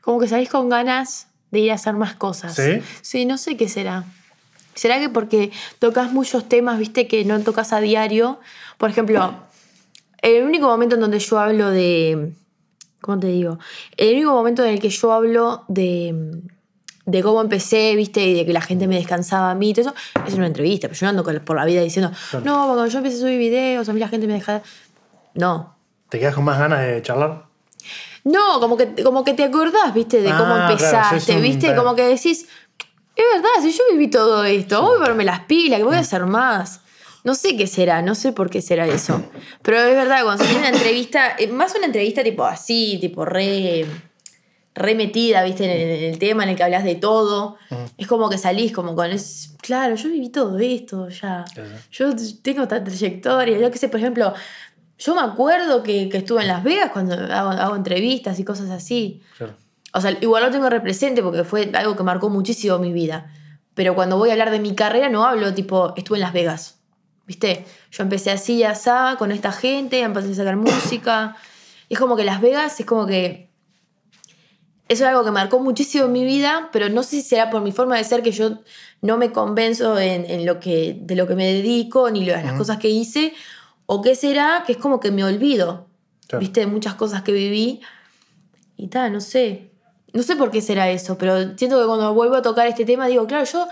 Como 0.00 0.18
que 0.18 0.28
salís 0.28 0.48
con 0.48 0.68
ganas 0.68 1.28
de 1.52 1.60
ir 1.60 1.70
a 1.70 1.74
hacer 1.74 1.94
más 1.94 2.14
cosas. 2.16 2.54
¿Sí? 2.54 2.82
Sí, 3.00 3.24
no 3.24 3.38
sé 3.38 3.56
qué 3.56 3.68
será. 3.68 4.04
¿Será 4.74 4.98
que 4.98 5.08
porque 5.08 5.52
tocas 5.78 6.12
muchos 6.12 6.48
temas, 6.48 6.78
viste, 6.78 7.06
que 7.06 7.24
no 7.24 7.38
tocas 7.40 7.72
a 7.72 7.80
diario? 7.80 8.40
Por 8.78 8.90
ejemplo, 8.90 9.34
el 10.22 10.42
único 10.44 10.66
momento 10.66 10.96
en 10.96 11.00
donde 11.00 11.18
yo 11.20 11.38
hablo 11.38 11.70
de. 11.70 12.32
¿Cómo 13.00 13.20
te 13.20 13.28
digo? 13.28 13.58
El 13.96 14.14
único 14.14 14.32
momento 14.32 14.64
en 14.64 14.70
el 14.70 14.80
que 14.80 14.90
yo 14.90 15.12
hablo 15.12 15.64
de. 15.68 16.42
De 17.04 17.22
cómo 17.22 17.40
empecé, 17.40 17.96
viste, 17.96 18.24
y 18.24 18.34
de 18.34 18.46
que 18.46 18.52
la 18.52 18.60
gente 18.60 18.86
me 18.86 18.94
descansaba 18.96 19.50
a 19.50 19.54
mí 19.54 19.70
y 19.70 19.74
todo 19.74 19.86
eso, 19.90 19.94
es 20.26 20.34
una 20.34 20.46
entrevista, 20.46 20.86
pero 20.88 21.00
yo 21.00 21.08
ando 21.08 21.24
por 21.44 21.56
la 21.56 21.64
vida 21.64 21.80
diciendo, 21.82 22.12
Claro. 22.30 22.44
no, 22.44 22.64
cuando 22.66 22.86
yo 22.86 22.98
empecé 22.98 23.16
a 23.16 23.20
subir 23.20 23.38
videos, 23.38 23.88
a 23.88 23.92
mí 23.92 23.98
la 24.00 24.08
gente 24.08 24.26
me 24.26 24.34
deja. 24.34 24.62
No, 25.34 25.76
¿Te 26.08 26.18
quedas 26.20 26.34
con 26.34 26.44
más 26.44 26.58
ganas 26.58 26.80
de 26.86 27.00
charlar? 27.02 27.46
no, 28.24 28.60
como 28.60 28.76
que, 28.76 29.02
como 29.02 29.24
que 29.24 29.34
te 29.34 29.42
acordás, 29.44 29.92
viste, 29.94 30.20
de 30.20 30.28
cómo 30.30 30.54
Ah, 30.54 30.66
claro, 30.66 30.72
empezaste, 30.72 31.34
un- 31.36 31.42
viste, 31.42 31.66
claro. 31.66 31.82
como 31.82 31.96
que 31.96 32.02
decís, 32.02 32.46
es 33.16 33.24
verdad, 33.34 33.48
si 33.62 33.72
yo 33.72 33.82
viví 33.90 34.08
todo 34.08 34.44
esto, 34.44 34.80
voy 34.82 34.96
a 34.96 34.98
ponerme 35.00 35.24
las 35.24 35.40
pilas, 35.40 35.78
que 35.78 35.84
voy 35.84 35.96
a 35.96 36.00
hacer 36.00 36.24
más. 36.26 36.80
No 37.24 37.34
sé 37.34 37.56
qué 37.56 37.66
será, 37.66 38.02
no 38.02 38.14
sé 38.14 38.32
por 38.32 38.48
qué 38.50 38.60
será 38.62 38.86
eso. 38.86 39.22
Pero 39.62 39.78
es 39.80 39.94
verdad, 39.94 40.22
cuando 40.24 40.42
se 40.44 40.50
tiene 40.50 40.68
una 40.68 40.76
entrevista, 40.76 41.34
eh, 41.38 41.48
más 41.48 41.74
una 41.76 41.86
entrevista 41.86 42.22
tipo 42.24 42.44
así, 42.44 42.98
tipo 43.00 43.24
re, 43.24 43.86
remetida, 44.74 45.42
viste, 45.44 45.64
en 45.64 46.12
el, 46.12 46.18
tema 46.18 46.44
en 46.44 46.50
el 46.50 46.56
que 46.56 46.62
hablas 46.62 46.84
de 46.84 46.94
todo. 46.94 47.56
Es 47.98 48.06
como 48.06 48.28
que 48.30 48.38
salís 48.38 48.72
como 48.72 48.94
con 48.94 49.10
es 49.10 49.54
claro, 49.60 49.94
yo 49.94 50.08
viví 50.08 50.30
todo 50.30 50.58
esto 50.58 51.08
ya. 51.08 51.44
Yo 51.90 52.10
tengo 52.42 52.62
esta 52.62 52.82
trayectoria. 52.82 53.58
Yo 53.58 53.70
qué 53.70 53.78
sé, 53.78 53.88
por 53.88 54.00
ejemplo, 54.00 54.32
yo 54.98 55.14
me 55.14 55.22
acuerdo 55.22 55.82
que, 55.82 56.08
estuve 56.12 56.42
en 56.42 56.48
Las 56.48 56.62
Vegas 56.62 56.90
cuando 56.92 57.14
hago, 57.14 57.76
entrevistas 57.76 58.38
y 58.38 58.44
cosas 58.44 58.70
así. 58.70 59.20
O 59.94 60.00
sea, 60.00 60.16
igual 60.20 60.44
lo 60.44 60.50
tengo 60.50 60.70
represente 60.70 61.22
porque 61.22 61.44
fue 61.44 61.70
algo 61.74 61.96
que 61.96 62.02
marcó 62.02 62.30
muchísimo 62.30 62.78
mi 62.78 62.92
vida. 62.92 63.30
Pero 63.74 63.94
cuando 63.94 64.16
voy 64.16 64.30
a 64.30 64.32
hablar 64.32 64.50
de 64.50 64.58
mi 64.58 64.74
carrera 64.74 65.08
no 65.08 65.24
hablo 65.24 65.54
tipo, 65.54 65.92
estuve 65.96 66.18
en 66.18 66.22
Las 66.22 66.32
Vegas. 66.32 66.78
¿Viste? 67.26 67.64
Yo 67.90 68.02
empecé 68.02 68.30
así 68.30 68.54
y 68.54 68.62
así 68.64 68.90
con 69.18 69.32
esta 69.32 69.52
gente, 69.52 70.00
empecé 70.00 70.32
a 70.32 70.34
sacar 70.34 70.56
música. 70.56 71.36
Y 71.88 71.94
es 71.94 72.00
como 72.00 72.16
que 72.16 72.24
Las 72.24 72.40
Vegas 72.40 72.80
es 72.80 72.86
como 72.86 73.06
que 73.06 73.51
eso 74.92 75.04
es 75.04 75.08
algo 75.08 75.24
que 75.24 75.30
marcó 75.30 75.58
muchísimo 75.58 76.06
mi 76.08 76.24
vida, 76.24 76.68
pero 76.72 76.88
no 76.88 77.02
sé 77.02 77.16
si 77.16 77.22
será 77.22 77.50
por 77.50 77.62
mi 77.62 77.72
forma 77.72 77.96
de 77.96 78.04
ser 78.04 78.22
que 78.22 78.30
yo 78.30 78.60
no 79.00 79.16
me 79.16 79.32
convenzo 79.32 79.98
en, 79.98 80.46
lo 80.46 80.60
que, 80.60 80.96
de 81.00 81.16
lo 81.16 81.26
que 81.26 81.34
me 81.34 81.52
dedico 81.52 82.10
ni 82.10 82.24
de 82.24 82.42
las 82.42 82.52
cosas 82.52 82.78
que 82.78 82.88
hice, 82.88 83.32
o 83.86 84.02
qué 84.02 84.14
será 84.14 84.64
que 84.66 84.72
es 84.72 84.78
como 84.78 85.00
que 85.00 85.10
me 85.10 85.24
olvido, 85.24 85.88
viste, 86.38 86.60
de 86.60 86.66
muchas 86.66 86.94
cosas 86.94 87.22
que 87.22 87.32
viví. 87.32 87.80
Y 88.76 88.88
tal, 88.88 89.12
no 89.12 89.20
sé. 89.20 89.70
No 90.12 90.22
sé 90.22 90.36
por 90.36 90.50
qué 90.50 90.60
será 90.60 90.90
eso, 90.90 91.16
pero 91.16 91.56
siento 91.56 91.80
que 91.80 91.86
cuando 91.86 92.12
vuelvo 92.14 92.36
a 92.36 92.42
tocar 92.42 92.66
este 92.66 92.84
tema 92.84 93.06
digo, 93.06 93.26
claro, 93.26 93.44
yo... 93.44 93.68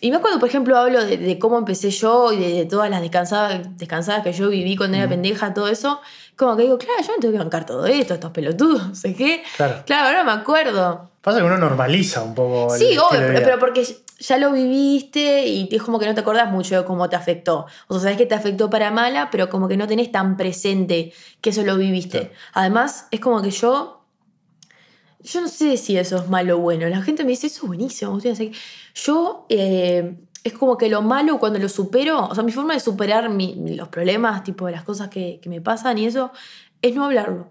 Y 0.00 0.10
más 0.10 0.20
cuando, 0.20 0.38
por 0.38 0.48
ejemplo, 0.48 0.76
hablo 0.76 1.04
de, 1.04 1.38
cómo 1.38 1.56
empecé 1.56 1.90
yo 1.90 2.32
y 2.32 2.38
de, 2.38 2.66
todas 2.66 2.90
las 2.90 3.00
descansadas, 3.00 3.76
descansadas 3.78 4.22
que 4.22 4.32
yo 4.32 4.50
viví 4.50 4.76
cuando 4.76 4.98
era 4.98 5.08
pendeja, 5.08 5.54
todo 5.54 5.68
eso, 5.68 6.00
como 6.36 6.56
que 6.56 6.64
digo, 6.64 6.78
claro, 6.78 7.00
yo 7.00 7.12
me 7.12 7.18
tengo 7.18 7.32
que 7.32 7.38
bancar 7.38 7.66
todo 7.66 7.86
esto, 7.86 8.14
estos 8.14 8.30
pelotudos, 8.30 8.98
sé 8.98 9.14
qué. 9.14 9.42
Claro. 9.56 9.82
claro, 9.86 10.08
ahora 10.08 10.24
me 10.24 10.32
acuerdo. 10.32 11.10
Pasa 11.20 11.38
que 11.38 11.44
uno 11.44 11.56
normaliza 11.56 12.22
un 12.22 12.34
poco. 12.34 12.76
Sí, 12.76 12.98
obvio, 12.98 13.20
pero, 13.42 13.58
porque 13.58 13.86
ya 14.18 14.36
lo 14.36 14.52
viviste 14.52 15.46
y 15.46 15.68
es 15.70 15.82
como 15.82 15.98
que 15.98 16.06
no 16.06 16.14
te 16.14 16.20
acordás 16.20 16.50
mucho 16.50 16.76
de 16.76 16.84
cómo 16.84 17.08
te 17.08 17.16
afectó. 17.16 17.66
O 17.88 17.94
sea, 17.94 18.02
sabes 18.02 18.18
que 18.18 18.26
te 18.26 18.34
afectó 18.34 18.68
para 18.68 18.90
mala, 18.90 19.30
pero 19.30 19.48
como 19.48 19.66
que 19.66 19.76
no 19.76 19.86
tenés 19.86 20.12
tan 20.12 20.36
presente 20.36 21.12
que 21.40 21.50
eso 21.50 21.62
lo 21.62 21.76
viviste. 21.76 22.32
Además, 22.52 23.06
es 23.10 23.20
como 23.20 23.40
que 23.40 23.50
yo. 23.50 24.02
Yo 25.20 25.40
no 25.40 25.48
sé 25.48 25.78
si 25.78 25.96
eso 25.96 26.18
es 26.18 26.28
malo 26.28 26.58
o 26.58 26.60
bueno. 26.60 26.86
La 26.88 27.00
gente 27.00 27.24
me 27.24 27.30
dice, 27.30 27.46
eso 27.46 27.62
es 27.62 27.68
buenísimo. 27.68 28.18
Yo. 28.94 29.46
Eh, 29.48 30.14
es 30.44 30.52
como 30.52 30.76
que 30.76 30.90
lo 30.90 31.00
malo 31.00 31.38
cuando 31.38 31.58
lo 31.58 31.70
supero, 31.70 32.28
o 32.28 32.34
sea, 32.34 32.44
mi 32.44 32.52
forma 32.52 32.74
de 32.74 32.80
superar 32.80 33.30
los 33.30 33.88
problemas, 33.88 34.44
tipo, 34.44 34.66
de 34.66 34.72
las 34.72 34.84
cosas 34.84 35.08
que, 35.08 35.40
me 35.46 35.62
pasan 35.62 35.96
y 35.96 36.04
eso, 36.04 36.32
es 36.82 36.94
no 36.94 37.06
hablarlo. 37.06 37.48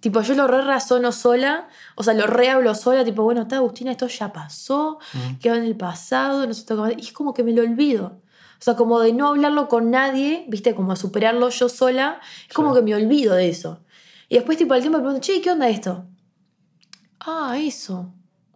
Tipo, 0.00 0.20
yo 0.20 0.34
lo 0.34 0.46
re 0.46 0.62
razono 0.62 1.10
sola, 1.10 1.68
o 1.94 2.02
sea, 2.02 2.12
lo 2.12 2.26
re 2.26 2.50
hablo 2.50 2.74
sola, 2.74 3.02
tipo, 3.02 3.22
bueno, 3.22 3.42
está 3.42 3.56
Agustina, 3.56 3.90
esto 3.90 4.06
ya 4.08 4.30
pasó, 4.32 4.98
quedó 5.40 5.54
en 5.54 5.64
el 5.64 5.76
pasado, 5.76 6.46
no 6.46 6.52
sé 6.52 6.64
Y 6.98 7.06
es 7.06 7.12
como 7.12 7.32
que 7.32 7.44
me 7.44 7.52
lo 7.52 7.62
olvido. 7.62 8.20
O 8.58 8.62
sea, 8.62 8.76
como 8.76 9.00
de 9.00 9.14
no 9.14 9.28
hablarlo 9.28 9.68
con 9.68 9.90
nadie, 9.90 10.44
viste, 10.48 10.74
como 10.74 10.94
superarlo 10.96 11.48
yo 11.48 11.70
sola, 11.70 12.20
es 12.46 12.54
como 12.54 12.74
que 12.74 12.82
me 12.82 12.94
olvido 12.94 13.34
de 13.34 13.48
eso. 13.48 13.80
Y 14.28 14.34
después, 14.34 14.58
tipo, 14.58 14.74
al 14.74 14.82
tiempo 14.82 14.98
me 14.98 15.04
pregunto, 15.04 15.26
che, 15.26 15.40
¿qué 15.40 15.50
onda 15.50 15.68
esto? 15.70 16.04
Ah, 17.20 17.56
eso. 17.58 18.12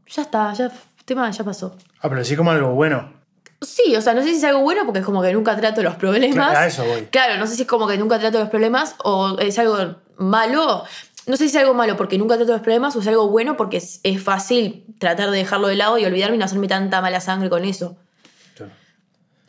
Ya 0.06 0.22
está, 0.22 0.52
ya, 0.52 0.70
tema 1.04 1.30
ya 1.30 1.44
pasó. 1.44 1.76
Ah, 2.00 2.08
pero 2.08 2.24
sí 2.24 2.36
como 2.36 2.50
algo 2.50 2.74
bueno. 2.74 3.24
Sí, 3.64 3.96
o 3.96 4.00
sea, 4.00 4.14
no 4.14 4.22
sé 4.22 4.28
si 4.28 4.36
es 4.36 4.44
algo 4.44 4.60
bueno 4.60 4.84
porque 4.84 5.00
es 5.00 5.04
como 5.04 5.22
que 5.22 5.32
nunca 5.32 5.56
trato 5.56 5.82
los 5.82 5.96
problemas. 5.96 6.50
Claro, 6.50 6.68
eso 6.68 6.84
voy. 6.84 7.02
Claro, 7.10 7.36
no 7.38 7.46
sé 7.46 7.56
si 7.56 7.62
es 7.62 7.68
como 7.68 7.86
que 7.86 7.96
nunca 7.96 8.18
trato 8.18 8.38
los 8.38 8.48
problemas 8.48 8.94
o 9.02 9.38
es 9.38 9.58
algo 9.58 9.96
malo. 10.16 10.84
No 11.26 11.36
sé 11.36 11.48
si 11.48 11.56
es 11.56 11.62
algo 11.62 11.74
malo 11.74 11.96
porque 11.96 12.18
nunca 12.18 12.36
trato 12.36 12.52
los 12.52 12.60
problemas 12.60 12.94
o 12.96 13.00
es 13.00 13.06
algo 13.06 13.28
bueno 13.28 13.56
porque 13.56 13.78
es, 13.78 14.00
fácil 14.22 14.84
tratar 14.98 15.30
de 15.30 15.38
dejarlo 15.38 15.68
de 15.68 15.76
lado 15.76 15.98
y 15.98 16.04
olvidarme 16.04 16.36
y 16.36 16.38
no 16.38 16.44
hacerme 16.44 16.68
tanta 16.68 17.00
mala 17.00 17.20
sangre 17.20 17.48
con 17.48 17.64
eso. 17.64 17.96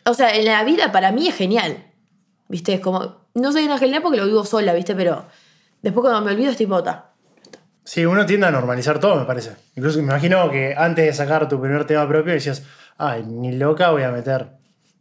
O 0.08 0.14
sea, 0.14 0.36
en 0.36 0.46
la 0.46 0.64
vida 0.64 0.92
para 0.92 1.12
mí 1.12 1.28
es 1.28 1.36
genial. 1.36 1.92
¿Viste? 2.48 2.76
Es 2.76 2.80
como. 2.80 3.26
No 3.34 3.52
soy 3.52 3.66
una 3.66 3.78
genial 3.78 4.02
porque 4.02 4.18
lo 4.18 4.26
vivo 4.26 4.46
sola, 4.46 4.74
¿viste? 4.74 4.96
Pero 4.96 5.26
después 5.82 6.04
cuando 6.04 6.22
me 6.22 6.32
olvido 6.32 6.52
estoy 6.52 6.68
pota. 6.68 7.15
Sí, 7.86 8.04
uno 8.06 8.26
tiende 8.26 8.48
a 8.48 8.52
normalizar 8.52 9.00
todo, 9.00 9.16
me 9.16 9.26
parece. 9.26 9.52
Incluso 9.76 10.00
me 10.00 10.06
imagino 10.06 10.50
que 10.50 10.74
antes 10.76 11.06
de 11.06 11.14
sacar 11.14 11.48
tu 11.48 11.62
primer 11.62 11.86
tema 11.86 12.08
propio 12.08 12.34
decías, 12.34 12.64
ay, 12.98 13.24
ni 13.24 13.52
loca 13.52 13.92
voy 13.92 14.02
a 14.02 14.12
meter 14.12 14.48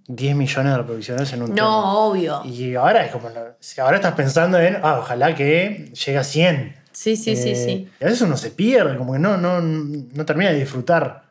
10 0.06 0.36
millones 0.36 0.72
de 0.72 0.78
reproducciones 0.78 1.32
en 1.32 1.42
un 1.42 1.48
no, 1.48 1.54
tema. 1.54 1.66
No, 1.66 2.08
obvio. 2.08 2.42
Y 2.44 2.74
ahora 2.74 3.06
es 3.06 3.10
como, 3.10 3.28
ahora 3.28 3.96
estás 3.96 4.12
pensando 4.12 4.60
en, 4.60 4.76
ah, 4.82 4.98
ojalá 5.00 5.34
que 5.34 5.92
llegue 5.94 6.18
a 6.18 6.24
100. 6.24 6.76
Sí, 6.92 7.16
sí, 7.16 7.34
sí, 7.36 7.50
eh, 7.50 7.56
sí. 7.56 7.88
Y 7.98 8.04
a 8.04 8.06
veces 8.06 8.20
uno 8.20 8.36
se 8.36 8.50
pierde, 8.50 8.98
como 8.98 9.14
que 9.14 9.18
no, 9.18 9.38
no, 9.38 9.60
no 9.62 10.26
termina 10.26 10.50
de 10.50 10.58
disfrutar 10.58 11.24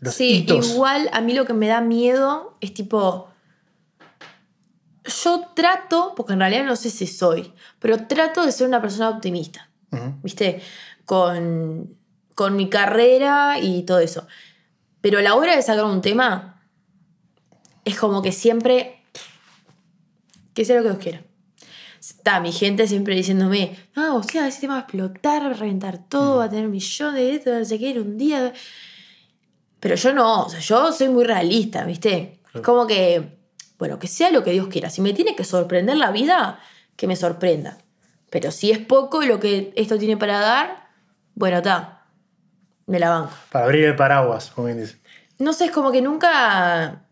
los 0.00 0.14
sí, 0.14 0.44
igual 0.48 1.08
a 1.12 1.20
mí 1.20 1.32
lo 1.32 1.46
que 1.46 1.52
me 1.52 1.68
da 1.68 1.80
miedo 1.80 2.56
es 2.60 2.74
tipo... 2.74 3.28
Yo 5.04 5.46
trato, 5.54 6.14
porque 6.16 6.32
en 6.32 6.40
realidad 6.40 6.64
no 6.64 6.74
sé 6.74 6.90
si 6.90 7.06
soy, 7.06 7.52
pero 7.78 8.06
trato 8.08 8.44
de 8.44 8.50
ser 8.50 8.66
una 8.66 8.80
persona 8.80 9.10
optimista. 9.10 9.68
¿Viste? 10.22 10.62
Con, 11.04 11.96
con 12.34 12.56
mi 12.56 12.68
carrera 12.68 13.58
y 13.60 13.82
todo 13.82 13.98
eso. 13.98 14.26
Pero 15.00 15.18
a 15.18 15.22
la 15.22 15.34
hora 15.34 15.56
de 15.56 15.62
sacar 15.62 15.84
un 15.84 16.00
tema, 16.00 16.62
es 17.84 17.98
como 17.98 18.22
que 18.22 18.32
siempre. 18.32 19.04
Que 20.54 20.64
sea 20.64 20.76
lo 20.76 20.82
que 20.82 20.88
Dios 20.90 21.02
quiera. 21.02 21.22
Está 22.00 22.40
mi 22.40 22.52
gente 22.52 22.86
siempre 22.88 23.14
diciéndome, 23.14 23.76
no, 23.94 24.16
o 24.16 24.22
sea, 24.22 24.48
ese 24.48 24.62
tema 24.62 24.74
va 24.74 24.80
a 24.80 24.82
explotar, 24.82 25.42
va 25.42 25.46
a 25.46 25.52
reventar 25.54 26.08
todo, 26.08 26.38
va 26.38 26.44
a 26.44 26.50
tener 26.50 26.68
millones 26.68 27.14
de 27.14 27.34
esto, 27.36 27.56
no 27.56 27.64
sé 27.64 27.78
qué, 27.78 27.90
en 27.90 28.00
un 28.00 28.18
día. 28.18 28.52
Pero 29.78 29.94
yo 29.94 30.12
no, 30.12 30.44
o 30.44 30.48
sea, 30.48 30.58
yo 30.58 30.92
soy 30.92 31.08
muy 31.08 31.24
realista, 31.24 31.84
¿viste? 31.84 32.40
Es 32.52 32.60
como 32.60 32.86
que, 32.86 33.38
bueno, 33.78 33.98
que 33.98 34.08
sea 34.08 34.30
lo 34.30 34.42
que 34.42 34.50
Dios 34.50 34.68
quiera. 34.68 34.90
Si 34.90 35.00
me 35.00 35.12
tiene 35.12 35.36
que 35.36 35.44
sorprender 35.44 35.96
la 35.96 36.10
vida, 36.10 36.58
que 36.96 37.06
me 37.06 37.16
sorprenda. 37.16 37.78
Pero 38.32 38.50
si 38.50 38.70
es 38.70 38.78
poco 38.78 39.20
lo 39.22 39.38
que 39.38 39.74
esto 39.76 39.98
tiene 39.98 40.16
para 40.16 40.40
dar, 40.40 40.88
bueno, 41.34 41.58
está 41.58 42.06
me 42.86 42.98
la 42.98 43.10
banco. 43.10 43.32
Para 43.50 43.66
abrir 43.66 43.84
el 43.84 43.94
paraguas, 43.94 44.50
como 44.54 44.66
bien 44.66 44.80
dice. 44.80 44.96
No 45.38 45.52
sé, 45.52 45.66
es 45.66 45.70
como 45.70 45.92
que 45.92 46.00
nunca. 46.00 47.04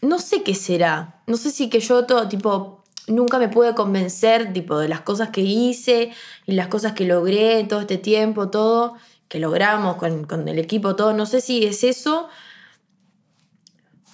No 0.00 0.20
sé 0.20 0.44
qué 0.44 0.54
será. 0.54 1.22
No 1.26 1.36
sé 1.36 1.50
si 1.50 1.68
que 1.68 1.80
yo 1.80 2.06
todo, 2.06 2.28
tipo, 2.28 2.84
nunca 3.08 3.38
me 3.38 3.48
pude 3.48 3.74
convencer, 3.74 4.52
tipo, 4.52 4.78
de 4.78 4.88
las 4.88 5.00
cosas 5.00 5.30
que 5.30 5.40
hice 5.40 6.12
y 6.46 6.52
las 6.52 6.68
cosas 6.68 6.92
que 6.92 7.04
logré 7.04 7.64
todo 7.64 7.80
este 7.80 7.98
tiempo, 7.98 8.48
todo, 8.48 8.94
que 9.26 9.40
logramos 9.40 9.96
con, 9.96 10.48
el 10.48 10.58
equipo, 10.60 10.94
todo. 10.94 11.12
No 11.14 11.26
sé 11.26 11.40
si 11.40 11.66
es 11.66 11.82
eso. 11.82 12.28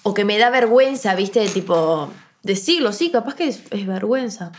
O 0.03 0.15
que 0.15 0.25
me 0.25 0.39
da 0.39 0.49
vergüenza, 0.49 1.15
viste, 1.15 1.47
tipo, 1.49 2.11
decirlo, 2.43 2.93
sí, 2.93 3.11
capaz 3.11 3.35
que 3.35 3.49
es, 3.49 3.87
vergüenza. 3.87 4.53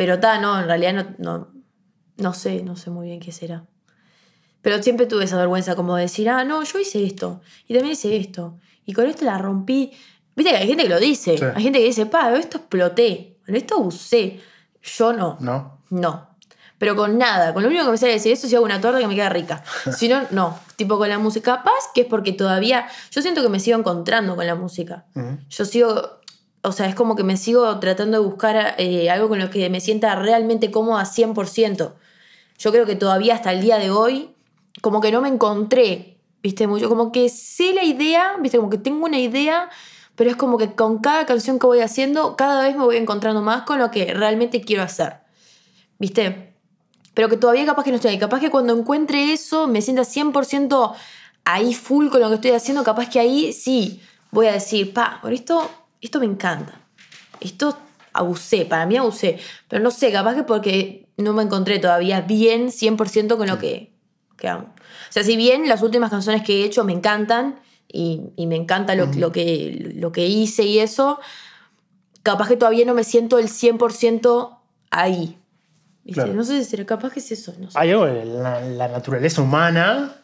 Pero 0.00 0.14
está, 0.14 0.38
no, 0.38 0.58
en 0.58 0.64
realidad 0.64 0.94
no, 0.94 1.14
no, 1.18 1.48
no 2.16 2.32
sé, 2.32 2.62
no 2.62 2.74
sé 2.74 2.88
muy 2.88 3.08
bien 3.08 3.20
qué 3.20 3.32
será. 3.32 3.66
Pero 4.62 4.82
siempre 4.82 5.04
tuve 5.04 5.24
esa 5.24 5.36
vergüenza 5.36 5.76
como 5.76 5.94
de 5.94 6.04
decir, 6.04 6.30
ah, 6.30 6.42
no, 6.42 6.62
yo 6.62 6.78
hice 6.78 7.04
esto, 7.04 7.42
y 7.68 7.74
también 7.74 7.92
hice 7.92 8.16
esto, 8.16 8.56
y 8.86 8.94
con 8.94 9.04
esto 9.04 9.26
la 9.26 9.36
rompí. 9.36 9.92
Viste 10.34 10.52
que 10.52 10.56
hay 10.56 10.66
gente 10.66 10.84
que 10.84 10.88
lo 10.88 10.98
dice, 10.98 11.32
hay 11.54 11.62
gente 11.62 11.80
que 11.80 11.84
dice, 11.84 12.06
pa, 12.06 12.34
esto 12.34 12.56
exploté, 12.56 13.36
esto 13.46 13.76
usé. 13.76 14.40
Yo 14.80 15.12
no. 15.12 15.36
No. 15.38 15.82
No. 15.90 16.30
Pero 16.78 16.96
con 16.96 17.18
nada, 17.18 17.52
con 17.52 17.62
lo 17.62 17.68
único 17.68 17.84
que 17.84 17.90
me 17.90 17.98
sale 17.98 18.12
decir 18.12 18.32
eso 18.32 18.48
si 18.48 18.56
hago 18.56 18.64
una 18.64 18.80
torta 18.80 19.00
que 19.00 19.06
me 19.06 19.14
queda 19.14 19.28
rica. 19.28 19.62
si 19.94 20.08
no, 20.08 20.22
no. 20.30 20.58
Tipo 20.76 20.96
con 20.96 21.10
la 21.10 21.18
música. 21.18 21.56
Capaz 21.56 21.92
que 21.94 22.00
es 22.00 22.06
porque 22.06 22.32
todavía. 22.32 22.88
Yo 23.10 23.20
siento 23.20 23.42
que 23.42 23.50
me 23.50 23.60
sigo 23.60 23.78
encontrando 23.78 24.34
con 24.34 24.46
la 24.46 24.54
música. 24.54 25.04
Yo 25.50 25.66
sigo. 25.66 26.19
O 26.62 26.72
sea, 26.72 26.86
es 26.86 26.94
como 26.94 27.16
que 27.16 27.24
me 27.24 27.36
sigo 27.36 27.78
tratando 27.80 28.20
de 28.20 28.24
buscar 28.24 28.74
eh, 28.78 29.08
algo 29.10 29.28
con 29.28 29.38
lo 29.38 29.50
que 29.50 29.70
me 29.70 29.80
sienta 29.80 30.14
realmente 30.14 30.70
cómoda 30.70 31.04
100%. 31.04 31.92
Yo 32.58 32.72
creo 32.72 32.84
que 32.84 32.96
todavía 32.96 33.34
hasta 33.34 33.52
el 33.52 33.62
día 33.62 33.78
de 33.78 33.90
hoy 33.90 34.34
como 34.82 35.00
que 35.00 35.10
no 35.10 35.20
me 35.22 35.28
encontré, 35.28 36.18
viste, 36.42 36.66
mucho, 36.66 36.88
como 36.88 37.12
que 37.12 37.28
sé 37.28 37.72
la 37.72 37.84
idea, 37.84 38.36
viste, 38.40 38.58
como 38.58 38.70
que 38.70 38.78
tengo 38.78 39.04
una 39.06 39.18
idea, 39.18 39.70
pero 40.14 40.30
es 40.30 40.36
como 40.36 40.58
que 40.58 40.74
con 40.74 40.98
cada 40.98 41.26
canción 41.26 41.58
que 41.58 41.66
voy 41.66 41.80
haciendo, 41.80 42.36
cada 42.36 42.62
vez 42.62 42.76
me 42.76 42.84
voy 42.84 42.96
encontrando 42.96 43.40
más 43.42 43.62
con 43.62 43.78
lo 43.78 43.90
que 43.90 44.12
realmente 44.12 44.60
quiero 44.60 44.82
hacer, 44.82 45.20
viste. 45.98 46.54
Pero 47.14 47.28
que 47.28 47.36
todavía 47.36 47.66
capaz 47.66 47.84
que 47.84 47.90
no 47.90 47.96
estoy 47.96 48.12
ahí, 48.12 48.18
capaz 48.18 48.40
que 48.40 48.50
cuando 48.50 48.76
encuentre 48.76 49.32
eso 49.32 49.66
me 49.66 49.82
sienta 49.82 50.02
100% 50.02 50.94
ahí 51.44 51.74
full 51.74 52.08
con 52.08 52.20
lo 52.20 52.28
que 52.28 52.36
estoy 52.36 52.52
haciendo, 52.52 52.84
capaz 52.84 53.08
que 53.08 53.18
ahí 53.18 53.52
sí 53.52 54.00
voy 54.30 54.46
a 54.46 54.52
decir, 54.52 54.92
pa, 54.94 55.18
por 55.20 55.32
esto, 55.32 55.68
esto 56.00 56.20
me 56.20 56.26
encanta. 56.26 56.80
Esto 57.40 57.76
abusé, 58.12 58.64
para 58.64 58.86
mí 58.86 58.96
abusé, 58.96 59.38
pero 59.68 59.82
no 59.82 59.90
sé, 59.90 60.10
capaz 60.12 60.34
que 60.34 60.42
porque 60.42 61.08
no 61.16 61.32
me 61.32 61.42
encontré 61.42 61.78
todavía 61.78 62.20
bien 62.22 62.68
100% 62.68 63.36
con 63.36 63.46
lo 63.46 63.58
que 63.58 63.90
o 64.48 65.12
sea, 65.12 65.24
si 65.24 65.36
bien 65.36 65.68
las 65.68 65.82
últimas 65.82 66.10
canciones 66.10 66.42
que 66.42 66.62
he 66.62 66.64
hecho 66.64 66.84
me 66.84 66.92
encantan 66.92 67.60
y, 67.92 68.32
me 68.36 68.56
encanta 68.56 68.94
lo, 68.94 69.10
que, 69.10 69.92
lo 69.96 70.12
que 70.12 70.26
hice 70.26 70.62
y 70.62 70.78
eso, 70.78 71.18
capaz 72.22 72.48
que 72.48 72.56
todavía 72.56 72.84
no 72.84 72.94
me 72.94 73.04
siento 73.04 73.38
el 73.38 73.48
100% 73.48 74.58
ahí. 74.90 75.36
Claro. 76.12 76.32
No 76.34 76.44
sé 76.44 76.58
si 76.58 76.70
será 76.70 76.86
capaz 76.86 77.12
que 77.12 77.20
es 77.20 77.30
eso, 77.32 77.54
no 77.58 77.70
sé. 77.70 77.78
Hay 77.78 77.90
algo 77.90 78.06
en 78.06 78.42
la, 78.42 78.60
la 78.60 78.88
naturaleza 78.88 79.42
humana 79.42 80.19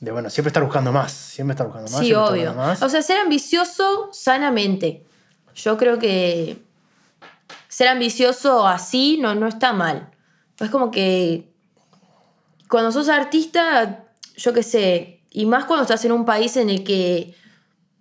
de, 0.00 0.12
bueno, 0.12 0.30
siempre 0.30 0.48
estar 0.48 0.64
buscando 0.64 0.92
más. 0.92 1.12
Siempre 1.12 1.52
estar 1.52 1.66
buscando 1.66 1.90
más. 1.90 2.00
sí, 2.00 2.12
obvio. 2.14 2.54
más. 2.54 2.82
O 2.82 2.88
sea, 2.88 3.02
ser 3.02 3.18
ambicioso 3.18 4.08
sanamente. 4.12 5.04
Yo 5.54 5.76
creo 5.76 5.98
que 5.98 6.62
ser 7.68 7.88
ambicioso 7.88 8.66
así 8.66 9.18
no, 9.20 9.34
no 9.34 9.46
está 9.46 9.72
mal. 9.72 10.10
Es 10.58 10.70
como 10.70 10.90
que 10.90 11.52
cuando 12.68 12.92
sos 12.92 13.08
artista, 13.08 14.06
yo 14.36 14.52
qué 14.52 14.62
sé, 14.62 15.22
y 15.30 15.44
más 15.46 15.66
cuando 15.66 15.82
estás 15.82 16.04
en 16.04 16.12
un 16.12 16.24
país 16.24 16.56
en 16.56 16.70
el 16.70 16.82
que 16.82 17.34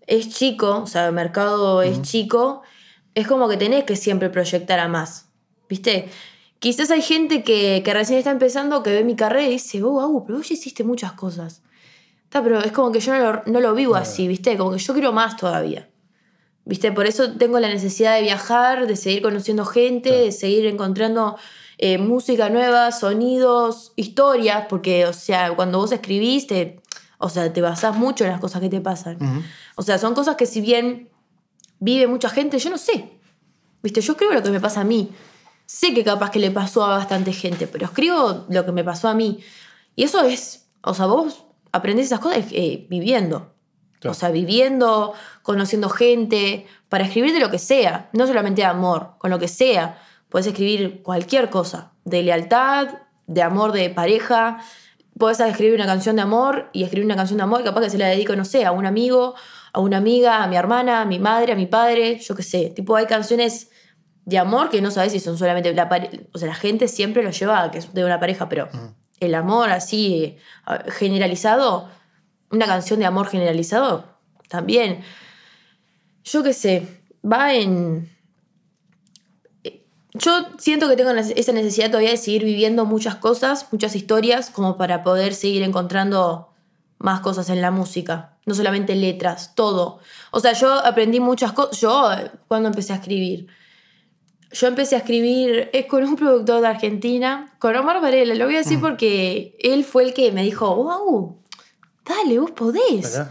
es 0.08 0.30
chico, 0.30 0.82
o 0.84 0.88
sea, 0.88 1.08
el 1.08 1.14
mercado 1.14 1.82
es 1.82 2.02
chico, 2.02 2.62
es 3.14 3.28
como 3.28 3.50
que 3.50 3.58
tenés 3.58 3.84
que 3.84 3.96
siempre 3.96 4.30
proyectar 4.30 4.80
a 4.80 4.88
más. 4.88 5.28
¿Viste? 5.68 6.10
Quizás 6.60 6.92
hay 6.92 7.02
gente 7.02 7.44
que, 7.44 7.82
que 7.84 7.94
recién 7.94 8.20
está 8.20 8.32
empezando, 8.32 8.84
que 8.84 8.92
ve 8.92 9.04
mi 9.04 9.16
carrera 9.16 9.48
y 9.48 9.52
dice, 9.52 9.84
oh, 9.84 10.02
Agu, 10.02 10.26
pero 10.26 10.38
vos 10.38 10.48
ya 10.48 10.56
hiciste 10.56 10.84
muchas 10.84 11.14
cosas. 11.14 11.62
Está, 12.30 12.44
pero 12.44 12.60
es 12.60 12.72
como 12.72 12.92
que 12.92 13.00
yo 13.00 13.12
no 13.12 13.32
lo, 13.32 13.42
no 13.48 13.60
lo 13.60 13.74
vivo 13.74 13.96
así, 13.96 14.28
¿viste? 14.28 14.56
Como 14.56 14.74
que 14.74 14.78
yo 14.78 14.94
quiero 14.94 15.12
más 15.12 15.36
todavía. 15.36 15.90
¿Viste? 16.64 16.92
Por 16.92 17.08
eso 17.08 17.32
tengo 17.32 17.60
la 17.60 17.70
necesidad 17.70 18.14
de 18.18 18.22
viajar, 18.22 18.86
de 18.86 18.96
seguir 18.98 19.24
conociendo 19.24 19.66
gente, 19.66 20.12
de 20.12 20.32
seguir 20.32 20.68
encontrando 20.68 21.38
eh, 21.80 21.98
música 21.98 22.52
nueva, 22.52 22.92
sonidos, 22.92 23.94
historias, 23.96 24.68
porque, 24.70 25.08
o 25.08 25.14
sea, 25.14 25.56
cuando 25.56 25.80
vos 25.80 25.92
escribís, 25.92 26.46
te, 26.46 26.80
o 27.18 27.30
sea, 27.30 27.52
te 27.52 27.62
basás 27.62 27.96
mucho 27.96 28.26
en 28.26 28.30
las 28.30 28.40
cosas 28.40 28.62
que 28.62 28.70
te 28.70 28.80
pasan. 28.80 29.18
O 29.76 29.82
sea, 29.82 29.98
son 29.98 30.14
cosas 30.14 30.36
que 30.36 30.46
si 30.46 30.62
bien 30.62 31.10
vive 31.80 32.06
mucha 32.06 32.30
gente, 32.30 32.60
yo 32.60 32.70
no 32.70 32.78
sé. 32.78 33.10
¿Viste? 33.82 34.02
Yo 34.02 34.12
escribo 34.14 34.34
lo 34.34 34.44
que 34.44 34.52
me 34.52 34.60
pasa 34.60 34.82
a 34.82 34.84
mí. 34.84 35.10
Sé 35.66 35.96
que 35.96 36.04
capaz 36.04 36.30
que 36.30 36.38
le 36.38 36.52
pasó 36.52 36.86
a 36.86 36.90
bastante 36.90 37.34
gente, 37.34 37.66
pero 37.66 37.86
escribo 37.88 38.46
lo 38.50 38.66
que 38.68 38.72
me 38.72 38.84
pasó 38.84 39.08
a 39.08 39.16
mí. 39.16 39.40
Y 39.96 40.04
eso 40.04 40.22
es, 40.22 40.68
o 40.84 40.94
sea, 40.94 41.08
vos 41.08 41.49
aprendés 41.72 42.08
esas 42.08 42.20
cosas 42.20 42.46
eh, 42.52 42.86
viviendo. 42.90 43.54
Claro. 44.00 44.12
O 44.12 44.14
sea, 44.14 44.30
viviendo, 44.30 45.14
conociendo 45.44 45.90
gente, 45.90 46.66
para 46.88 47.04
escribir 47.04 47.34
de 47.34 47.40
lo 47.40 47.50
que 47.50 47.60
sea, 47.60 48.10
no 48.14 48.28
solamente 48.28 48.62
de 48.62 48.68
amor, 48.68 49.16
con 49.18 49.30
lo 49.30 49.40
que 49.40 49.48
sea. 49.48 50.00
Puedes 50.30 50.48
escribir 50.48 51.02
cualquier 51.04 51.50
cosa, 51.50 51.92
de 52.06 52.24
lealtad, 52.24 52.88
de 53.28 53.42
amor 53.42 53.72
de 53.72 53.90
pareja. 53.90 54.60
Puedes 55.18 55.40
escribir 55.40 55.76
una 55.76 55.86
canción 55.86 56.16
de 56.16 56.22
amor 56.22 56.70
y 56.72 56.84
escribir 56.84 57.06
una 57.06 57.16
canción 57.16 57.38
de 57.38 57.44
amor, 57.44 57.64
capaz 57.64 57.82
que 57.82 57.90
se 57.90 57.98
la 57.98 58.08
dedico, 58.08 58.36
no 58.36 58.46
sé, 58.46 58.66
a 58.66 58.72
un 58.72 58.86
amigo, 58.86 59.36
a 59.74 59.80
una 59.80 59.98
amiga, 59.98 60.44
a 60.44 60.48
mi 60.48 60.56
hermana, 60.56 61.02
a 61.02 61.06
mi 61.06 61.20
madre, 61.20 61.54
a 61.54 61.56
mi 61.56 61.66
padre, 61.66 62.20
yo 62.20 62.36
qué 62.36 62.44
sé. 62.44 62.72
Tipo, 62.76 62.96
hay 62.96 63.06
canciones 63.06 63.70
de 64.26 64.38
amor 64.38 64.70
que 64.70 64.82
no 64.82 64.92
sabes 64.92 65.12
si 65.12 65.20
son 65.20 65.38
solamente 65.38 65.74
la 65.74 65.90
O 66.34 66.38
sea, 66.38 66.48
la 66.48 66.56
gente 66.56 66.88
siempre 66.88 67.24
lo 67.24 67.32
lleva 67.32 67.64
a 67.64 67.72
que 67.72 67.80
es 67.80 67.94
de 67.94 68.06
una 68.06 68.20
pareja, 68.20 68.48
pero 68.48 68.70
el 69.20 69.36
amor 69.36 69.70
así 69.70 70.38
eh, 70.68 70.92
generalizado, 70.92 71.90
una 72.52 72.66
canción 72.66 73.00
de 73.00 73.06
amor 73.06 73.28
generalizado, 73.28 74.06
también. 74.48 75.02
Yo 76.24 76.44
qué 76.44 76.54
sé, 76.54 77.02
va 77.24 77.54
en. 77.54 78.10
eh, 79.64 79.84
Yo 80.14 80.48
siento 80.58 80.88
que 80.90 80.96
tengo 80.96 81.12
esa 81.12 81.52
necesidad 81.52 81.88
todavía 81.88 82.12
de 82.12 82.18
seguir 82.18 82.44
viviendo 82.44 82.86
muchas 82.86 83.16
cosas, 83.16 83.68
muchas 83.72 83.96
historias, 83.96 84.50
como 84.50 84.78
para 84.78 85.04
poder 85.04 85.34
seguir 85.34 85.64
encontrando 85.64 86.50
más 86.98 87.22
cosas 87.22 87.50
en 87.50 87.62
la 87.62 87.72
música. 87.72 88.38
No 88.46 88.56
solamente 88.56 88.96
letras, 88.96 89.54
todo. 89.56 90.00
O 90.32 90.40
sea, 90.40 90.54
yo 90.54 90.74
aprendí 90.74 91.20
muchas 91.20 91.54
cosas. 91.54 91.80
Yo, 91.80 92.12
eh, 92.12 92.32
cuando 92.48 92.70
empecé 92.70 92.94
a 92.94 92.98
escribir, 92.98 93.48
yo 94.52 94.68
empecé 94.68 94.96
a 94.96 95.00
escribir 95.00 95.70
es 95.74 95.86
con 95.86 96.04
un 96.04 96.16
productor 96.16 96.62
de 96.62 96.68
Argentina, 96.68 97.54
con 97.60 97.76
Omar 97.76 98.02
Varela. 98.02 98.34
Lo 98.36 98.46
voy 98.46 98.56
a 98.56 98.60
decir 98.60 98.80
porque 98.80 99.56
él 99.60 99.84
fue 99.84 100.04
el 100.04 100.14
que 100.14 100.32
me 100.32 100.44
dijo, 100.44 100.76
wow, 100.76 101.38
dale, 102.06 102.40
vos 102.40 102.52
podés. 102.52 103.22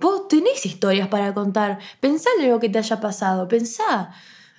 Vos 0.00 0.26
tenés 0.28 0.66
historias 0.66 1.08
para 1.08 1.32
contar. 1.32 1.78
Pensá 2.00 2.28
en 2.38 2.50
lo 2.50 2.58
que 2.58 2.68
te 2.68 2.78
haya 2.78 3.00
pasado, 3.00 3.46
pensá. 3.46 4.12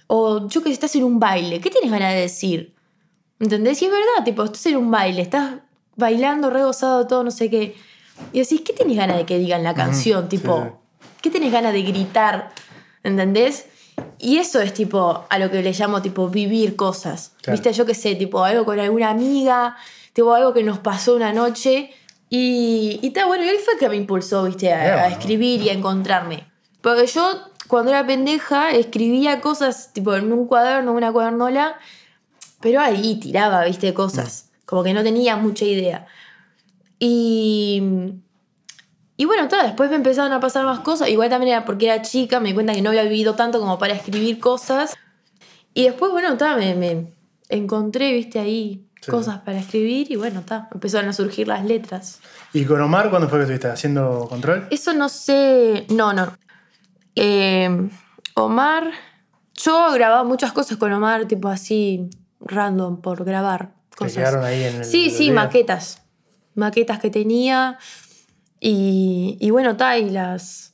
O 0.08 0.48
yo 0.48 0.64
que 0.64 0.72
estás 0.72 0.96
en 0.96 1.04
un 1.04 1.20
baile, 1.20 1.60
¿qué 1.60 1.70
tienes 1.70 1.92
ganas 1.92 2.14
de 2.14 2.22
decir? 2.22 2.76
¿Entendés? 3.40 3.82
Y 3.82 3.86
es 3.86 3.92
verdad, 3.92 4.24
tipo, 4.24 4.44
estás 4.44 4.66
en 4.68 4.78
un 4.78 4.90
baile, 4.90 5.22
estás 5.22 5.56
bailando, 5.98 6.50
re 6.50 6.64
gozado, 6.64 7.06
todo, 7.08 7.24
no 7.24 7.32
sé 7.32 7.50
qué. 7.50 7.76
Y 8.32 8.40
decís, 8.40 8.62
¿qué 8.62 8.72
tienes 8.72 8.96
ganas 8.96 9.18
de 9.18 9.26
que 9.26 9.38
digan 9.38 9.64
la 9.64 9.74
canción? 9.74 10.24
sí, 10.24 10.38
tipo, 10.38 10.64
sí. 10.64 11.08
¿qué 11.22 11.30
tienes 11.30 11.52
ganas 11.52 11.74
de 11.74 11.82
gritar? 11.82 12.54
¿Entendés? 13.04 13.68
Y 14.18 14.38
eso 14.38 14.62
es 14.62 14.74
tipo 14.74 15.26
a 15.30 15.40
lo 15.40 15.52
que 15.52 15.62
le 15.62 15.72
llamo 15.72 16.02
tipo 16.02 16.30
vivir 16.30 16.76
cosas. 16.76 17.34
Claro. 17.42 17.56
¿Viste? 17.56 17.74
Yo 17.74 17.86
qué 17.86 17.94
sé, 17.94 18.16
tipo 18.16 18.44
algo 18.44 18.66
con 18.66 18.80
alguna 18.80 19.10
amiga, 19.10 19.78
tipo 20.14 20.34
algo 20.34 20.54
que 20.54 20.64
nos 20.64 20.80
pasó 20.80 21.16
una 21.16 21.34
noche. 21.34 21.92
Y, 22.30 23.00
y 23.02 23.08
está 23.08 23.28
bueno, 23.28 23.44
y 23.44 23.50
él 23.50 23.58
fue 23.64 23.76
el 23.76 23.80
que 23.80 23.90
me 23.90 23.96
impulsó, 23.98 24.44
¿viste? 24.46 24.74
A, 24.74 25.08
escribir 25.10 25.62
y 25.62 25.70
a 25.70 25.74
encontrarme. 25.74 26.48
Porque 26.82 27.06
yo, 27.08 27.40
cuando 27.68 27.92
era 27.92 28.06
pendeja, 28.06 28.72
escribía 28.72 29.42
cosas 29.42 29.94
tipo 29.94 30.16
en 30.16 30.32
un 30.32 30.48
cuaderno, 30.48 30.94
una 30.94 31.12
cuadernola, 31.12 31.78
pero 32.62 32.82
ahí 32.82 33.20
tiraba, 33.20 33.64
¿viste? 33.66 33.94
Cosas. 33.94 34.50
Como 34.66 34.84
que 34.84 34.94
no 34.94 35.04
tenía 35.04 35.36
mucha 35.36 35.66
idea. 35.66 36.08
Y. 37.00 37.84
Y 39.18 39.26
bueno, 39.26 39.48
después 39.48 39.90
me 39.90 39.96
empezaron 39.96 40.34
a 40.34 40.40
pasar 40.40 40.66
más 40.66 40.82
cosas. 40.82 41.10
Igual 41.10 41.30
también 41.30 41.54
era 41.54 41.66
porque 41.66 41.86
era 41.86 42.02
chica, 42.02 42.40
me 42.40 42.50
di 42.50 42.54
cuenta 42.54 42.74
que 42.74 42.82
no 42.82 42.90
había 42.90 43.04
vivido 43.04 43.36
tanto 43.36 43.60
como 43.60 43.78
para 43.78 43.94
escribir 43.94 44.40
cosas. 44.40 44.94
Y 45.74 45.84
después, 45.84 46.12
bueno, 46.12 46.36
ta, 46.38 46.56
me, 46.58 46.76
me 46.76 47.14
encontré, 47.50 48.12
viste, 48.14 48.40
ahí 48.40 48.86
Sí, 49.06 49.12
cosas 49.12 49.40
para 49.42 49.60
escribir 49.60 50.12
y 50.12 50.16
bueno, 50.16 50.42
ta, 50.44 50.68
empezaron 50.74 51.10
a 51.10 51.14
surgir 51.14 51.48
las 51.48 51.64
letras. 51.64 52.22
¿Y 52.54 52.66
con 52.66 52.82
Omar 52.82 53.12
cuándo 53.12 53.30
fue 53.30 53.38
que 53.38 53.44
estuviste 53.44 53.68
haciendo 53.68 54.26
control? 54.28 54.68
Eso 54.72 54.94
no 54.94 55.10
sé. 55.10 55.86
No, 55.90 56.12
no. 56.12 56.36
Eh, 57.16 57.70
Omar. 58.34 58.92
Yo 59.54 59.92
grababa 59.94 60.24
muchas 60.24 60.52
cosas 60.54 60.78
con 60.78 60.92
Omar, 60.92 61.28
tipo 61.28 61.48
así, 61.50 62.10
random, 62.42 63.00
por 63.02 63.24
grabar 63.24 63.74
Que 63.92 63.98
cosas. 63.98 64.16
quedaron 64.16 64.44
ahí 64.44 64.64
en 64.64 64.76
el. 64.78 64.86
Sí, 64.86 65.12
sí, 65.12 65.30
maquetas. 65.32 66.02
Maquetas 66.56 67.00
que 67.00 67.12
tenía. 67.12 67.78
Y, 68.68 69.38
y 69.40 69.52
bueno, 69.52 69.78
ta, 69.78 70.00
y 70.00 70.10
las. 70.10 70.74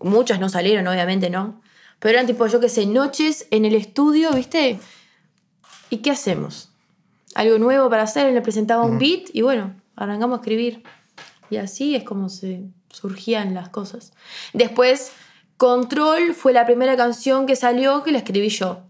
Muchas 0.00 0.40
no 0.40 0.48
salieron, 0.48 0.86
obviamente, 0.88 1.28
¿no? 1.28 1.60
Pero 1.98 2.14
eran 2.14 2.26
tipo, 2.26 2.46
yo 2.46 2.60
qué 2.60 2.70
sé, 2.70 2.86
noches 2.86 3.46
en 3.50 3.66
el 3.66 3.74
estudio, 3.74 4.30
¿viste? 4.32 4.80
¿Y 5.90 5.98
qué 5.98 6.12
hacemos? 6.12 6.70
Algo 7.34 7.58
nuevo 7.58 7.90
para 7.90 8.04
hacer, 8.04 8.32
le 8.32 8.40
presentaba 8.40 8.84
un 8.84 8.98
beat 8.98 9.24
y 9.34 9.42
bueno, 9.42 9.74
arrancamos 9.96 10.38
a 10.38 10.40
escribir. 10.40 10.82
Y 11.50 11.58
así 11.58 11.94
es 11.94 12.04
como 12.04 12.30
se 12.30 12.62
surgían 12.88 13.52
las 13.52 13.68
cosas. 13.68 14.14
Después, 14.54 15.12
Control 15.58 16.32
fue 16.32 16.54
la 16.54 16.64
primera 16.64 16.96
canción 16.96 17.44
que 17.44 17.56
salió 17.56 18.02
que 18.02 18.12
la 18.12 18.18
escribí 18.18 18.48
yo. 18.48 18.84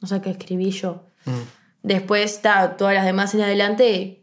O 0.00 0.06
sea, 0.06 0.22
que 0.22 0.30
escribí 0.30 0.70
yo. 0.70 1.04
Mm. 1.26 1.40
Después, 1.82 2.40
ta, 2.40 2.78
todas 2.78 2.94
las 2.94 3.04
demás 3.04 3.34
en 3.34 3.42
adelante 3.42 4.19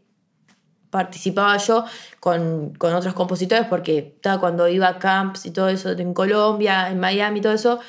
participaba 0.90 1.56
yo 1.58 1.84
con, 2.20 2.74
con 2.74 2.94
otros 2.94 3.14
compositores 3.14 3.66
porque 3.66 4.16
ta, 4.22 4.38
cuando 4.38 4.68
iba 4.68 4.88
a 4.88 4.98
camps 4.98 5.46
y 5.46 5.50
todo 5.50 5.68
eso 5.68 5.90
en 5.90 6.14
Colombia, 6.14 6.90
en 6.90 6.98
Miami 6.98 7.38
y 7.38 7.42
todo 7.42 7.52
eso, 7.52 7.80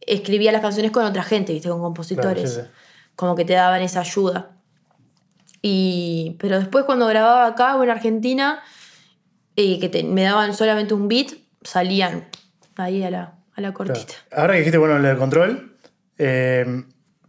escribía 0.00 0.52
las 0.52 0.60
canciones 0.62 0.92
con 0.92 1.04
otra 1.04 1.22
gente, 1.22 1.52
¿viste? 1.52 1.68
con 1.68 1.80
compositores. 1.80 2.52
Claro, 2.54 2.68
sí, 2.68 2.72
Como 3.16 3.34
que 3.34 3.44
te 3.44 3.54
daban 3.54 3.82
esa 3.82 4.00
ayuda. 4.00 4.50
Y, 5.62 6.36
pero 6.38 6.58
después 6.58 6.84
cuando 6.84 7.06
grababa 7.06 7.46
acá 7.46 7.76
o 7.76 7.82
en 7.82 7.90
Argentina, 7.90 8.60
eh, 9.56 9.78
que 9.80 9.88
te- 9.88 10.04
me 10.04 10.22
daban 10.22 10.54
solamente 10.54 10.94
un 10.94 11.08
beat, 11.08 11.32
salían 11.62 12.28
ahí 12.76 13.02
a 13.02 13.10
la, 13.10 13.22
a 13.54 13.60
la 13.60 13.72
Claro. 13.72 13.74
cortita. 13.74 14.14
Ahora 14.32 14.52
que 14.52 14.58
dijiste, 14.60 14.78
bueno, 14.78 14.98
lo 14.98 15.08
de 15.08 15.16
control, 15.16 15.76
eh, 16.18 16.84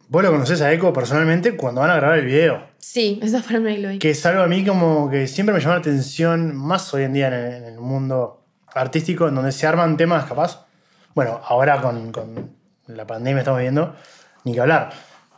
vos 0.09 0.23
lo 0.23 0.31
conocés 0.31 0.61
a 0.61 0.71
Eco 0.71 0.93
personalmente 0.93 1.55
cuando 1.55 1.81
van 1.81 1.89
a 1.89 1.95
grabar 1.95 2.19
el 2.19 2.25
video. 2.25 2.66
Sí, 2.79 3.19
esa 3.21 3.41
fue 3.41 3.59
la 3.59 3.73
Glory. 3.73 3.99
Que 3.99 4.11
es 4.11 4.25
algo 4.25 4.41
a 4.41 4.47
mí 4.47 4.65
como 4.65 5.09
que 5.09 5.27
siempre 5.27 5.53
me 5.53 5.59
llama 5.59 5.75
la 5.75 5.79
atención, 5.81 6.55
más 6.55 6.93
hoy 6.93 7.03
en 7.03 7.13
día 7.13 7.27
en 7.27 7.33
el, 7.33 7.53
en 7.53 7.63
el 7.65 7.79
mundo 7.79 8.45
artístico, 8.73 9.27
en 9.27 9.35
donde 9.35 9.51
se 9.51 9.67
arman 9.67 9.97
temas 9.97 10.25
capaz. 10.25 10.65
Bueno, 11.13 11.41
ahora 11.43 11.81
con, 11.81 12.11
con 12.11 12.51
la 12.87 13.05
pandemia 13.05 13.39
estamos 13.39 13.59
viendo, 13.59 13.95
ni 14.43 14.53
que 14.53 14.61
hablar. 14.61 14.91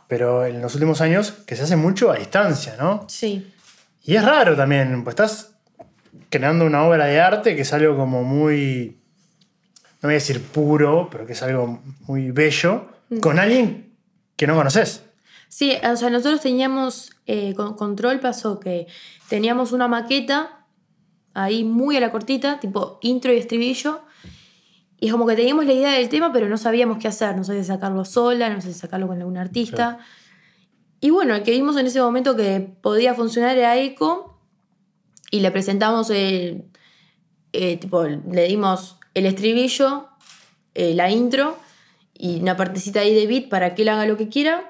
Pero 0.08 0.44
en 0.44 0.60
los 0.60 0.74
últimos 0.74 1.00
años 1.00 1.32
que 1.46 1.56
se 1.56 1.62
hace 1.62 1.76
mucho 1.76 2.10
a 2.10 2.16
distancia, 2.16 2.76
¿no? 2.78 3.04
Sí. 3.08 3.52
Y 4.02 4.16
es 4.16 4.24
raro 4.24 4.56
también, 4.56 5.04
pues 5.04 5.14
estás 5.14 5.54
creando 6.28 6.64
una 6.64 6.84
obra 6.84 7.06
de 7.06 7.20
arte 7.20 7.54
que 7.54 7.62
es 7.62 7.72
algo 7.72 7.96
como 7.96 8.22
muy, 8.22 9.00
no 10.02 10.08
voy 10.08 10.12
a 10.12 10.14
decir 10.14 10.42
puro, 10.42 11.08
pero 11.10 11.26
que 11.26 11.32
es 11.32 11.42
algo 11.42 11.82
muy 12.06 12.30
bello, 12.30 12.88
con 13.20 13.38
alguien 13.38 13.94
que 14.36 14.46
no 14.46 14.54
conoces. 14.54 15.04
Sí, 15.50 15.72
o 15.82 15.96
sea, 15.96 16.10
nosotros 16.10 16.40
teníamos, 16.40 17.10
eh, 17.26 17.54
con 17.54 17.74
control 17.74 18.20
pasó 18.20 18.60
que 18.60 18.86
teníamos 19.28 19.72
una 19.72 19.88
maqueta 19.88 20.64
ahí 21.34 21.64
muy 21.64 21.96
a 21.96 22.00
la 22.00 22.12
cortita, 22.12 22.60
tipo 22.60 23.00
intro 23.02 23.32
y 23.32 23.36
estribillo, 23.36 24.00
y 25.00 25.06
es 25.06 25.12
como 25.12 25.26
que 25.26 25.34
teníamos 25.34 25.66
la 25.66 25.72
idea 25.72 25.90
del 25.92 26.08
tema, 26.08 26.32
pero 26.32 26.48
no 26.48 26.56
sabíamos 26.56 26.98
qué 26.98 27.08
hacer, 27.08 27.36
no 27.36 27.42
si 27.42 27.64
sacarlo 27.64 28.04
sola, 28.04 28.48
no 28.48 28.60
sé 28.60 28.72
si 28.72 28.78
sacarlo 28.78 29.08
con 29.08 29.18
algún 29.18 29.38
artista. 29.38 29.98
y 31.00 31.10
bueno, 31.10 31.34
el 31.34 31.42
que 31.42 31.50
vimos 31.50 31.76
en 31.78 31.86
ese 31.86 32.00
momento 32.00 32.36
que 32.36 32.60
podía 32.80 33.14
funcionar 33.14 33.58
era 33.58 33.76
Echo. 33.76 34.38
Y 35.32 35.40
le 35.40 35.50
presentamos 35.50 36.10
el. 36.10 36.64
eh, 37.52 37.76
tipo, 37.78 38.04
le 38.04 38.44
dimos 38.46 38.98
el 39.14 39.26
estribillo, 39.26 40.08
eh, 40.74 40.94
la 40.94 41.10
intro 41.10 41.56
y 42.14 42.40
una 42.40 42.56
partecita 42.56 43.00
ahí 43.00 43.14
de 43.14 43.26
beat 43.26 43.48
para 43.48 43.74
que 43.74 43.82
él 43.82 43.88
haga 43.88 44.06
lo 44.06 44.16
que 44.16 44.28
quiera. 44.28 44.69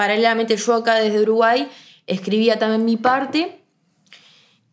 Paralelamente, 0.00 0.56
yo 0.56 0.74
acá 0.76 0.94
desde 0.94 1.20
Uruguay 1.20 1.68
escribía 2.06 2.58
también 2.58 2.86
mi 2.86 2.96
parte. 2.96 3.60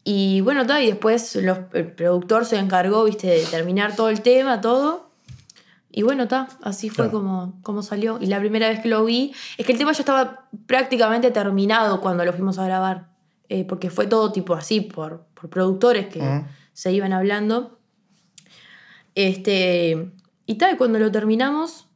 Y 0.05 0.39
bueno, 0.39 0.61
y 0.81 0.85
después 0.87 1.35
los- 1.35 1.59
el 1.73 1.91
productor 1.91 2.45
se 2.45 2.57
encargó, 2.57 3.03
viste, 3.03 3.27
de 3.27 3.43
terminar 3.43 3.93
todo 3.93 4.07
el 4.07 4.21
tema, 4.21 4.61
todo. 4.61 5.11
Y 5.91 6.03
bueno, 6.03 6.23
está, 6.23 6.47
así 6.61 6.87
fue 6.87 7.09
Claro. 7.09 7.11
como, 7.19 7.59
como 7.61 7.81
salió. 7.83 8.19
Y 8.21 8.27
la 8.27 8.39
primera 8.39 8.69
vez 8.69 8.79
que 8.79 8.87
lo 8.87 9.03
vi, 9.03 9.33
es 9.57 9.65
que 9.65 9.73
el 9.73 9.77
tema 9.77 9.91
ya 9.91 9.99
estaba 9.99 10.47
prácticamente 10.65 11.29
terminado 11.31 11.99
cuando 11.99 12.23
lo 12.23 12.31
fuimos 12.31 12.57
a 12.57 12.63
grabar. 12.65 13.09
Eh, 13.49 13.65
porque 13.65 13.89
fue 13.89 14.07
todo 14.07 14.31
tipo 14.31 14.53
así, 14.53 14.79
por, 14.79 15.25
por 15.33 15.49
productores 15.49 16.07
que 16.07 16.21
se 16.71 16.93
iban 16.93 17.11
hablando. 17.11 17.77
Este, 19.13 20.09
y 20.45 20.55
tal, 20.55 20.77
cuando 20.77 20.99
lo 20.99 21.11
terminamos 21.11 21.86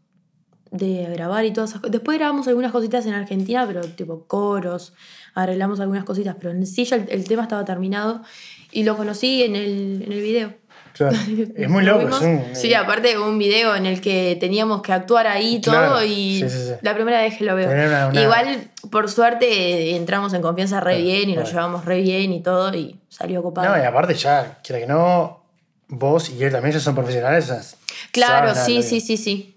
de 0.71 1.05
grabar 1.13 1.45
y 1.45 1.51
todas 1.51 1.69
esas 1.71 1.81
cosas. 1.81 1.91
Después 1.91 2.17
grabamos 2.17 2.47
algunas 2.47 2.71
cositas 2.71 3.05
en 3.05 3.13
Argentina, 3.13 3.65
pero 3.67 3.81
tipo 3.81 4.23
coros, 4.25 4.93
arreglamos 5.35 5.79
algunas 5.79 6.03
cositas, 6.05 6.35
pero 6.39 6.51
en 6.51 6.65
sí 6.65 6.85
ya 6.85 6.95
el, 6.95 7.07
el 7.09 7.27
tema 7.27 7.43
estaba 7.43 7.63
terminado. 7.65 8.21
Y 8.71 8.83
lo 8.83 8.95
conocí 8.95 9.43
en 9.43 9.55
el, 9.57 10.01
en 10.05 10.11
el 10.13 10.21
video. 10.21 10.53
Claro. 10.93 11.15
Es 11.55 11.69
muy 11.69 11.83
Lo 11.83 12.01
loco. 12.01 12.15
Es 12.15 12.21
un, 12.21 12.43
Sí, 12.53 12.73
aparte 12.73 13.17
un 13.17 13.37
video 13.37 13.75
en 13.75 13.85
el 13.85 13.99
que 14.01 14.37
teníamos 14.39 14.81
que 14.81 14.91
actuar 14.93 15.27
ahí 15.27 15.59
todo 15.61 15.73
Claro, 15.75 16.03
y 16.03 16.39
sí, 16.39 16.49
sí, 16.49 16.57
sí. 16.67 16.71
la 16.81 16.93
primera 16.95 17.21
vez 17.21 17.37
que 17.37 17.43
lo 17.45 17.55
veo. 17.55 17.69
Una- 17.69 18.07
una- 18.07 18.21
Igual, 18.21 18.69
por 18.89 19.09
suerte, 19.09 19.45
eh, 19.91 19.95
entramos 19.97 20.33
en 20.33 20.41
confianza 20.41 20.79
re 20.79 20.91
Claro, 20.95 21.03
bien 21.05 21.29
y 21.29 21.35
nos 21.35 21.49
llevamos 21.49 21.83
re 21.85 22.01
bien 22.01 22.31
y 22.33 22.41
todo 22.41 22.73
y 22.75 22.97
salió 23.09 23.41
copado. 23.43 23.69
No, 23.75 23.81
y 23.81 23.85
aparte 23.85 24.13
ya, 24.15 24.59
quiera 24.63 24.79
que 24.79 24.87
no, 24.87 25.43
vos 25.89 26.29
y 26.29 26.41
él 26.43 26.51
también 26.51 26.73
ya 26.73 26.79
son 26.79 26.95
profesionales. 26.95 27.75
claro, 28.11 28.53
sí, 28.55 28.81
sí, 28.83 28.99
sí, 29.01 29.17
sí. 29.17 29.50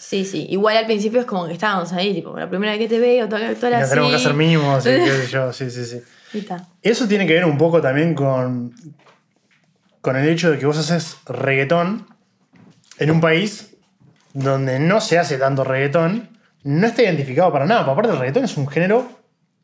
Sí, 0.00 0.24
sí. 0.24 0.46
Igual 0.48 0.78
al 0.78 0.86
principio 0.86 1.20
es 1.20 1.26
como 1.26 1.46
que 1.46 1.52
estábamos 1.52 1.92
ahí, 1.92 2.14
tipo, 2.14 2.34
la 2.36 2.48
primera 2.48 2.72
vez 2.72 2.80
que 2.80 2.88
te 2.88 2.98
veo, 2.98 3.26
Y 3.26 3.28
nos 3.28 3.40
así. 3.42 3.60
tenemos 3.60 4.10
que 4.10 4.16
hacer 4.16 4.34
mimos 4.34 4.86
y 4.86 4.88
qué 4.88 5.06
sé 5.10 5.26
yo, 5.26 5.52
sí, 5.52 5.70
sí, 5.70 5.84
sí. 5.84 6.00
Y. 6.32 6.46
Eso 6.82 7.06
tiene 7.06 7.26
que 7.26 7.34
ver 7.34 7.44
un 7.44 7.58
poco 7.58 7.82
también 7.82 8.14
con, 8.14 8.72
con 10.00 10.16
el 10.16 10.26
hecho 10.28 10.50
de 10.50 10.58
que 10.58 10.64
vos 10.64 10.78
haces 10.78 11.18
reggaetón 11.26 12.06
en 12.98 13.10
un 13.10 13.20
país 13.20 13.76
donde 14.32 14.80
no 14.80 15.00
se 15.02 15.18
hace 15.18 15.36
tanto 15.36 15.64
reggaetón, 15.64 16.30
no 16.62 16.86
está 16.86 17.02
identificado 17.02 17.52
para 17.52 17.66
nada. 17.66 17.82
Aparte, 17.82 18.10
el 18.10 18.18
reggaetón 18.18 18.44
es 18.44 18.56
un 18.56 18.68
género 18.68 19.06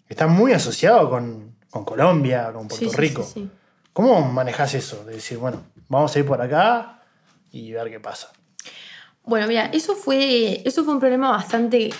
que 0.06 0.12
está 0.14 0.26
muy 0.26 0.52
asociado 0.52 1.08
con, 1.08 1.56
con 1.70 1.84
Colombia, 1.84 2.52
con 2.52 2.68
Puerto 2.68 2.90
sí, 2.90 2.96
Rico. 2.96 3.22
sí, 3.22 3.30
sí. 3.34 3.50
¿Cómo 3.92 4.20
manejás 4.30 4.74
eso? 4.74 5.02
De 5.06 5.14
decir, 5.14 5.38
bueno, 5.38 5.62
vamos 5.88 6.14
a 6.14 6.18
ir 6.18 6.26
por 6.26 6.42
acá 6.42 7.00
y 7.50 7.72
ver 7.72 7.88
qué 7.90 8.00
pasa. 8.00 8.28
Bueno, 9.26 9.48
mira, 9.48 9.66
eso 9.66 9.94
fue, 9.96 10.62
eso 10.64 10.84
fue 10.84 10.94
un 10.94 11.00
problema 11.00 11.30
bastante 11.30 11.90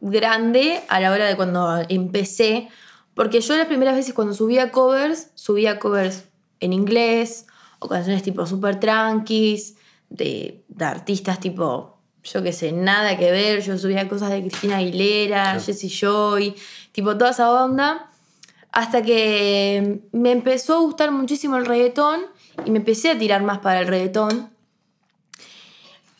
grande 0.00 0.82
a 0.88 1.00
la 1.00 1.10
hora 1.10 1.26
de 1.26 1.34
cuando 1.34 1.82
empecé, 1.88 2.68
porque 3.14 3.40
yo 3.40 3.56
las 3.56 3.66
primeras 3.66 3.96
veces 3.96 4.12
cuando 4.12 4.34
subía 4.34 4.70
covers, 4.70 5.30
subía 5.34 5.78
covers 5.78 6.24
en 6.60 6.74
inglés 6.74 7.46
o 7.78 7.88
canciones 7.88 8.22
tipo 8.22 8.44
super 8.46 8.78
tranquis, 8.78 9.76
de, 10.10 10.64
de 10.68 10.84
artistas 10.84 11.40
tipo, 11.40 11.98
yo 12.22 12.42
qué 12.42 12.52
sé, 12.52 12.72
nada 12.72 13.16
que 13.16 13.30
ver, 13.30 13.62
yo 13.62 13.78
subía 13.78 14.06
cosas 14.08 14.30
de 14.30 14.40
Cristina 14.42 14.76
Aguilera, 14.76 15.42
Claro. 15.42 15.60
Jessie 15.60 15.88
Joy, 15.88 16.54
tipo 16.92 17.16
toda 17.16 17.30
esa 17.30 17.50
onda, 17.64 18.10
hasta 18.70 19.00
que 19.00 20.02
me 20.12 20.32
empezó 20.32 20.74
a 20.74 20.80
gustar 20.80 21.10
muchísimo 21.10 21.56
el 21.56 21.64
reggaetón 21.64 22.20
y 22.66 22.70
me 22.70 22.78
empecé 22.78 23.10
a 23.10 23.18
tirar 23.18 23.42
más 23.42 23.58
para 23.60 23.80
el 23.80 23.86
reggaetón. 23.86 24.50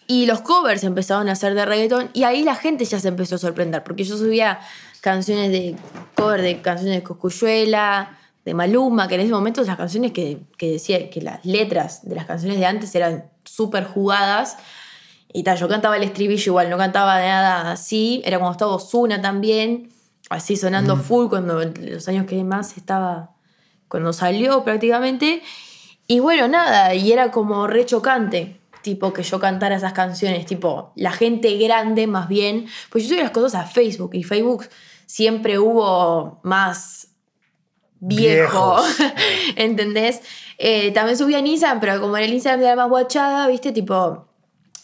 Y 0.07 0.27
los 0.27 0.41
covers 0.41 0.85
empezaron 0.85 1.29
a 1.29 1.33
hacer 1.33 1.55
de 1.55 1.65
reggaetón 1.65 2.11
y 2.13 2.23
ahí 2.23 2.45
la 2.45 2.55
gente 2.55 2.85
ya 2.85 3.01
se 3.01 3.09
empezó 3.09 3.35
a 3.35 3.39
sorprender, 3.39 3.83
porque 3.83 4.05
yo 4.05 4.17
subía 4.17 4.61
canciones 5.01 5.51
de 5.51 5.77
cover 6.15 6.43
de 6.43 6.61
canciones 6.63 6.99
de 6.99 7.03
Coscuyuela, 7.03 8.17
de 8.45 8.55
Maluma, 8.55 9.09
que 9.09 9.17
en 9.17 9.23
ese 9.23 9.33
momento 9.33 9.63
las 9.65 9.77
canciones 9.77 10.13
que, 10.13 10.39
que 10.57 10.71
decía 10.73 11.11
que 11.11 11.21
las 11.21 11.45
letras 11.45 12.09
de 12.09 12.15
las 12.15 12.27
canciones 12.27 12.59
de 12.59 12.67
antes 12.67 12.95
eran 12.95 13.31
súper 13.45 13.85
jugadas. 13.85 14.57
Y 15.33 15.43
tal, 15.43 15.59
yo 15.59 15.69
cantaba 15.69 15.97
el 15.97 16.05
estribillo 16.05 16.53
igual, 16.53 16.71
no 16.71 16.79
cantaba 16.79 17.19
de 17.19 17.27
nada 17.27 17.73
así. 17.73 18.23
Era 18.25 18.39
cuando 18.39 18.53
estaba 18.53 18.75
Ozuna 18.75 19.21
también, 19.21 19.91
así 20.31 20.57
sonando 20.57 20.97
full, 20.97 21.29
cuando 21.29 21.61
los 21.63 22.09
años 22.09 22.27
que 22.27 22.43
más 22.45 22.77
estaba, 22.77 23.33
cuando 23.89 24.13
salió 24.13 24.63
prácticamente. 24.63 25.43
Y 26.07 26.21
bueno, 26.21 26.47
nada, 26.47 26.95
y 26.95 27.11
era 27.11 27.33
como 27.33 27.67
re 27.67 27.85
chocante, 27.85 28.61
tipo, 28.87 29.13
que 29.13 29.25
yo 29.25 29.41
cantara 29.41 29.75
esas 29.75 29.93
canciones, 29.93 30.47
tipo, 30.47 30.93
la 30.95 31.11
gente 31.11 31.59
grande 31.59 32.07
más 32.07 32.29
bien, 32.29 32.67
pues 32.89 33.03
yo 33.03 33.09
subí 33.11 33.21
las 33.21 33.33
cosas 33.33 33.55
a 33.57 33.67
Facebook 33.67 34.15
y 34.15 34.23
Facebook 34.23 34.69
siempre 35.07 35.59
hubo 35.59 36.39
más 36.45 37.09
viejo, 37.99 38.77
Viejos. 38.77 38.97
¿entendés? 39.57 40.23
Eh, 40.59 40.93
también 40.93 41.19
subía 41.19 41.41
en 41.41 41.49
Instagram, 41.49 41.81
pero 41.81 42.01
como 42.01 42.17
en 42.17 42.23
el 42.23 42.35
Instagram 42.35 42.63
era 42.63 42.77
más 42.77 42.89
guachada, 42.89 43.49
¿viste? 43.49 43.73
Tipo, 43.73 44.29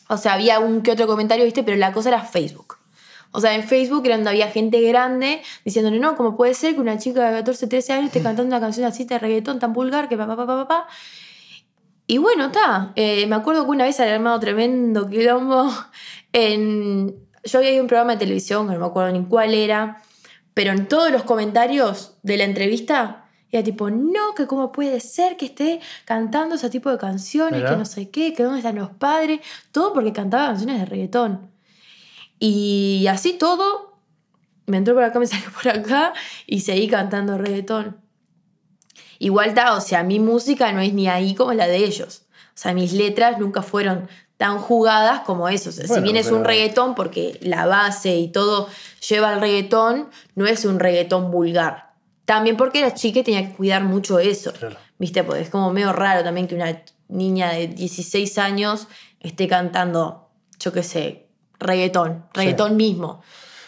o 0.09 0.17
sea, 0.17 0.33
había 0.33 0.59
un 0.59 0.83
que 0.83 0.91
otro 0.91 1.07
comentario, 1.07 1.45
¿viste? 1.45 1.63
Pero 1.63 1.77
la 1.77 1.93
cosa 1.93 2.09
era 2.09 2.23
Facebook. 2.25 2.79
O 3.31 3.41
sea, 3.41 3.55
en 3.55 3.63
Facebook 3.63 4.05
era 4.05 4.17
donde 4.17 4.31
había 4.31 4.49
gente 4.49 4.81
grande 4.81 5.43
diciéndole, 5.65 6.01
no, 6.01 6.17
¿cómo 6.17 6.37
puede 6.37 6.55
ser 6.55 6.75
que 6.75 6.81
una 6.81 6.99
chica 6.99 7.31
de 7.31 7.39
14, 7.39 7.69
13 7.69 7.93
años 7.93 8.07
esté 8.07 8.21
cantando 8.21 8.49
una 8.49 8.61
canción 8.61 8.85
así 8.85 9.05
de 9.05 9.17
reggaetón 9.21 9.61
tan 9.61 9.73
vulgar 9.73 10.09
que 10.09 10.17
papá, 10.17 10.35
papá, 10.35 10.67
papá? 10.67 10.89
Y 12.07 12.19
bueno, 12.19 12.47
está. 12.47 12.93
me 12.97 13.35
acuerdo 13.35 13.65
que 13.65 13.71
una 13.71 13.85
vez 13.85 13.99
había 14.01 14.15
armado 14.15 14.39
tremendo 14.41 15.09
quilombo 15.09 15.73
en... 16.33 17.17
Yo 17.45 17.59
había 17.59 17.81
un 17.81 17.89
programa 17.89 18.13
de 18.13 18.19
televisión, 18.19 18.69
que 18.69 18.75
no 18.75 18.81
me 18.81 18.87
acuerdo 18.87 19.11
ni 19.13 19.25
cuál 19.25 19.53
era, 19.53 20.01
pero 20.55 20.71
en 20.71 20.87
todos 20.87 21.11
los 21.11 21.25
comentarios 21.25 22.17
de 22.23 22.37
la 22.37 22.45
entrevista 22.45 23.23
era 23.53 23.63
tipo, 23.63 23.91
no, 23.91 24.35
que 24.35 24.47
cómo 24.47 24.73
puede 24.73 24.99
ser 25.01 25.37
que 25.37 25.45
esté 25.45 25.81
cantando 26.07 26.55
ese 26.55 26.71
tipo 26.71 26.91
de 26.91 26.97
canciones, 26.97 27.63
que 27.63 27.77
no 27.77 27.85
sé 27.85 28.11
qué, 28.11 28.33
que 28.33 28.45
dónde 28.45 28.61
están 28.61 28.77
los 28.77 28.91
padres, 28.91 29.41
todo 29.73 29.93
porque 29.93 30.13
cantaba 30.13 30.47
canciones 30.47 30.79
de 30.79 30.87
reggaetón. 30.87 31.51
Y 32.39 33.07
así 33.11 33.35
todo, 33.35 33.99
me 34.67 34.79
entró 34.79 34.95
por 34.95 35.05
acá, 35.05 35.19
me 35.19 35.27
salió 35.29 35.51
por 35.53 35.69
acá 35.69 36.15
y 36.47 36.61
seguí 36.61 36.89
cantando 36.89 37.37
reggaetón. 37.37 38.02
Igual 39.23 39.51
está, 39.51 39.75
o 39.75 39.81
sea, 39.81 40.03
mi 40.03 40.19
música 40.19 40.73
no 40.73 40.81
es 40.81 40.93
ni 40.95 41.07
ahí 41.07 41.37
como 41.37 41.53
la 41.53 41.69
de 41.69 41.77
ellos. 41.77 42.23
O 42.49 42.57
sea, 42.57 42.75
mis 42.75 42.93
letras 42.93 43.39
nunca 43.39 43.63
fueron 43.63 44.09
tan 44.37 44.59
jugadas 44.59 45.21
como 45.21 45.49
eso. 45.49 45.71
O 45.71 45.73
sea, 45.73 45.87
Bueno, 45.87 46.03
si 46.03 46.13
bien 46.13 46.17
es 46.17 46.33
un 46.33 46.45
reggaetón, 46.45 46.97
porque 46.97 47.39
la 47.41 47.67
base 47.67 48.17
y 48.17 48.33
todo 48.33 48.69
lleva 49.09 49.29
al 49.29 49.41
reggaetón, 49.41 50.09
no 50.35 50.49
es 50.49 50.65
un 50.65 50.81
reggaetón 50.81 51.31
vulgar. 51.31 51.93
También 52.25 52.57
porque 52.57 52.81
era 52.81 52.95
chica 52.95 53.21
y 53.21 53.23
tenía 53.23 53.47
que 53.47 53.55
cuidar 53.55 53.85
mucho 53.85 54.19
eso. 54.19 54.53
Claro. 54.55 54.75
¿Viste? 54.99 55.23
Porque 55.23 55.43
es 55.43 55.51
como 55.51 55.73
medio 55.73 55.93
raro 55.93 56.25
también 56.25 56.49
que 56.49 56.57
una 56.57 56.83
niña 57.07 57.53
de 57.53 57.69
16 57.69 58.39
años 58.39 58.89
esté 59.21 59.47
cantando, 59.47 60.31
yo 60.59 60.73
qué 60.73 60.83
sé, 60.83 61.29
reggaetón. 61.61 62.25
Reggaetón 62.35 62.77
mismo. 62.77 63.23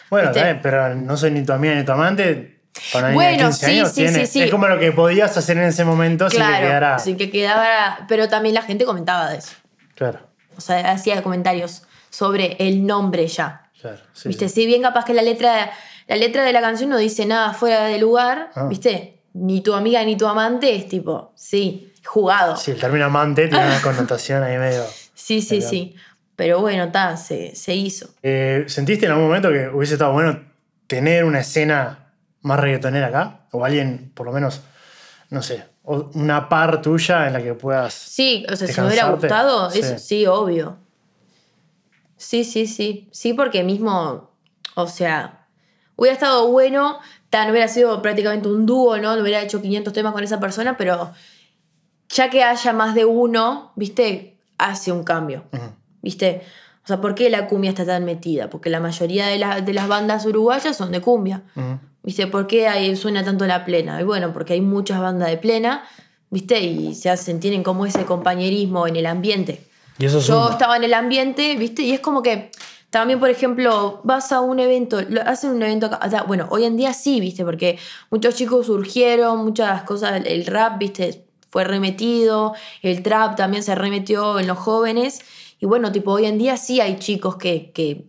Bueno, 0.09 0.31
pero 0.61 0.95
no 0.95 1.15
soy 1.15 1.31
ni 1.31 1.45
tu 1.45 1.53
amiga 1.53 1.75
ni 1.75 1.85
tu 1.85 1.93
amante. 1.93 2.54
Con 2.91 3.13
Bueno, 3.13 3.45
15 3.49 3.65
sí, 3.65 3.71
años 3.71 3.89
sí, 3.89 3.95
tiene- 3.95 4.25
sí, 4.25 4.33
sí. 4.33 4.41
Es 4.43 4.51
como 4.51 4.67
lo 4.67 4.77
que 4.79 4.91
podías 4.91 5.35
hacer 5.37 5.57
en 5.57 5.63
ese 5.63 5.85
momento 5.85 6.29
sin 6.29 6.39
que 6.41 6.45
Claro, 6.47 6.67
quedara. 6.67 6.99
sí 6.99 7.15
que 7.15 7.29
quedaba. 7.31 8.05
Pero 8.07 8.27
también 8.29 8.53
la 8.55 8.61
gente 8.61 8.85
comentaba 8.85 9.29
de 9.29 9.37
eso. 9.37 9.53
Claro, 9.95 10.19
O 10.57 10.61
sea, 10.61 10.91
hacía 10.91 11.21
comentarios 11.23 11.83
sobre 12.09 12.55
el 12.59 12.85
nombre 12.85 13.27
ya. 13.27 13.69
claro. 13.81 13.99
sí, 14.13 14.29
¿Viste? 14.29 14.49
sí. 14.49 14.61
Si 14.61 14.65
bien 14.67 14.81
capaz 14.81 15.05
que 15.05 15.13
la 15.13 15.21
letra, 15.21 15.71
la 16.07 16.15
letra 16.15 16.43
de 16.43 16.51
la 16.53 16.61
canción 16.61 16.89
no 16.89 16.97
dice 16.97 17.25
nada 17.25 17.53
fuera 17.53 17.85
de 17.85 17.97
lugar, 17.99 18.49
Ah. 18.55 18.67
¿viste? 18.69 19.19
Ni 19.33 19.61
tu 19.61 19.73
amiga 19.73 20.03
ni 20.03 20.15
tu 20.17 20.27
amante 20.27 20.75
es 20.75 20.87
tipo, 20.87 21.31
sí, 21.35 21.93
jugado. 22.05 22.55
Sí, 22.57 22.71
el 22.71 22.79
término 22.79 23.05
amante 23.05 23.47
tiene 23.47 23.65
una 23.65 23.81
connotación 23.81 24.43
ahí 24.43 24.57
medio. 24.57 24.83
Sí, 25.13 25.41
sí, 25.41 25.57
Claro. 25.59 25.69
sí. 25.69 25.95
Pero 26.35 26.59
bueno, 26.61 26.91
ta, 26.91 27.15
se, 27.15 27.55
se 27.55 27.73
hizo. 27.75 28.09
Eh, 28.21 28.65
¿Sentiste 28.67 29.05
en 29.05 29.11
algún 29.13 29.27
momento 29.27 29.49
que 29.51 29.69
hubiese 29.69 29.93
estado 29.93 30.11
bueno 30.13 30.41
tener 30.87 31.23
una 31.23 31.39
escena 31.39 32.04
más 32.45 32.59
reggaetonera 32.59 33.07
acá? 33.07 33.39
O 33.51 33.65
alguien, 33.65 34.11
por 34.13 34.25
lo 34.25 34.31
menos, 34.31 34.61
no 35.29 35.41
sé, 35.41 35.65
una 35.83 36.47
par 36.49 36.81
tuya 36.81 37.27
en 37.27 37.33
la 37.33 37.41
que 37.43 37.53
puedas. 37.53 37.93
Sí, 37.93 38.45
o 38.51 38.55
sea, 38.55 38.67
si 38.67 38.79
me 38.81 38.87
hubiera 38.87 39.09
gustado, 39.09 39.69
Sí. 39.71 39.79
eso 39.79 39.97
sí, 39.99 40.25
obvio. 40.27 40.77
Sí, 42.17 42.43
sí, 42.43 42.67
sí. 42.67 43.09
Sí, 43.11 43.33
porque 43.33 43.63
mismo, 43.63 44.31
o 44.75 44.87
sea, 44.87 45.47
hubiera 45.95 46.13
estado 46.13 46.47
bueno, 46.49 46.99
ta, 47.29 47.45
no 47.45 47.51
hubiera 47.51 47.67
sido 47.67 48.01
prácticamente 48.01 48.47
un 48.47 48.65
dúo, 48.65 48.97
¿no? 48.97 49.15
No 49.15 49.21
hubiera 49.21 49.41
hecho 49.41 49.61
500 49.61 49.93
temas 49.93 50.13
con 50.13 50.23
esa 50.23 50.39
persona, 50.39 50.77
pero 50.77 51.11
ya 52.09 52.29
que 52.29 52.43
haya 52.43 52.73
más 52.73 52.95
de 52.95 53.05
uno, 53.05 53.71
¿viste? 53.75 54.37
Hace 54.57 54.91
un 54.91 55.03
cambio. 55.03 55.43
¿Viste? 56.01 56.41
O 56.83 56.87
sea, 56.87 57.01
¿por 57.01 57.15
qué 57.15 57.29
la 57.29 57.47
cumbia 57.47 57.71
está 57.71 57.85
tan 57.85 58.05
metida? 58.05 58.49
Porque 58.49 58.69
la 58.69 58.79
mayoría 58.79 59.27
de, 59.27 59.39
la- 59.39 59.59
de 59.61 59.73
las 59.73 59.87
bandas 59.87 60.25
uruguayas 60.25 60.77
son 60.77 60.91
de 60.91 61.01
cumbia. 61.01 61.43
Ujú. 61.55 61.79
¿Viste? 62.05 62.27
¿Por 62.27 62.45
qué 62.45 62.67
ahí 62.67 62.95
suena 62.95 63.25
tanto 63.25 63.47
la 63.47 63.65
plena? 63.65 63.99
Y 63.99 64.03
bueno, 64.03 64.31
porque 64.31 64.53
hay 64.53 64.61
muchas 64.61 65.01
bandas 65.01 65.27
de 65.27 65.37
plena, 65.37 65.83
¿viste? 66.29 66.59
Y 66.61 66.93
se 66.93 67.09
hacen, 67.09 67.39
tienen 67.39 67.63
como 67.63 67.87
ese 67.87 68.05
compañerismo 68.05 68.85
en 68.85 68.95
el 68.95 69.07
ambiente. 69.07 69.65
Y 69.97 70.05
eso 70.05 70.19
Yo 70.19 70.51
estaba 70.51 70.77
en 70.77 70.83
el 70.83 70.93
ambiente, 70.93 71.55
¿viste? 71.55 71.81
Y 71.81 71.93
es 71.93 72.01
como 72.01 72.21
que 72.21 72.51
también, 72.91 73.19
por 73.19 73.31
ejemplo, 73.31 74.01
vas 74.03 74.31
a 74.31 74.41
un 74.41 74.59
evento, 74.59 74.99
hacen 75.25 75.49
un 75.49 75.63
evento 75.63 75.87
acá. 75.87 75.99
o 76.05 76.09
sea, 76.11 76.23
bueno, 76.23 76.47
hoy 76.51 76.65
en 76.65 76.77
día 76.77 76.93
sí, 76.93 77.19
¿viste? 77.19 77.43
Porque 77.43 77.79
muchos 78.11 78.35
chicos 78.35 78.67
surgieron, 78.67 79.43
muchas 79.43 79.81
cosas, 79.81 80.17
el, 80.17 80.27
el 80.27 80.45
rap, 80.45 80.77
¿viste? 80.77 81.25
Fue 81.49 81.63
remetido, 81.63 82.53
el 82.83 83.01
trap 83.01 83.35
también 83.35 83.63
se 83.63 83.73
remetió 83.73 84.37
en 84.37 84.45
los 84.45 84.59
jóvenes. 84.59 85.21
Y 85.59 85.65
bueno, 85.65 85.91
tipo, 85.91 86.11
hoy 86.11 86.25
en 86.25 86.37
día 86.37 86.55
sí 86.57 86.81
hay 86.81 86.99
chicos 86.99 87.37
que, 87.37 87.71
que 87.71 88.05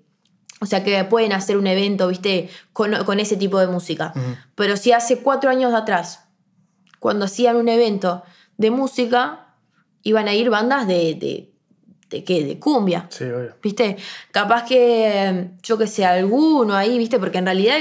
o 0.60 0.66
sea, 0.66 0.82
que 0.82 1.04
pueden 1.04 1.32
hacer 1.32 1.56
un 1.56 1.66
evento, 1.66 2.08
¿viste? 2.08 2.48
Con, 2.72 2.92
con 3.04 3.20
ese 3.20 3.36
tipo 3.36 3.58
de 3.58 3.66
música. 3.66 4.12
Pero 4.54 4.76
si 4.76 4.92
hace 4.92 5.18
cuatro 5.18 5.50
años 5.50 5.74
atrás, 5.74 6.24
cuando 6.98 7.26
hacían 7.26 7.56
un 7.56 7.68
evento 7.68 8.22
de 8.56 8.70
música, 8.70 9.54
iban 10.02 10.28
a 10.28 10.34
ir 10.34 10.48
bandas 10.48 10.86
de, 10.86 11.14
de, 11.14 11.52
de 12.08 12.24
qué, 12.24 12.44
de 12.44 12.58
cumbia. 12.58 13.06
Sí, 13.10 13.24
obvio. 13.24 13.54
¿Viste? 13.62 13.96
Capaz 14.30 14.64
que, 14.64 15.50
yo 15.62 15.76
que 15.76 15.86
sé, 15.86 16.04
alguno 16.06 16.74
ahí, 16.74 16.96
¿viste? 16.96 17.18
Porque 17.18 17.38
en 17.38 17.44
realidad 17.46 17.78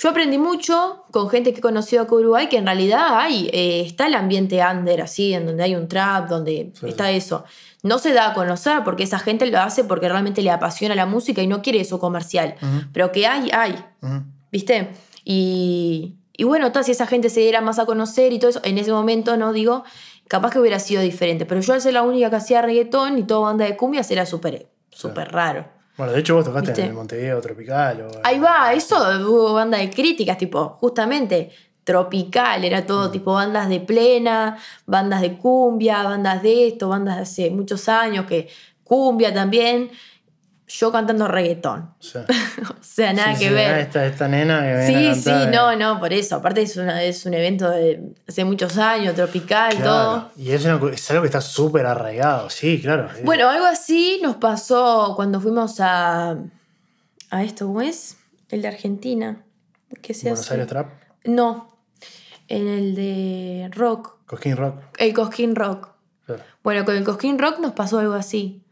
yo 0.00 0.10
aprendí 0.10 0.38
mucho 0.38 1.04
con 1.10 1.28
gente 1.28 1.52
que 1.52 1.58
he 1.58 1.62
conocido 1.62 2.02
acá 2.02 2.14
en 2.14 2.20
Uruguay, 2.20 2.48
que 2.48 2.58
en 2.58 2.66
realidad 2.66 3.18
hay, 3.18 3.48
eh, 3.52 3.82
está 3.84 4.06
el 4.06 4.14
ambiente 4.14 4.60
under, 4.64 5.00
así, 5.00 5.32
en 5.32 5.46
donde 5.46 5.64
hay 5.64 5.74
un 5.74 5.88
trap, 5.88 6.28
donde 6.28 6.70
Sí, 6.78 6.86
está 6.88 7.10
eso. 7.10 7.44
No 7.82 7.98
se 7.98 8.12
da 8.12 8.30
a 8.30 8.34
conocer 8.34 8.82
porque 8.84 9.04
esa 9.04 9.18
gente 9.18 9.46
lo 9.46 9.60
hace 9.60 9.84
porque 9.84 10.08
realmente 10.08 10.42
le 10.42 10.50
apasiona 10.50 10.94
la 10.94 11.06
música 11.06 11.42
y 11.42 11.46
no 11.46 11.62
quiere 11.62 11.80
eso 11.80 11.98
comercial. 11.98 12.56
Pero 12.92 13.12
que 13.12 13.26
hay, 13.26 13.50
hay. 13.52 13.84
Ujú. 14.02 14.22
¿Viste? 14.50 14.90
Y, 15.24 16.16
y 16.36 16.44
bueno, 16.44 16.72
tal, 16.72 16.84
si 16.84 16.92
esa 16.92 17.06
gente 17.06 17.30
se 17.30 17.40
diera 17.40 17.60
más 17.60 17.78
a 17.78 17.86
conocer 17.86 18.32
y 18.32 18.38
todo 18.38 18.50
eso, 18.50 18.60
en 18.64 18.78
ese 18.78 18.90
momento, 18.90 19.36
no 19.36 19.52
digo, 19.52 19.84
capaz 20.26 20.50
que 20.50 20.58
hubiera 20.58 20.78
sido 20.80 21.02
diferente. 21.02 21.46
Pero 21.46 21.60
yo 21.60 21.72
al 21.74 21.80
ser 21.80 21.92
la 21.92 22.02
única 22.02 22.30
que 22.30 22.36
hacía 22.36 22.62
reggaetón 22.62 23.18
y 23.18 23.22
toda 23.22 23.40
banda 23.40 23.64
de 23.64 23.76
cumbias 23.76 24.10
era 24.10 24.26
súper 24.26 24.68
súper 24.90 25.30
raro. 25.30 25.64
Bueno, 25.96 26.12
de 26.12 26.20
hecho 26.20 26.34
vos 26.34 26.44
tocaste 26.44 26.70
¿Viste? 26.70 26.82
en 26.82 26.88
el 26.88 26.94
Montevideo 26.94 27.40
Tropical. 27.40 28.02
O, 28.02 28.20
Ahí 28.22 28.38
va, 28.38 28.72
eso 28.72 28.96
hubo 29.28 29.52
banda 29.52 29.78
de 29.78 29.90
críticas, 29.90 30.38
tipo, 30.38 30.68
justamente 30.80 31.50
tropical, 31.92 32.64
era 32.66 32.84
todo 32.84 33.10
tipo 33.10 33.32
bandas 33.32 33.66
de 33.70 33.80
plena, 33.80 34.58
bandas 34.84 35.22
de 35.22 35.38
cumbia, 35.38 36.02
bandas 36.02 36.42
de 36.42 36.68
esto, 36.68 36.90
bandas 36.90 37.16
de 37.16 37.22
hace 37.22 37.50
muchos 37.50 37.88
años, 37.88 38.26
que 38.26 38.46
cumbia 38.84 39.32
también, 39.32 39.90
yo 40.66 40.92
cantando 40.92 41.26
reggaetón. 41.26 41.94
o 41.98 42.02
sea, 42.02 42.26
o 42.78 42.82
sea, 42.82 43.14
nada 43.14 43.32
sí, 43.34 43.38
que 43.44 43.48
sí, 43.48 43.54
ver. 43.54 43.78
Esta, 43.78 44.04
esta 44.04 44.28
nena 44.28 44.60
que 44.60 44.66
viene 44.76 45.14
Sí, 45.14 45.20
sí, 45.22 45.30
cantar, 45.30 45.54
no, 45.54 45.70
eh, 45.72 45.76
no, 45.78 45.98
por 45.98 46.12
eso. 46.12 46.36
Aparte 46.36 46.60
es, 46.60 46.76
una- 46.76 47.02
es 47.02 47.24
un 47.24 47.32
evento 47.32 47.70
de 47.70 48.12
hace 48.28 48.44
muchos 48.44 48.76
años, 48.76 49.14
tropical, 49.14 49.74
claro. 49.76 49.84
todo. 49.86 50.30
Y 50.36 50.50
es, 50.50 50.62
una 50.66 50.78
es 50.92 51.10
algo 51.10 51.22
que 51.22 51.28
está 51.28 51.40
súper 51.40 51.86
arraigado, 51.86 52.50
sí, 52.50 52.82
claro. 52.82 53.08
eh. 53.16 53.22
Bueno, 53.24 53.48
algo 53.48 53.64
así 53.64 54.20
nos 54.22 54.36
pasó 54.36 55.14
cuando 55.16 55.40
fuimos 55.40 55.80
a, 55.80 56.36
a 57.30 57.42
esto, 57.42 57.66
¿cómo 57.66 57.80
es? 57.80 58.18
El 58.50 58.60
de 58.60 58.68
Argentina. 58.68 59.42
¿Qué 60.02 60.12
se 60.12 60.24
Buenos 60.28 60.40
hace? 60.40 60.52
Aires 60.52 60.66
Trap, 60.68 60.86
No, 61.24 61.77
en 62.48 62.66
el 62.68 62.94
de 62.94 63.70
rock, 63.72 64.16
Cosquín 64.26 64.56
Rock. 64.56 64.76
el 64.98 65.12
Cosquín 65.14 65.54
Rock. 65.54 65.90
claro. 66.26 66.42
Bueno, 66.64 66.84
con 66.84 66.96
el 66.96 67.04
Cosquín 67.04 67.38
Rock 67.38 67.58
nos 67.60 67.72
pasó 67.72 67.98
algo 67.98 68.14
así. 68.14 68.62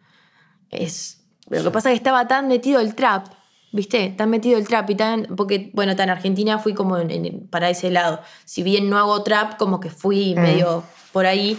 Es, 0.70 1.22
lo 1.48 1.62
que 1.62 1.70
pasa 1.70 1.90
es 1.90 1.94
que 1.94 1.98
estaba 1.98 2.26
tan 2.28 2.48
metido 2.48 2.80
el 2.80 2.94
trap, 2.94 3.26
¿viste? 3.72 4.10
Tan 4.16 4.30
metido 4.30 4.58
el 4.58 4.66
trap 4.66 4.90
y 4.90 4.94
tan. 4.96 5.26
Porque, 5.36 5.70
bueno, 5.74 5.94
tan 5.96 6.10
Argentina 6.10 6.58
fui 6.58 6.74
como 6.74 6.98
en- 6.98 7.10
en- 7.10 7.46
para 7.48 7.70
ese 7.70 7.90
lado. 7.90 8.20
Si 8.44 8.62
bien 8.62 8.90
no 8.90 8.98
hago 8.98 9.22
trap, 9.22 9.56
como 9.56 9.78
que 9.80 9.90
fui 9.90 10.34
medio 10.34 10.82
por 11.12 11.24
ahí, 11.26 11.58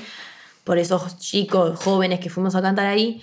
por 0.63 0.77
esos 0.77 1.17
chicos 1.17 1.79
jóvenes 1.79 2.19
que 2.19 2.29
fuimos 2.29 2.55
a 2.55 2.61
cantar 2.61 2.85
ahí. 2.87 3.21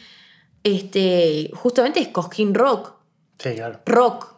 Este, 0.62 1.51
justamente 1.55 2.01
es 2.01 2.09
Cosquín 2.09 2.55
Rock. 2.55 2.95
Sí, 3.38 3.55
claro. 3.55 3.80
Rock. 3.84 4.34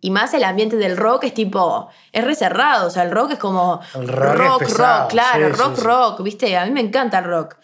Y 0.00 0.10
más 0.10 0.34
el 0.34 0.44
ambiente 0.44 0.76
del 0.76 0.96
rock 0.96 1.24
es 1.24 1.34
tipo, 1.34 1.88
es 2.12 2.24
reserrado, 2.24 2.86
o 2.86 2.90
sea, 2.90 3.02
el 3.02 3.10
rock 3.10 3.32
es 3.32 3.38
como 3.38 3.80
El 3.94 4.06
rock 4.08 4.36
rock, 4.36 4.58
pesado, 4.60 5.02
rock, 5.02 5.10
claro, 5.10 5.46
sí, 5.46 5.52
rock, 5.62 5.74
sí. 5.76 5.82
rock, 5.82 6.22
¿viste? 6.22 6.56
A 6.56 6.64
mí 6.66 6.70
me 6.70 6.80
encanta 6.80 7.18
el 7.18 7.24
rock. 7.24 7.56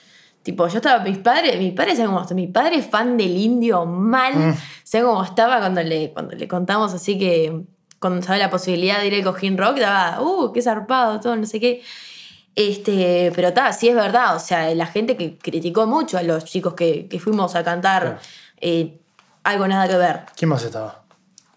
Tipo, 0.43 0.67
yo 0.67 0.79
estaba, 0.79 1.05
mis 1.05 1.19
padres, 1.19 1.57
mis 1.59 1.73
padres 1.73 1.99
saben 1.99 2.13
cómo 2.13 2.27
mi 2.35 2.49
padre 2.49 2.77
es 2.77 2.87
fan 2.87 3.17
del 3.17 3.37
indio 3.37 3.85
mal, 3.87 4.35
Mm. 4.35 4.55
¿saben 4.83 5.07
cómo 5.07 5.23
estaba 5.23 5.59
cuando 5.61 5.83
le, 5.83 6.13
cuando 6.13 6.35
le 6.35 6.49
contamos 6.49 6.93
así 6.95 7.17
que, 7.19 7.63
cuando 8.01 8.23
sabe 8.27 8.39
la 8.41 8.51
posibilidad 8.51 8.99
de 8.99 9.07
ir 9.07 9.15
al 9.15 9.23
cojín 9.23 9.57
rock, 9.57 9.77
estaba, 9.77 10.21
uh, 10.21 10.53
qué 10.53 10.61
zarpado, 10.63 11.21
todo, 11.21 11.37
no 11.37 11.47
sé 11.47 11.61
qué. 11.61 11.83
Este, 12.57 13.33
pero 13.35 13.49
está, 13.49 13.73
sí 13.73 13.89
es 13.89 13.95
verdad, 13.95 14.37
o 14.37 14.39
sea, 14.39 14.75
la 14.75 14.87
gente 14.87 15.17
que 15.17 15.39
criticó 15.39 15.87
mucho 15.87 16.19
a 16.19 16.23
los 16.23 16.45
chicos 16.45 16.75
que, 16.75 17.09
que 17.09 17.19
fuimos 17.21 17.55
a 17.55 17.63
cantar, 17.65 18.19
eh, 18.61 18.99
algo 19.45 19.67
nada 19.69 19.89
que 19.89 19.97
ver. 19.97 20.21
¿Quién 20.37 20.49
más 20.49 20.63
estaba? 20.65 21.02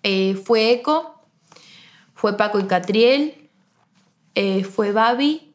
Eh, 0.07 0.35
fue 0.35 0.71
Eco, 0.71 1.25
fue 2.13 2.37
Paco 2.37 2.59
y 2.59 2.65
Catriel, 2.65 3.49
eh, 4.35 4.63
fue 4.63 4.91
Babi 4.91 5.51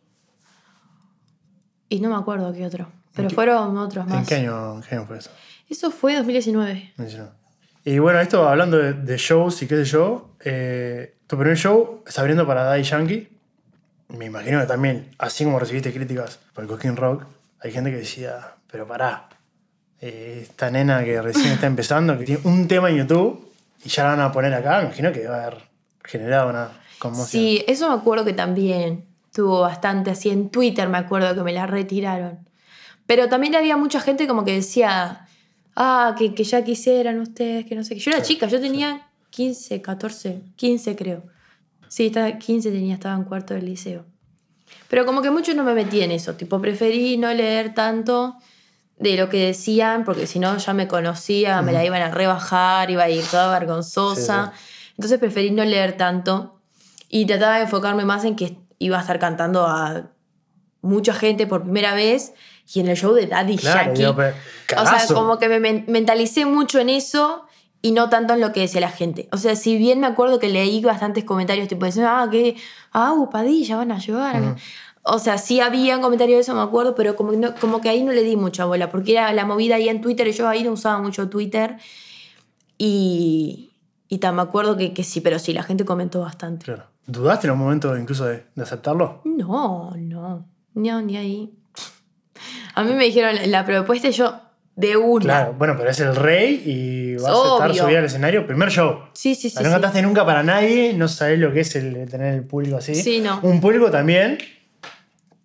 y 1.88 2.00
no 2.00 2.08
me 2.10 2.16
acuerdo 2.16 2.52
qué 2.52 2.66
otro, 2.66 2.90
pero 3.14 3.28
qué- 3.28 3.34
fueron 3.36 3.76
otros 3.78 4.06
¿En 4.06 4.12
más. 4.12 4.28
qué 4.28 4.34
año, 4.36 4.74
en 4.76 4.82
qué 4.82 4.94
año 4.96 5.06
fue 5.06 5.18
eso? 5.18 5.30
Eso 5.68 5.92
fue 5.92 6.16
2019. 6.16 6.94
No 6.96 7.08
sé, 7.08 7.18
no. 7.18 7.28
Y 7.84 7.98
bueno, 8.00 8.18
esto 8.18 8.48
hablando 8.48 8.76
de, 8.76 8.92
de 8.92 9.16
shows 9.16 9.62
y 9.62 9.68
qué 9.68 9.76
sé 9.76 9.84
yo, 9.84 10.30
eh, 10.44 11.14
tu 11.28 11.36
primer 11.38 11.56
show 11.56 12.02
es 12.06 12.18
abriendo 12.18 12.44
para 12.46 12.64
Daddy 12.64 12.82
Yankee. 12.82 13.28
Me 14.08 14.24
imagino 14.26 14.58
que 14.60 14.66
también, 14.66 15.14
así 15.18 15.44
como 15.44 15.60
recibiste 15.60 15.92
críticas 15.92 16.40
por 16.52 16.64
el 16.64 16.68
Cosquín 16.68 16.96
Rock, 16.96 17.24
hay 17.60 17.70
gente 17.70 17.90
que 17.92 17.98
decía, 17.98 18.56
pero 18.70 18.84
pará, 18.86 19.28
eh, 20.00 20.40
esta 20.42 20.70
nena 20.72 21.04
que 21.04 21.22
recién 21.22 21.52
está 21.52 21.68
empezando, 21.68 22.18
que 22.18 22.24
tiene 22.24 22.40
un 22.44 22.66
tema 22.66 22.90
en 22.90 22.96
YouTube 22.96 23.49
y 23.84 23.88
ya 23.88 24.04
la 24.04 24.10
van 24.10 24.20
a 24.20 24.32
poner 24.32 24.52
acá, 24.54 24.78
me 24.78 24.84
imagino 24.84 25.12
que 25.12 25.26
va 25.26 25.36
a 25.36 25.46
haber 25.46 25.62
generado 26.04 26.50
una 26.50 26.70
conmoción. 26.98 27.42
Sí, 27.42 27.64
eso 27.66 27.88
me 27.88 27.94
acuerdo 27.94 28.24
que 28.24 28.32
también 28.32 29.06
tuvo 29.32 29.60
bastante 29.60 30.10
así 30.10 30.30
en 30.30 30.50
Twitter, 30.50 30.88
me 30.88 30.98
acuerdo 30.98 31.34
que 31.34 31.42
me 31.42 31.52
la 31.52 31.66
retiraron. 31.66 32.48
Pero 33.06 33.28
también 33.28 33.54
había 33.56 33.76
mucha 33.76 34.00
gente 34.00 34.26
como 34.26 34.44
que 34.44 34.52
decía, 34.52 35.26
ah, 35.76 36.14
que, 36.18 36.34
que 36.34 36.44
ya 36.44 36.62
quisieran 36.62 37.20
ustedes, 37.20 37.66
que 37.66 37.74
no 37.74 37.84
sé 37.84 37.94
qué. 37.94 38.00
Yo 38.00 38.10
era 38.12 38.22
chica, 38.22 38.46
yo 38.46 38.60
tenía 38.60 39.08
15, 39.30 39.82
14, 39.82 40.42
15 40.56 40.96
creo. 40.96 41.24
Sí, 41.88 42.06
estaba, 42.06 42.30
15 42.30 42.70
tenía, 42.70 42.94
estaba 42.94 43.16
en 43.16 43.24
cuarto 43.24 43.54
del 43.54 43.64
liceo. 43.64 44.04
Pero 44.88 45.06
como 45.06 45.22
que 45.22 45.30
mucho 45.30 45.54
no 45.54 45.64
me 45.64 45.74
metí 45.74 46.02
en 46.02 46.10
eso, 46.10 46.34
tipo, 46.34 46.60
preferí 46.60 47.16
no 47.16 47.32
leer 47.32 47.74
tanto 47.74 48.36
de 49.00 49.16
lo 49.16 49.28
que 49.28 49.46
decían, 49.46 50.04
porque 50.04 50.26
si 50.28 50.38
no 50.38 50.56
ya 50.56 50.72
me 50.74 50.86
conocía, 50.86 51.60
me 51.62 51.72
la 51.72 51.84
iban 51.84 52.02
a 52.02 52.10
rebajar, 52.10 52.90
iba 52.90 53.02
a 53.04 53.08
ir 53.10 53.24
toda 53.24 53.50
vergonzosa. 53.58 54.52
Entonces 54.90 55.18
preferí 55.18 55.50
no 55.50 55.64
leer 55.64 55.96
tanto 55.96 56.60
y 57.08 57.24
trataba 57.26 57.56
de 57.56 57.62
enfocarme 57.62 58.04
más 58.04 58.24
en 58.24 58.36
que 58.36 58.56
iba 58.78 58.98
a 58.98 59.00
estar 59.00 59.18
cantando 59.18 59.66
a 59.66 60.10
mucha 60.82 61.12
gente 61.14 61.46
por 61.46 61.62
primera 61.62 61.94
vez 61.94 62.34
y 62.72 62.80
en 62.80 62.88
el 62.88 62.96
show 62.96 63.12
de 63.14 63.26
Daddy 63.26 63.56
Claro, 63.56 63.94
Yankee. 63.94 64.14
pero, 64.16 64.82
o 64.82 64.86
sea, 64.86 65.14
como 65.14 65.38
que 65.38 65.48
me 65.48 65.58
men- 65.60 65.84
mentalicé 65.88 66.44
mucho 66.46 66.78
en 66.78 66.88
eso 66.90 67.46
y 67.82 67.92
no 67.92 68.10
tanto 68.10 68.34
en 68.34 68.40
lo 68.40 68.52
que 68.52 68.60
decía 68.60 68.80
la 68.82 68.90
gente. 68.90 69.28
O 69.32 69.38
sea, 69.38 69.56
si 69.56 69.76
bien 69.78 70.00
me 70.00 70.06
acuerdo 70.06 70.38
que 70.38 70.48
leí 70.50 70.82
bastantes 70.82 71.24
comentarios 71.24 71.66
tipo 71.68 71.86
diciendo, 71.86 72.10
ah, 72.12 72.28
que, 72.30 72.56
ah, 72.92 73.14
Padilla, 73.32 73.76
van 73.76 73.92
a 73.92 73.98
llevar. 73.98 74.56
O 75.02 75.18
sea, 75.18 75.38
sí 75.38 75.60
habían 75.60 76.02
comentarios 76.02 76.36
de 76.36 76.40
eso, 76.42 76.54
me 76.54 76.60
acuerdo, 76.60 76.94
pero 76.94 77.16
como, 77.16 77.30
que 77.30 77.36
no- 77.38 77.54
como 77.60 77.80
que 77.80 77.88
ahí 77.88 78.02
no 78.02 78.12
le 78.12 78.22
di 78.22 78.36
mucha 78.36 78.64
bola, 78.66 78.90
porque 78.90 79.12
era 79.12 79.32
la 79.32 79.44
movida 79.46 79.76
ahí 79.76 79.88
en 79.88 80.00
Twitter 80.00 80.28
y 80.28 80.32
yo 80.32 80.46
ahí 80.48 80.62
no 80.62 80.72
usaba 80.72 81.00
mucho 81.00 81.28
Twitter. 81.30 81.76
Y, 82.78 83.72
y 84.08 84.18
tan 84.18 84.36
me 84.36 84.42
acuerdo 84.42 84.76
que, 84.76 84.92
que 84.92 85.04
sí, 85.04 85.20
pero 85.20 85.38
sí, 85.38 85.52
la 85.52 85.62
gente 85.62 85.84
comentó 85.84 86.20
bastante. 86.20 86.64
Claro. 86.66 86.84
¿Dudaste 87.06 87.46
en 87.46 87.52
un 87.54 87.58
momento 87.58 87.96
incluso 87.96 88.24
de, 88.26 88.44
de 88.54 88.62
aceptarlo? 88.62 89.20
No, 89.24 89.92
no, 89.96 90.46
no, 90.74 91.02
ni 91.02 91.16
ahí. 91.16 91.52
A 92.74 92.84
mí 92.84 92.92
me 92.92 93.04
dijeron 93.04 93.34
la, 93.34 93.46
la 93.46 93.64
propuesta 93.66 94.08
y 94.08 94.12
yo 94.12 94.34
de 94.76 94.96
una. 94.96 95.24
Claro, 95.24 95.54
bueno, 95.58 95.74
pero 95.76 95.90
es 95.90 96.00
el 96.00 96.14
rey 96.14 96.62
y 96.64 97.14
vas 97.16 97.24
a 97.26 97.52
estar 97.54 97.70
Obvio. 97.70 97.82
subido 97.82 97.98
al 97.98 98.04
escenario. 98.04 98.46
Primer 98.46 98.70
show. 98.70 99.00
Sí, 99.12 99.34
sí, 99.34 99.50
sí. 99.50 99.56
no 99.58 99.64
sí. 99.64 99.70
cantaste 99.72 100.02
nunca 100.02 100.24
para 100.24 100.42
nadie, 100.42 100.94
no 100.94 101.08
sabés 101.08 101.38
lo 101.38 101.52
que 101.52 101.60
es 101.60 101.74
el, 101.76 101.96
el 101.96 102.08
tener 102.10 102.34
el 102.34 102.44
público 102.44 102.76
así. 102.76 102.94
Sí, 102.94 103.20
no. 103.20 103.40
Un 103.42 103.60
público 103.60 103.90
también, 103.90 104.38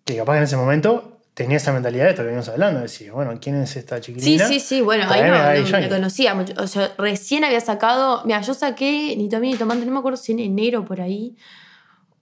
que 0.06 0.16
capaz 0.16 0.38
en 0.38 0.44
ese 0.44 0.56
momento 0.56 1.18
tenía 1.34 1.58
esa 1.58 1.72
mentalidad 1.72 2.04
de 2.04 2.10
esto 2.10 2.22
que 2.22 2.28
venimos 2.28 2.48
hablando, 2.48 2.78
de 2.78 2.84
decir, 2.84 3.12
bueno, 3.12 3.32
¿quién 3.40 3.56
es 3.56 3.76
esta 3.76 3.96
Sí, 3.96 4.14
chiquilina? 4.14 4.46
sí, 4.46 4.60
sí, 4.60 4.80
bueno, 4.80 5.04
ahí 5.10 5.20
no, 5.22 5.78
me 5.78 5.88
conocía 5.90 6.34
mucho. 6.34 6.54
O 6.56 6.66
sea, 6.66 6.94
recién 6.96 7.44
había 7.44 7.60
sacado. 7.60 8.22
Mira, 8.24 8.40
yo 8.40 8.54
saqué 8.54 9.14
ni 9.18 9.28
tomé 9.28 9.48
ni 9.48 9.56
tomante, 9.56 9.84
no 9.84 9.92
me 9.92 9.98
acuerdo 9.98 10.16
si 10.16 10.32
en 10.32 10.38
enero 10.38 10.84
por 10.86 11.00
ahí 11.02 11.36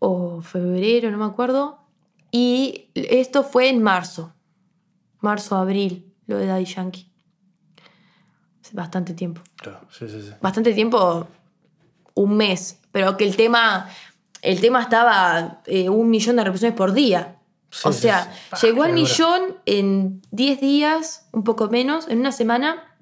o 0.01 0.41
febrero, 0.43 1.11
no 1.13 1.19
me 1.19 1.27
acuerdo. 1.27 1.79
Y 2.33 2.91
esto 2.95 3.45
fue 3.45 3.69
en 3.69 3.83
marzo. 3.83 4.35
Marzo, 5.21 5.55
abril, 5.57 6.13
lo 6.27 6.39
de 6.39 6.47
Daddy 6.47 6.65
Yankee. 6.65 7.13
bastante 8.73 9.15
tiempo. 9.15 9.43
Claro, 9.57 9.83
sí, 9.91 10.09
sí, 10.09 10.21
sí. 10.23 10.33
Bastante 10.41 10.73
tiempo, 10.73 11.29
un 12.15 12.37
mes. 12.37 12.81
Pero 12.91 13.17
que 13.17 13.25
el 13.25 13.37
tema, 13.37 13.89
el 14.43 14.61
tema 14.61 14.83
estaba 14.83 15.61
eh, 15.67 15.89
un 15.89 16.11
millón 16.11 16.35
de 16.37 16.43
reproducciones 16.43 16.77
por 16.77 16.93
día. 16.95 17.37
Sí, 17.75 17.89
o 17.89 17.93
sea, 17.93 18.33
llegó 18.63 18.85
al 18.85 18.93
millón 18.93 19.57
en 19.67 20.23
10 20.31 20.61
días, 20.61 21.27
un 21.33 21.43
poco 21.43 21.69
menos, 21.69 22.07
en 22.09 22.21
una 22.21 22.31
semana. 22.31 22.97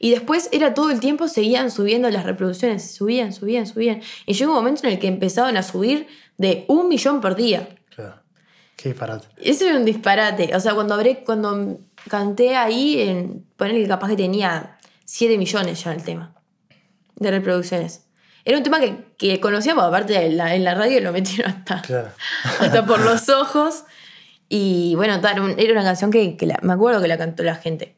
Y 0.00 0.10
después 0.10 0.48
era 0.50 0.74
todo 0.74 0.90
el 0.90 0.98
tiempo, 0.98 1.28
seguían 1.28 1.70
subiendo 1.70 2.10
las 2.10 2.24
reproducciones, 2.24 2.92
subían, 2.92 3.32
subían, 3.32 3.68
subían. 3.68 4.02
Y 4.26 4.32
llegó 4.32 4.50
un 4.50 4.58
momento 4.58 4.84
en 4.84 4.94
el 4.94 4.98
que 4.98 5.06
empezaban 5.06 5.56
a 5.56 5.62
subir 5.62 6.08
de 6.38 6.64
un 6.66 6.88
millón 6.88 7.20
por 7.20 7.36
día. 7.36 7.68
Claro. 7.94 8.16
Qué 8.76 8.88
disparate. 8.88 9.28
Eso 9.36 9.64
era 9.64 9.78
un 9.78 9.84
disparate. 9.84 10.56
O 10.56 10.60
sea, 10.60 10.74
cuando 10.74 10.94
habré, 10.94 11.22
cuando 11.24 11.78
canté 12.08 12.56
ahí, 12.56 13.00
en 13.00 13.46
poner 13.56 13.76
que 13.76 13.86
capaz 13.86 14.08
que 14.08 14.16
tenía 14.16 14.76
7 15.04 15.38
millones 15.38 15.84
ya 15.84 15.92
el 15.92 16.02
tema 16.02 16.34
de 17.14 17.30
reproducciones. 17.30 18.07
Era 18.48 18.56
un 18.56 18.64
tema 18.64 18.80
que, 18.80 19.04
que 19.18 19.40
conocíamos, 19.40 19.84
aparte 19.84 20.30
la- 20.30 20.54
en 20.54 20.64
la 20.64 20.74
radio 20.74 21.02
lo 21.02 21.12
metieron 21.12 21.52
hasta, 21.52 21.82
Claro. 21.82 22.08
hasta 22.60 22.86
por 22.86 22.98
los 23.00 23.28
ojos. 23.28 23.84
Y 24.48 24.94
bueno, 24.94 25.14
era 25.14 25.72
una 25.72 25.84
canción 25.84 26.10
que, 26.10 26.34
que 26.38 26.46
la- 26.46 26.58
me 26.62 26.72
acuerdo 26.72 27.02
que 27.02 27.08
la 27.08 27.18
cantó 27.18 27.42
la 27.42 27.56
gente. 27.56 27.94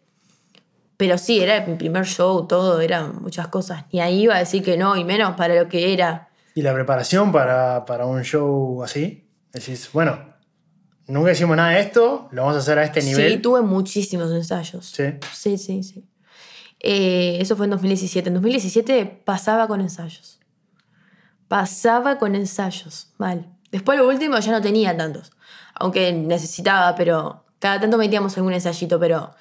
Pero 0.97 1.19
sí, 1.19 1.41
era 1.41 1.65
mi 1.67 1.77
primer 1.77 2.05
show, 2.05 2.49
todo, 2.49 2.81
eran 2.81 3.23
muchas 3.23 3.47
cosas. 3.47 3.85
Ni 3.93 4.01
ahí 4.01 4.23
iba 4.25 4.35
a 4.35 4.41
decir 4.41 4.65
que 4.65 4.77
no, 4.77 4.97
y 4.97 5.05
menos 5.05 5.37
para 5.37 5.55
lo 5.55 5.69
que 5.69 5.93
era. 5.93 6.29
¿Y 6.57 6.63
la 6.63 6.75
preparación 6.75 7.31
para, 7.31 7.85
para 7.85 8.05
un 8.07 8.23
show 8.25 8.83
así? 8.83 9.25
Decís, 9.53 9.89
bueno, 9.93 10.19
nunca 11.07 11.31
hicimos 11.31 11.57
nada 11.57 11.71
de 11.71 11.81
esto, 11.81 12.29
lo 12.33 12.43
vamos 12.43 12.57
a 12.57 12.59
hacer 12.59 12.77
a 12.81 12.83
este 12.85 13.03
nivel. 13.05 13.33
Sí, 13.35 13.39
tuve 13.39 13.63
muchísimos 13.63 14.33
ensayos. 14.33 14.85
Sí. 14.87 15.05
Sí, 15.33 15.59
sí, 15.59 15.83
sí. 15.85 16.05
Eh, 16.81 17.39
eso 17.41 17.57
fue 17.57 17.67
en 17.67 17.71
2017. 17.71 18.29
En 18.29 18.35
2017 18.35 19.23
pasaba 19.25 19.69
con 19.69 19.81
ensayos. 19.81 20.40
Pasaba 21.51 22.17
con 22.17 22.37
ensayos, 22.37 23.09
mal. 23.19 23.45
Después 23.73 23.99
lo 23.99 24.07
último 24.07 24.39
ya 24.39 24.53
no 24.53 24.63
tenía 24.63 24.97
tantos. 24.97 25.33
Aunque 25.75 26.13
necesitaba, 26.13 26.95
pero 26.95 27.43
cada 27.59 27.81
tanto 27.81 27.99
metíamos 27.99 28.37
algún 28.37 28.53
ensayito, 28.53 29.01
pero 29.01 29.33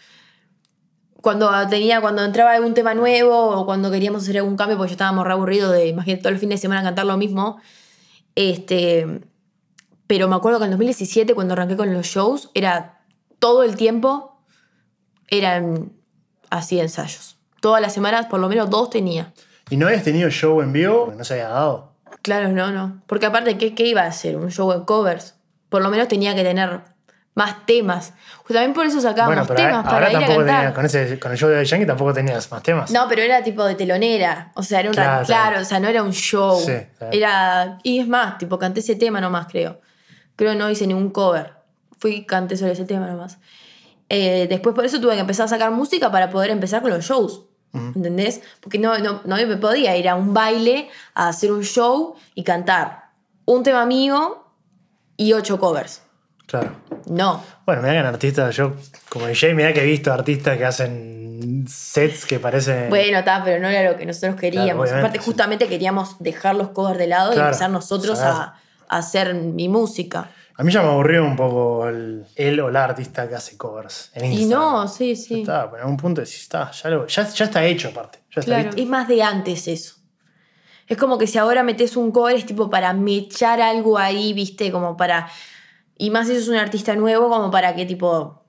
cuando 1.21 1.51
tenía, 1.67 2.01
cuando 2.01 2.25
entraba 2.25 2.53
algún 2.53 2.73
tema 2.73 2.95
nuevo 2.95 3.51
o 3.51 3.63
cuando 3.63 3.91
queríamos 3.91 4.23
hacer 4.23 4.39
algún 4.39 4.57
cambio, 4.57 4.75
porque 4.75 4.89
ya 4.89 4.93
estábamos 4.93 5.23
re 5.23 5.33
aburridos 5.33 5.71
de, 5.71 5.85
imagínate, 5.85 6.23
todo 6.23 6.33
el 6.33 6.39
fin 6.39 6.49
de 6.49 6.57
semana 6.57 6.81
cantar 6.81 7.05
lo 7.05 7.15
mismo. 7.15 7.61
Este, 8.33 9.21
pero 10.07 10.27
me 10.27 10.35
acuerdo 10.35 10.57
que 10.57 10.65
en 10.65 10.71
2017, 10.71 11.35
cuando 11.35 11.53
arranqué 11.53 11.77
con 11.77 11.93
los 11.93 12.07
shows, 12.07 12.49
era 12.55 13.03
todo 13.37 13.61
el 13.61 13.75
tiempo, 13.75 14.41
eran 15.27 15.93
así 16.49 16.79
ensayos. 16.79 17.37
Todas 17.61 17.83
las 17.83 17.93
semanas, 17.93 18.25
por 18.25 18.39
lo 18.39 18.49
menos 18.49 18.71
dos 18.71 18.89
tenía. 18.89 19.31
¿Y 19.69 19.77
no 19.77 19.85
habías 19.85 20.03
tenido 20.03 20.31
show 20.31 20.59
en 20.63 20.73
vivo? 20.73 21.05
Porque 21.05 21.19
no 21.19 21.23
se 21.23 21.35
había 21.35 21.49
dado. 21.49 21.88
Claro, 22.21 22.49
no, 22.49 22.71
no. 22.71 23.01
Porque 23.07 23.25
aparte, 23.25 23.57
¿qué, 23.57 23.73
qué 23.75 23.85
iba 23.85 24.01
a 24.01 24.07
hacer? 24.07 24.37
Un 24.37 24.51
show 24.51 24.71
de 24.71 24.85
covers. 24.85 25.35
Por 25.69 25.81
lo 25.81 25.89
menos 25.89 26.07
tenía 26.07 26.35
que 26.35 26.43
tener 26.43 26.81
más 27.35 27.65
temas. 27.65 28.13
También 28.47 28.73
por 28.73 28.85
eso 28.85 28.99
sacábamos 28.99 29.47
bueno, 29.47 29.55
temas 29.55 29.85
ahora 29.85 29.89
para 29.89 30.09
ir 30.11 30.17
a 30.17 30.19
tampoco 30.19 30.37
cantar. 30.39 30.55
tenías, 30.57 30.73
con, 30.73 30.85
ese, 30.85 31.19
con 31.19 31.31
el 31.31 31.37
show 31.37 31.49
de 31.49 31.63
Yankee 31.63 31.85
tampoco 31.85 32.13
tenías 32.13 32.51
más 32.51 32.63
temas. 32.63 32.91
No, 32.91 33.07
pero 33.07 33.21
era 33.21 33.43
tipo 33.43 33.63
de 33.63 33.75
telonera. 33.75 34.51
O 34.55 34.63
sea, 34.63 34.79
era 34.81 34.89
un 34.89 34.95
Claro, 34.95 35.09
claro, 35.09 35.25
claro. 35.25 35.49
claro, 35.49 35.61
o 35.61 35.65
sea, 35.65 35.79
no 35.79 35.87
era 35.87 36.03
un 36.03 36.11
show. 36.11 36.59
Sí, 36.59 36.73
claro. 36.97 37.13
Era. 37.13 37.77
Y 37.83 37.99
es 37.99 38.07
más, 38.07 38.37
tipo, 38.37 38.57
canté 38.59 38.81
ese 38.81 38.95
tema 38.95 39.21
nomás, 39.21 39.47
creo. 39.47 39.79
Creo 40.35 40.51
que 40.51 40.57
no 40.57 40.69
hice 40.69 40.87
ningún 40.87 41.11
cover. 41.11 41.53
Fui 41.99 42.15
y 42.15 42.25
canté 42.25 42.57
sobre 42.57 42.73
ese 42.73 42.85
tema 42.85 43.07
nomás. 43.07 43.37
Eh, 44.09 44.47
después 44.49 44.73
por 44.73 44.83
eso 44.83 44.99
tuve 44.99 45.13
que 45.13 45.19
empezar 45.19 45.45
a 45.45 45.49
sacar 45.49 45.69
música 45.71 46.11
para 46.11 46.29
poder 46.29 46.49
empezar 46.49 46.81
con 46.81 46.89
los 46.89 47.05
shows. 47.05 47.45
¿Entendés? 47.73 48.41
Porque 48.61 48.79
no, 48.79 48.97
no, 48.97 49.21
no 49.25 49.35
me 49.35 49.57
podía 49.57 49.95
ir 49.95 50.09
a 50.09 50.15
un 50.15 50.33
baile 50.33 50.89
a 51.13 51.27
hacer 51.27 51.51
un 51.51 51.63
show 51.63 52.15
y 52.33 52.43
cantar 52.43 53.09
un 53.45 53.63
tema 53.63 53.85
mío 53.85 54.43
y 55.17 55.33
ocho 55.33 55.59
covers. 55.59 56.01
Claro. 56.47 56.71
No. 57.07 57.43
Bueno, 57.65 57.83
que 57.83 57.89
en 57.89 58.05
artistas, 58.05 58.55
yo 58.55 58.73
como 59.09 59.27
DJ, 59.27 59.53
mira 59.53 59.71
que 59.73 59.81
he 59.81 59.85
visto 59.85 60.11
artistas 60.11 60.57
que 60.57 60.65
hacen 60.65 61.65
sets 61.67 62.25
que 62.25 62.39
parecen. 62.39 62.89
Bueno, 62.89 63.19
está, 63.19 63.43
pero 63.43 63.61
no 63.61 63.67
era 63.69 63.91
lo 63.91 63.97
que 63.97 64.05
nosotros 64.05 64.35
queríamos. 64.35 64.83
obviamente, 64.83 64.99
Aparte, 64.99 65.19
justamente 65.19 65.67
queríamos 65.67 66.15
dejar 66.19 66.55
los 66.55 66.69
covers 66.69 66.97
de 66.97 67.07
lado 67.07 67.31
Claro, 67.31 67.45
y 67.45 67.49
empezar 67.49 67.69
nosotros 67.69 68.19
a, 68.19 68.55
a 68.87 68.97
hacer 68.97 69.35
mi 69.35 69.69
música. 69.69 70.29
A 70.59 70.63
mí 70.63 70.73
ya 70.73 70.81
me 70.81 70.89
aburrió 70.89 71.23
un 71.23 71.37
poco 71.37 71.87
el, 71.87 72.25
él 72.35 72.59
o 72.59 72.69
la 72.69 72.83
artista 72.83 73.29
que 73.29 73.35
hace 73.35 73.55
covers 73.57 74.11
en 74.13 74.25
Y 74.25 74.39
Instagram. 74.41 74.59
no, 74.73 74.87
sí, 74.89 75.15
sí. 75.15 75.39
Está, 75.39 75.63
pero 75.71 75.77
en 75.77 75.81
algún 75.83 75.95
punto 75.95 76.19
decís, 76.19 76.41
está, 76.41 76.69
ya, 76.71 76.89
lo- 76.89 77.07
ya, 77.07 77.27
ya 77.29 77.45
está 77.45 77.63
hecho 77.63 77.87
aparte. 77.87 78.19
Ya 78.35 78.41
está 78.41 78.55
Claro. 78.61 78.71
Es 78.75 78.85
más 78.85 79.07
de 79.07 79.23
antes 79.23 79.69
eso. 79.69 79.95
Es 80.85 80.97
como 80.97 81.17
que 81.17 81.27
si 81.27 81.37
ahora 81.37 81.63
metes 81.63 81.95
un 81.95 82.11
cover 82.11 82.35
es 82.35 82.45
tipo 82.45 82.69
para 82.69 82.91
mechar 82.93 83.61
algo 83.61 83.97
ahí, 83.97 84.33
viste, 84.33 84.69
como 84.69 84.97
para. 84.97 85.29
Y 85.97 86.09
más 86.09 86.27
si 86.27 86.37
sos 86.37 86.49
un 86.49 86.55
artista 86.55 86.93
nuevo, 86.95 87.29
como 87.29 87.49
para 87.51 87.73
que 87.73 87.85
tipo. 87.85 88.43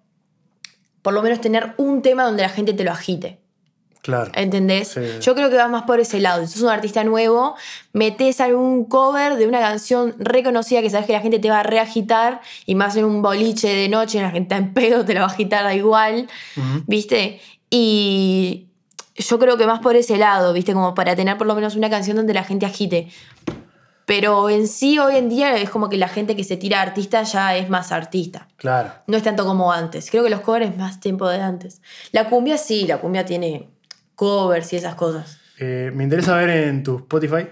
Por 1.03 1.15
lo 1.15 1.23
menos 1.23 1.41
tener 1.41 1.75
un 1.77 2.03
tema 2.03 2.25
donde 2.25 2.43
la 2.43 2.49
gente 2.49 2.73
te 2.73 2.83
lo 2.83 2.91
agite. 2.91 3.40
Claro. 4.03 4.31
¿Entendés? 4.35 4.89
Sí. 4.89 5.01
Yo 5.21 5.35
creo 5.35 5.51
que 5.51 5.57
va 5.57 5.69
más 5.69 5.83
por 5.83 6.01
ese 6.01 6.21
lado. 6.21 6.47
Si 6.47 6.55
sos 6.55 6.63
un 6.63 6.71
artista 6.71 7.05
nuevo, 7.05 7.55
metes 7.93 8.41
algún 8.41 8.85
cover 8.85 9.37
de 9.37 9.47
una 9.47 9.61
canción 9.61 10.15
reconocida 10.19 10.81
que 10.81 10.91
sabes 10.91 11.07
que 11.07 11.13
la 11.13 11.21
gente 11.21 11.39
te 11.39 11.51
va 11.51 11.61
a 11.61 11.63
reagitar 11.63 12.41
y 12.65 12.75
más 12.75 12.97
en 12.97 13.05
un 13.05 13.23
boliche 13.23 13.69
de 13.69 13.89
noche, 13.89 14.21
la 14.21 14.31
gente 14.31 14.55
está 14.55 14.57
en 14.57 14.73
pedo, 14.73 15.05
te 15.05 15.15
la 15.15 15.21
va 15.21 15.27
a 15.27 15.31
agitar 15.31 15.65
da 15.65 15.75
igual, 15.75 16.29
¿viste? 16.87 17.41
Y 17.69 18.69
yo 19.17 19.39
creo 19.39 19.57
que 19.57 19.67
más 19.67 19.81
por 19.81 19.97
ese 19.97 20.17
lado, 20.17 20.53
¿viste? 20.53 20.73
Como 20.73 20.95
para 20.95 21.15
tener 21.15 21.37
por 21.37 21.47
lo 21.47 21.55
menos 21.55 21.77
una 21.77 21.91
canción 21.91 22.17
donde 22.17 22.35
la 22.35 22.45
gente 22.45 22.67
agite. 22.67 23.09
Pero 24.07 24.51
en 24.51 24.67
sí, 24.67 24.99
hoy 24.99 25.17
en 25.17 25.29
día 25.29 25.57
es 25.57 25.71
como 25.71 25.89
que 25.89 25.97
la 25.97 26.09
gente 26.09 26.35
que 26.35 26.43
se 26.43 26.57
tira 26.57 26.81
artista 26.81 27.23
ya 27.23 27.55
es 27.57 27.71
más 27.71 27.93
artista. 27.93 28.49
Claro. 28.57 28.93
No 29.07 29.17
es 29.17 29.23
tanto 29.23 29.45
como 29.45 29.71
antes. 29.73 30.11
Creo 30.11 30.25
que 30.25 30.31
los 30.31 30.41
covers 30.41 30.71
es 30.71 30.77
más 30.77 30.99
tiempo 30.99 31.29
de 31.29 31.41
antes. 31.41 31.81
La 32.11 32.29
cumbia 32.29 32.59
sí, 32.59 32.89
la 32.89 32.99
cumbia 32.99 33.25
tiene 33.25 33.69
covers 34.21 34.73
y 34.73 34.77
esas 34.77 34.95
cosas. 34.97 35.39
Eh, 35.59 35.91
me 35.95 36.05
interesa 36.05 36.37
ver 36.37 36.51
en 36.51 36.83
tu 36.83 36.99
Spotify 36.99 37.47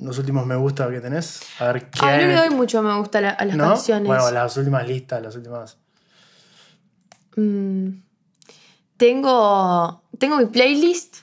los 0.00 0.18
últimos 0.18 0.46
me 0.46 0.56
gusta 0.56 0.88
que 0.90 0.98
tenés. 1.00 1.42
A 1.58 1.66
ver 1.72 1.90
qué. 1.90 1.98
Ay, 2.00 2.08
Hmm. 2.08 2.08
no 2.08 2.14
hay- 2.22 2.26
le 2.28 2.34
doy 2.48 2.50
mucho 2.56 2.82
me 2.82 2.96
gusta 2.96 3.20
la- 3.20 3.30
a 3.30 3.44
las 3.44 3.54
¿No? 3.56 3.68
canciones. 3.68 4.06
Bueno, 4.06 4.30
las 4.30 4.56
últimas 4.56 4.88
listas, 4.88 5.20
las 5.22 5.36
últimas. 5.36 5.76
Mm. 7.36 7.88
Tengo, 8.96 10.02
tengo 10.18 10.38
mi 10.38 10.46
playlist 10.46 11.18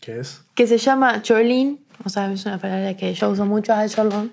¿Qué 0.00 0.20
es? 0.20 0.42
que 0.54 0.66
se 0.66 0.78
llama 0.78 1.22
Cholín. 1.22 1.84
O 2.04 2.08
sea, 2.08 2.30
es 2.32 2.44
una 2.46 2.58
palabra 2.58 2.96
que 2.96 3.14
yo 3.14 3.30
uso 3.30 3.44
mucho, 3.46 3.72
ah, 3.72 3.86
cholón. 3.88 4.32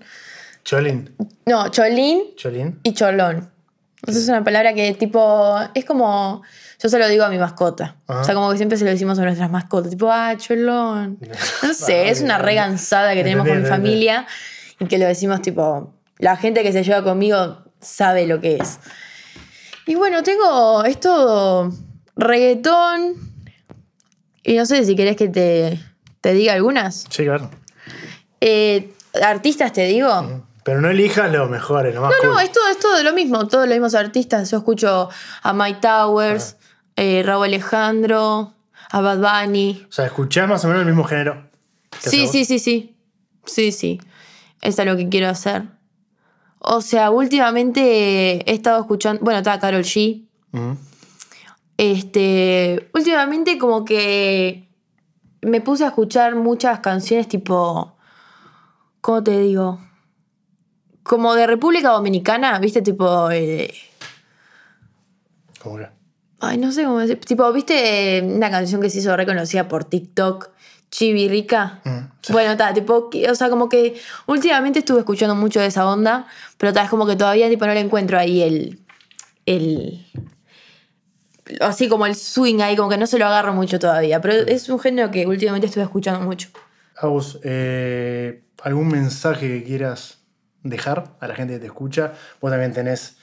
Cholín. 0.63 1.15
No, 1.45 1.67
Cholín 1.69 2.35
Cholín. 2.35 2.79
y 2.83 2.93
Cholón. 2.93 3.49
Esa 4.05 4.19
es 4.19 4.27
una 4.29 4.43
palabra 4.43 4.73
que 4.73 4.93
tipo, 4.95 5.57
es 5.73 5.85
como, 5.85 6.41
yo 6.81 6.89
se 6.89 6.99
lo 6.99 7.07
digo 7.07 7.23
a 7.23 7.29
mi 7.29 7.37
mascota. 7.37 7.95
Ajá. 8.07 8.21
O 8.21 8.23
sea, 8.23 8.33
como 8.35 8.51
que 8.51 8.57
siempre 8.57 8.77
se 8.77 8.85
lo 8.85 8.91
decimos 8.91 9.17
a 9.19 9.23
nuestras 9.23 9.49
mascotas, 9.49 9.91
tipo, 9.91 10.11
ah, 10.11 10.35
Cholón. 10.37 11.19
No 11.63 11.73
sé, 11.73 12.09
es 12.09 12.21
una 12.21 12.37
regansada 12.37 13.13
que 13.13 13.23
tenemos 13.23 13.47
con 13.47 13.61
mi 13.61 13.67
familia 13.67 14.27
y 14.79 14.85
que 14.85 14.97
lo 14.97 15.05
decimos 15.05 15.41
tipo, 15.41 15.93
la 16.17 16.37
gente 16.37 16.63
que 16.63 16.71
se 16.71 16.83
lleva 16.83 17.03
conmigo 17.03 17.63
sabe 17.81 18.27
lo 18.27 18.41
que 18.41 18.57
es. 18.57 18.79
Y 19.87 19.95
bueno, 19.95 20.23
tengo 20.23 20.83
esto, 20.83 21.71
reggaetón, 22.15 23.13
y 24.43 24.55
no 24.55 24.65
sé 24.65 24.85
si 24.85 24.95
querés 24.95 25.15
que 25.15 25.27
te, 25.27 25.79
te 26.21 26.33
diga 26.33 26.53
algunas. 26.53 27.05
Sí, 27.09 27.23
claro. 27.23 27.49
Eh, 28.41 28.93
artistas 29.21 29.73
te 29.73 29.85
digo. 29.85 30.45
Pero 30.63 30.81
no 30.81 30.89
elijas 30.89 31.31
los 31.31 31.49
mejores, 31.49 31.93
lo 31.95 32.01
más 32.01 32.11
No, 32.11 32.17
cool. 32.21 32.29
no, 32.29 32.39
es 32.39 32.51
todo, 32.51 32.67
es 32.69 32.79
todo 32.79 33.03
lo 33.03 33.13
mismo, 33.13 33.47
todos 33.47 33.65
los 33.67 33.75
mismos 33.75 33.95
artistas. 33.95 34.49
Yo 34.51 34.57
escucho 34.57 35.09
a 35.43 35.53
Mike 35.53 35.79
Towers, 35.81 36.57
eh, 36.95 37.23
Raúl 37.23 37.45
Alejandro, 37.45 38.53
a 38.91 39.01
Bad 39.01 39.19
Bunny. 39.19 39.85
O 39.89 39.91
sea, 39.91 40.05
escuchás 40.05 40.47
más 40.47 40.63
o 40.65 40.67
menos 40.67 40.81
el 40.81 40.87
mismo 40.87 41.03
género. 41.03 41.49
Sí, 41.99 42.27
sí, 42.27 42.45
sí, 42.45 42.59
sí. 42.59 42.95
Sí, 43.45 43.71
sí. 43.71 43.99
Eso 44.61 44.81
es 44.81 44.87
lo 44.87 44.97
que 44.97 45.09
quiero 45.09 45.29
hacer. 45.29 45.63
O 46.59 46.81
sea, 46.81 47.11
últimamente 47.11 48.49
he 48.49 48.53
estado 48.53 48.81
escuchando. 48.81 49.23
Bueno, 49.23 49.39
estaba 49.39 49.59
Carol 49.59 49.83
G. 49.83 50.25
Este. 51.77 52.89
Últimamente, 52.93 53.57
como 53.57 53.85
que 53.85 54.67
me 55.41 55.61
puse 55.61 55.83
a 55.83 55.87
escuchar 55.87 56.35
muchas 56.35 56.79
canciones 56.79 57.27
tipo. 57.27 57.95
¿Cómo 59.01 59.23
te 59.23 59.39
digo? 59.39 59.79
Como 61.03 61.35
de 61.35 61.45
República 61.45 61.89
Dominicana, 61.89 62.57
¿viste? 62.59 62.81
Tipo. 62.81 63.29
eh, 63.29 63.71
Como 65.61 65.77
que. 65.77 65.94
Ay, 66.39 66.57
no 66.57 66.71
sé 66.71 66.83
cómo 66.83 66.99
decir. 66.99 67.19
Tipo, 67.19 67.51
¿viste 67.53 68.21
una 68.23 68.49
canción 68.49 68.81
que 68.81 68.89
se 68.89 68.99
hizo 68.99 69.15
reconocida 69.15 69.67
por 69.67 69.85
TikTok? 69.85 70.49
Chibi 70.91 71.27
Rica. 71.27 71.81
Mm, 71.83 72.11
sí. 72.21 72.33
Bueno, 72.33 72.51
está, 72.51 72.73
tipo, 72.73 73.09
o 73.29 73.35
sea, 73.35 73.49
como 73.49 73.67
que 73.67 73.99
últimamente 74.27 74.79
estuve 74.79 74.99
escuchando 74.99 75.35
mucho 75.35 75.59
de 75.59 75.67
esa 75.67 75.87
onda, 75.87 76.27
pero 76.57 76.71
tal, 76.71 76.85
es 76.85 76.89
como 76.89 77.05
que 77.05 77.15
todavía 77.15 77.49
tipo, 77.49 77.65
no 77.65 77.73
le 77.73 77.81
encuentro 77.81 78.17
ahí 78.17 78.41
el. 78.41 78.79
el 79.45 80.05
así 81.59 81.89
como 81.89 82.05
el 82.05 82.15
swing 82.15 82.61
ahí, 82.61 82.75
como 82.75 82.89
que 82.89 82.97
no 82.97 83.07
se 83.07 83.19
lo 83.19 83.25
agarro 83.25 83.53
mucho 83.53 83.77
todavía, 83.77 84.21
pero 84.21 84.33
es 84.33 84.69
un 84.69 84.79
género 84.79 85.11
que 85.11 85.27
últimamente 85.27 85.67
estoy 85.67 85.83
escuchando 85.83 86.21
mucho. 86.21 86.49
Agus, 86.97 87.39
eh, 87.43 88.43
¿algún 88.63 88.87
mensaje 88.87 89.47
que 89.47 89.63
quieras 89.63 90.19
dejar 90.63 91.15
a 91.19 91.27
la 91.27 91.35
gente 91.35 91.55
que 91.55 91.59
te 91.59 91.65
escucha? 91.65 92.13
Vos 92.41 92.51
también 92.51 92.73
tenés 92.73 93.14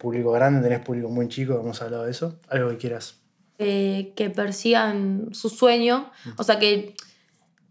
público 0.00 0.32
grande, 0.32 0.62
tenés 0.62 0.84
público 0.84 1.08
muy 1.08 1.28
chico, 1.28 1.60
hemos 1.60 1.80
hablado 1.82 2.04
de 2.04 2.10
eso. 2.10 2.40
Algo 2.48 2.70
que 2.70 2.78
quieras. 2.78 3.20
Eh, 3.58 4.14
que 4.16 4.30
persigan 4.30 5.28
su 5.32 5.50
sueño, 5.50 6.10
o 6.38 6.42
sea, 6.42 6.58
que 6.58 6.94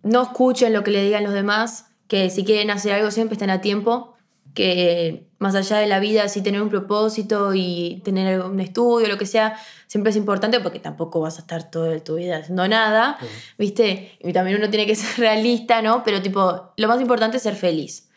no 0.03 0.21
escuchen 0.21 0.71
lo 0.71 0.83
que 0.83 0.91
le 0.91 1.03
digan 1.03 1.23
los 1.23 1.33
demás, 1.33 1.87
que 2.07 2.29
si 2.29 2.45
quieren 2.45 2.69
hacer 2.69 2.93
algo 2.93 3.09
siempre 3.09 3.33
estén 3.33 3.49
a 3.49 3.59
tiempo, 3.59 4.13
que 4.53 5.27
más 5.39 5.55
allá 5.55 5.77
de 5.77 5.87
la 5.87 5.99
vida, 5.99 6.27
si 6.27 6.41
tener 6.41 6.61
un 6.61 6.69
propósito 6.69 7.53
y 7.55 8.01
tener 8.03 8.41
un 8.41 8.59
estudio, 8.59 9.07
lo 9.07 9.17
que 9.17 9.25
sea, 9.25 9.57
siempre 9.87 10.11
es 10.11 10.15
importante 10.15 10.59
porque 10.59 10.79
tampoco 10.79 11.21
vas 11.21 11.37
a 11.37 11.41
estar 11.41 11.71
toda 11.71 11.97
tu 11.99 12.15
vida 12.15 12.37
haciendo 12.37 12.67
nada, 12.67 13.17
¿viste? 13.57 14.17
Y 14.19 14.31
también 14.33 14.57
uno 14.57 14.69
tiene 14.69 14.85
que 14.85 14.95
ser 14.95 15.17
realista, 15.17 15.81
¿no? 15.81 16.03
Pero 16.03 16.21
tipo, 16.21 16.73
lo 16.77 16.87
más 16.87 17.01
importante 17.01 17.37
es 17.37 17.43
ser 17.43 17.55
feliz. 17.55 18.08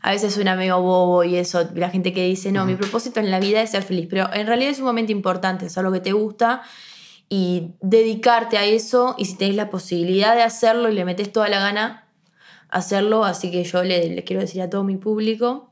A 0.00 0.12
veces 0.12 0.34
suena 0.34 0.56
medio 0.56 0.80
bobo 0.80 1.24
y 1.24 1.36
eso, 1.36 1.68
la 1.74 1.90
gente 1.90 2.12
que 2.12 2.24
dice, 2.24 2.52
no, 2.52 2.64
mi 2.64 2.74
propósito 2.74 3.20
en 3.20 3.30
la 3.30 3.38
vida 3.38 3.60
es 3.60 3.70
ser 3.70 3.82
feliz, 3.82 4.06
pero 4.08 4.32
en 4.32 4.46
realidad 4.46 4.70
es 4.70 4.78
sumamente 4.78 5.12
importante 5.12 5.66
hacer 5.66 5.84
lo 5.84 5.92
que 5.92 6.00
te 6.00 6.12
gusta 6.12 6.62
y 7.28 7.72
dedicarte 7.80 8.56
a 8.56 8.64
eso 8.64 9.14
y 9.18 9.26
si 9.26 9.36
tenés 9.36 9.56
la 9.56 9.70
posibilidad 9.70 10.34
de 10.34 10.42
hacerlo 10.42 10.88
y 10.88 10.94
le 10.94 11.04
metes 11.04 11.30
toda 11.32 11.48
la 11.48 11.60
gana, 11.60 12.08
hacerlo. 12.70 13.24
Así 13.24 13.50
que 13.50 13.62
yo 13.62 13.82
le, 13.82 14.08
le 14.08 14.24
quiero 14.24 14.40
decir 14.40 14.62
a 14.62 14.70
todo 14.70 14.84
mi 14.84 14.96
público 14.96 15.70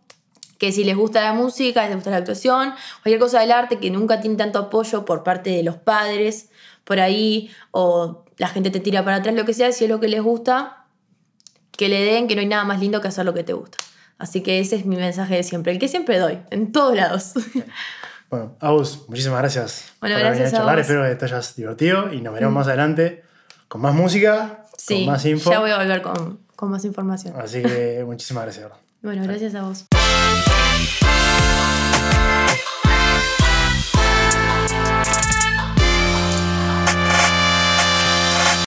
que 0.58 0.72
si 0.72 0.84
les 0.84 0.96
gusta 0.96 1.22
la 1.22 1.32
música, 1.32 1.86
les 1.86 1.94
gusta 1.94 2.10
la 2.10 2.16
actuación, 2.18 2.74
cualquier 3.02 3.20
cosa 3.20 3.40
del 3.40 3.52
arte 3.52 3.78
que 3.78 3.90
nunca 3.90 4.20
tiene 4.20 4.36
tanto 4.36 4.58
apoyo 4.58 5.04
por 5.04 5.22
parte 5.22 5.50
de 5.50 5.62
los 5.62 5.76
padres 5.76 6.50
por 6.88 7.00
ahí, 7.00 7.50
o 7.70 8.24
la 8.38 8.48
gente 8.48 8.70
te 8.70 8.80
tira 8.80 9.04
para 9.04 9.18
atrás, 9.18 9.34
lo 9.34 9.44
que 9.44 9.52
sea, 9.52 9.72
si 9.72 9.84
es 9.84 9.90
lo 9.90 10.00
que 10.00 10.08
les 10.08 10.22
gusta, 10.22 10.86
que 11.70 11.90
le 11.90 12.00
den, 12.02 12.26
que 12.26 12.34
no 12.34 12.40
hay 12.40 12.46
nada 12.46 12.64
más 12.64 12.80
lindo 12.80 13.02
que 13.02 13.08
hacer 13.08 13.26
lo 13.26 13.34
que 13.34 13.44
te 13.44 13.52
gusta. 13.52 13.76
Así 14.18 14.42
que 14.42 14.58
ese 14.60 14.76
es 14.76 14.84
mi 14.84 14.96
mensaje 14.96 15.36
de 15.36 15.42
siempre, 15.42 15.72
el 15.72 15.78
que 15.78 15.88
siempre 15.88 16.18
doy, 16.18 16.38
en 16.50 16.72
todos 16.72 16.94
lados. 16.94 17.32
Bueno, 18.30 18.56
Agus, 18.60 19.08
muchísimas 19.08 19.38
gracias 19.38 19.90
bueno, 20.00 20.16
por 20.16 20.20
gracias 20.20 20.38
venir 20.38 20.54
a 20.54 20.58
charlar. 20.58 20.78
Espero 20.78 21.02
que 21.02 21.14
te 21.14 21.24
hayas 21.24 21.56
divertido 21.56 22.12
y 22.12 22.20
nos 22.20 22.34
veremos 22.34 22.54
más 22.54 22.66
adelante 22.66 23.24
con 23.68 23.80
más 23.80 23.94
música, 23.94 24.64
sí, 24.76 24.96
con 24.96 25.14
más 25.14 25.24
info. 25.24 25.50
Ya 25.50 25.60
voy 25.60 25.70
a 25.70 25.78
volver 25.78 26.02
con, 26.02 26.38
con 26.54 26.70
más 26.70 26.84
información. 26.84 27.34
Así 27.40 27.62
que 27.62 28.02
muchísimas 28.04 28.44
gracias. 28.44 28.70
Bueno, 29.00 29.22
gracias 29.22 29.54
a 29.54 29.62
vos. 29.62 29.86